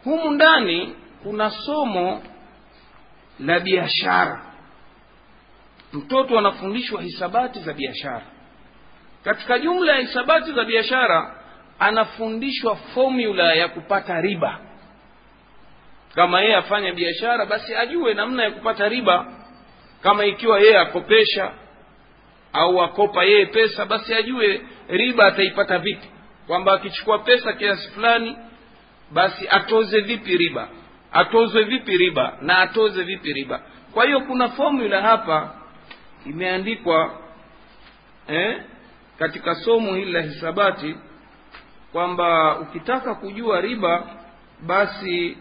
Humu 0.04 0.32
ndani 0.32 0.96
kuna 1.24 1.50
somo 1.50 2.24
la 3.40 3.60
biashara. 3.60 4.42
Mtoto 5.94 6.40
anafundishwa 6.40 7.02
hisabati 7.02 7.60
za 7.60 7.74
biashara. 7.74 8.26
Katika 9.24 9.60
jumla 9.60 9.94
ya 9.94 10.00
hisabati 10.02 10.54
za 10.54 10.64
biashara 10.66 11.43
anafundishwa 11.80 12.76
formula 12.76 13.54
ya 13.54 13.68
kupata 13.68 14.22
riba. 14.22 14.60
Kama 16.16 16.42
yeye 16.42 16.56
afanya 16.56 16.94
biashara 16.94 17.46
basi 17.46 17.76
ajue 17.76 18.14
namna 18.14 18.44
ya 18.44 18.52
kupata 18.52 18.90
riba. 18.90 19.26
Kama 20.04 20.26
ikiwa 20.26 20.60
yeye 20.60 20.78
akopesha 20.80 21.52
au 22.54 22.82
akopa 22.82 23.24
yeye 23.24 23.46
pesa 23.46 23.86
basi 23.86 24.14
ajue 24.14 24.62
riba 24.88 25.26
ataipata 25.26 25.80
vipi. 25.80 26.08
Kwamba 26.48 26.74
akichukua 26.74 27.20
pesa 27.20 27.54
kiasi 27.54 27.90
fulani 27.92 28.38
basi 29.12 29.48
atoze 29.50 30.00
vipi 30.02 30.38
riba? 30.38 30.68
Atozwe 31.12 31.64
vipi 31.64 31.98
riba 31.98 32.38
na 32.42 32.58
atoze 32.58 33.04
vipi 33.04 33.34
riba? 33.34 33.62
Kwa 33.94 34.06
hiyo 34.06 34.20
kuna 34.22 34.50
formula 34.50 35.02
hapa 35.02 35.56
imeandikwa 36.26 37.20
eh, 38.28 38.62
katika 39.20 39.56
somo 39.56 39.96
hili 39.96 40.12
la 40.12 40.22
hisabati 40.22 40.96
kwamba 41.94 42.60
ukitaka 42.60 43.16
kujua 43.16 43.62
riba 43.62 44.08
basi 44.62 45.38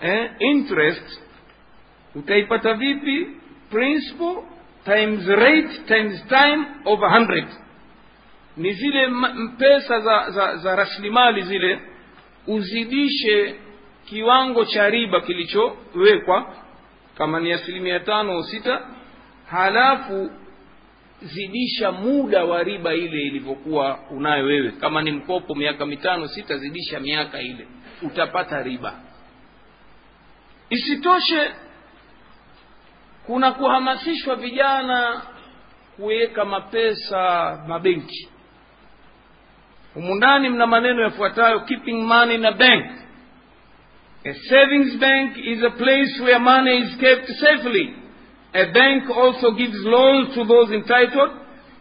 eh, 0.00 0.30
interest 0.38 1.20
utaipata 2.14 2.74
vipi? 2.74 3.26
Principal 3.70 4.36
times 4.84 5.26
rate 5.26 5.78
times 5.86 6.26
time 6.28 6.64
over 6.84 7.10
100 7.10 7.44
ni 8.56 8.72
zile 8.72 9.08
pesa 9.58 10.00
za, 10.00 10.30
za, 10.30 10.56
za 10.56 10.76
rasilimali 10.76 11.42
zile 11.42 11.80
uzidishe 12.46 13.54
kiwango 14.04 14.64
cha 14.64 14.90
riba 14.90 15.20
kilichowekwa 15.20 16.54
kama 17.18 17.40
ni 17.40 17.52
asilimia 17.52 18.00
tano 18.00 18.32
au 18.32 18.42
sita 18.44 18.80
halafu 19.50 20.30
zidisha 21.22 21.92
muda 21.92 22.44
wa 22.44 22.62
riba 22.62 22.94
ile 22.94 23.22
ilivyokuwa 23.22 23.98
unayo 24.10 24.44
wewe. 24.44 24.70
Kama 24.70 25.02
ni 25.02 25.12
mkopo 25.12 25.54
miaka 25.54 25.86
mitano 25.86 26.28
sita 26.28 26.56
zidisha 26.56 27.00
miaka 27.00 27.40
ile. 27.42 27.66
Utapata 28.02 28.62
riba. 28.62 29.00
Isitoshe 30.70 31.50
kuna 33.26 33.52
kuhamasishwa 33.52 34.36
vijana 34.36 35.22
kuweka 35.96 36.44
mapesa 36.44 37.64
mabenki. 37.68 38.28
Humu 39.94 40.14
ndani 40.14 40.48
mna 40.48 40.66
maneno 40.66 41.02
yafuatayo 41.02 41.60
keeping 41.60 42.02
money 42.06 42.34
in 42.34 42.44
a 42.44 42.52
bank. 42.52 42.86
A 44.24 44.34
savings 44.34 44.96
bank 44.98 45.36
is 45.44 45.62
a 45.64 45.70
place 45.70 46.20
where 46.22 46.38
money 46.38 46.76
is 46.78 46.96
kept 46.98 47.26
safely 47.26 47.94
a 48.54 48.72
bank 48.72 49.04
also 49.10 49.52
gives 49.52 49.76
loans 49.80 50.34
to 50.34 50.44
those 50.44 50.70
entitled. 50.72 51.30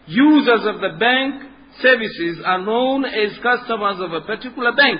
Users 0.07 0.65
of 0.65 0.79
the 0.81 0.95
bank 0.99 1.43
services 1.81 2.39
are 2.45 2.61
known 2.61 3.05
as 3.05 3.31
customers 3.43 3.99
of 3.99 4.13
a 4.13 4.21
particular 4.21 4.71
bank. 4.73 4.99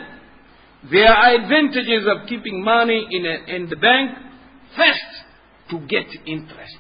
There 0.92 1.08
are 1.12 1.36
advantages 1.36 2.08
of 2.08 2.28
keeping 2.28 2.64
money 2.64 3.08
in, 3.10 3.26
a, 3.26 3.56
in 3.56 3.70
the 3.70 3.76
bank. 3.76 4.12
First 4.76 5.12
to 5.70 5.80
get 5.88 6.08
interest. 6.26 6.80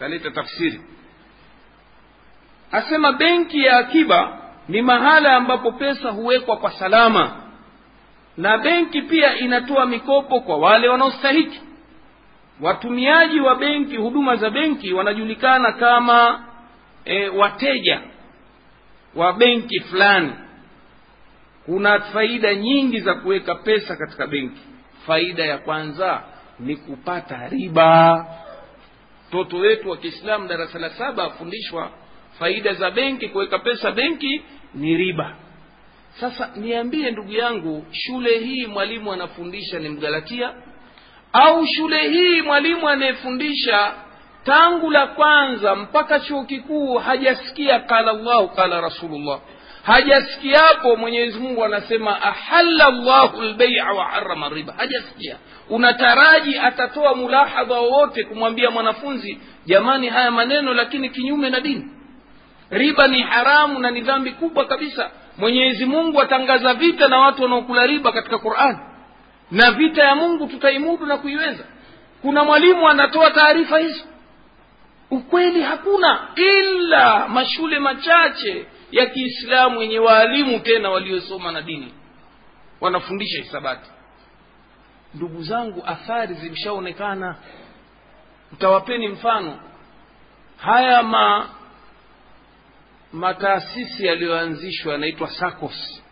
Taleta 0.00 0.30
tafsiri. 0.30 0.80
Asema 2.72 3.12
benki 3.12 3.64
ya 3.64 3.78
akiba 3.78 4.38
ni 4.68 4.82
mahala 4.82 5.36
ambapo 5.36 5.72
pesa 5.72 6.10
huwekwa 6.10 6.56
kwa 6.56 6.70
salama. 6.70 7.36
Na 8.36 8.58
benki 8.58 9.02
pia 9.02 9.38
inatoa 9.38 9.86
mikopo 9.86 10.40
kwa 10.40 10.56
wale 10.56 10.88
wanaostahiki 10.88 11.60
watumiaji 12.60 13.40
wa 13.40 13.54
benki 13.56 13.96
huduma 13.96 14.36
za 14.36 14.50
benki 14.50 14.92
wanajulikana 14.92 15.72
kama 15.72 16.44
e, 17.04 17.28
wateja 17.28 18.00
wa 19.14 19.32
benki 19.32 19.80
fulani. 19.80 20.32
Kuna 21.66 22.00
faida 22.00 22.54
nyingi 22.54 23.00
za 23.00 23.14
kuweka 23.14 23.54
pesa 23.54 23.96
katika 23.96 24.26
benki. 24.26 24.60
Faida 25.06 25.44
ya 25.44 25.58
kwanza 25.58 26.22
ni 26.60 26.76
kupata 26.76 27.48
riba. 27.48 28.26
Mtoto 29.28 29.56
wetu 29.56 29.90
wa 29.90 29.96
kiislamu 29.96 30.48
darasa 30.48 30.78
la 30.78 30.90
saba 30.90 31.24
afundishwa 31.24 31.90
faida 32.38 32.74
za 32.74 32.90
benki. 32.90 33.28
Kuweka 33.28 33.58
pesa 33.58 33.92
benki 33.92 34.42
ni 34.74 34.96
riba. 34.96 35.36
Sasa 36.20 36.50
niambie 36.56 37.10
ndugu 37.10 37.32
yangu 37.32 37.86
shule 37.92 38.38
hii 38.38 38.66
mwalimu 38.66 39.12
anafundisha 39.12 39.78
ni 39.78 39.88
mgalatia 39.88 40.54
au 41.34 41.66
shule 41.66 42.08
hii 42.08 42.42
mwalimu 42.42 42.88
anayefundisha 42.88 43.92
tangu 44.44 44.90
la 44.90 45.06
kwanza 45.06 45.74
mpaka 45.76 46.20
chuo 46.20 46.44
kikuu 46.44 46.94
hajasikia 46.98 47.80
qala 47.80 48.12
llahu 48.12 48.48
qala 48.48 48.80
rasulullah. 48.80 49.40
Hajasikiapo 49.82 50.96
mwenyezi 50.96 51.38
mungu 51.38 51.64
anasema 51.64 52.22
ahalla 52.22 52.90
llahu 52.90 53.42
lbeia 53.42 53.92
wa 53.92 54.04
harama 54.04 54.48
riba. 54.48 54.74
Hajasikia. 54.76 55.36
Unataraji 55.70 56.58
atatoa 56.58 57.14
mulahadha 57.14 57.74
wowote 57.74 58.24
kumwambia 58.24 58.70
mwanafunzi 58.70 59.40
jamani 59.66 60.08
haya 60.08 60.30
maneno 60.30 60.74
lakini 60.74 61.10
kinyume 61.10 61.50
na 61.50 61.60
dini. 61.60 61.84
Riba 62.70 63.06
ni 63.06 63.22
haramu 63.22 63.78
na 63.78 63.90
ni 63.90 64.00
dhambi 64.00 64.30
kubwa 64.30 64.64
kabisa. 64.64 65.10
Mwenyezi 65.38 65.86
mungu 65.86 66.22
atangaza 66.22 66.74
vita 66.74 67.08
na 67.08 67.18
watu 67.18 67.42
wanaokula 67.42 67.86
riba 67.86 68.12
katika 68.12 68.38
qurani 68.38 68.78
na 69.50 69.70
vita 69.70 70.04
ya 70.04 70.14
mungu 70.14 70.46
tutaimudu 70.46 71.06
na 71.06 71.16
kuiweza. 71.18 71.64
Kuna 72.22 72.44
mwalimu 72.44 72.88
anatoa 72.88 73.30
taarifa 73.30 73.78
hizo. 73.78 74.04
Ukweli 75.10 75.62
hakuna 75.62 76.28
ila 76.36 77.28
mashule 77.28 77.78
machache 77.78 78.66
ya 78.92 79.06
kiislamu 79.06 79.82
yenye 79.82 79.98
waalimu 79.98 80.60
tena 80.60 80.90
waliosoma 80.90 81.52
na 81.52 81.62
dini. 81.62 81.94
Wanafundisha 82.80 83.38
hisabati. 83.42 83.90
Ndugu 85.14 85.42
zangu 85.42 85.82
athari 85.86 86.34
zimeshaonekana 86.34 87.36
mtawapeni 88.52 89.08
mfano. 89.08 89.58
Haya 90.56 91.02
ma 91.02 91.48
mataasisi 93.12 94.06
yaliyoanzishwa 94.06 94.92
yanaitwa 94.92 95.30
sacos 95.30 96.02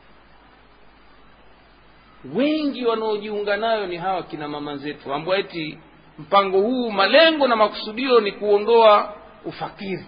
wengi 2.34 2.84
wanaojiunga 2.86 3.56
nayo 3.56 3.86
ni 3.86 3.96
hawa 3.96 4.22
kina 4.22 4.48
mama 4.48 4.76
zetu 4.76 5.14
ambao 5.14 5.34
eti 5.36 5.78
mpango 6.18 6.60
huu 6.60 6.90
malengo 6.90 7.48
na 7.48 7.56
makusudio 7.56 8.20
ni 8.20 8.32
kuondoa 8.32 9.14
ufakiri 9.44 10.06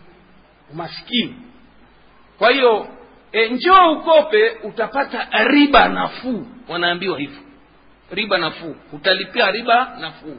umaskini 0.73 1.35
kwa 2.39 2.51
hiyo 2.51 2.87
e, 3.33 3.49
njoo 3.49 3.93
ukope 3.93 4.51
utapata 4.51 5.29
riba 5.45 5.89
nafuu. 5.89 6.47
Wanaambiwa 6.69 7.19
hivyo. 7.19 7.41
Riba 8.11 8.39
nafuu. 8.39 8.77
Utalipia 8.93 9.51
riba 9.51 9.97
nafuu. 10.01 10.37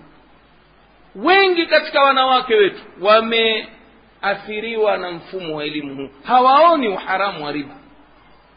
Wengi 1.15 1.65
katika 1.65 2.03
wanawake 2.03 2.56
wetu 2.56 2.81
wameathiriwa 3.02 4.97
na 4.97 5.11
mfumo 5.11 5.56
wa 5.56 5.64
elimu 5.65 5.95
huu. 5.95 6.10
Hawaoni 6.23 6.88
uharamu 6.88 7.45
wa 7.45 7.52
riba 7.52 7.76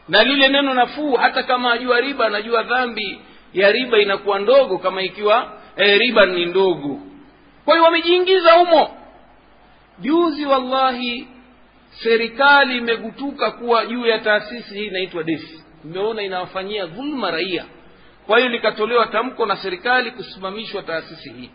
na 0.09 0.23
lile 0.23 0.47
neno 0.47 0.73
nafuu 0.73 1.13
hata 1.15 1.43
kama 1.43 1.71
ajua 1.73 1.99
riba 2.01 2.25
anajua 2.25 2.63
dhambi. 2.63 3.21
Ya 3.53 3.71
riba 3.71 3.99
inakuwa 3.99 4.39
ndogo 4.39 4.77
kama 4.77 5.01
ikiwa 5.01 5.53
e, 5.77 5.97
riba 5.97 6.25
ni 6.25 6.45
ndogo. 6.45 6.99
Kwa 7.65 7.73
hiyo 7.73 7.83
wamejiingiza 7.85 8.51
humo. 8.53 8.97
Juzi 9.99 10.45
wallahi 10.45 11.27
serikali 12.03 12.77
imegutuka 12.77 13.51
kuwa 13.51 13.85
juu 13.85 14.05
ya 14.05 14.19
taasisi 14.19 14.73
hii 14.75 14.85
inaitwa 14.85 15.23
desi 15.23 15.63
imeona 15.85 16.21
inawafanyia 16.23 16.85
dhulma 16.85 17.31
raia. 17.31 17.65
Kwa 18.27 18.37
hiyo 18.37 18.49
likatolewa 18.49 19.05
tamko 19.07 19.45
na 19.45 19.57
serikali 19.57 20.11
kusimamishwa 20.11 20.83
taasisi 20.83 21.29
hii. 21.29 21.49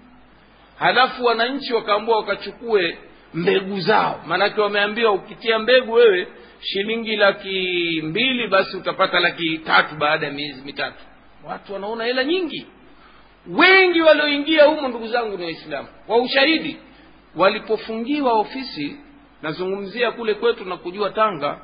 Halafu 0.79 1.25
wananchi 1.25 1.75
wakaambua 1.75 2.17
wakachukue 2.17 2.99
mbegu 3.35 3.81
zao. 3.81 4.20
Maanake 4.27 4.61
wameambiwa 4.61 5.12
ukitia 5.12 5.59
mbegu 5.59 5.93
wewe 5.93 6.28
shilingi 6.61 7.16
laki 7.16 8.01
mbili 8.05 8.48
basi 8.48 8.77
utapata 8.77 9.20
laki 9.20 9.59
tatu 9.59 9.94
baada 9.97 10.27
ya 10.27 10.32
miezi 10.32 10.62
mitatu. 10.62 11.05
Watu 11.44 11.73
wanaona 11.73 12.05
hela 12.05 12.24
nyingi. 12.24 12.66
Wengi 13.47 14.01
walioingia 14.01 14.65
humo 14.65 14.89
ndugu 14.89 15.09
zangu 15.09 15.36
ni 15.39 15.44
waislamu. 15.44 15.89
Kwa 16.06 16.16
ushahidi 16.16 16.77
walipofungiwa 17.36 18.32
ofisi 18.32 18.97
nazungumzia 19.43 20.11
kule 20.12 20.35
kwetu 20.35 20.65
na 20.65 20.77
kujua 20.77 21.11
tanga 21.11 21.59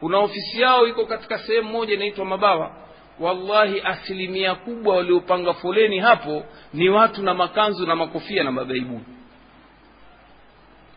kuna 0.00 0.18
ofisi 0.18 0.60
yao 0.60 0.86
iko 0.88 1.06
katika 1.06 1.38
sehemu 1.38 1.70
moja 1.70 1.94
inaitwa 1.94 2.24
mabawa. 2.24 2.76
Wallahi 3.20 3.80
asilimia 3.80 4.54
kubwa 4.54 4.96
waliopanga 4.96 5.52
foleni 5.54 5.98
hapo 5.98 6.44
ni 6.74 6.88
watu 6.88 7.22
na 7.22 7.34
makanzu 7.34 7.86
na 7.86 7.96
makofia 7.96 8.44
na 8.44 8.52
mabaibuni 8.52 9.04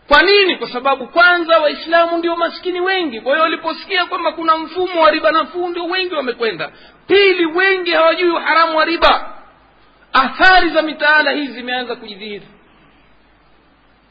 kwa 0.10 0.22
nini? 0.23 0.56
Kwa 0.56 0.69
sababu 0.69 1.07
kwanza 1.07 1.60
waislamu 1.60 2.18
ndio 2.18 2.36
maskini 2.36 2.81
wengi. 2.81 3.22
Kwa 3.22 3.31
hiyo 3.31 3.44
waliposikia 3.44 4.06
kwamba 4.06 4.31
kuna 4.31 4.57
mfumo 4.57 5.02
wa 5.02 5.11
riba 5.11 5.31
nafuu 5.31 5.68
ndio 5.68 5.86
wengi 5.86 6.14
wamekwenda. 6.15 6.72
Pili 7.07 7.45
wengi 7.45 7.91
hawajui 7.91 8.30
uharamu 8.30 8.77
wa 8.77 8.86
riba. 8.86 9.36
Athari 10.14 10.69
za 10.69 10.81
mitaala 10.81 11.31
hii 11.31 11.48
zimeanza 11.48 11.95
kujidhihiri. 11.95 12.48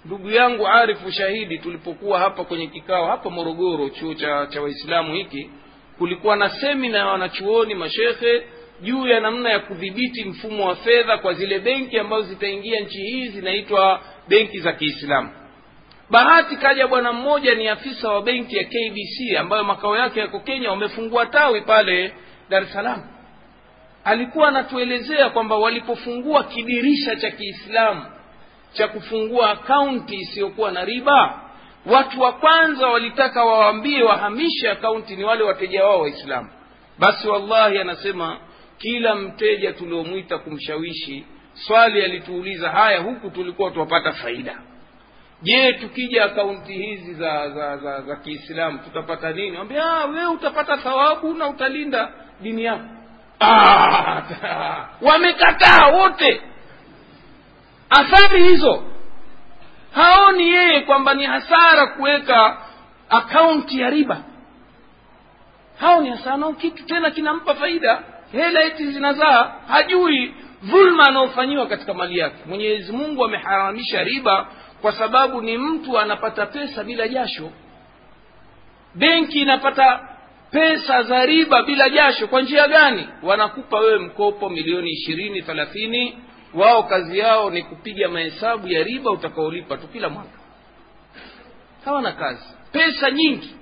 Ndugu 0.04 0.30
yangu 0.30 0.68
arifu 0.68 1.10
shahidi 1.12 1.58
tulipokuwa 1.58 2.18
hapa 2.18 2.44
kwenye 2.44 2.66
kikao 2.66 3.06
hapa 3.06 3.30
morogoro 3.30 3.88
chuo 3.88 4.14
cha, 4.14 4.46
cha 4.46 4.62
waislamu 4.62 5.14
hiki 5.14 5.50
kulikuwa 5.98 6.36
na 6.36 6.48
semina 6.50 6.98
ya 6.98 7.06
wanachuoni 7.06 7.74
mashekhe 7.74 8.42
juu 8.82 9.06
ya 9.06 9.20
namna 9.20 9.50
ya 9.50 9.58
kudhibiti 9.60 10.24
mfumo 10.24 10.66
wa 10.66 10.76
fedha 10.76 11.18
kwa 11.18 11.34
zile 11.34 11.58
benki 11.58 11.98
ambazo 11.98 12.22
zitaingia 12.22 12.80
nchi 12.80 12.98
hii 13.02 13.28
zinaitwa 13.28 14.00
benki 14.28 14.58
za 14.60 14.72
kiislamu 14.72 15.30
bahati 16.10 16.56
kaja 16.56 16.86
bwana 16.86 17.12
mmoja 17.12 17.54
ni 17.54 17.68
afisa 17.68 18.08
wa 18.12 18.22
benki 18.22 18.56
ya 18.56 18.64
kbc 18.64 19.36
ambayo 19.38 19.64
makao 19.64 19.96
yake 19.96 20.20
yako 20.20 20.40
kenya 20.40 20.70
wamefungua 20.70 21.26
tawi 21.26 21.60
pale 21.60 22.14
dar 22.48 22.62
es 22.62 22.72
salaam. 22.72 23.02
Alikuwa 24.04 24.48
anatuelezea 24.48 25.30
kwamba 25.30 25.56
walipofungua 25.56 26.44
kidirisha 26.44 27.16
cha 27.16 27.30
kiislamu 27.30 28.04
cha 28.72 28.88
kufungua 28.88 29.50
akaunti 29.50 30.16
isiyokuwa 30.16 30.70
na 30.70 30.84
riba 30.84 31.40
watu 31.86 32.20
wa 32.20 32.32
kwanza 32.32 32.86
walitaka 32.88 33.44
wawaambie 33.44 34.02
wahamishe 34.02 34.70
akaunti 34.70 35.16
ni 35.16 35.24
wale 35.24 35.42
wateja 35.44 35.84
wao 35.84 36.00
waislamu. 36.00 36.48
Basi 36.98 37.28
wallahi 37.28 37.78
anasema 37.78 38.38
kila 38.78 39.14
mteja 39.14 39.72
tuliomwita 39.72 40.38
kumshawishi 40.38 41.26
swali 41.54 42.02
alituuliza 42.02 42.70
haya 42.70 42.98
huku 43.00 43.30
tulikuwa 43.30 43.70
tuwapata 43.70 44.12
faida 44.12 44.58
je 45.42 45.78
tukija 45.80 46.24
akaunti 46.24 46.72
hizi 46.72 47.14
za 47.14 47.50
za 47.50 47.76
za, 47.76 48.00
za 48.02 48.16
kiislamu 48.16 48.78
tutapata 48.78 49.32
nini? 49.32 49.56
Ambia 49.56 49.84
wewe 50.04 50.26
utapata 50.26 50.76
thawabu 50.76 51.34
na 51.34 51.48
utalinda 51.48 52.12
dini 52.40 52.64
yako. 52.64 52.84
Wamekataa 55.08 55.86
wote. 55.86 56.40
Athari 57.90 58.42
hizo. 58.42 58.82
Haoni 59.92 60.48
yeye 60.48 60.80
kwamba 60.80 61.14
ni 61.14 61.24
hasara 61.26 61.86
kuweka 61.86 62.56
akaunti 63.08 63.80
ya 63.80 63.90
riba. 63.90 64.20
Haoni 65.80 66.10
hasara 66.10 66.52
kitu 66.52 66.86
tena 66.86 67.10
kinampa 67.10 67.54
faida. 67.54 68.02
Hela 68.32 68.62
eti 68.62 68.86
zinazaa 68.92 69.52
hajui 69.68 70.34
dhulma 70.62 71.06
anaofanyiwa 71.06 71.66
katika 71.66 71.94
mali 71.94 72.18
yake. 72.18 72.36
Mwenyezi 72.46 72.92
mungu 72.92 73.24
ameharamisha 73.24 74.04
riba 74.04 74.46
kwa 74.82 74.92
sababu 74.92 75.40
ni 75.40 75.58
mtu 75.58 75.98
anapata 75.98 76.46
pesa 76.46 76.84
bila 76.84 77.08
jasho. 77.08 77.50
Benki 78.94 79.40
inapata 79.40 80.08
pesa 80.50 81.02
za 81.02 81.26
riba 81.26 81.62
bila 81.62 81.90
jasho. 81.90 82.28
Kwa 82.28 82.42
njia 82.42 82.68
gani? 82.68 83.08
Wanakupa 83.22 83.78
wewe 83.78 83.98
mkopo 83.98 84.48
milioni 84.48 84.90
ishirini 84.90 85.42
thelathini. 85.42 86.18
Wao 86.54 86.82
kazi 86.82 87.18
yao 87.18 87.50
ni 87.50 87.62
kupiga 87.62 88.08
mahesabu 88.08 88.68
ya 88.68 88.82
riba 88.82 89.10
utakaolipa 89.10 89.76
tu 89.76 89.88
kila 89.88 90.08
mwaka. 90.08 90.38
Hawana 91.84 92.12
kazi. 92.12 92.44
Pesa 92.72 93.10
nyingi. 93.10 93.54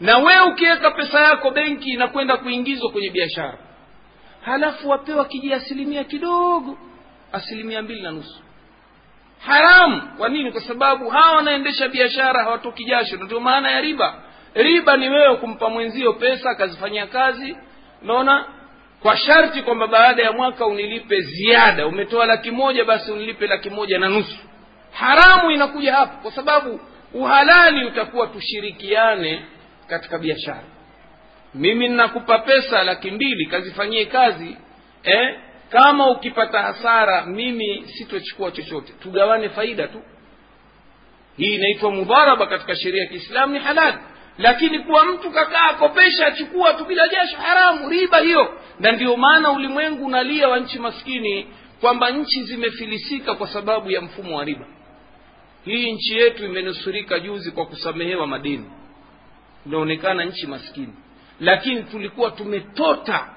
Na 0.00 0.18
wewe 0.18 0.40
ukiweka 0.52 0.90
pesa 0.90 1.20
yako 1.20 1.50
benki 1.50 1.90
inakwenda 1.90 2.36
kuingizwa 2.36 2.90
kwenye 2.90 3.10
biashara. 3.10 3.58
Halafu 4.40 4.88
wapewa 4.88 5.24
kiji 5.24 5.52
asilimia 5.54 6.04
kidogo. 6.04 6.78
Asilimia 7.32 7.82
mbili 7.82 8.02
na 8.02 8.10
nusu 8.10 8.42
haramu 9.46 10.02
kwa 10.18 10.28
nini? 10.28 10.52
Kwa 10.52 10.60
sababu 10.60 11.08
hawa 11.10 11.36
wanaendesha 11.36 11.88
biashara 11.88 12.44
hawatoki 12.44 12.84
jasho. 12.84 13.16
Ndio 13.16 13.40
maana 13.40 13.70
ya 13.70 13.80
riba. 13.80 14.14
Riba 14.54 14.96
ni 14.96 15.08
wewe 15.08 15.36
kumpa 15.36 15.68
mwenzio 15.70 16.12
pesa 16.12 16.50
akazifanyia 16.50 17.06
kazi. 17.06 17.56
Naona 18.02 18.44
kwa 19.02 19.16
sharti 19.16 19.62
kwamba 19.62 19.86
baada 19.86 20.22
ya 20.22 20.32
mwaka 20.32 20.66
unilipe 20.66 21.20
ziada. 21.20 21.86
Umetoa 21.86 22.26
laki 22.26 22.50
moja 22.50 22.84
basi 22.84 23.12
unilipe 23.12 23.46
laki 23.46 23.70
moja 23.70 23.98
na 23.98 24.08
nusu. 24.08 24.38
Haramu 24.92 25.50
inakuja 25.50 25.94
hapo. 25.94 26.22
Kwa 26.22 26.30
sababu 26.32 26.80
uhalali 27.14 27.84
utakuwa 27.86 28.26
tushirikiane 28.26 29.42
katika 29.88 30.18
biashara. 30.18 30.62
Mimi 31.54 31.88
ninakupa 31.88 32.38
pesa 32.38 32.84
laki 32.84 33.10
mbili 33.10 33.46
kazifanyie 33.46 34.04
kazi 34.04 34.56
eh? 35.02 35.38
Kama 35.70 36.10
ukipata 36.10 36.62
hasara 36.62 37.26
mimi 37.26 37.84
sitochukua 37.98 38.50
chochote. 38.50 38.92
Tugawane 39.02 39.48
faida 39.48 39.88
tu. 39.88 40.02
Hii 41.36 41.54
inaitwa 41.54 41.90
mudharaba 41.90 42.46
katika 42.46 42.76
sheria 42.76 43.02
ya 43.02 43.08
kiislamu 43.08 43.52
ni 43.52 43.58
halali 43.58 43.98
lakini 44.38 44.78
kuwa 44.78 45.04
mtu 45.06 45.30
kakaa 45.30 45.64
akopesha 45.70 46.26
achukua 46.26 46.72
tu 46.74 46.84
bila 46.84 47.08
jasho 47.08 47.36
haramu 47.36 47.88
riba 47.88 48.18
hiyo. 48.20 48.60
Na 48.78 48.92
ndio 48.92 49.16
maana 49.16 49.50
ulimwengu 49.50 50.06
unalia 50.06 50.48
wa 50.48 50.58
nchi 50.60 50.78
maskini 50.78 51.46
kwamba 51.80 52.10
nchi 52.10 52.42
zimefilisika 52.44 53.34
kwa 53.34 53.48
sababu 53.48 53.90
ya 53.90 54.00
mfumo 54.00 54.36
wa 54.36 54.44
riba. 54.44 54.66
Hii 55.64 55.92
nchi 55.92 56.14
yetu 56.18 56.44
imenusurika 56.44 57.18
juzi 57.20 57.50
kwa 57.50 57.66
kusamehewa 57.66 58.26
madeni 58.26 58.70
inaonekana 59.66 60.24
nchi 60.24 60.46
maskini. 60.46 60.94
Lakini 61.40 61.82
tulikuwa 61.82 62.30
tumetota 62.30 63.28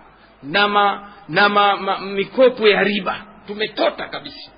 na 0.44 0.68
ma, 0.68 1.14
na 1.30 1.50
ma, 1.50 1.76
ma, 1.78 1.98
mikopo 2.00 2.68
ya 2.68 2.84
riba. 2.84 3.22
Tumetota 3.48 4.06
kabisa. 4.08 4.52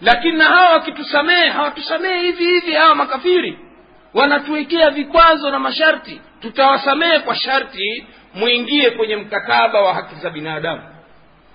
Lakini 0.00 0.36
na 0.36 0.44
hawa 0.44 0.72
wakitusamehe 0.72 1.48
hawatusamehe 1.48 2.20
hivi 2.22 2.44
hivi 2.44 2.72
hawa 2.72 2.94
makafiri. 2.94 3.58
Wanatuwekea 4.14 4.90
vikwazo 4.90 5.50
na 5.50 5.58
masharti. 5.58 6.20
Tutawasamehe 6.40 7.18
kwa 7.18 7.34
sharti 7.36 8.06
mwingie 8.34 8.90
kwenye 8.90 9.16
mkataba 9.16 9.80
wa 9.80 9.94
haki 9.94 10.14
za 10.14 10.30
binadamu. 10.30 10.82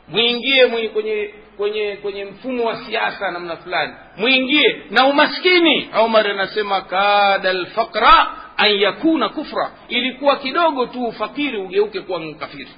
Mwingie 0.07 0.67
kwenye 0.67 1.33
kwenye 1.57 1.95
kwenye 2.01 2.25
mfumo 2.25 2.65
wa 2.65 2.75
siasa 2.77 3.31
namna 3.31 3.57
fulani. 3.57 3.93
Mwingie 4.17 4.81
na 4.91 5.05
umaskini. 5.05 5.89
Omar 5.99 6.27
anasema 6.31 6.81
kada 6.81 7.53
lfaqra 7.53 8.27
an 8.57 8.71
yakuna 8.79 9.29
kufra. 9.29 9.71
Ilikuwa 9.87 10.35
kidogo 10.37 10.85
tu 10.85 11.05
ufakiri 11.05 11.57
ugeuke 11.57 12.01
kuwa 12.01 12.19
mkafiri 12.19 12.69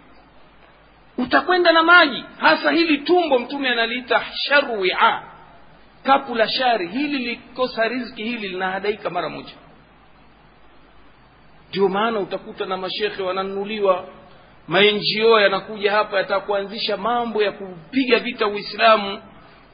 utakwenda 1.18 1.72
na 1.72 1.84
maji. 1.84 2.24
Hasa 2.38 2.72
hili 2.72 2.98
tumbo 2.98 3.40
mtume 3.40 3.70
analiita 3.70 4.26
sharwia. 4.34 5.22
Kapu 6.04 6.36
la 6.36 6.50
shari. 6.50 6.88
Hili 6.88 7.18
likosa 7.18 7.88
riziki 7.88 8.24
hili 8.24 8.48
linahadaika 8.50 9.10
mara 9.10 9.30
moja. 9.30 9.54
Ndio 11.70 11.90
maana 11.90 12.20
utakuta 12.20 12.66
na 12.66 12.78
mashekhe 12.78 13.24
wananunuliwa 13.24 14.06
maenjio 14.68 15.40
yanakuja 15.40 15.92
hapa 15.92 16.18
yataka 16.18 16.40
kuanzisha 16.46 16.98
mambo 16.98 17.44
ya 17.44 17.52
kupiga 17.52 18.20
vita 18.20 18.48
uislamu 18.48 19.22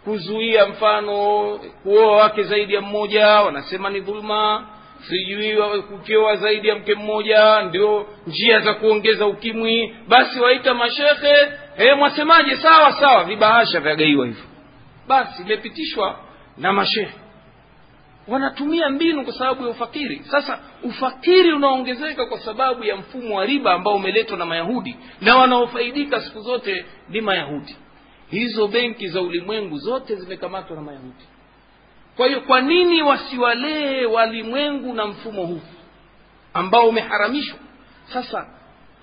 kuzuia 0.04 0.66
mfano 0.68 1.14
kuoa 1.84 2.18
wake 2.18 2.44
zaidi 2.44 2.74
ya 2.74 2.82
mmoja. 2.82 3.28
Wanasema 3.28 3.90
ni 3.90 4.00
dhuluma 4.00 4.68
sijui 5.10 5.82
kukewa 5.82 6.36
zaidi 6.36 6.68
ya 6.68 6.76
mke 6.76 6.96
mmoja 6.96 7.62
ndio 7.62 8.08
njia 8.28 8.60
za 8.60 8.74
kuongeza 8.74 9.26
ukimwi. 9.28 9.96
Basi 10.08 10.40
waita 10.40 10.74
mashekhe 10.74 11.34
he 11.78 11.94
mwasemaje? 11.94 12.56
Sawa 12.56 12.92
sawa. 12.92 13.24
Vibahasha 13.24 13.80
vyagaiwa 13.80 14.26
hivyo. 14.26 14.44
Basi 15.08 15.42
imepitishwa 15.42 16.20
na 16.58 16.74
mashehe. 16.74 17.12
Wanatumia 18.28 18.90
mbinu 18.90 19.24
kwa 19.24 19.34
sababu 19.34 19.64
ya 19.64 19.70
ufakiri. 19.70 20.22
Sasa 20.24 20.60
ufakiri 20.84 21.54
unaongezeka 21.54 22.26
kwa 22.26 22.40
sababu 22.40 22.84
ya 22.84 22.96
mfumo 22.96 23.36
wa 23.38 23.46
riba 23.46 23.74
ambao 23.74 23.96
umeletwa 23.96 24.38
na 24.38 24.46
mayahudi 24.46 24.96
na 25.22 25.36
wanaofaidika 25.38 26.22
siku 26.22 26.40
zote 26.42 26.86
ni 27.10 27.22
mayahudi. 27.22 27.76
Hizo 28.30 28.68
benki 28.68 29.08
za 29.08 29.22
ulimwengu 29.22 29.78
zote 29.78 30.16
zimekamatwa 30.16 30.76
na 30.76 30.82
mayahudi 30.82 31.24
kwa 32.18 32.28
hiyo 32.28 32.42
kwa 32.42 32.62
nini 32.62 33.02
wasiwalee 33.02 34.06
walimwengu 34.06 34.94
na 34.94 35.06
mfumo 35.08 35.46
huu 35.46 35.62
ambao 36.54 36.90
umeharamishwa? 36.90 37.60
Sasa 38.14 38.48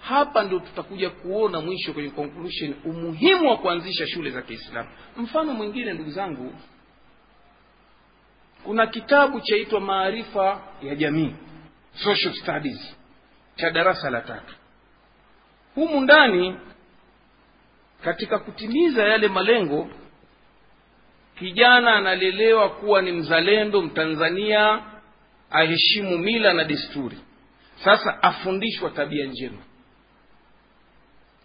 hapa 0.00 0.42
ndio 0.44 0.58
tutakuja 0.58 1.10
kuona 1.10 1.60
mwisho 1.60 1.92
kwenye 1.92 2.10
conclusion 2.10 2.74
umuhimu 2.84 3.48
wa 3.50 3.56
kuanzisha 3.56 4.06
shule 4.06 4.30
za 4.30 4.42
kiislamu. 4.42 4.88
Mfano 5.16 5.52
mwingine 5.52 5.92
ndugu 5.92 6.10
zangu 6.10 6.54
kuna 8.64 8.86
kitabu 8.86 9.40
chaitwa 9.40 9.80
maarifa 9.80 10.60
ya 10.82 10.94
jamii 10.94 11.34
social 11.94 12.34
studies 12.34 12.96
cha 13.56 13.70
darasa 13.70 14.10
la 14.10 14.20
tatu. 14.20 14.54
Humu 15.74 16.00
ndani 16.00 16.56
katika 18.04 18.38
kutimiza 18.38 19.02
yale 19.08 19.28
malengo 19.28 19.88
kijana 21.40 21.94
analelewa 21.96 22.68
kuwa 22.70 23.02
ni 23.02 23.12
mzalendo 23.12 23.82
mtanzania 23.82 24.82
aheshimu 25.50 26.18
mila 26.18 26.52
na 26.52 26.64
desturi. 26.64 27.16
Sasa 27.84 28.22
afundishwa 28.22 28.90
tabia 28.90 29.26
njema. 29.26 29.58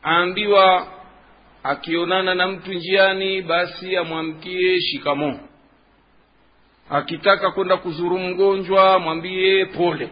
Aambiwa 0.04 0.88
akionana 1.64 2.36
na 2.36 2.48
mtu 2.48 2.74
njiani 2.74 3.42
basi 3.42 3.98
amwamkie 3.98 4.82
shikamoo. 4.82 5.40
Akitaka 6.90 7.52
kwenda 7.52 7.78
kuzuru 7.78 8.20
mgonjwa 8.20 9.00
mwambie 9.00 9.66
pole. 9.66 10.10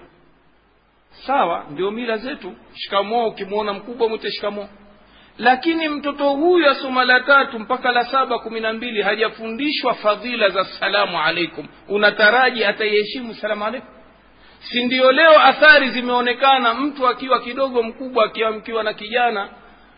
Sawa 1.28 1.66
ndio 1.72 1.92
mila 1.92 2.18
zetu. 2.18 2.54
Shikamoo 2.76 3.28
ukimwona 3.28 3.74
mkubwa 3.74 4.10
mwite 4.10 4.32
shikamoo 4.32 4.68
lakini 5.38 5.90
mtoto 5.90 6.30
huyu 6.30 6.70
asoma 6.70 7.06
la 7.06 7.20
tatu 7.20 7.60
mpaka 7.60 7.92
la 7.92 8.06
saba 8.06 8.40
kumi 8.40 8.60
na 8.60 8.74
mbili 8.74 9.02
hajafundishwa 9.02 9.94
fadhila 9.94 10.50
za 10.50 10.66
salamu 10.66 11.20
alaikum. 11.22 11.68
Unataraji 11.90 12.66
ataiheshimu 12.66 13.36
salamu 13.36 13.66
alaikum? 13.66 13.90
Si 14.60 14.86
ndio 14.86 15.12
leo 15.12 15.40
athari 15.40 15.90
zimeonekana 15.90 16.74
mtu 16.74 17.08
akiwa 17.08 17.42
kidogo 17.42 17.84
mkubwa 17.84 18.26
akiamkiwa 18.26 18.84
na 18.84 18.94
kijana 18.94 19.50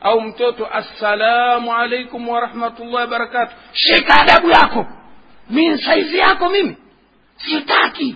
au 0.01 0.21
mtoto 0.21 0.67
assalamu 0.73 1.73
alaikum 1.75 2.29
warahmatullahi 2.29 2.95
wabarakatu 2.95 3.55
shika 3.73 4.21
adabu 4.21 4.49
yako. 4.49 4.87
Mi 5.49 5.77
saizi 5.77 6.17
yako 6.17 6.49
mimi. 6.49 6.77
Sitaki. 7.37 8.15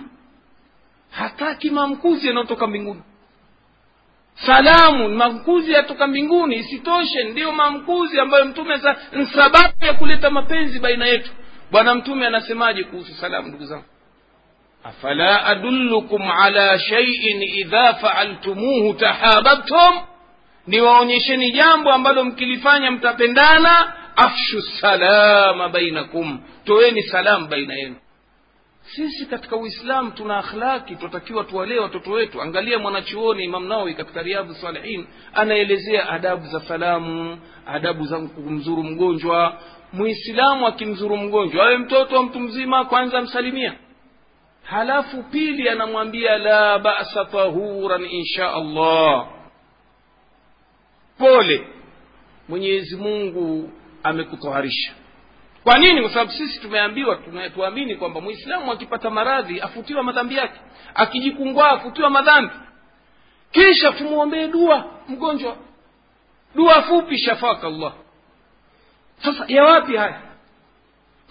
Hataki 1.10 1.70
mamkuzi 1.70 2.26
yanayotoka 2.26 2.66
mbinguni 2.66 3.02
salamu 4.34 5.08
ni 5.08 5.14
mamkuzi 5.16 5.72
yatoka 5.72 6.06
mbinguni. 6.06 6.56
Isitoshe 6.56 7.24
ndiyo 7.24 7.52
mamkuzi 7.52 8.20
ambayo 8.20 8.44
mtume 8.44 8.80
ni 9.12 9.26
sababu 9.26 9.84
ya 9.86 9.92
kuleta 9.94 10.30
mapenzi 10.30 10.78
baina 10.78 11.06
yetu. 11.06 11.30
Bwana 11.70 11.94
mtume 11.94 12.26
anasemaje 12.26 12.84
kuhusu 12.84 13.14
salamu 13.14 13.48
ndugu 13.48 13.64
zangu? 13.64 13.84
Afala 14.84 15.44
adullukum 15.46 16.30
ala 16.30 16.78
shaiin 16.78 17.42
idha 17.42 17.94
faaltumuhu 17.94 18.94
tahababtum 18.94 20.00
niwaonyesheni 20.66 21.50
jambo 21.52 21.92
ambalo 21.92 22.24
mkilifanya 22.24 22.90
mtapendana. 22.90 23.92
Afshu 24.16 24.62
salama 24.62 25.68
bainakum. 25.68 26.40
Toweni 26.64 27.02
salamu 27.02 27.46
baina 27.48 27.74
yenu 27.74 27.96
sisi 28.96 29.26
katika 29.26 29.56
uislamu 29.56 30.10
tuna 30.10 30.38
akhlaki 30.38 30.96
tunatakiwa 30.96 31.44
tuwalee 31.44 31.78
watoto 31.78 32.10
wetu. 32.10 32.42
Angalia 32.42 32.78
mwanachuoni 32.78 33.44
imam 33.44 33.66
nawawi 33.68 33.94
katika 33.94 34.22
riadhu 34.22 34.54
salihin 34.54 35.06
anaelezea 35.34 36.08
adabu 36.08 36.46
za 36.46 36.60
salamu 36.60 37.38
adabu 37.66 38.04
za 38.06 38.18
kumzuru 38.18 38.82
mgonjwa. 38.84 39.58
Muislamu 39.92 40.66
akimzuru 40.66 41.16
mgonjwa 41.16 41.64
awe 41.66 41.78
mtoto 41.78 42.16
wa 42.16 42.22
mtu 42.22 42.40
mzima 42.40 42.84
kwanza 42.84 43.18
amsalimia. 43.18 43.74
Halafu 44.62 45.22
pili 45.22 45.68
anamwambia 45.68 46.38
la 46.38 46.78
basa 46.78 47.24
tahuran 47.24 48.04
insha 48.10 48.52
allah. 48.54 49.28
Pole. 51.18 51.66
Mwenyezi 52.48 52.96
mungu 52.96 53.70
amekutoharisha 54.02 54.92
kwa 55.64 55.78
nini? 55.78 56.00
Kwa 56.00 56.10
sababu 56.10 56.32
sisi 56.32 56.60
tumeambiwa 56.60 57.18
tuamini 57.54 57.94
kwamba 57.94 58.20
mwislamu 58.20 58.72
akipata 58.72 59.10
maradhi 59.10 59.60
afutiwa 59.60 60.02
madhambi 60.02 60.36
yake. 60.36 60.60
Akijikungwaa 60.94 61.70
afutiwa 61.70 62.10
madhambi. 62.10 62.54
Kisha 63.52 63.92
tumwombee 63.92 64.48
dua 64.48 64.84
mgonjwa. 65.08 65.56
Dua 66.54 66.82
fupi 66.82 67.18
shafaka 67.18 67.66
allah. 67.66 67.92
Sasa 69.22 69.44
ya 69.48 69.64
wapi 69.64 69.96
haya? 69.96 70.20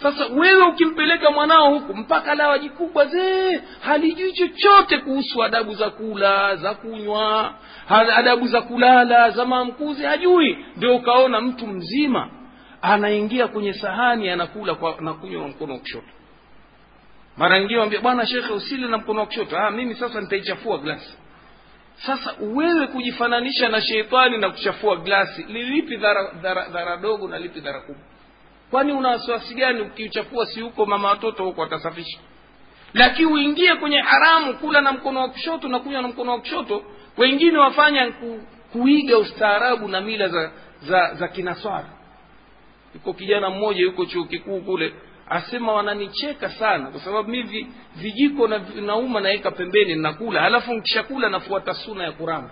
Sasa 0.01 0.25
wewe 0.25 0.63
ukimpeleka 0.67 1.31
mwanao 1.31 1.73
huku 1.73 1.93
mpaka 1.95 2.35
lawaji 2.35 2.69
kubwa 2.69 3.05
zee 3.05 3.61
halijui 3.81 4.33
chochote 4.33 4.97
kuhusu 4.97 5.43
adabu 5.43 5.73
za 5.73 5.89
kula 5.89 6.55
za 6.55 6.73
kunywa 6.73 7.53
adabu 8.15 8.47
za 8.47 8.61
kulala 8.61 9.29
za 9.29 9.45
maamkuzi 9.45 10.03
hajui. 10.03 10.65
Ndio 10.75 10.95
ukaona 10.95 11.41
mtu 11.41 11.67
mzima 11.67 12.29
anaingia 12.81 13.47
kwenye 13.47 13.73
sahani 13.73 14.29
anakula 14.29 14.75
kwa 14.75 15.01
na 15.01 15.13
mkono 15.13 15.73
wa 15.73 15.79
kushoto. 15.79 16.07
Mara 17.37 17.59
nyingine 17.59 17.79
wambia 17.79 18.01
bwana 18.01 18.25
shekhe 18.27 18.53
usile 18.53 18.87
na 18.87 18.97
mkono 18.97 19.19
wa 19.19 19.25
kushoto. 19.25 19.57
Ah, 19.59 19.71
mimi 19.71 19.95
sasa 19.95 20.21
nitaichafua 20.21 20.77
glasi. 20.77 21.17
Sasa 22.05 22.35
wewe 22.39 22.87
kujifananisha 22.87 23.69
na 23.69 23.81
sheitani 23.81 24.37
na 24.37 24.49
kuchafua 24.49 24.95
glasi 24.95 25.43
ni 25.43 25.63
lipi 25.63 25.97
dhara, 25.97 26.31
dhara, 26.41 26.69
dhara 26.69 26.97
dogo 26.97 27.27
na 27.27 27.39
lipi 27.39 27.59
dhara 27.59 27.79
kubwa? 27.81 28.01
Kwani 28.71 28.91
una 28.91 29.09
wasiwasi 29.09 29.53
gani? 29.55 29.81
Ukiuchafua 29.81 30.45
si 30.45 30.61
huko 30.61 30.85
mama 30.85 31.07
watoto 31.07 31.43
huko 31.43 31.63
atasafisha 31.63 32.19
lakini 32.93 33.31
uingie 33.31 33.75
kwenye 33.75 34.01
haramu 34.01 34.53
kula 34.53 34.81
na 34.81 34.91
mkono 34.91 35.19
wa 35.19 35.29
kushoto 35.29 35.67
na 35.67 35.79
kunywa 35.79 36.01
na 36.01 36.07
mkono 36.07 36.31
wa 36.31 36.39
kushoto. 36.39 36.83
Wengine 37.17 37.57
wafanya 37.57 38.11
ku, 38.11 38.39
kuiga 38.71 39.17
ustaarabu 39.17 39.87
na 39.87 40.01
mila 40.01 40.27
za 40.27 40.51
za, 40.81 41.13
za 41.13 41.27
kinaswara 41.27 41.85
yuko 42.95 43.13
kijana 43.13 43.49
mmoja 43.49 43.81
yuko 43.81 44.05
chuo 44.05 44.23
kikuu 44.23 44.61
kule. 44.61 44.93
Asema 45.29 45.73
wananicheka 45.73 46.49
sana 46.49 46.85
kwa 46.91 46.99
sababu 46.99 47.29
mi 47.29 47.67
vijiko 47.95 48.47
na 48.47 48.61
nauma 48.81 49.19
naweka 49.19 49.51
pembeni 49.51 49.95
nakula 49.95 50.41
alafu 50.41 50.73
nkishakula 50.73 51.29
nafuata 51.29 51.73
suna 51.73 52.03
ya 52.03 52.11
kuramba 52.11 52.51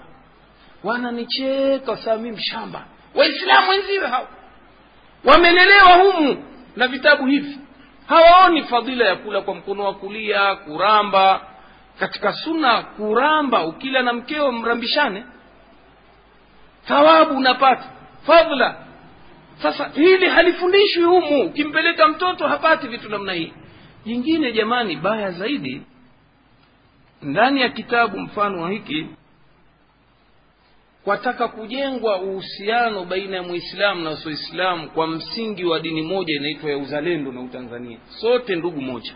wananicheka 0.83 1.97
saa 1.97 2.15
mi 2.17 2.31
mshamba. 2.31 2.85
Waislamu 3.15 3.69
wenziwe 3.69 4.07
hao. 4.07 4.27
Wamelelewa 5.23 5.93
humu 6.03 6.43
na 6.75 6.87
vitabu 6.87 7.25
hivi. 7.25 7.59
Hawaoni 8.07 8.63
fadhila 8.63 9.05
ya 9.05 9.15
kula 9.15 9.41
kwa 9.41 9.55
mkono 9.55 9.83
wa 9.83 9.93
kulia 9.93 10.55
kuramba. 10.55 11.41
Katika 11.99 12.33
suna 12.33 12.81
kuramba 12.81 13.65
ukila 13.65 14.01
na 14.01 14.13
mkeo 14.13 14.51
mrambishane. 14.51 15.23
Thawabu 16.87 17.37
unapata. 17.37 17.83
Fadhla 18.25 18.75
sasa 19.61 19.91
hili 19.95 20.25
halifundishwi 20.29 21.03
humu. 21.03 21.41
Ukimpeleka 21.43 22.07
mtoto 22.07 22.47
hapati 22.47 22.87
vitu 22.87 23.09
namna 23.09 23.33
hii. 23.33 23.53
Jingine 24.05 24.51
jamani 24.51 24.95
baya 24.95 25.31
zaidi 25.31 25.81
ndani 27.21 27.61
ya 27.61 27.69
kitabu 27.69 28.19
mfano 28.19 28.61
wa 28.61 28.71
hiki 28.71 29.05
kwataka 31.03 31.47
kujengwa 31.47 32.21
uhusiano 32.21 33.05
baina 33.05 33.35
ya 33.37 33.43
mwislamu 33.43 34.01
na 34.03 34.09
wasioislamu 34.09 34.89
kwa 34.89 35.07
msingi 35.07 35.65
wa 35.65 35.79
dini 35.79 36.01
moja 36.01 36.35
inaitwa 36.35 36.69
ya 36.71 36.77
uzalendo 36.77 37.31
na 37.31 37.41
utanzania. 37.41 37.97
Sote 38.09 38.55
ndugu 38.55 38.81
moja. 38.81 39.15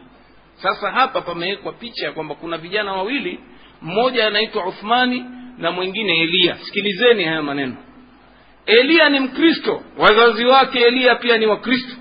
Sasa 0.55 0.91
hapa 0.91 1.21
pamewekwa 1.21 1.73
picha 1.73 2.05
ya 2.05 2.11
kwamba 2.11 2.35
kuna 2.35 2.57
vijana 2.57 2.93
wawili 2.93 3.39
mmoja 3.81 4.27
anaitwa 4.27 4.65
uthmani 4.67 5.25
na 5.57 5.71
mwingine 5.71 6.21
eliya 6.21 6.57
sikilizeni 6.57 7.23
haya 7.23 7.41
maneno 7.41 7.75
eliya 8.65 9.09
ni 9.09 9.19
mkristo. 9.19 9.81
Wazazi 9.97 10.45
wake 10.45 10.79
eliya 10.79 11.15
pia 11.15 11.37
ni 11.37 11.45
wakristo. 11.45 11.95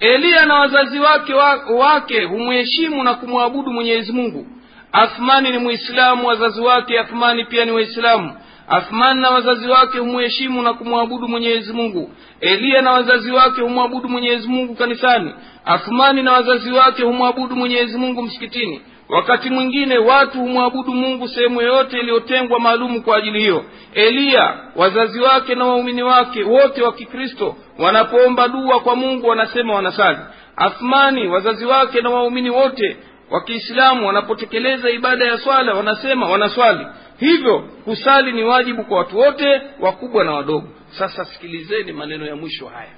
Eliya 0.00 0.46
na 0.46 0.54
wazazi 0.54 0.98
wake 0.98 1.34
wake 1.74 2.24
humheshimu 2.24 3.04
na 3.04 3.14
kumwabudu 3.14 3.72
mwenyezi 3.72 4.12
mungu. 4.12 4.46
Athmani 4.92 5.50
ni 5.50 5.58
mwislamu 5.58 6.26
wazazi 6.26 6.60
wake 6.60 6.98
athmani 6.98 7.44
pia 7.44 7.64
ni 7.64 7.70
waislamu. 7.72 8.32
Athmani 8.68 9.20
na 9.20 9.30
wazazi 9.30 9.68
wake 9.68 9.98
humheshimu 9.98 10.62
na 10.62 10.74
kumwabudu 10.74 11.28
mwenyezi 11.28 11.72
mungu. 11.72 12.10
Eliya 12.40 12.82
na 12.82 12.92
wazazi 12.92 13.32
wake 13.32 13.60
humwabudu 13.60 14.08
mwenyezi 14.08 14.48
mungu 14.48 14.74
kanisani. 14.74 15.34
Athmani 15.64 16.22
na 16.22 16.32
wazazi 16.32 16.72
wake 16.72 17.02
humwabudu 17.02 17.56
mwenyezi 17.56 17.98
mungu 17.98 18.22
msikitini 18.22 18.80
wakati 19.08 19.50
mwingine 19.50 19.98
watu 19.98 20.38
humwabudu 20.38 20.94
mungu 20.94 21.28
sehemu 21.28 21.60
yoyote 21.62 21.98
iliyotengwa 21.98 22.60
maalumu 22.60 23.02
kwa 23.02 23.16
ajili 23.16 23.38
hiyo. 23.40 23.64
Eliya 23.94 24.58
wazazi 24.76 25.20
wake 25.20 25.54
na 25.54 25.64
waumini 25.64 26.02
wake 26.02 26.42
wote 26.44 26.82
wa 26.82 26.92
kikristo 26.92 27.56
wanapoomba 27.78 28.48
dua 28.48 28.80
kwa 28.80 28.96
mungu 28.96 29.26
wanasema 29.28 29.74
wanasali. 29.74 30.18
Athmani 30.56 31.28
wazazi 31.28 31.66
wake 31.66 32.00
na 32.00 32.10
waumini 32.10 32.50
wote 32.50 32.96
wa 33.30 33.40
kiislamu 33.44 34.06
wanapotekeleza 34.06 34.90
ibada 34.90 35.24
ya 35.26 35.38
swala 35.38 35.74
wanasema 35.74 36.28
wanaswali. 36.30 36.86
Hivyo 37.18 37.58
kusali 37.84 38.32
ni 38.32 38.44
wajibu 38.44 38.84
kwa 38.84 38.98
watu 38.98 39.18
wote 39.18 39.62
wakubwa 39.80 40.24
na 40.24 40.32
wadogo. 40.32 40.68
Sasa 40.98 41.24
sikilizeni 41.24 41.92
maneno 41.92 42.26
ya 42.26 42.36
mwisho 42.36 42.66
haya 42.66 42.90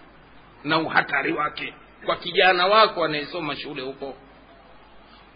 na 0.65 0.79
uhatari 0.79 1.33
wake 1.33 1.75
kwa 2.07 2.17
kijana 2.17 2.67
wako 2.67 3.05
anayesoma 3.05 3.57
shule 3.57 3.83
huko 3.83 4.15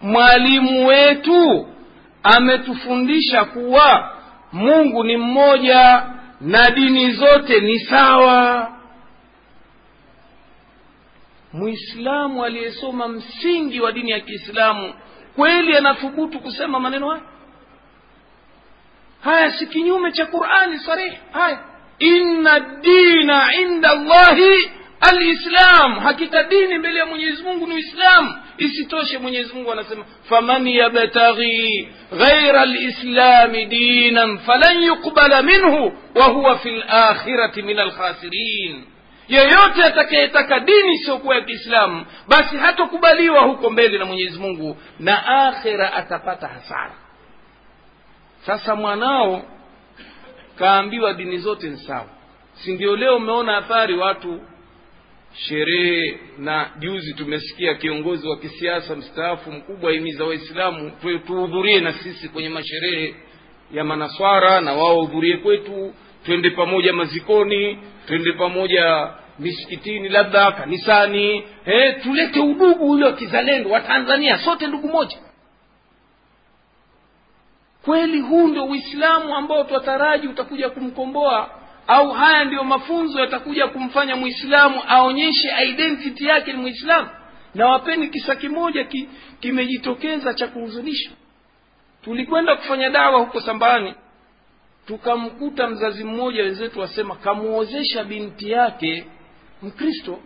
mwalimu 0.02 0.86
wetu 0.86 1.68
ametufundisha 2.22 3.44
kuwa 3.44 4.12
mungu 4.52 5.04
ni 5.04 5.16
mmoja 5.16 6.06
na 6.40 6.70
dini 6.70 7.12
zote 7.12 7.60
ni 7.60 7.78
sawa. 7.78 8.72
Mwislamu 11.52 12.44
aliyesoma 12.44 13.08
msingi 13.08 13.80
wa 13.80 13.92
dini 13.92 14.10
ya 14.10 14.20
kiislamu 14.20 14.94
kweli 15.36 15.76
anathubutu 15.76 16.40
kusema 16.40 16.80
maneno 16.80 17.08
haya? 17.10 17.22
Haya 19.20 19.50
si 19.52 19.66
kinyume 19.66 20.12
cha 20.12 20.26
qurani 20.26 20.78
sarihi. 20.78 21.18
Haya 21.32 21.58
inna 21.98 22.60
dina 22.60 23.54
inda 23.54 23.90
allahi 23.90 24.70
alislam 25.00 25.98
hakika 25.98 26.42
dini 26.42 26.78
mbele 26.78 26.98
ya 26.98 27.06
mwenyezi 27.06 27.42
mungu 27.42 27.66
ni 27.66 27.74
uislamu 27.74 28.34
isitoshe 28.58 29.18
mwenyezi 29.18 29.54
mungu 29.54 29.72
anasema 29.72 30.04
faman 30.28 30.66
yabtaghi 30.66 31.88
ghaira 32.18 32.64
lislami 32.66 33.66
dinan 33.66 34.38
falan 34.38 34.82
yuqbala 34.82 35.42
minhu 35.42 35.92
wa 36.14 36.24
huwa 36.24 36.58
fi 36.58 36.70
lakhirati 36.70 37.62
min 37.62 37.78
alkhasirin. 37.78 38.84
Yeyote 39.28 39.84
atakayetaka 39.84 40.60
dini 40.60 40.94
isiyokuwa 40.94 41.34
ya 41.34 41.40
kiislamu 41.40 42.06
basi 42.28 42.56
hatokubaliwa 42.56 43.40
huko 43.40 43.70
mbele 43.70 43.98
na 43.98 44.04
mwenyezi 44.04 44.38
mungu 44.38 44.76
na 45.00 45.26
akhira 45.46 45.92
atapata 45.92 46.46
hasara. 46.48 46.94
Sasa 48.46 48.76
mwanao 48.76 49.42
kaambiwa 50.58 51.14
dini 51.14 51.38
zote 51.38 51.68
ni 51.70 51.76
sawa. 51.76 52.06
Si 52.52 52.72
ndio 52.72 52.96
leo 52.96 53.16
umeona 53.16 53.56
athari 53.56 53.94
watu 53.98 54.40
sherehe 55.38 56.20
na 56.38 56.70
juzi 56.78 57.14
tumesikia 57.14 57.74
kiongozi 57.74 58.28
wa 58.28 58.36
kisiasa 58.38 58.96
mstaafu 58.96 59.52
mkubwa 59.52 59.92
himiza 59.92 60.24
waislamu 60.24 60.90
tuhudhurie 61.26 61.80
na 61.80 61.92
sisi 61.92 62.28
kwenye 62.28 62.48
masherehe 62.48 63.14
ya 63.72 63.84
manaswara 63.84 64.60
na 64.60 64.72
wao 64.72 64.96
wahudhurie 64.98 65.36
kwetu 65.36 65.94
twende 66.24 66.50
pamoja 66.50 66.92
mazikoni 66.92 67.78
twende 68.06 68.32
pamoja 68.32 69.08
misikitini 69.38 70.08
labda 70.08 70.52
kanisani. 70.52 71.44
He, 71.64 71.92
tulete 71.92 72.40
udugu 72.40 72.90
ule 72.90 73.04
wa 73.04 73.12
kizalendo 73.12 73.70
wa 73.70 73.80
tanzania 73.80 74.38
sote 74.38 74.66
ndugu 74.66 74.88
moja. 74.88 75.18
Kweli 77.84 78.20
huu 78.20 78.48
ndio 78.48 78.64
uislamu 78.64 79.36
ambao 79.36 79.64
twataraji 79.64 80.28
utakuja 80.28 80.70
kumkomboa 80.70 81.50
au 81.88 82.10
haya 82.10 82.44
ndiyo 82.44 82.64
mafunzo 82.64 83.20
yatakuja 83.20 83.68
kumfanya 83.68 84.16
mwislamu 84.16 84.82
aonyeshe 84.88 85.48
identity 85.68 86.26
yake 86.26 86.52
ni 86.52 86.58
mwislamu 86.58 87.08
na 87.54 87.66
wapeni 87.68 88.08
kisa 88.08 88.36
kimoja 88.36 88.84
ki, 88.84 89.08
kimejitokeza 89.40 90.34
cha 90.34 90.46
kuhuzunisha. 90.46 91.10
Tulikwenda 92.04 92.56
kufanya 92.56 92.90
dawa 92.90 93.18
huko 93.20 93.40
sambani 93.40 93.94
tukamkuta 94.86 95.68
mzazi 95.68 96.04
mmoja 96.04 96.42
wenzetu 96.42 96.80
wasema 96.80 97.16
kamuozesha 97.16 98.04
binti 98.04 98.50
yake 98.50 99.06
mkristo 99.62 100.18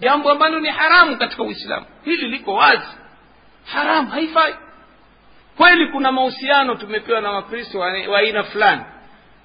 jambo 0.00 0.30
ambalo 0.30 0.60
ni 0.60 0.68
haramu 0.68 1.16
katika 1.16 1.42
uislamu. 1.42 1.86
Hili 2.04 2.28
liko 2.28 2.54
wazi. 2.54 2.88
Haramu 3.64 4.10
haifai. 4.10 4.54
Kweli 5.56 5.86
kuna 5.92 6.12
mahusiano 6.12 6.74
tumepewa 6.74 7.20
na 7.20 7.30
wakristo 7.30 7.78
wa 7.78 8.18
aina 8.18 8.42
fulani 8.42 8.82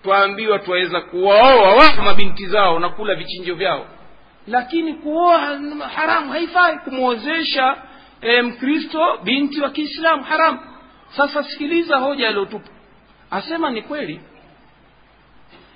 twaambiwa 0.06 0.60
twaweza 0.60 1.02
kuwaoa 1.02 1.76
wao 1.76 2.04
mabinti 2.04 2.46
zao 2.48 2.80
na 2.80 2.90
kula 2.90 3.16
vichinjo 3.16 3.56
vyao. 3.56 3.88
Lakini 4.48 4.94
kuoa 4.94 5.40
haramu 5.96 6.32
haifai 6.32 6.78
kumwozesha 6.78 7.78
e, 8.22 8.42
mkristo 8.42 9.18
binti 9.24 9.62
wa 9.62 9.70
kiislamu 9.70 10.24
haramu. 10.24 10.60
Sasa 11.18 11.44
sikiliza 11.44 11.98
hoja 11.98 12.28
aliyotupa. 12.28 12.70
Asema 13.32 13.70
ni 13.72 13.82
kweli. 13.82 14.20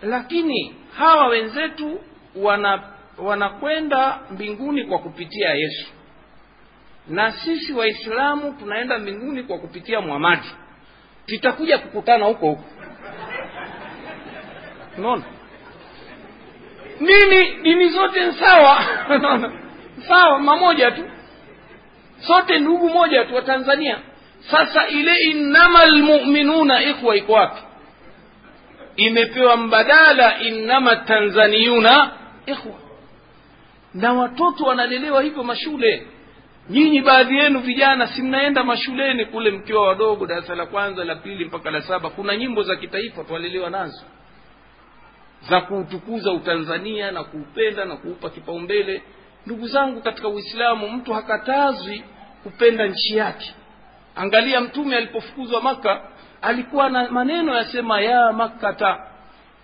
Lakini 0.01 0.76
hawa 0.97 1.27
wenzetu 1.27 1.99
wana 2.35 2.84
wanakwenda 3.18 4.19
mbinguni 4.31 4.84
kwa 4.84 4.99
kupitia 4.99 5.49
yesu. 5.53 5.88
Na 7.07 7.31
sisi 7.31 7.73
waislamu 7.73 8.53
tunaenda 8.53 8.99
mbinguni 8.99 9.43
kwa 9.43 9.57
kupitia 9.60 10.01
muhamadi 10.01 10.47
tutakuja 11.26 11.77
kukutana 11.77 12.26
huko 12.26 12.45
huko 12.49 12.64
unaona? 15.00 15.24
Nini 17.00 17.52
dini 17.64 17.90
zote 17.90 18.26
ni 18.26 18.34
sawa. 18.34 18.84
Sawa 20.08 20.40
mamoja 20.40 20.92
tu. 20.92 21.04
Sote 22.20 22.60
ndugu 22.60 22.90
moja 22.90 23.26
tu 23.26 23.36
wa 23.36 23.42
tanzania. 23.42 24.00
Sasa 24.40 24.88
ile 24.88 25.16
innama 25.16 25.86
lmuminuna 25.86 26.84
ikhwa 26.84 27.16
iko 27.16 27.34
wapi? 27.34 27.62
Imepewa 28.96 29.58
mbadala 29.58 30.40
innama 30.40 30.96
tanzaniyuna 30.96 32.12
ikhwa. 32.46 32.74
Na 33.94 34.14
watoto 34.14 34.64
wanalelewa 34.64 35.22
hivyo 35.22 35.44
mashule. 35.44 36.08
Nyinyi 36.70 37.02
baadhi 37.02 37.38
yenu 37.38 37.60
vijana 37.60 38.08
si 38.08 38.22
mnaenda 38.22 38.64
mashuleni 38.64 39.26
kule 39.26 39.52
mkiwa 39.52 39.88
wadogo 39.88 40.26
darasa 40.28 40.56
la 40.56 40.66
kwanza 40.66 41.04
la 41.04 41.16
pili 41.16 41.46
mpaka 41.46 41.72
la 41.72 41.82
saba. 41.82 42.10
Kuna 42.10 42.38
nyimbo 42.38 42.64
za 42.64 42.76
kitaifa 42.76 43.24
twalelewa 43.24 43.70
nazo 43.70 44.04
za 45.41 45.61
kuutukuza 45.61 46.32
utanzania 46.32 47.11
na 47.11 47.24
kuupenda 47.24 47.86
na 47.86 47.95
kuupa 47.98 48.30
kipaumbele. 48.30 49.03
Ndugu 49.45 49.68
zangu 49.68 50.02
katika 50.02 50.28
uislamu 50.28 50.90
mtu 50.90 51.14
hakatazwi 51.14 52.03
kupenda 52.44 52.88
nchi 52.88 53.18
yake. 53.18 53.53
Angalia 54.16 54.61
mtume 54.61 54.98
alipofukuzwa 54.98 55.61
maka 55.61 56.02
alikuwa 56.41 56.90
na 56.90 57.11
maneno 57.11 57.56
yasema 57.56 58.02
ya 58.02 58.32
makkata 58.34 59.07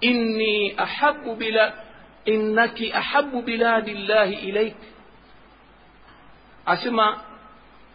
inni 0.02 0.73
ahabu 0.77 1.35
bila 1.35 1.73
innaki 2.26 2.93
ahabu 2.93 3.41
biladi 3.41 3.93
llahi 3.93 4.34
ilaik 4.34 4.76
asema 6.65 7.19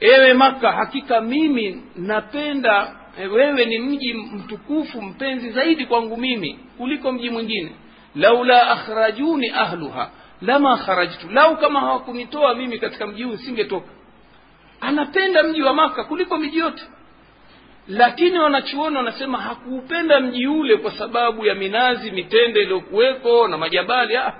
ewe 0.00 0.34
maka 0.34 0.72
hakika 0.72 1.20
mimi 1.20 1.82
napenda 1.96 2.96
wewe 3.18 3.64
ni 3.64 3.78
mji 3.78 4.14
mtukufu 4.14 5.02
mpenzi 5.02 5.50
zaidi 5.50 5.86
kwangu 5.86 6.16
mimi 6.16 6.58
kuliko 6.78 7.12
mji 7.12 7.30
mwingine. 7.30 7.72
Laula 8.14 8.70
akhrajuni 8.70 9.50
ahluha 9.50 10.10
lama 10.42 10.76
kharajtu. 10.76 11.28
Lau 11.30 11.56
kama 11.56 11.80
hawakunitoa 11.80 12.54
mimi 12.54 12.78
katika 12.78 13.06
mji 13.06 13.22
huu 13.22 13.36
singetoka. 13.36 13.88
Anapenda 14.80 15.42
mji 15.42 15.62
wa 15.62 15.74
maka 15.74 16.04
kuliko 16.04 16.38
miji 16.38 16.58
yote. 16.58 16.82
Lakini 17.88 18.38
wanachuoni 18.38 18.96
wanasema 18.96 19.38
hakuupenda 19.38 20.20
mji 20.20 20.46
ule 20.46 20.76
kwa 20.76 20.90
sababu 20.90 21.46
ya 21.46 21.54
minazi 21.54 22.10
mitende 22.10 22.62
iliyokuweko 22.62 23.48
na 23.48 23.58
majabali. 23.58 24.16
Ah, 24.16 24.32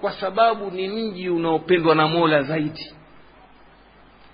kwa 0.00 0.12
sababu 0.12 0.70
ni 0.70 0.88
mji 0.88 1.28
unaopendwa 1.28 1.94
na 1.94 2.08
mola 2.08 2.42
zaidi. 2.42 2.94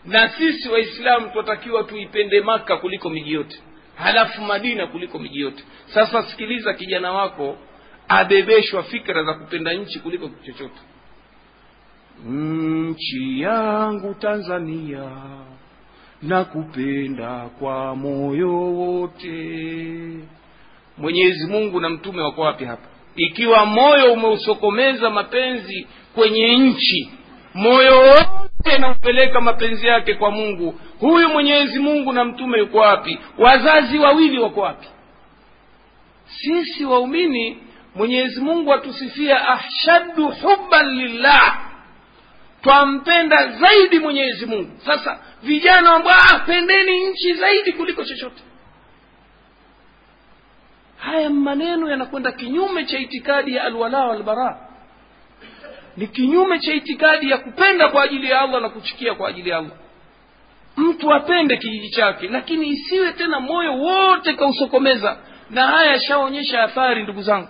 Na 0.04 0.28
sisi 0.28 0.68
waislamu 0.68 1.28
tunatakiwa 1.30 1.84
tuipende 1.84 2.40
maka 2.40 2.76
kuliko 2.76 3.10
miji 3.10 3.32
yote 3.32 3.62
halafu 3.98 4.42
madina 4.42 4.86
kuliko 4.86 5.18
miji 5.18 5.40
yote. 5.40 5.64
Sasa 5.86 6.22
sikiliza 6.22 6.74
kijana 6.74 7.12
wako 7.12 7.56
abebeshwa 8.08 8.82
fikra 8.82 9.24
za 9.24 9.34
kupenda 9.34 9.72
nchi 9.72 9.98
kuliko 10.00 10.28
kitu 10.28 10.44
chochote. 10.52 10.80
Nchi 12.26 13.40
yangu 13.40 14.14
tanzania 14.14 15.10
na 16.22 16.44
kupenda 16.44 17.48
kwa 17.58 17.96
moyo 17.96 18.52
wote. 18.52 20.18
Mwenyezi 20.98 21.46
mungu 21.50 21.80
na 21.80 21.88
mtume 21.88 22.22
wako 22.22 22.40
wapi 22.40 22.64
hapa? 22.64 22.88
Ikiwa 23.16 23.66
moyo 23.66 24.12
umeusokomeza 24.12 25.10
mapenzi 25.10 25.86
kwenye 26.14 26.58
nchi 26.58 27.10
moyo 27.54 27.98
wote 28.00 28.47
naupeleka 28.78 29.40
mapenzi 29.40 29.86
yake 29.86 30.14
kwa 30.14 30.30
mungu 30.30 30.80
huyu 31.00 31.28
mwenyezi 31.28 31.78
mungu 31.78 32.12
na 32.12 32.24
mtume 32.24 32.58
yuko 32.58 32.78
wapi? 32.78 33.18
Wazazi 33.38 33.98
wawili 33.98 34.38
wako 34.38 34.60
wapi? 34.60 34.88
Sisi 36.26 36.84
waumini 36.84 37.58
mwenyezi 37.94 38.40
mungu 38.40 38.72
atusifia 38.74 39.48
ashaddu 39.48 40.28
hubban 40.28 40.86
lillah. 40.88 41.58
Twampenda 42.62 43.46
zaidi 43.48 43.98
mwenyezi 43.98 44.46
mungu. 44.46 44.70
Sasa 44.86 45.18
vijana 45.42 45.92
ambao 45.92 46.20
apendeni 46.34 46.84
pendeni 46.84 47.06
nchi 47.10 47.34
zaidi 47.34 47.72
kuliko 47.72 48.04
chochote. 48.04 48.42
Haya 50.98 51.30
maneno 51.30 51.90
yanakwenda 51.90 52.32
kinyume 52.32 52.84
cha 52.84 52.98
itikadi 52.98 53.54
ya 53.54 53.64
alwala 53.64 54.06
walbara 54.06 54.67
ni 55.98 56.06
kinyume 56.06 56.58
cha 56.58 56.72
itikadi 56.72 57.30
ya 57.30 57.38
kupenda 57.38 57.88
kwa 57.88 58.02
ajili 58.02 58.30
ya 58.30 58.40
allah 58.40 58.62
na 58.62 58.68
kuchukia 58.68 59.14
kwa 59.14 59.28
ajili 59.28 59.50
ya 59.50 59.58
allah. 59.58 59.72
Mtu 60.76 61.14
apende 61.14 61.56
kijiji 61.56 61.90
chake 61.90 62.28
lakini 62.28 62.68
isiwe 62.68 63.12
tena 63.12 63.40
moyo 63.40 63.74
wote 63.78 64.32
kausokomeza 64.34 65.18
na 65.50 65.66
haya 65.66 65.92
yashaonyesha 65.92 66.62
athari 66.62 67.02
ndugu 67.02 67.22
zangu. 67.22 67.48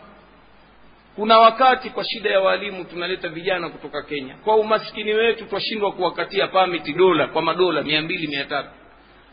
Kuna 1.16 1.38
wakati 1.38 1.90
kwa 1.90 2.04
shida 2.04 2.30
ya 2.30 2.40
walimu 2.40 2.84
tunaleta 2.84 3.28
vijana 3.28 3.68
kutoka 3.68 4.02
kenya. 4.02 4.34
Kwa 4.44 4.56
umaskini 4.56 5.12
wetu 5.12 5.44
twashindwa 5.44 5.92
kuwakatia 5.92 6.46
pamiti 6.46 6.92
dola 6.92 7.26
kwa 7.26 7.42
madola 7.42 7.82
mia 7.82 8.02
mbili 8.02 8.26
mia 8.26 8.44
tatu. 8.44 8.68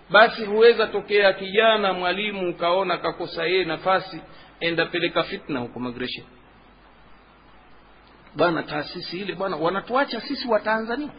Basi 0.09 0.45
huweza 0.45 0.87
tokea 0.87 1.33
kijana 1.33 1.93
mwalimu 1.93 2.49
ukaona 2.49 2.97
kakosa 2.97 3.45
yeye 3.45 3.65
nafasi 3.65 4.21
enda 4.59 4.85
peleka 4.85 5.23
fitna 5.23 5.59
huko 5.59 5.79
migration 5.79 6.25
bwana 8.35 8.63
taasisi 8.63 9.17
ile 9.19 9.35
bwana 9.35 9.55
wanatuacha 9.55 10.21
sisi 10.21 10.47
watanzania 10.47 11.09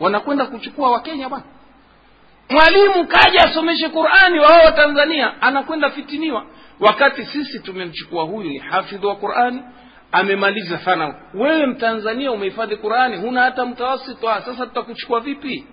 wanakwenda 0.00 0.46
kuchukua 0.46 0.90
wakenya 0.90 1.28
bwana 1.28 1.44
mwalimu 2.50 3.06
kaja 3.06 3.40
asomeshe 3.44 3.88
qurani 3.88 4.38
wao 4.38 4.64
watanzania 4.64 5.42
anakwenda 5.42 5.90
fitiniwa. 5.90 6.46
Wakati 6.80 7.24
sisi 7.24 7.58
tumemchukua 7.60 8.24
huyu 8.24 8.48
ni 8.50 8.58
hafidhi 8.58 9.06
wa 9.06 9.16
qurani 9.16 9.62
amemaliza 10.12 10.78
sana. 10.78 11.14
Wewe 11.34 11.66
mtanzania 11.66 12.32
umehifadhi 12.32 12.76
qurani 12.76 13.16
huna 13.16 13.42
hata 13.42 13.66
mtawasita 13.66 14.40
sasa 14.42 14.66
tutakuchukua 14.66 15.20
vipi? 15.20 15.66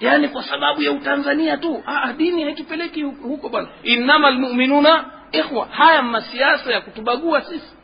Yaani 0.00 0.28
kwa 0.28 0.42
sababu 0.42 0.82
ya 0.82 0.92
utanzania 0.92 1.56
tu. 1.56 1.82
Aa, 1.86 2.12
dini 2.12 2.42
haitupeleki 2.42 3.02
huko 3.02 3.48
bwana 3.48 3.68
innama 3.82 4.30
lmuminuna 4.30 5.04
ikhwa. 5.32 5.66
Haya 5.70 6.02
masiasa 6.02 6.72
ya 6.72 6.80
kutubagua 6.80 7.42
sisi 7.42 7.75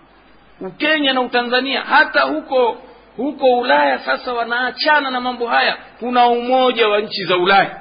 ukenya 0.60 1.12
na 1.12 1.20
utanzania 1.20 1.80
hata 1.82 2.20
huko 2.22 2.82
huko 3.16 3.58
ulaya 3.58 3.98
sasa 3.98 4.32
wanaachana 4.34 5.10
na 5.10 5.20
mambo 5.20 5.46
haya. 5.46 5.76
Kuna 5.98 6.26
umoja 6.26 6.88
wa 6.88 7.00
nchi 7.00 7.24
za 7.24 7.36
ulaya. 7.36 7.78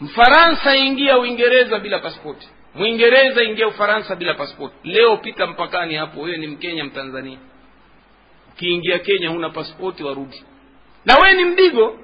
Mfaransa 0.00 0.76
ingia 0.76 1.18
uingereza 1.18 1.78
bila 1.78 1.98
paspoti 1.98 2.48
mwingereza 2.74 3.42
ingia 3.42 3.68
ufaransa 3.68 4.16
bila 4.16 4.34
paspoti 4.34 4.74
leo 4.84 5.16
pita 5.16 5.46
mpakani 5.46 5.94
hapo 5.94 6.20
wewe 6.20 6.36
ni 6.36 6.46
mkenya 6.46 6.84
mtanzania. 6.84 7.38
Ukiingia 8.52 8.98
kenya 8.98 9.28
huna 9.28 9.50
paspoti 9.50 10.04
warudi. 10.04 10.44
Na 11.04 11.14
wewe 11.16 11.34
ni 11.34 11.44
mdigo. 11.44 11.98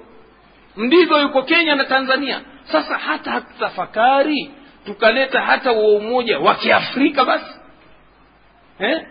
Mdigo 0.77 1.19
yuko 1.19 1.43
kenya 1.43 1.75
na 1.75 1.83
tanzania. 1.85 2.41
Sasa 2.63 2.97
hata 2.97 3.31
hatutafakari 3.31 4.51
tukaleta 4.85 5.41
hata 5.41 5.71
wa 5.71 5.87
umoja 5.89 6.39
wa 6.39 6.55
kiafrika 6.55 7.25
basi 7.25 7.58
eh? 8.79 9.07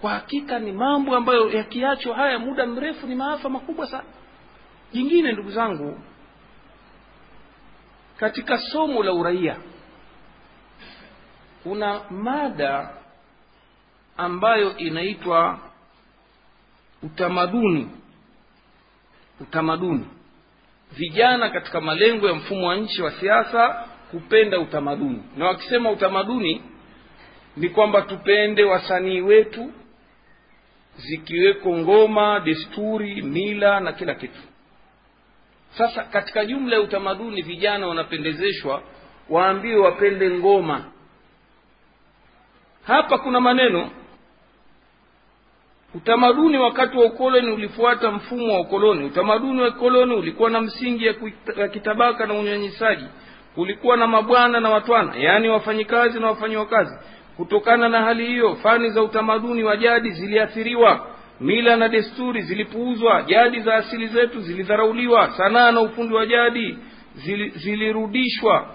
kwa 0.00 0.10
hakika 0.10 0.58
ni 0.58 0.72
mambo 0.72 1.16
ambayo 1.16 1.50
yakiachwa 1.50 2.16
haya 2.16 2.38
muda 2.38 2.66
mrefu 2.66 3.06
ni 3.06 3.14
maafa 3.14 3.48
makubwa 3.48 3.86
sana. 3.86 4.04
Jingine 4.92 5.32
ndugu 5.32 5.50
zangu 5.50 6.00
katika 8.16 8.58
somo 8.58 9.02
la 9.02 9.12
uraia 9.12 9.56
kuna 11.62 12.00
mada 12.10 12.94
ambayo 14.16 14.76
inaitwa 14.76 15.58
utamaduni. 17.02 17.90
Utamaduni. 19.40 20.06
Vijana 20.92 21.50
katika 21.50 21.80
malengo 21.80 22.28
ya 22.28 22.34
mfumo 22.34 22.66
wa 22.68 22.76
nchi 22.76 23.02
wa 23.02 23.10
siasa 23.10 23.84
kupenda 24.10 24.58
utamaduni. 24.60 25.22
Na 25.36 25.46
wakisema 25.46 25.90
utamaduni 25.90 26.62
ni 27.56 27.68
kwamba 27.68 28.02
tupende 28.02 28.64
wasanii 28.64 29.20
wetu 29.20 29.72
zikiweko 30.96 31.78
ngoma 31.78 32.40
desturi 32.40 33.22
mila 33.22 33.80
na 33.80 33.92
kila 33.92 34.14
kitu. 34.14 34.40
Sasa 35.70 36.04
katika 36.04 36.44
jumla 36.44 36.76
ya 36.76 36.82
utamaduni 36.82 37.42
vijana 37.42 37.86
wanapendezeshwa 37.86 38.82
waambiwe 39.28 39.76
wapende 39.80 40.30
ngoma. 40.30 40.84
Hapa 42.86 43.18
kuna 43.18 43.40
maneno 43.40 43.90
utamaduni 45.94 46.58
wakati 46.58 46.96
wa 46.98 47.04
ukoloni 47.04 47.50
ulifuata 47.52 48.10
mfumo 48.10 48.54
wa 48.54 48.60
ukoloni. 48.60 49.04
Utamaduni 49.04 49.60
wa 49.60 49.68
ukoloni 49.68 50.14
ulikuwa 50.14 50.50
na 50.50 50.60
msingi 50.60 51.06
ya, 51.06 51.68
kitabaka 51.68 52.26
na 52.26 52.34
unyanyisaji. 52.34 53.04
Kulikuwa 53.54 53.96
na 53.96 54.06
mabwana 54.06 54.60
na 54.60 54.70
watwana 54.70 55.16
yaani 55.16 55.48
wafanyikazi 55.48 56.20
na 56.20 56.26
wafanyiwa 56.26 56.66
kazi 56.66 56.98
kutokana 57.40 57.88
na 57.88 58.02
hali 58.02 58.26
hiyo 58.26 58.54
fani 58.54 58.90
za 58.90 59.02
utamaduni 59.02 59.62
wa 59.64 59.76
jadi 59.76 60.10
ziliathiriwa. 60.10 61.06
Mila 61.40 61.76
na 61.76 61.88
desturi 61.88 62.42
zilipuuzwa. 62.42 63.22
Jadi 63.22 63.60
za 63.60 63.74
asili 63.74 64.06
zetu 64.06 64.40
zilidharauliwa. 64.40 65.30
Sanaa 65.36 65.72
na 65.72 65.80
ufundi 65.80 66.14
wa 66.14 66.26
jadi 66.26 66.78
zili, 67.14 67.48
zilirudishwa 67.48 68.66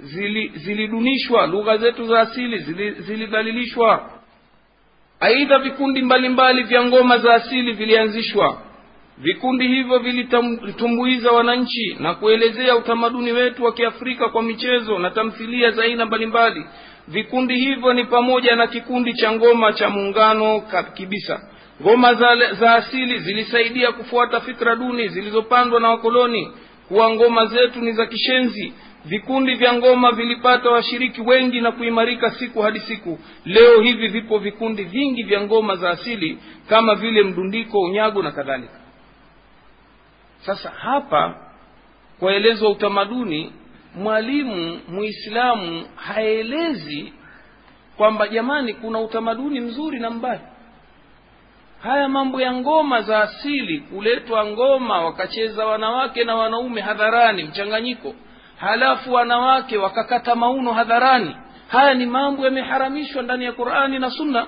zili, 0.00 0.48
zilidunishwa. 0.54 1.46
Lugha 1.46 1.76
zetu 1.76 2.04
za 2.06 2.20
asili 2.20 2.58
zilidhalilishwa. 2.98 3.96
Zili 3.96 4.10
aidha 5.20 5.58
vikundi 5.58 6.02
mbalimbali 6.02 6.62
vya 6.62 6.84
ngoma 6.84 7.18
za 7.18 7.34
asili 7.34 7.72
vilianzishwa. 7.72 8.58
Vikundi 9.18 9.68
hivyo 9.68 9.98
vilitumbuiza 9.98 11.32
wananchi 11.32 11.96
na 12.00 12.14
kuelezea 12.14 12.76
utamaduni 12.76 13.32
wetu 13.32 13.64
wa 13.64 13.72
kiafrika 13.72 14.28
kwa 14.28 14.42
michezo 14.42 14.98
na 14.98 15.10
tamthilia 15.10 15.70
za 15.70 15.82
aina 15.82 16.06
mbalimbali 16.06 16.64
vikundi 17.08 17.54
hivyo 17.58 17.92
ni 17.92 18.04
pamoja 18.04 18.56
na 18.56 18.66
kikundi 18.66 19.12
cha 19.14 19.32
ngoma 19.32 19.72
cha 19.72 19.90
muungano 19.90 20.62
kibisa. 20.94 21.40
Ngoma 21.82 22.14
za, 22.14 22.54
za 22.54 22.74
asili 22.74 23.18
zilisaidia 23.18 23.92
kufuata 23.92 24.40
fikra 24.40 24.76
duni 24.76 25.08
zilizopandwa 25.08 25.80
na 25.80 25.88
wakoloni 25.88 26.50
kuwa 26.88 27.10
ngoma 27.10 27.46
zetu 27.46 27.80
ni 27.80 27.92
za 27.92 28.06
kishenzi. 28.06 28.72
Vikundi 29.04 29.54
vya 29.54 29.72
ngoma 29.72 30.12
vilipata 30.12 30.70
washiriki 30.70 31.20
wengi 31.20 31.60
na 31.60 31.72
kuimarika 31.72 32.30
siku 32.30 32.62
hadi 32.62 32.80
siku. 32.80 33.18
Leo 33.44 33.80
hivi 33.80 34.08
vipo 34.08 34.38
vikundi 34.38 34.84
vingi 34.84 35.22
vya 35.22 35.40
ngoma 35.40 35.76
za 35.76 35.90
asili 35.90 36.38
kama 36.68 36.94
vile 36.94 37.22
mdundiko 37.22 37.80
unyago 37.80 38.22
na 38.22 38.32
kadhalika. 38.32 38.80
Sasa 40.46 40.70
hapa 40.70 41.34
kwaelezwa 42.18 42.70
utamaduni 42.70 43.52
mwalimu 43.94 44.80
muislamu 44.88 45.86
haelezi 45.96 47.12
kwamba 47.96 48.28
jamani 48.28 48.74
kuna 48.74 49.00
utamaduni 49.00 49.60
mzuri 49.60 50.00
na 50.00 50.10
mbaya. 50.10 50.40
Haya 51.82 52.08
mambo 52.08 52.40
ya 52.40 52.52
ngoma 52.52 53.02
za 53.02 53.22
asili 53.22 53.80
kuletwa 53.80 54.46
ngoma 54.46 55.04
wakacheza 55.04 55.66
wanawake 55.66 56.24
na 56.24 56.34
wanaume 56.36 56.80
hadharani 56.80 57.44
mchanganyiko. 57.44 58.14
Halafu 58.60 59.12
wanawake 59.12 59.78
wakakata 59.78 60.34
mauno 60.34 60.72
hadharani. 60.72 61.36
Haya 61.68 61.94
ni 61.94 62.06
mambo 62.06 62.44
yameharamishwa 62.44 63.22
ndani 63.22 63.44
ya 63.44 63.52
qurani 63.52 63.98
na 63.98 64.10
sunna. 64.10 64.46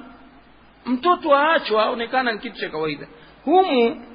Mtoto 0.86 1.36
aachwa 1.36 1.82
aonekana 1.84 2.32
ni 2.32 2.38
kitu 2.38 2.56
cha 2.60 2.68
kawaida. 2.68 3.06
Humu 3.44 4.06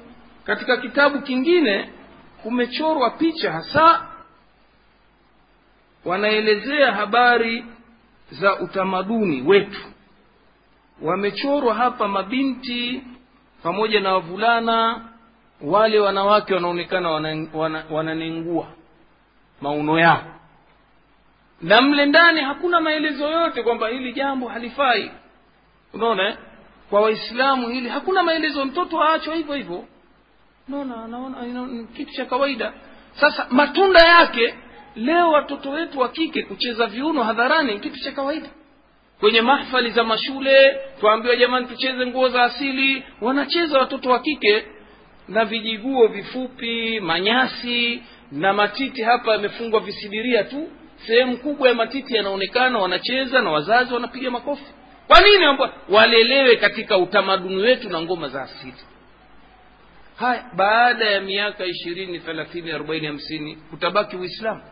katika 0.44 0.76
kitabu 0.76 1.20
kingine 1.22 1.90
kumechorwa 2.42 3.10
picha 3.10 3.52
hasa 3.52 4.06
wanaelezea 6.04 6.92
habari 6.92 7.64
za 8.30 8.60
utamaduni 8.60 9.42
wetu. 9.42 9.80
Wamechorwa 11.02 11.74
hapa 11.74 12.08
mabinti 12.08 13.02
pamoja 13.62 14.00
na 14.00 14.12
wavulana 14.12 15.08
wale 15.60 15.98
wanawake 16.00 16.54
wanaonekana 16.54 17.10
wananengua 17.90 18.64
wana, 18.64 18.72
mauno 19.60 19.98
yao. 19.98 20.24
Na 21.62 21.80
mle 21.82 22.06
ndani 22.06 22.40
hakuna 22.40 22.80
maelezo 22.80 23.30
yote 23.30 23.62
kwamba 23.62 23.88
hili 23.88 24.12
jambo 24.12 24.48
halifai. 24.48 25.10
Unaona 25.92 26.36
kwa 26.90 27.00
waislamu 27.00 27.68
hili 27.68 27.88
hakuna 27.88 28.22
maelezo 28.22 28.64
mtoto 28.64 29.02
aachwa 29.02 29.34
hivyo 29.34 29.54
hivyo. 29.54 29.84
Unaona 30.68 31.04
anaona 31.04 31.84
kitu 31.96 32.12
cha 32.12 32.24
kawaida. 32.24 32.72
Sasa 33.20 33.46
matunda 33.50 34.00
yake 34.00 34.54
leo 34.96 35.30
watoto 35.30 35.70
wetu 35.70 35.98
wa 36.00 36.08
kike 36.08 36.42
kucheza 36.42 36.86
viuno 36.86 37.22
hadharani 37.22 37.72
ni 37.74 37.80
kitu 37.80 38.00
cha 38.00 38.12
kawaida. 38.12 38.48
Kwenye 39.20 39.40
mahfali 39.40 39.90
za 39.90 40.04
mashule 40.04 40.80
twaambiwa 41.00 41.36
jamani 41.36 41.66
tucheze 41.66 42.06
nguo 42.06 42.28
za 42.28 42.42
asili. 42.42 43.04
Wanacheza 43.20 43.78
watoto 43.78 44.10
wa 44.10 44.18
kike 44.20 44.64
na 45.28 45.44
vijiguo 45.44 46.06
vifupi 46.06 47.00
manyasi 47.00 48.02
na 48.32 48.52
matiti 48.52 49.02
hapa 49.02 49.32
yamefungwa 49.32 49.80
visidiria 49.80 50.44
tu. 50.44 50.68
Sehemu 51.06 51.36
kubwa 51.36 51.68
ya 51.68 51.74
matiti 51.74 52.16
yanaonekana 52.16 52.78
wanacheza 52.78 53.40
na 53.42 53.50
wazazi 53.50 53.94
wanapiga 53.94 54.30
makofi. 54.30 54.64
Kwa 55.06 55.20
nini 55.20 55.44
amba 55.44 55.72
walelewe 55.88 56.56
katika 56.56 56.98
utamaduni 56.98 57.56
wetu 57.56 57.88
na 57.90 58.00
ngoma 58.02 58.28
za 58.28 58.42
asili. 58.42 58.74
Haya 60.16 60.44
baada 60.56 61.04
ya 61.10 61.20
miaka 61.20 61.64
ishirini 61.64 62.18
thelathini 62.18 62.70
arobaini 62.70 63.06
hamsini 63.06 63.56
kutabaki 63.56 64.16
uislamu 64.16 64.62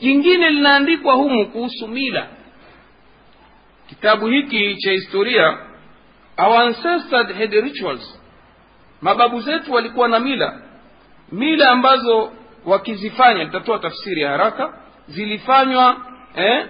jingine 0.00 0.50
linaandikwa 0.50 1.14
humu 1.14 1.46
kuhusu 1.46 1.88
mila. 1.88 2.26
Kitabu 3.88 4.26
hiki 4.26 4.76
cha 4.76 4.90
historia 4.92 5.58
our 6.38 6.60
ancestors 6.60 7.32
had 7.38 7.60
rituals. 7.60 8.20
Mababu 9.00 9.40
zetu 9.40 9.72
walikuwa 9.72 10.08
na 10.08 10.18
mila. 10.20 10.60
Mila 11.32 11.70
ambazo 11.70 12.32
wakizifanya 12.64 13.44
nitatoa 13.44 13.78
tafsiri 13.78 14.20
ya 14.22 14.30
haraka 14.30 14.78
zilifanywa 15.08 15.96
eh, 16.36 16.66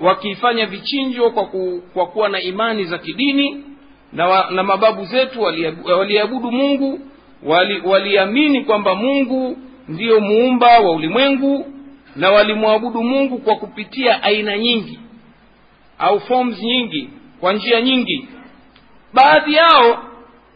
wakifanya 0.00 0.66
vichinjo 0.66 1.30
kwa, 1.30 1.46
ku, 1.46 1.82
kwa 1.94 2.06
kuwa 2.06 2.28
na 2.28 2.40
imani 2.40 2.84
za 2.84 2.98
kidini 2.98 3.64
na, 4.12 4.28
wa, 4.28 4.50
na 4.50 4.62
mababu 4.62 5.04
zetu 5.04 5.42
waliabudu 5.84 6.52
wali 6.52 6.58
mungu 6.58 7.00
waliamini 7.84 8.48
wali 8.54 8.64
kwamba 8.64 8.94
mungu 8.94 9.58
ndiyo 9.88 10.20
muumba 10.20 10.80
wa 10.80 10.92
ulimwengu 10.92 11.66
na 12.16 12.30
walimwabudu 12.30 13.02
mungu 13.02 13.38
kwa 13.38 13.56
kupitia 13.56 14.22
aina 14.22 14.58
nyingi 14.58 15.00
au 15.98 16.20
forms 16.20 16.62
nyingi 16.62 17.10
kwa 17.40 17.52
njia 17.52 17.80
nyingi. 17.80 18.28
Baadhi 19.12 19.54
yao 19.54 20.04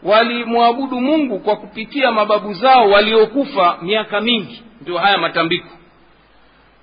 walimwabudu 0.03 1.01
mungu 1.01 1.39
kwa 1.39 1.55
kupitia 1.55 2.11
mababu 2.11 2.53
zao 2.53 2.89
waliokufa 2.89 3.77
miaka 3.81 4.21
mingi. 4.21 4.63
Ndio 4.81 4.97
haya 4.97 5.17
matambiko. 5.17 5.67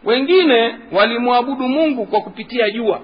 Wengine 0.04 0.74
walimwabudu 0.92 1.68
mungu 1.68 2.06
kwa 2.06 2.20
kupitia 2.20 2.70
jua 2.70 3.00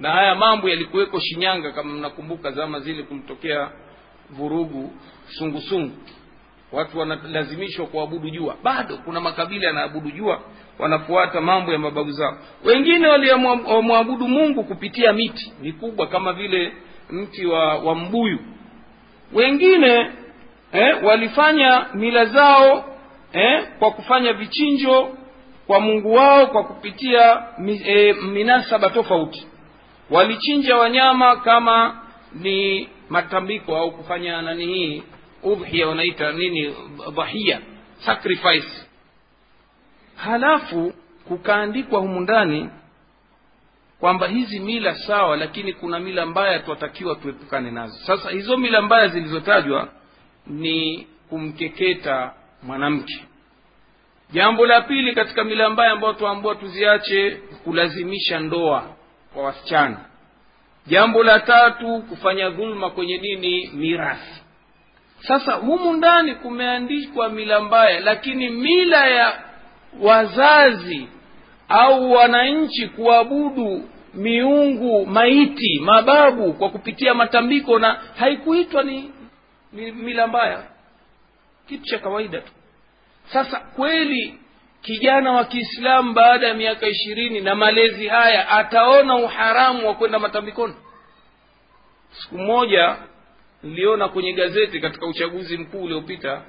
na 0.00 0.10
haya 0.10 0.34
mambo 0.34 0.68
yalikuweko 0.68 1.20
shinyanga 1.20 1.72
kama 1.72 1.92
mnakumbuka 1.92 2.50
zama 2.50 2.80
zile 2.80 3.02
kumtokea 3.02 3.68
vurugu 4.30 4.92
sungusungu. 5.28 5.96
Watu 6.72 6.98
wanalazimishwa 6.98 7.86
kuabudu 7.86 8.30
jua. 8.30 8.56
Bado 8.62 8.96
kuna 8.96 9.20
makabila 9.20 9.66
yanaabudu 9.66 10.10
jua 10.10 10.40
wanafuata 10.78 11.40
mambo 11.40 11.72
ya 11.72 11.78
mababu 11.78 12.10
zao. 12.12 12.38
Wengine 12.64 13.06
walimwabudu 13.08 14.28
mungu 14.28 14.64
kupitia 14.64 15.12
miti 15.12 15.52
mikubwa 15.62 16.06
kama 16.06 16.32
vile 16.32 16.72
mti 17.10 17.46
wa, 17.46 17.74
wa 17.78 17.94
mbuyu. 17.94 18.38
Wengine 19.32 20.10
eh, 20.72 21.04
walifanya 21.04 21.86
mila 21.94 22.24
zao 22.24 22.84
eh, 23.32 23.66
kwa 23.78 23.90
kufanya 23.90 24.32
vichinjo 24.32 25.08
kwa 25.66 25.80
mungu 25.80 26.12
wao 26.14 26.46
kwa 26.46 26.64
kupitia 26.64 27.42
mi, 27.58 27.80
e, 27.86 28.12
minasaba 28.12 28.90
tofauti. 28.90 29.46
Walichinja 30.10 30.76
wanyama 30.76 31.36
kama 31.36 32.00
ni 32.34 32.88
matambiko 33.08 33.76
au 33.76 33.90
kufanya 33.92 34.42
nani 34.42 34.66
hii 34.66 35.02
udhia 35.42 35.88
wanaita 35.88 36.32
nini 36.32 36.74
dhahia 37.16 37.60
sacrifice 37.98 38.83
halafu 40.16 40.92
kukaandikwa 41.28 42.00
humu 42.00 42.20
ndani 42.20 42.70
kwamba 44.00 44.26
hizi 44.26 44.60
mila 44.60 44.94
sawa 44.94 45.36
lakini 45.36 45.72
kuna 45.72 46.00
mila 46.00 46.26
mbaya 46.26 46.58
twatakiwa 46.58 47.14
tuepukane 47.14 47.70
nazo. 47.70 47.98
Sasa 48.06 48.30
hizo 48.30 48.56
mila 48.56 48.82
mbaya 48.82 49.08
zilizotajwa 49.08 49.88
ni 50.46 51.06
kumkeketa 51.30 52.32
mwanamke. 52.62 53.24
Jambo 54.32 54.66
la 54.66 54.80
pili 54.80 55.14
katika 55.14 55.44
mila 55.44 55.70
mbaya 55.70 55.92
ambayo 55.92 56.12
tuambua 56.12 56.54
tuziache 56.54 57.30
kulazimisha 57.64 58.40
ndoa 58.40 58.84
kwa 59.34 59.44
wasichana. 59.44 59.96
Jambo 60.86 61.22
la 61.22 61.40
tatu 61.40 62.02
kufanya 62.08 62.50
dhulma 62.50 62.90
kwenye 62.90 63.18
nini 63.18 63.70
mirathi. 63.74 64.42
Sasa 65.20 65.52
humu 65.52 65.92
ndani 65.92 66.34
kumeandikwa 66.34 67.28
mila 67.28 67.60
mbaya 67.60 68.00
lakini 68.00 68.48
mila 68.50 69.06
ya 69.06 69.42
wazazi 70.00 71.08
au 71.68 72.12
wananchi 72.12 72.88
kuabudu 72.88 73.88
miungu 74.14 75.06
maiti 75.06 75.80
mababu 75.80 76.52
kwa 76.52 76.70
kupitia 76.70 77.14
matambiko 77.14 77.78
na 77.78 77.92
haikuitwa 78.18 78.82
ni, 78.82 79.12
mila 79.72 80.26
mbaya. 80.26 80.62
Kitu 81.68 81.84
cha 81.84 81.98
kawaida 81.98 82.40
tu. 82.40 82.52
Sasa 83.32 83.60
kweli 83.60 84.38
kijana 84.82 85.32
wa 85.32 85.44
kiislamu 85.44 86.12
baada 86.12 86.46
ya 86.48 86.54
miaka 86.54 86.86
ishirini 86.88 87.40
na 87.40 87.54
malezi 87.54 88.08
haya 88.08 88.48
ataona 88.48 89.16
uharamu 89.16 89.86
wa 89.88 89.94
kwenda 89.94 90.18
matambikoni? 90.18 90.74
Siku 92.10 92.38
moja 92.38 92.96
niliona 93.62 94.08
kwenye 94.08 94.32
gazeti 94.32 94.80
katika 94.80 95.06
uchaguzi 95.06 95.56
mkuu 95.58 95.82
uliopita 95.82 96.42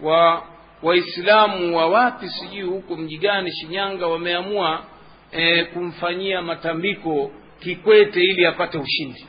wa 0.00 0.42
waislamu 0.82 1.76
wa 1.76 1.86
wapi 1.86 2.28
sijui 2.28 2.62
huko 2.62 2.96
mji 2.96 3.18
gani 3.18 3.52
shinyanga 3.52 4.06
wameamua 4.06 4.84
e, 5.32 5.64
kumfanyia 5.64 6.42
matambiko 6.42 7.30
kikwete 7.60 8.20
ili 8.20 8.46
apate 8.46 8.78
ushindi. 8.78 9.26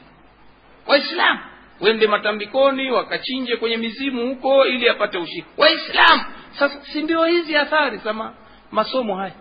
Waislamu 0.87 1.39
wende 1.81 2.07
matambikoni 2.07 2.91
wakachinje 2.91 3.55
kwenye 3.55 3.77
mizimu 3.77 4.27
huko 4.27 4.65
ili 4.65 4.89
apate 4.89 5.17
ushindi. 5.17 5.45
Waislamu 5.57 6.21
sasa 6.51 6.81
si 6.85 7.01
ndio 7.01 7.25
hizi 7.25 7.55
athari 7.57 7.97
za 7.97 8.33
masomo 8.71 9.15
haya? 9.15 9.33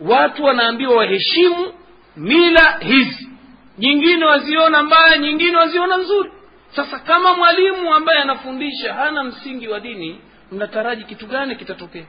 Watu 0.00 0.44
wanaambiwa 0.44 0.96
waheshimu 0.96 1.72
mila 2.16 2.78
hizi. 2.80 3.28
Nyingine 3.78 4.24
waziona 4.24 4.82
mbaya 4.82 5.18
nyingine 5.18 5.56
waziona 5.56 5.96
nzuri. 5.96 6.30
Sasa 6.76 6.98
kama 6.98 7.34
mwalimu 7.34 7.94
ambaye 7.94 8.18
anafundisha 8.18 8.94
hana 8.94 9.24
msingi 9.24 9.68
wa 9.68 9.80
dini 9.80 10.20
mnataraji 10.52 11.04
kitu 11.04 11.26
gani 11.26 11.56
kitatokea? 11.56 12.04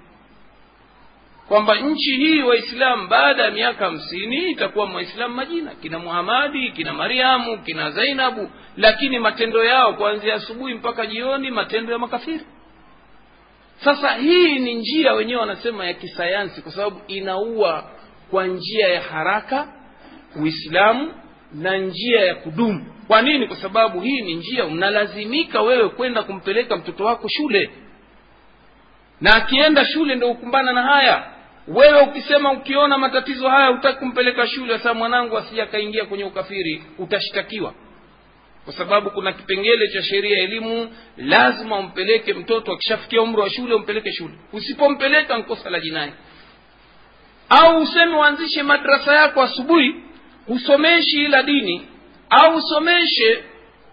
Kwamba 1.48 1.76
nchi 1.76 2.16
hii 2.16 2.42
waislamu 2.42 3.08
baada 3.08 3.44
ya 3.44 3.52
miaka 3.52 3.86
hamsini 3.86 4.52
itakuwa 4.52 4.86
waislamu 4.94 5.36
majina. 5.36 5.72
Kina 5.76 6.00
muhamadi 6.00 6.72
kina 6.72 6.94
mariamu 6.94 7.58
kina 7.64 7.92
zainabu. 7.92 8.50
Lakini 8.78 9.20
matendo 9.20 9.64
yao 9.64 9.94
kuanzia 9.94 10.34
asubuhi 10.36 10.74
mpaka 10.74 11.06
jioni 11.06 11.52
matendo 11.52 11.94
ya 11.94 12.00
makafiri. 12.00 12.42
Sasa 13.84 14.16
hii 14.16 14.60
ni 14.60 14.74
njia 14.76 15.14
wenyewe 15.14 15.40
wanasema 15.40 15.86
ya 15.86 15.94
kisayansi 15.94 16.62
kwa 16.62 16.72
sababu 16.72 17.02
inaua 17.08 17.92
kwa 18.32 18.48
njia 18.48 18.88
ya 18.88 19.02
haraka 19.02 19.74
uislamu 20.42 21.14
na 21.54 21.78
njia 21.78 22.20
ya 22.26 22.36
kudumu. 22.36 22.86
Kwa 23.08 23.22
nini? 23.22 23.48
Kwa 23.48 23.56
sababu 23.58 24.00
hii 24.02 24.22
ni 24.22 24.36
njia. 24.36 24.66
Unalazimika 24.66 25.62
wewe 25.62 25.90
kwenda 25.90 26.24
kumpeleka 26.24 26.78
mtoto 26.78 27.06
wako 27.06 27.28
shule 27.28 27.70
na 29.24 29.36
akienda 29.36 29.86
shule 29.86 30.16
ndo 30.16 30.32
ukumbana 30.32 30.72
na 30.74 30.84
haya. 30.84 31.24
Wewe 31.68 32.02
ukisema 32.02 32.52
ukiona 32.52 32.98
matatizo 32.98 33.50
haya 33.50 33.68
hutaki 33.68 34.00
kumpeleka 34.00 34.48
shule 34.48 34.78
sasa 34.78 34.94
mwanangu 34.94 35.38
asija 35.38 35.64
akaingia 35.64 36.06
kwenye 36.06 36.24
ukafiri 36.24 36.84
utashtakiwa. 36.98 37.74
Kwa 38.64 38.74
sababu 38.74 39.10
kuna 39.12 39.32
kipengele 39.34 39.88
cha 39.88 40.04
sheria 40.04 40.38
ya 40.38 40.44
elimu 40.44 40.96
lazima 41.18 41.78
umpeleke 41.80 42.34
mtoto 42.34 42.72
akishafikia 42.74 43.22
umri 43.22 43.42
wa 43.42 43.50
shule 43.50 43.74
umpeleke 43.74 44.12
shule. 44.14 44.34
Usipompeleka 44.54 45.38
nkosa 45.38 45.70
la 45.70 45.80
jinai. 45.80 46.14
Au 47.50 47.82
useme 47.82 48.16
uanzishe 48.16 48.64
madrasa 48.64 49.14
yako 49.16 49.42
asubuhi 49.42 49.96
husomeshi 50.48 51.24
ila 51.24 51.44
dini 51.44 51.88
au 52.30 52.56
usomeshe 52.56 53.44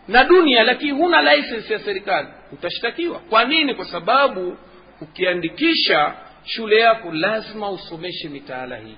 na 0.09 0.25
dunia 0.25 0.63
lakini 0.65 0.91
huna 0.91 1.35
license 1.35 1.73
ya 1.73 1.79
serikali 1.79 2.29
utashtakiwa. 2.53 3.19
Kwa 3.19 3.45
nini? 3.45 3.75
Kwa 3.75 3.85
sababu 3.85 4.57
ukiandikisha 5.01 6.15
shule 6.45 6.79
yako 6.81 7.13
lazima 7.13 7.71
usomeshe 7.71 8.29
mitaala 8.29 8.77
hii. 8.77 8.97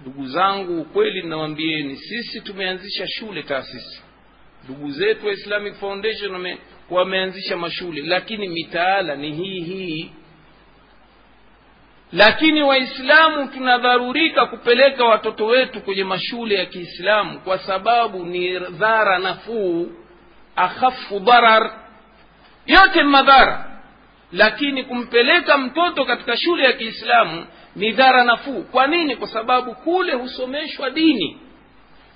Ndugu 0.00 0.26
zangu 0.26 0.80
ukweli 0.80 1.22
nawambieni 1.22 1.96
sisi 1.96 2.40
tumeanzisha 2.40 3.06
shule 3.08 3.42
taasisi. 3.42 4.02
Ndugu 4.64 4.90
zetu 4.90 5.26
wa 5.26 5.32
islamic 5.32 5.74
foundation 5.74 6.32
wame, 6.32 6.58
wameanzisha 6.90 7.56
mashule 7.56 8.02
lakini 8.02 8.48
mitaala 8.48 9.16
ni 9.16 9.32
hii 9.34 9.60
hii. 9.60 10.10
Lakini 12.12 12.62
waislamu 12.62 13.48
tunadharurika 13.48 14.46
kupeleka 14.46 15.04
watoto 15.04 15.46
wetu 15.46 15.80
kwenye 15.80 16.04
mashule 16.04 16.54
ya 16.54 16.66
kiislamu 16.66 17.40
kwa 17.40 17.58
sababu 17.58 18.24
ni 18.24 18.58
dhara 18.58 19.18
nafuu 19.18 19.92
akhafu 20.56 21.18
dharar 21.18 21.80
yote 22.66 23.02
madhara 23.02 23.75
lakini 24.32 24.84
kumpeleka 24.84 25.58
mtoto 25.58 26.04
katika 26.04 26.36
shule 26.36 26.64
ya 26.64 26.72
kiislamu 26.72 27.46
ni 27.76 27.92
dhara 27.92 28.24
nafuu. 28.24 28.62
Kwa 28.62 28.86
nini? 28.86 29.16
Kwa 29.16 29.28
sababu 29.28 29.74
kule 29.74 30.12
husomeshwa 30.12 30.90
dini. 30.90 31.38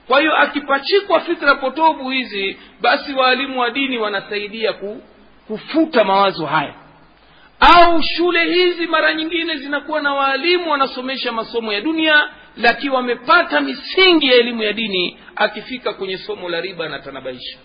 Kwa 0.07 0.21
hiyo 0.21 0.37
akipachikwa 0.37 1.21
fikra 1.21 1.55
potovu 1.55 2.11
hizi 2.11 2.59
basi 2.81 3.13
waalimu 3.15 3.61
wa 3.61 3.71
dini 3.71 3.99
wanasaidia 3.99 4.73
ku, 4.73 5.03
kufuta 5.47 6.05
mawazo 6.05 6.47
haya. 6.47 6.75
Au 7.61 8.03
shule 8.03 8.45
hizi 8.55 8.87
mara 8.87 9.15
nyingine 9.15 9.57
zinakuwa 9.57 10.03
na 10.03 10.15
waalimu 10.15 10.71
wanasomesha 10.71 11.33
masomo 11.33 11.73
ya 11.73 11.81
dunia 11.81 12.29
lakini 12.57 12.91
wamepata 12.95 13.61
misingi 13.61 14.27
ya 14.27 14.35
elimu 14.35 14.63
ya 14.63 14.73
dini 14.73 15.19
akifika 15.37 15.93
kwenye 15.93 16.19
somo 16.19 16.49
la 16.49 16.61
riba 16.61 16.87
anatanabaisha 16.87 17.59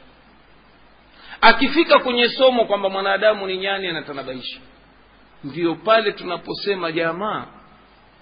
akifika 1.42 2.00
kwenye 2.00 2.30
somo 2.30 2.66
kwamba 2.66 2.90
mwanadamu 2.90 3.48
ni 3.48 3.58
nyani 3.58 3.88
anatanabaisha. 3.88 4.60
Ndiyo 5.44 5.76
pale 5.76 6.12
tunaposema 6.12 6.92
jamaa 6.92 7.46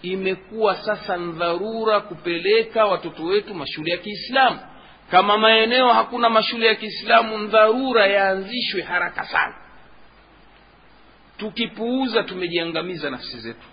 imekuwa 0.01 0.75
sasa 0.75 1.17
ni 1.17 1.31
dharura 1.31 1.99
kupeleka 1.99 2.85
watoto 2.85 3.23
wetu 3.23 3.53
mashule 3.55 3.91
ya 3.91 3.97
kiislamu. 3.97 4.59
Kama 5.11 5.37
maeneo 5.37 5.93
hakuna 5.93 6.29
mashule 6.29 6.65
ya 6.67 6.75
kiislamu 6.75 7.47
dharura 7.47 8.07
yaanzishwe 8.07 8.81
haraka 8.81 9.23
sana. 9.25 9.55
Tukipuuza 11.37 12.23
tumejiangamiza 12.23 13.09
nafsi 13.09 13.39
zetu. 13.39 13.67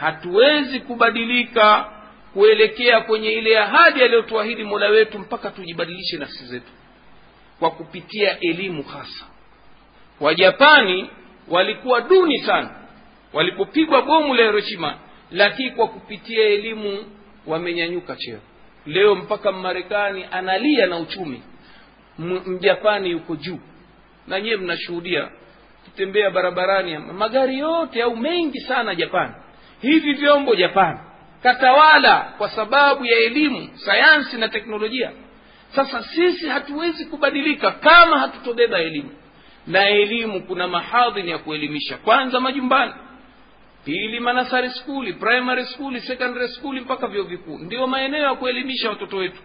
Hatuwezi 0.00 0.80
kubadilika 0.80 1.90
kuelekea 2.32 3.00
kwenye 3.00 3.32
ile 3.32 3.58
ahadi 3.58 4.02
aliyotuahidi 4.02 4.64
mola 4.64 4.88
wetu 4.88 5.18
mpaka 5.18 5.50
tujibadilishe 5.50 6.16
nafsi 6.16 6.46
zetu 6.46 6.72
kwa 7.60 7.70
kupitia 7.70 8.40
elimu 8.40 8.82
hasa. 8.82 9.24
Wajapani 10.20 11.10
walikuwa 11.48 12.00
duni 12.00 12.38
sana. 12.38 12.70
Walipopigwa 13.32 14.02
bomu 14.02 14.34
la 14.34 14.42
hiroshima 14.44 14.94
lakini 15.30 15.70
kwa 15.70 15.88
kupitia 15.88 16.44
elimu 16.44 17.04
wamenyanyuka 17.46 18.16
cheo. 18.16 18.38
Leo 18.86 19.14
mpaka 19.14 19.52
mmarekani 19.52 20.26
analia 20.30 20.86
na 20.86 20.96
uchumi. 20.98 21.42
Mjapani 22.46 23.10
yuko 23.10 23.36
juu. 23.36 23.58
Na 24.26 24.40
nyiwe 24.40 24.56
mnashuhudia 24.56 25.28
kitembea 25.84 26.30
barabarani 26.30 26.98
magari 26.98 27.58
yote 27.58 28.02
au 28.02 28.16
mengi 28.16 28.60
sana 28.60 28.94
japani. 28.94 29.34
Hivi 29.82 30.12
vyombo 30.12 30.54
japani 30.54 30.98
katawala 31.42 32.34
kwa 32.38 32.48
sababu 32.48 33.04
ya 33.06 33.18
elimu 33.18 33.70
sayansi 33.74 34.36
na 34.38 34.48
teknolojia 34.48 35.10
sasa 35.70 36.02
sisi 36.02 36.48
hatuwezi 36.48 37.06
kubadilika 37.06 37.70
kama 37.70 38.18
hatutobeba 38.18 38.78
elimu. 38.78 39.10
Na 39.66 39.88
elimu 39.88 40.42
kuna 40.42 40.68
mahadhini 40.68 41.30
ya 41.30 41.38
kuelimisha. 41.38 41.96
Kwanza 41.96 42.40
majumbani 42.40 42.92
pili 43.84 44.20
manasari 44.20 44.70
skuli 44.70 45.12
primary 45.12 45.64
skuli 45.64 46.00
secondary 46.00 46.48
skuli 46.48 46.80
mpaka 46.80 47.06
vyuo 47.06 47.24
vikuu. 47.24 47.58
Ndio 47.58 47.86
maeneo 47.86 48.22
ya 48.22 48.34
kuelimisha 48.34 48.88
watoto 48.90 49.16
wetu. 49.16 49.42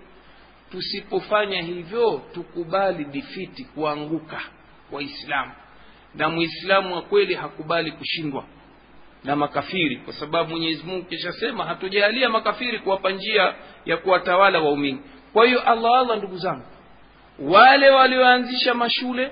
Tusipofanya 0.71 1.61
hivyo 1.61 2.21
tukubali 2.33 3.05
difiti 3.05 3.63
kuanguka 3.65 4.41
waislamu 4.91 5.51
na 6.15 6.29
mwislamu 6.29 6.95
wa 6.95 7.01
kweli 7.01 7.33
hakubali 7.33 7.91
kushindwa 7.91 8.45
na 9.23 9.35
makafiri 9.35 9.97
kwa 9.97 10.13
sababu 10.13 10.49
mwenyezi 10.49 10.83
mungu 10.83 11.05
kishasema 11.05 11.65
hatujalia 11.65 12.29
makafiri 12.29 12.79
kuwapa 12.79 13.11
njia 13.11 13.55
ya 13.85 13.97
kuwatawala 13.97 14.59
waumini 14.59 14.99
kwa 15.35 15.45
hiyo 15.45 15.61
allah 15.61 15.99
allah 15.99 16.17
ndugu 16.17 16.37
zangu 16.37 16.65
wale 17.39 17.89
walioanzisha 17.89 18.73
mashule 18.73 19.31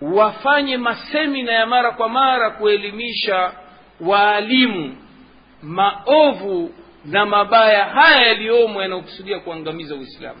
wafanye 0.00 0.76
masemina 0.76 1.52
ya 1.52 1.66
mara 1.66 1.90
kwa 1.90 2.08
mara 2.08 2.50
kuelimisha 2.50 3.52
waalimu 4.00 4.96
maovu 5.62 6.74
na 7.04 7.26
mabaya 7.26 7.84
haya 7.84 8.26
yaliyomo 8.26 8.82
yanayokusudia 8.82 9.40
kuangamiza 9.40 9.94
uislamu. 9.94 10.40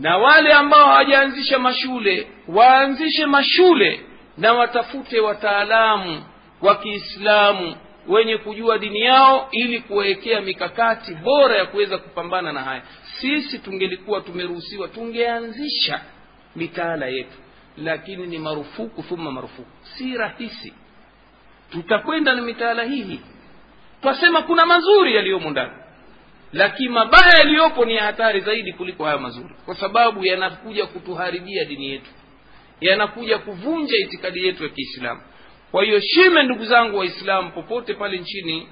Na 0.00 0.18
wale 0.18 0.52
ambao 0.52 0.86
hawajaanzisha 0.86 1.58
mashule 1.58 2.26
waanzishe 2.48 3.26
mashule 3.26 4.00
na 4.38 4.52
watafute 4.52 5.20
wataalamu 5.20 6.24
wa 6.62 6.76
kiislamu 6.76 7.76
wenye 8.08 8.36
kujua 8.36 8.78
dini 8.78 9.00
yao 9.00 9.48
ili 9.52 9.80
kuwawekea 9.80 10.40
mikakati 10.40 11.14
bora 11.14 11.56
ya 11.56 11.66
kuweza 11.66 11.98
kupambana 11.98 12.52
na 12.52 12.60
haya. 12.62 12.82
Sisi 13.20 13.58
tungelikuwa 13.58 14.20
tumeruhusiwa 14.20 14.88
tungeanzisha 14.88 16.00
mitaala 16.56 17.06
yetu 17.06 17.38
lakini 17.76 18.26
ni 18.26 18.38
marufuku 18.38 19.02
thumma 19.02 19.32
marufuku. 19.32 19.68
Si 19.82 20.16
rahisi. 20.16 20.72
Tutakwenda 21.70 22.34
na 22.34 22.42
mitaala 22.42 22.84
hii 22.84 23.20
twasema 24.02 24.42
kuna 24.42 24.66
mazuri 24.66 25.14
yaliyomo 25.16 25.50
ndani 25.50 25.72
lakini 26.52 26.88
mabaya 26.88 27.32
yaliyopo 27.38 27.84
ni 27.84 27.94
ya 27.96 28.02
hatari 28.04 28.40
zaidi 28.40 28.72
kuliko 28.72 29.04
haya 29.04 29.18
mazuri 29.18 29.54
kwa 29.64 29.74
sababu 29.74 30.24
yanakuja 30.24 30.86
kutuharibia 30.86 31.64
dini 31.64 31.90
yetu 31.90 32.10
yanakuja 32.80 33.38
kuvunja 33.38 33.94
itikadi 33.96 34.46
yetu 34.46 34.62
ya 34.62 34.68
kiislamu 34.68 35.20
kwa 35.72 35.84
hiyo 35.84 36.00
shime 36.00 36.42
ndugu 36.42 36.64
zangu 36.64 36.98
waislamu 36.98 37.50
popote 37.52 37.94
pale 37.94 38.18
nchini 38.18 38.68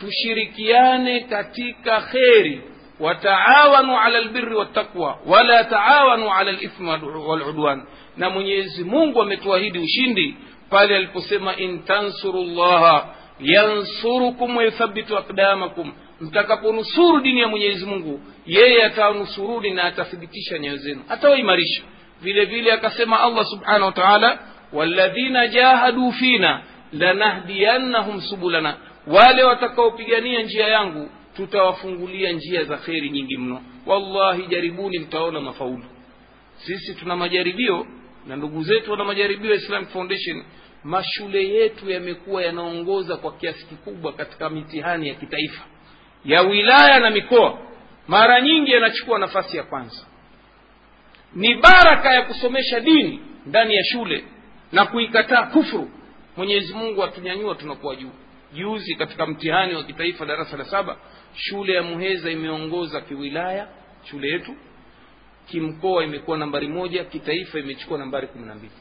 tushirikiane 0.00 1.20
katika 1.20 2.00
kheri. 2.00 2.62
Wataawanu 3.00 3.98
ala 3.98 4.20
lbiri 4.20 4.54
wattaqwa 4.54 5.18
wala 5.26 5.64
taawanu 5.64 6.32
ala 6.34 6.52
lithmi 6.52 6.88
waludwan 7.26 7.82
na 8.16 8.30
mwenyezi 8.30 8.84
mungu 8.84 9.22
ametuahidi 9.22 9.78
ushindi 9.78 10.36
pale 10.70 10.96
aliposema 10.96 11.56
in 11.56 11.82
tansuru 11.84 12.42
llaha 12.44 13.14
yansurukum 13.40 14.56
wayuthabitu 14.56 15.18
aqdamakum. 15.18 15.92
Mtakaponusuru 16.20 17.20
dini 17.20 17.40
ya 17.40 17.48
mwenyezi 17.48 17.86
mungu 17.86 18.20
yeye 18.46 18.84
atawanusuruni 18.84 19.70
na 19.70 19.84
atathibitisha 19.84 20.58
nyayo 20.58 20.76
zenu 20.76 21.02
atawaimarisha. 21.08 21.82
Vile 22.22 22.44
vile 22.44 22.72
akasema 22.72 23.20
allah 23.20 23.44
subhanahu 23.46 23.84
wa 23.86 23.92
taala 23.92 24.38
walladhina 24.72 25.48
jahadu 25.48 26.12
fina 26.12 26.62
lanahdiyannahum 26.92 28.20
subulana. 28.20 28.76
Wale 29.06 29.42
watakaopigania 29.44 30.42
njia 30.42 30.68
yangu 30.68 31.10
tutawafungulia 31.36 32.32
njia 32.32 32.64
za 32.64 32.76
kheri 32.76 33.10
nyingi 33.10 33.36
mno. 33.36 33.62
Wallahi 33.86 34.46
jaribuni 34.46 34.98
mtaona 34.98 35.40
mafaulu. 35.40 35.84
Sisi 36.56 36.94
tuna 36.94 37.16
majaribio 37.16 37.86
na 38.26 38.36
ndugu 38.36 38.62
zetu 38.62 38.90
wana 38.90 39.04
majaribio 39.04 39.50
ya 39.50 39.56
islamic 39.56 39.88
foundation. 39.88 40.44
Mashule 40.84 41.48
yetu 41.48 41.90
yamekuwa 41.90 42.42
yanaongoza 42.42 43.16
kwa 43.16 43.32
kiasi 43.32 43.66
kikubwa 43.66 44.12
katika 44.12 44.50
mitihani 44.50 45.08
ya 45.08 45.14
kitaifa 45.14 45.64
ya 46.24 46.42
wilaya 46.42 47.00
na 47.00 47.10
mikoa. 47.10 47.58
Mara 48.08 48.40
nyingi 48.40 48.70
yanachukua 48.72 49.18
nafasi 49.18 49.56
ya 49.56 49.62
kwanza. 49.62 50.06
Ni 51.34 51.54
baraka 51.54 52.12
ya 52.14 52.22
kusomesha 52.22 52.80
dini 52.80 53.20
ndani 53.46 53.74
ya 53.74 53.84
shule 53.84 54.24
na 54.72 54.86
kuikataa 54.86 55.42
kufuru. 55.42 55.90
Mwenyezi 56.36 56.74
mungu 56.74 57.04
atunyanyua 57.04 57.54
tunakuwa 57.54 57.96
juu. 57.96 58.10
Juzi 58.52 58.94
katika 58.94 59.26
mtihani 59.26 59.74
wa 59.74 59.82
kitaifa 59.84 60.26
darasa 60.26 60.56
la 60.56 60.64
saba 60.64 60.96
shule 61.34 61.72
ya 61.74 61.82
muheza 61.82 62.30
imeongoza 62.30 63.00
kiwilaya 63.00 63.68
shule 64.04 64.28
yetu. 64.28 64.56
Kimkoa 65.50 66.04
imekuwa 66.04 66.38
nambari 66.38 66.68
moja 66.68 67.04
kitaifa 67.04 67.58
imechukua 67.58 67.98
nambari 67.98 68.26
kumi 68.26 68.46
na 68.46 68.54
mbili. 68.54 68.72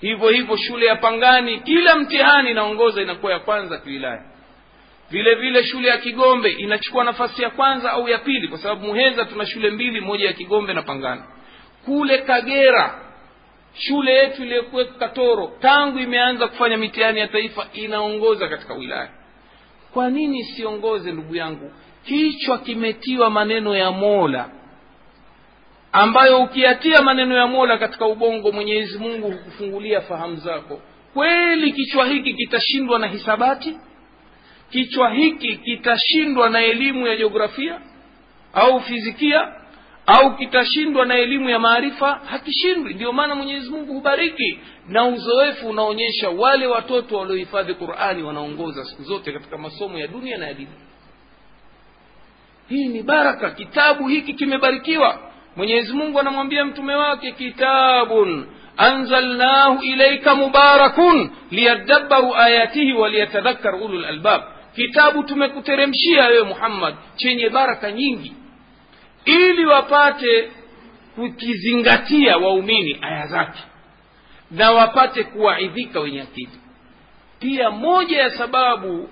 Hivyo 0.00 0.28
hivyo 0.28 0.56
shule 0.56 0.86
ya 0.86 0.96
pangani 0.96 1.60
kila 1.60 1.96
mtihani 1.96 2.50
inaongoza 2.50 3.02
inakuwa 3.02 3.32
ya 3.32 3.38
kwanza 3.38 3.78
kiwilaya. 3.78 4.22
Vile 5.10 5.34
vile 5.34 5.64
shule 5.64 5.88
ya 5.88 5.98
kigombe 5.98 6.50
inachukua 6.50 7.04
nafasi 7.04 7.42
ya 7.42 7.50
kwanza 7.50 7.92
au 7.92 8.08
ya 8.08 8.18
pili 8.18 8.48
kwa 8.48 8.58
sababu 8.58 8.86
muheza 8.86 9.24
tuna 9.24 9.46
shule 9.46 9.70
mbili 9.70 10.00
moja 10.00 10.26
ya 10.26 10.32
kigombe 10.32 10.74
na 10.74 10.82
pangani. 10.82 11.22
Kule 11.84 12.18
kagera 12.18 13.00
shule 13.74 14.12
yetu 14.14 14.42
iliyokuwa 14.42 14.84
katoro 14.84 15.52
tangu 15.60 15.98
imeanza 15.98 16.48
kufanya 16.48 16.76
mitihani 16.76 17.20
ya 17.20 17.28
taifa 17.28 17.66
inaongoza 17.72 18.48
katika 18.48 18.74
wilaya. 18.74 19.08
Kwa 19.92 20.10
nini 20.10 20.44
siongoze 20.44 21.12
ndugu 21.12 21.34
yangu? 21.36 21.72
Kichwa 22.04 22.58
kimetiwa 22.58 23.30
maneno 23.30 23.76
ya 23.76 23.90
mola 23.90 24.50
ambayo 25.92 26.38
ukiyatia 26.42 27.02
maneno 27.02 27.36
ya 27.36 27.46
mola 27.46 27.78
katika 27.78 28.06
ubongo 28.06 28.52
mwenyezi 28.52 28.98
mungu 28.98 29.30
hukufungulia 29.30 30.00
fahamu 30.00 30.36
zako. 30.36 30.80
Kweli 31.14 31.72
kichwa 31.72 32.06
hiki 32.06 32.34
kitashindwa 32.34 32.98
na 32.98 33.06
hisabati? 33.06 33.78
Kichwa 34.70 35.10
hiki 35.10 35.56
kitashindwa 35.56 36.50
na 36.50 36.64
elimu 36.64 37.06
ya 37.06 37.16
jiografia 37.16 37.80
au 38.54 38.80
fizikia 38.80 39.52
au 40.08 40.36
kitashindwa 40.36 41.06
na 41.06 41.14
elimu 41.18 41.48
ya 41.50 41.58
maarifa 41.58 42.20
hakishindwi. 42.24 42.94
Ndio 42.94 43.12
maana 43.12 43.34
mwenyezi 43.34 43.70
mungu 43.70 43.92
hubariki 43.94 44.58
na 44.88 45.04
uzoefu 45.06 45.68
unaonyesha 45.68 46.30
wale 46.30 46.66
watoto 46.66 47.18
waliohifadhi 47.18 47.74
qurani 47.74 48.22
wanaongoza 48.22 48.84
siku 48.84 49.02
zote 49.02 49.32
katika 49.32 49.58
masomo 49.58 49.98
ya 49.98 50.06
dunia 50.06 50.38
na 50.38 50.46
ya 50.46 50.54
dini. 50.54 50.70
Hii 52.68 52.88
ni 52.88 53.02
baraka. 53.02 53.50
Kitabu 53.50 54.08
hiki 54.08 54.34
kimebarikiwa. 54.34 55.18
Mwenyezi 55.56 55.92
mungu 55.92 56.20
anamwambia 56.20 56.64
mtume 56.64 56.94
wake 56.94 57.32
kitabun 57.32 58.46
anzalnahu 58.76 59.82
ilaika 59.82 60.34
mubarakun 60.34 61.30
liyadabbaru 61.50 62.34
ayatihi 62.36 62.92
waliyatadhakkar 62.92 63.74
ulul 63.74 64.04
albab. 64.04 64.42
Kitabu 64.74 65.22
tumekuteremshia 65.22 66.26
wewe 66.26 66.42
muhammad 66.44 66.94
chenye 67.16 67.48
baraka 67.50 67.92
nyingi 67.92 68.32
ili 69.28 69.66
wapate 69.66 70.50
kukizingatia 71.14 72.36
waumini 72.38 72.98
aya 73.02 73.26
zake 73.26 73.58
na 74.50 74.72
wapate 74.72 75.24
kuwaidhika 75.24 76.00
wenye 76.00 76.20
akili. 76.22 76.58
Pia 77.40 77.70
moja 77.70 78.18
ya 78.22 78.30
sababu 78.30 79.08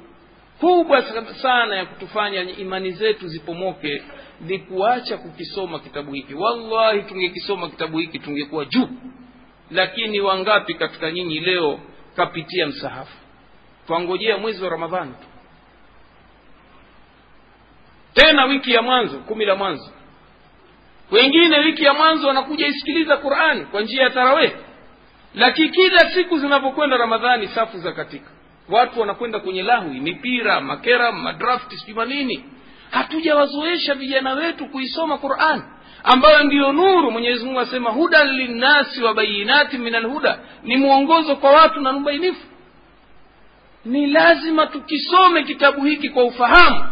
kubwa 0.60 1.02
sana 1.42 1.76
ya 1.76 1.86
kutufanya 1.86 2.42
imani 2.42 2.90
zetu 2.90 3.28
zipomoke 3.28 4.02
ni 4.40 4.58
kuacha 4.58 5.16
kukisoma 5.18 5.78
kitabu 5.78 6.12
hiki. 6.12 6.34
Wallahi 6.34 7.02
tungekisoma 7.02 7.68
kitabu 7.68 7.98
hiki 7.98 8.18
tungekuwa 8.18 8.64
juu. 8.64 8.88
Lakini 9.70 10.20
wangapi 10.20 10.74
katika 10.74 11.10
nyinyi 11.10 11.40
leo 11.40 11.80
kapitia 12.16 12.66
msahafu? 12.66 13.16
Twangojea 13.86 14.38
mwezi 14.38 14.64
wa 14.64 14.70
ramadhani 14.70 15.12
tu. 15.12 15.26
Tena 18.14 18.44
wiki 18.44 18.72
ya 18.72 18.82
mwanzo 18.82 19.18
kumi 19.18 19.44
la 19.44 19.56
mwanzo 19.56 19.92
wengine 21.10 21.58
wiki 21.58 21.84
ya 21.84 21.94
mwanzo 21.94 22.26
wanakuja 22.28 22.66
isikiliza 22.66 23.16
qurani 23.16 23.64
kwa 23.64 23.80
njia 23.80 24.02
ya 24.02 24.10
taraweh 24.10 24.52
lakini 25.34 25.68
kila 25.68 26.00
siku 26.10 26.38
zinavyokwenda 26.38 26.96
ramadhani 26.96 27.48
safu 27.48 27.78
za 27.78 27.92
katika. 27.92 28.30
Watu 28.68 29.00
wanakwenda 29.00 29.38
kwenye 29.40 29.62
lahwi 29.62 30.00
mipira 30.00 30.60
makera 30.60 31.12
madrafti 31.12 31.76
sijuma 31.76 32.04
nini 32.04 32.44
hatujawazoesha 32.90 33.94
vijana 33.94 34.32
wetu 34.34 34.66
kuisoma 34.66 35.18
quran 35.18 35.62
ambayo 36.04 36.44
ndiyo 36.44 36.72
nuru. 36.72 37.10
Mwenyezi 37.10 37.44
mungu 37.44 37.60
asema 37.60 37.90
hudan 37.90 38.28
linnasi 38.28 39.02
wa 39.02 39.14
bayinati 39.14 39.78
min 39.78 39.94
alhuda 39.94 40.38
ni 40.62 40.76
mwongozo 40.76 41.36
kwa 41.36 41.50
watu 41.50 41.80
na 41.80 41.96
ubainifu. 41.96 42.46
Ni 43.84 44.06
lazima 44.06 44.66
tukisome 44.66 45.42
kitabu 45.42 45.84
hiki 45.84 46.10
kwa 46.10 46.24
ufahamu 46.24 46.84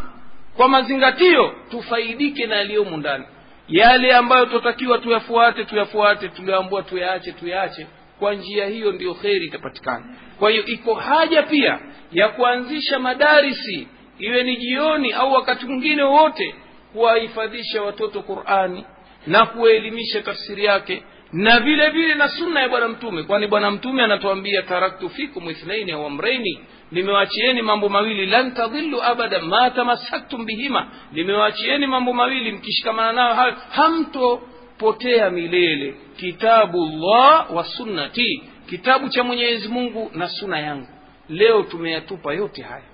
kwa 0.57 0.69
mazingatio 0.69 1.55
tufaidike 1.71 2.47
na 2.47 2.57
yaliyomo 2.57 2.97
ndani 2.97 3.25
yale 3.69 4.15
ambayo 4.15 4.47
tutakiwa 4.47 4.99
tuyafuate 4.99 5.65
tuyafuate 5.65 6.29
tulioambua 6.29 6.83
tuyaache 6.83 7.33
tuyaache. 7.33 7.87
Kwa 8.19 8.35
njia 8.35 8.67
hiyo 8.67 8.93
ndiyo 8.93 9.15
kheri 9.15 9.47
itapatikana. 9.47 10.05
Kwa 10.39 10.51
hiyo 10.51 10.65
iko 10.67 10.95
haja 10.95 11.43
pia 11.43 11.79
ya 12.13 12.29
kuanzisha 12.29 12.99
madarisi 12.99 13.89
iwe 14.19 14.43
ni 14.43 14.57
jioni 14.57 15.13
au 15.13 15.33
wakati 15.33 15.67
mwingine 15.67 16.03
wowote 16.03 16.55
kuwahifadhisha 16.93 17.83
watoto 17.83 18.23
qurani 18.23 18.85
na 19.27 19.47
kuwaelimisha 19.47 20.23
tafsiri 20.23 20.65
yake 20.65 21.03
na 21.33 21.61
vile 21.61 21.91
vile 21.91 22.15
na 22.15 22.29
sunna 22.29 22.61
ya 22.61 22.69
bwana 22.69 22.89
mtume. 22.89 23.23
Kwani 23.23 23.47
bwana 23.47 23.71
mtume 23.71 24.03
anatuambia 24.03 24.63
taraktu 24.63 25.11
fikum 25.11 25.51
ithnaini 25.51 25.93
au 25.93 26.07
amraini 26.07 26.61
nimewachieni 26.93 27.63
mambo 27.63 27.89
mawili 27.89 28.27
lan 28.27 28.55
tadhillu 28.55 29.03
abada 29.03 29.41
ma 29.41 29.71
tamassaktum 29.71 30.45
bihima. 30.45 30.87
Nimewachieni 31.13 31.87
mambo 31.87 32.13
mawili 32.13 32.53
mkishikamana 32.53 33.13
nayo 33.13 33.35
hayo 33.35 33.55
hamtopotea 33.71 35.31
milele. 35.31 35.95
Kitabu 36.17 36.87
llah 36.87 37.55
wa 37.55 37.65
sunnati 37.65 38.43
kitabu 38.69 39.09
cha 39.09 39.25
mwenyezi 39.25 39.69
mungu 39.69 40.11
na 40.15 40.29
suna 40.29 40.59
yangu. 40.61 40.89
Leo 41.29 41.63
tumeyatupa 41.63 42.33
yote 42.35 42.63
haya. 42.63 42.85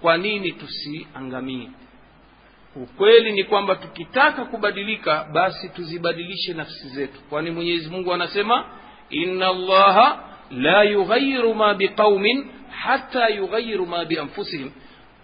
Kwa 0.00 0.16
nini 0.16 0.52
tusiangamie? 0.52 1.68
Ukweli 2.76 3.32
ni 3.32 3.44
kwamba 3.44 3.76
tukitaka 3.76 4.44
kubadilika 4.44 5.24
basi 5.32 5.68
tuzibadilishe 5.68 6.52
nafsi 6.54 6.88
zetu. 6.88 7.20
Kwani 7.30 7.50
mwenyezi 7.50 7.90
mungu 7.90 8.14
anasema 8.14 8.64
inna 9.10 9.48
allaha 9.48 10.24
la 10.50 10.82
yughayiru 10.82 11.54
ma 11.54 11.74
biqaumin 11.74 12.46
hata 12.82 13.28
yughayiru 13.28 13.86
ma 13.86 14.04
bianfusihim 14.04 14.70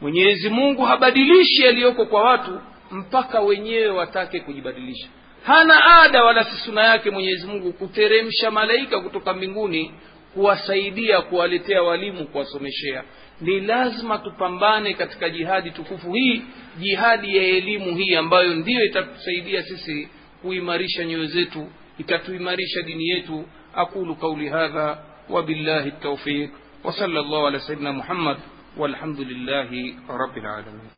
mwenyezi 0.01 0.49
mungu 0.49 0.83
habadilishi 0.83 1.63
yaliyoko 1.63 2.07
kwa 2.07 2.23
watu 2.23 2.61
mpaka 2.91 3.41
wenyewe 3.41 3.89
watake 3.89 4.41
kujibadilisha. 4.41 5.09
Hana 5.45 5.85
ada 6.03 6.25
wala 6.25 6.45
si 6.45 6.57
suna 6.57 6.83
yake 6.85 7.11
mwenyezi 7.11 7.47
mungu 7.47 7.73
kuteremsha 7.73 8.51
malaika 8.51 9.01
kutoka 9.01 9.35
mbinguni 9.35 9.95
kuwasaidia 10.35 11.21
kuwaletea 11.23 11.83
walimu 11.83 12.27
kuwasomeshea. 12.27 13.05
Ni 13.41 13.61
lazima 13.61 14.19
tupambane 14.19 14.95
katika 14.95 15.31
jihadi 15.31 15.71
tukufu 15.71 16.13
hii 16.13 16.43
jihadi 16.79 17.37
ya 17.37 17.43
elimu 17.43 17.97
hii 17.97 18.15
ambayo 18.15 18.55
ndiyo 18.55 18.85
itatusaidia 18.85 19.63
sisi 19.63 20.09
kuimarisha 20.43 21.05
nyoyo 21.05 21.25
zetu 21.25 21.69
itatuimarisha 21.99 22.83
dini 22.83 23.09
yetu. 23.09 23.45
Aqulu 23.75 24.17
qauli 24.17 24.49
hadha 24.49 24.99
wabillahi 25.31 25.91
taufiq 25.91 26.51
وصلى 26.87 27.21
الله 27.21 27.47
على 27.47 27.59
سيدنا 27.59 27.93
محمد 27.93 28.39
والحمد 28.77 29.21
لله 29.21 29.71
رب 30.11 30.37
العالمين. 30.39 30.91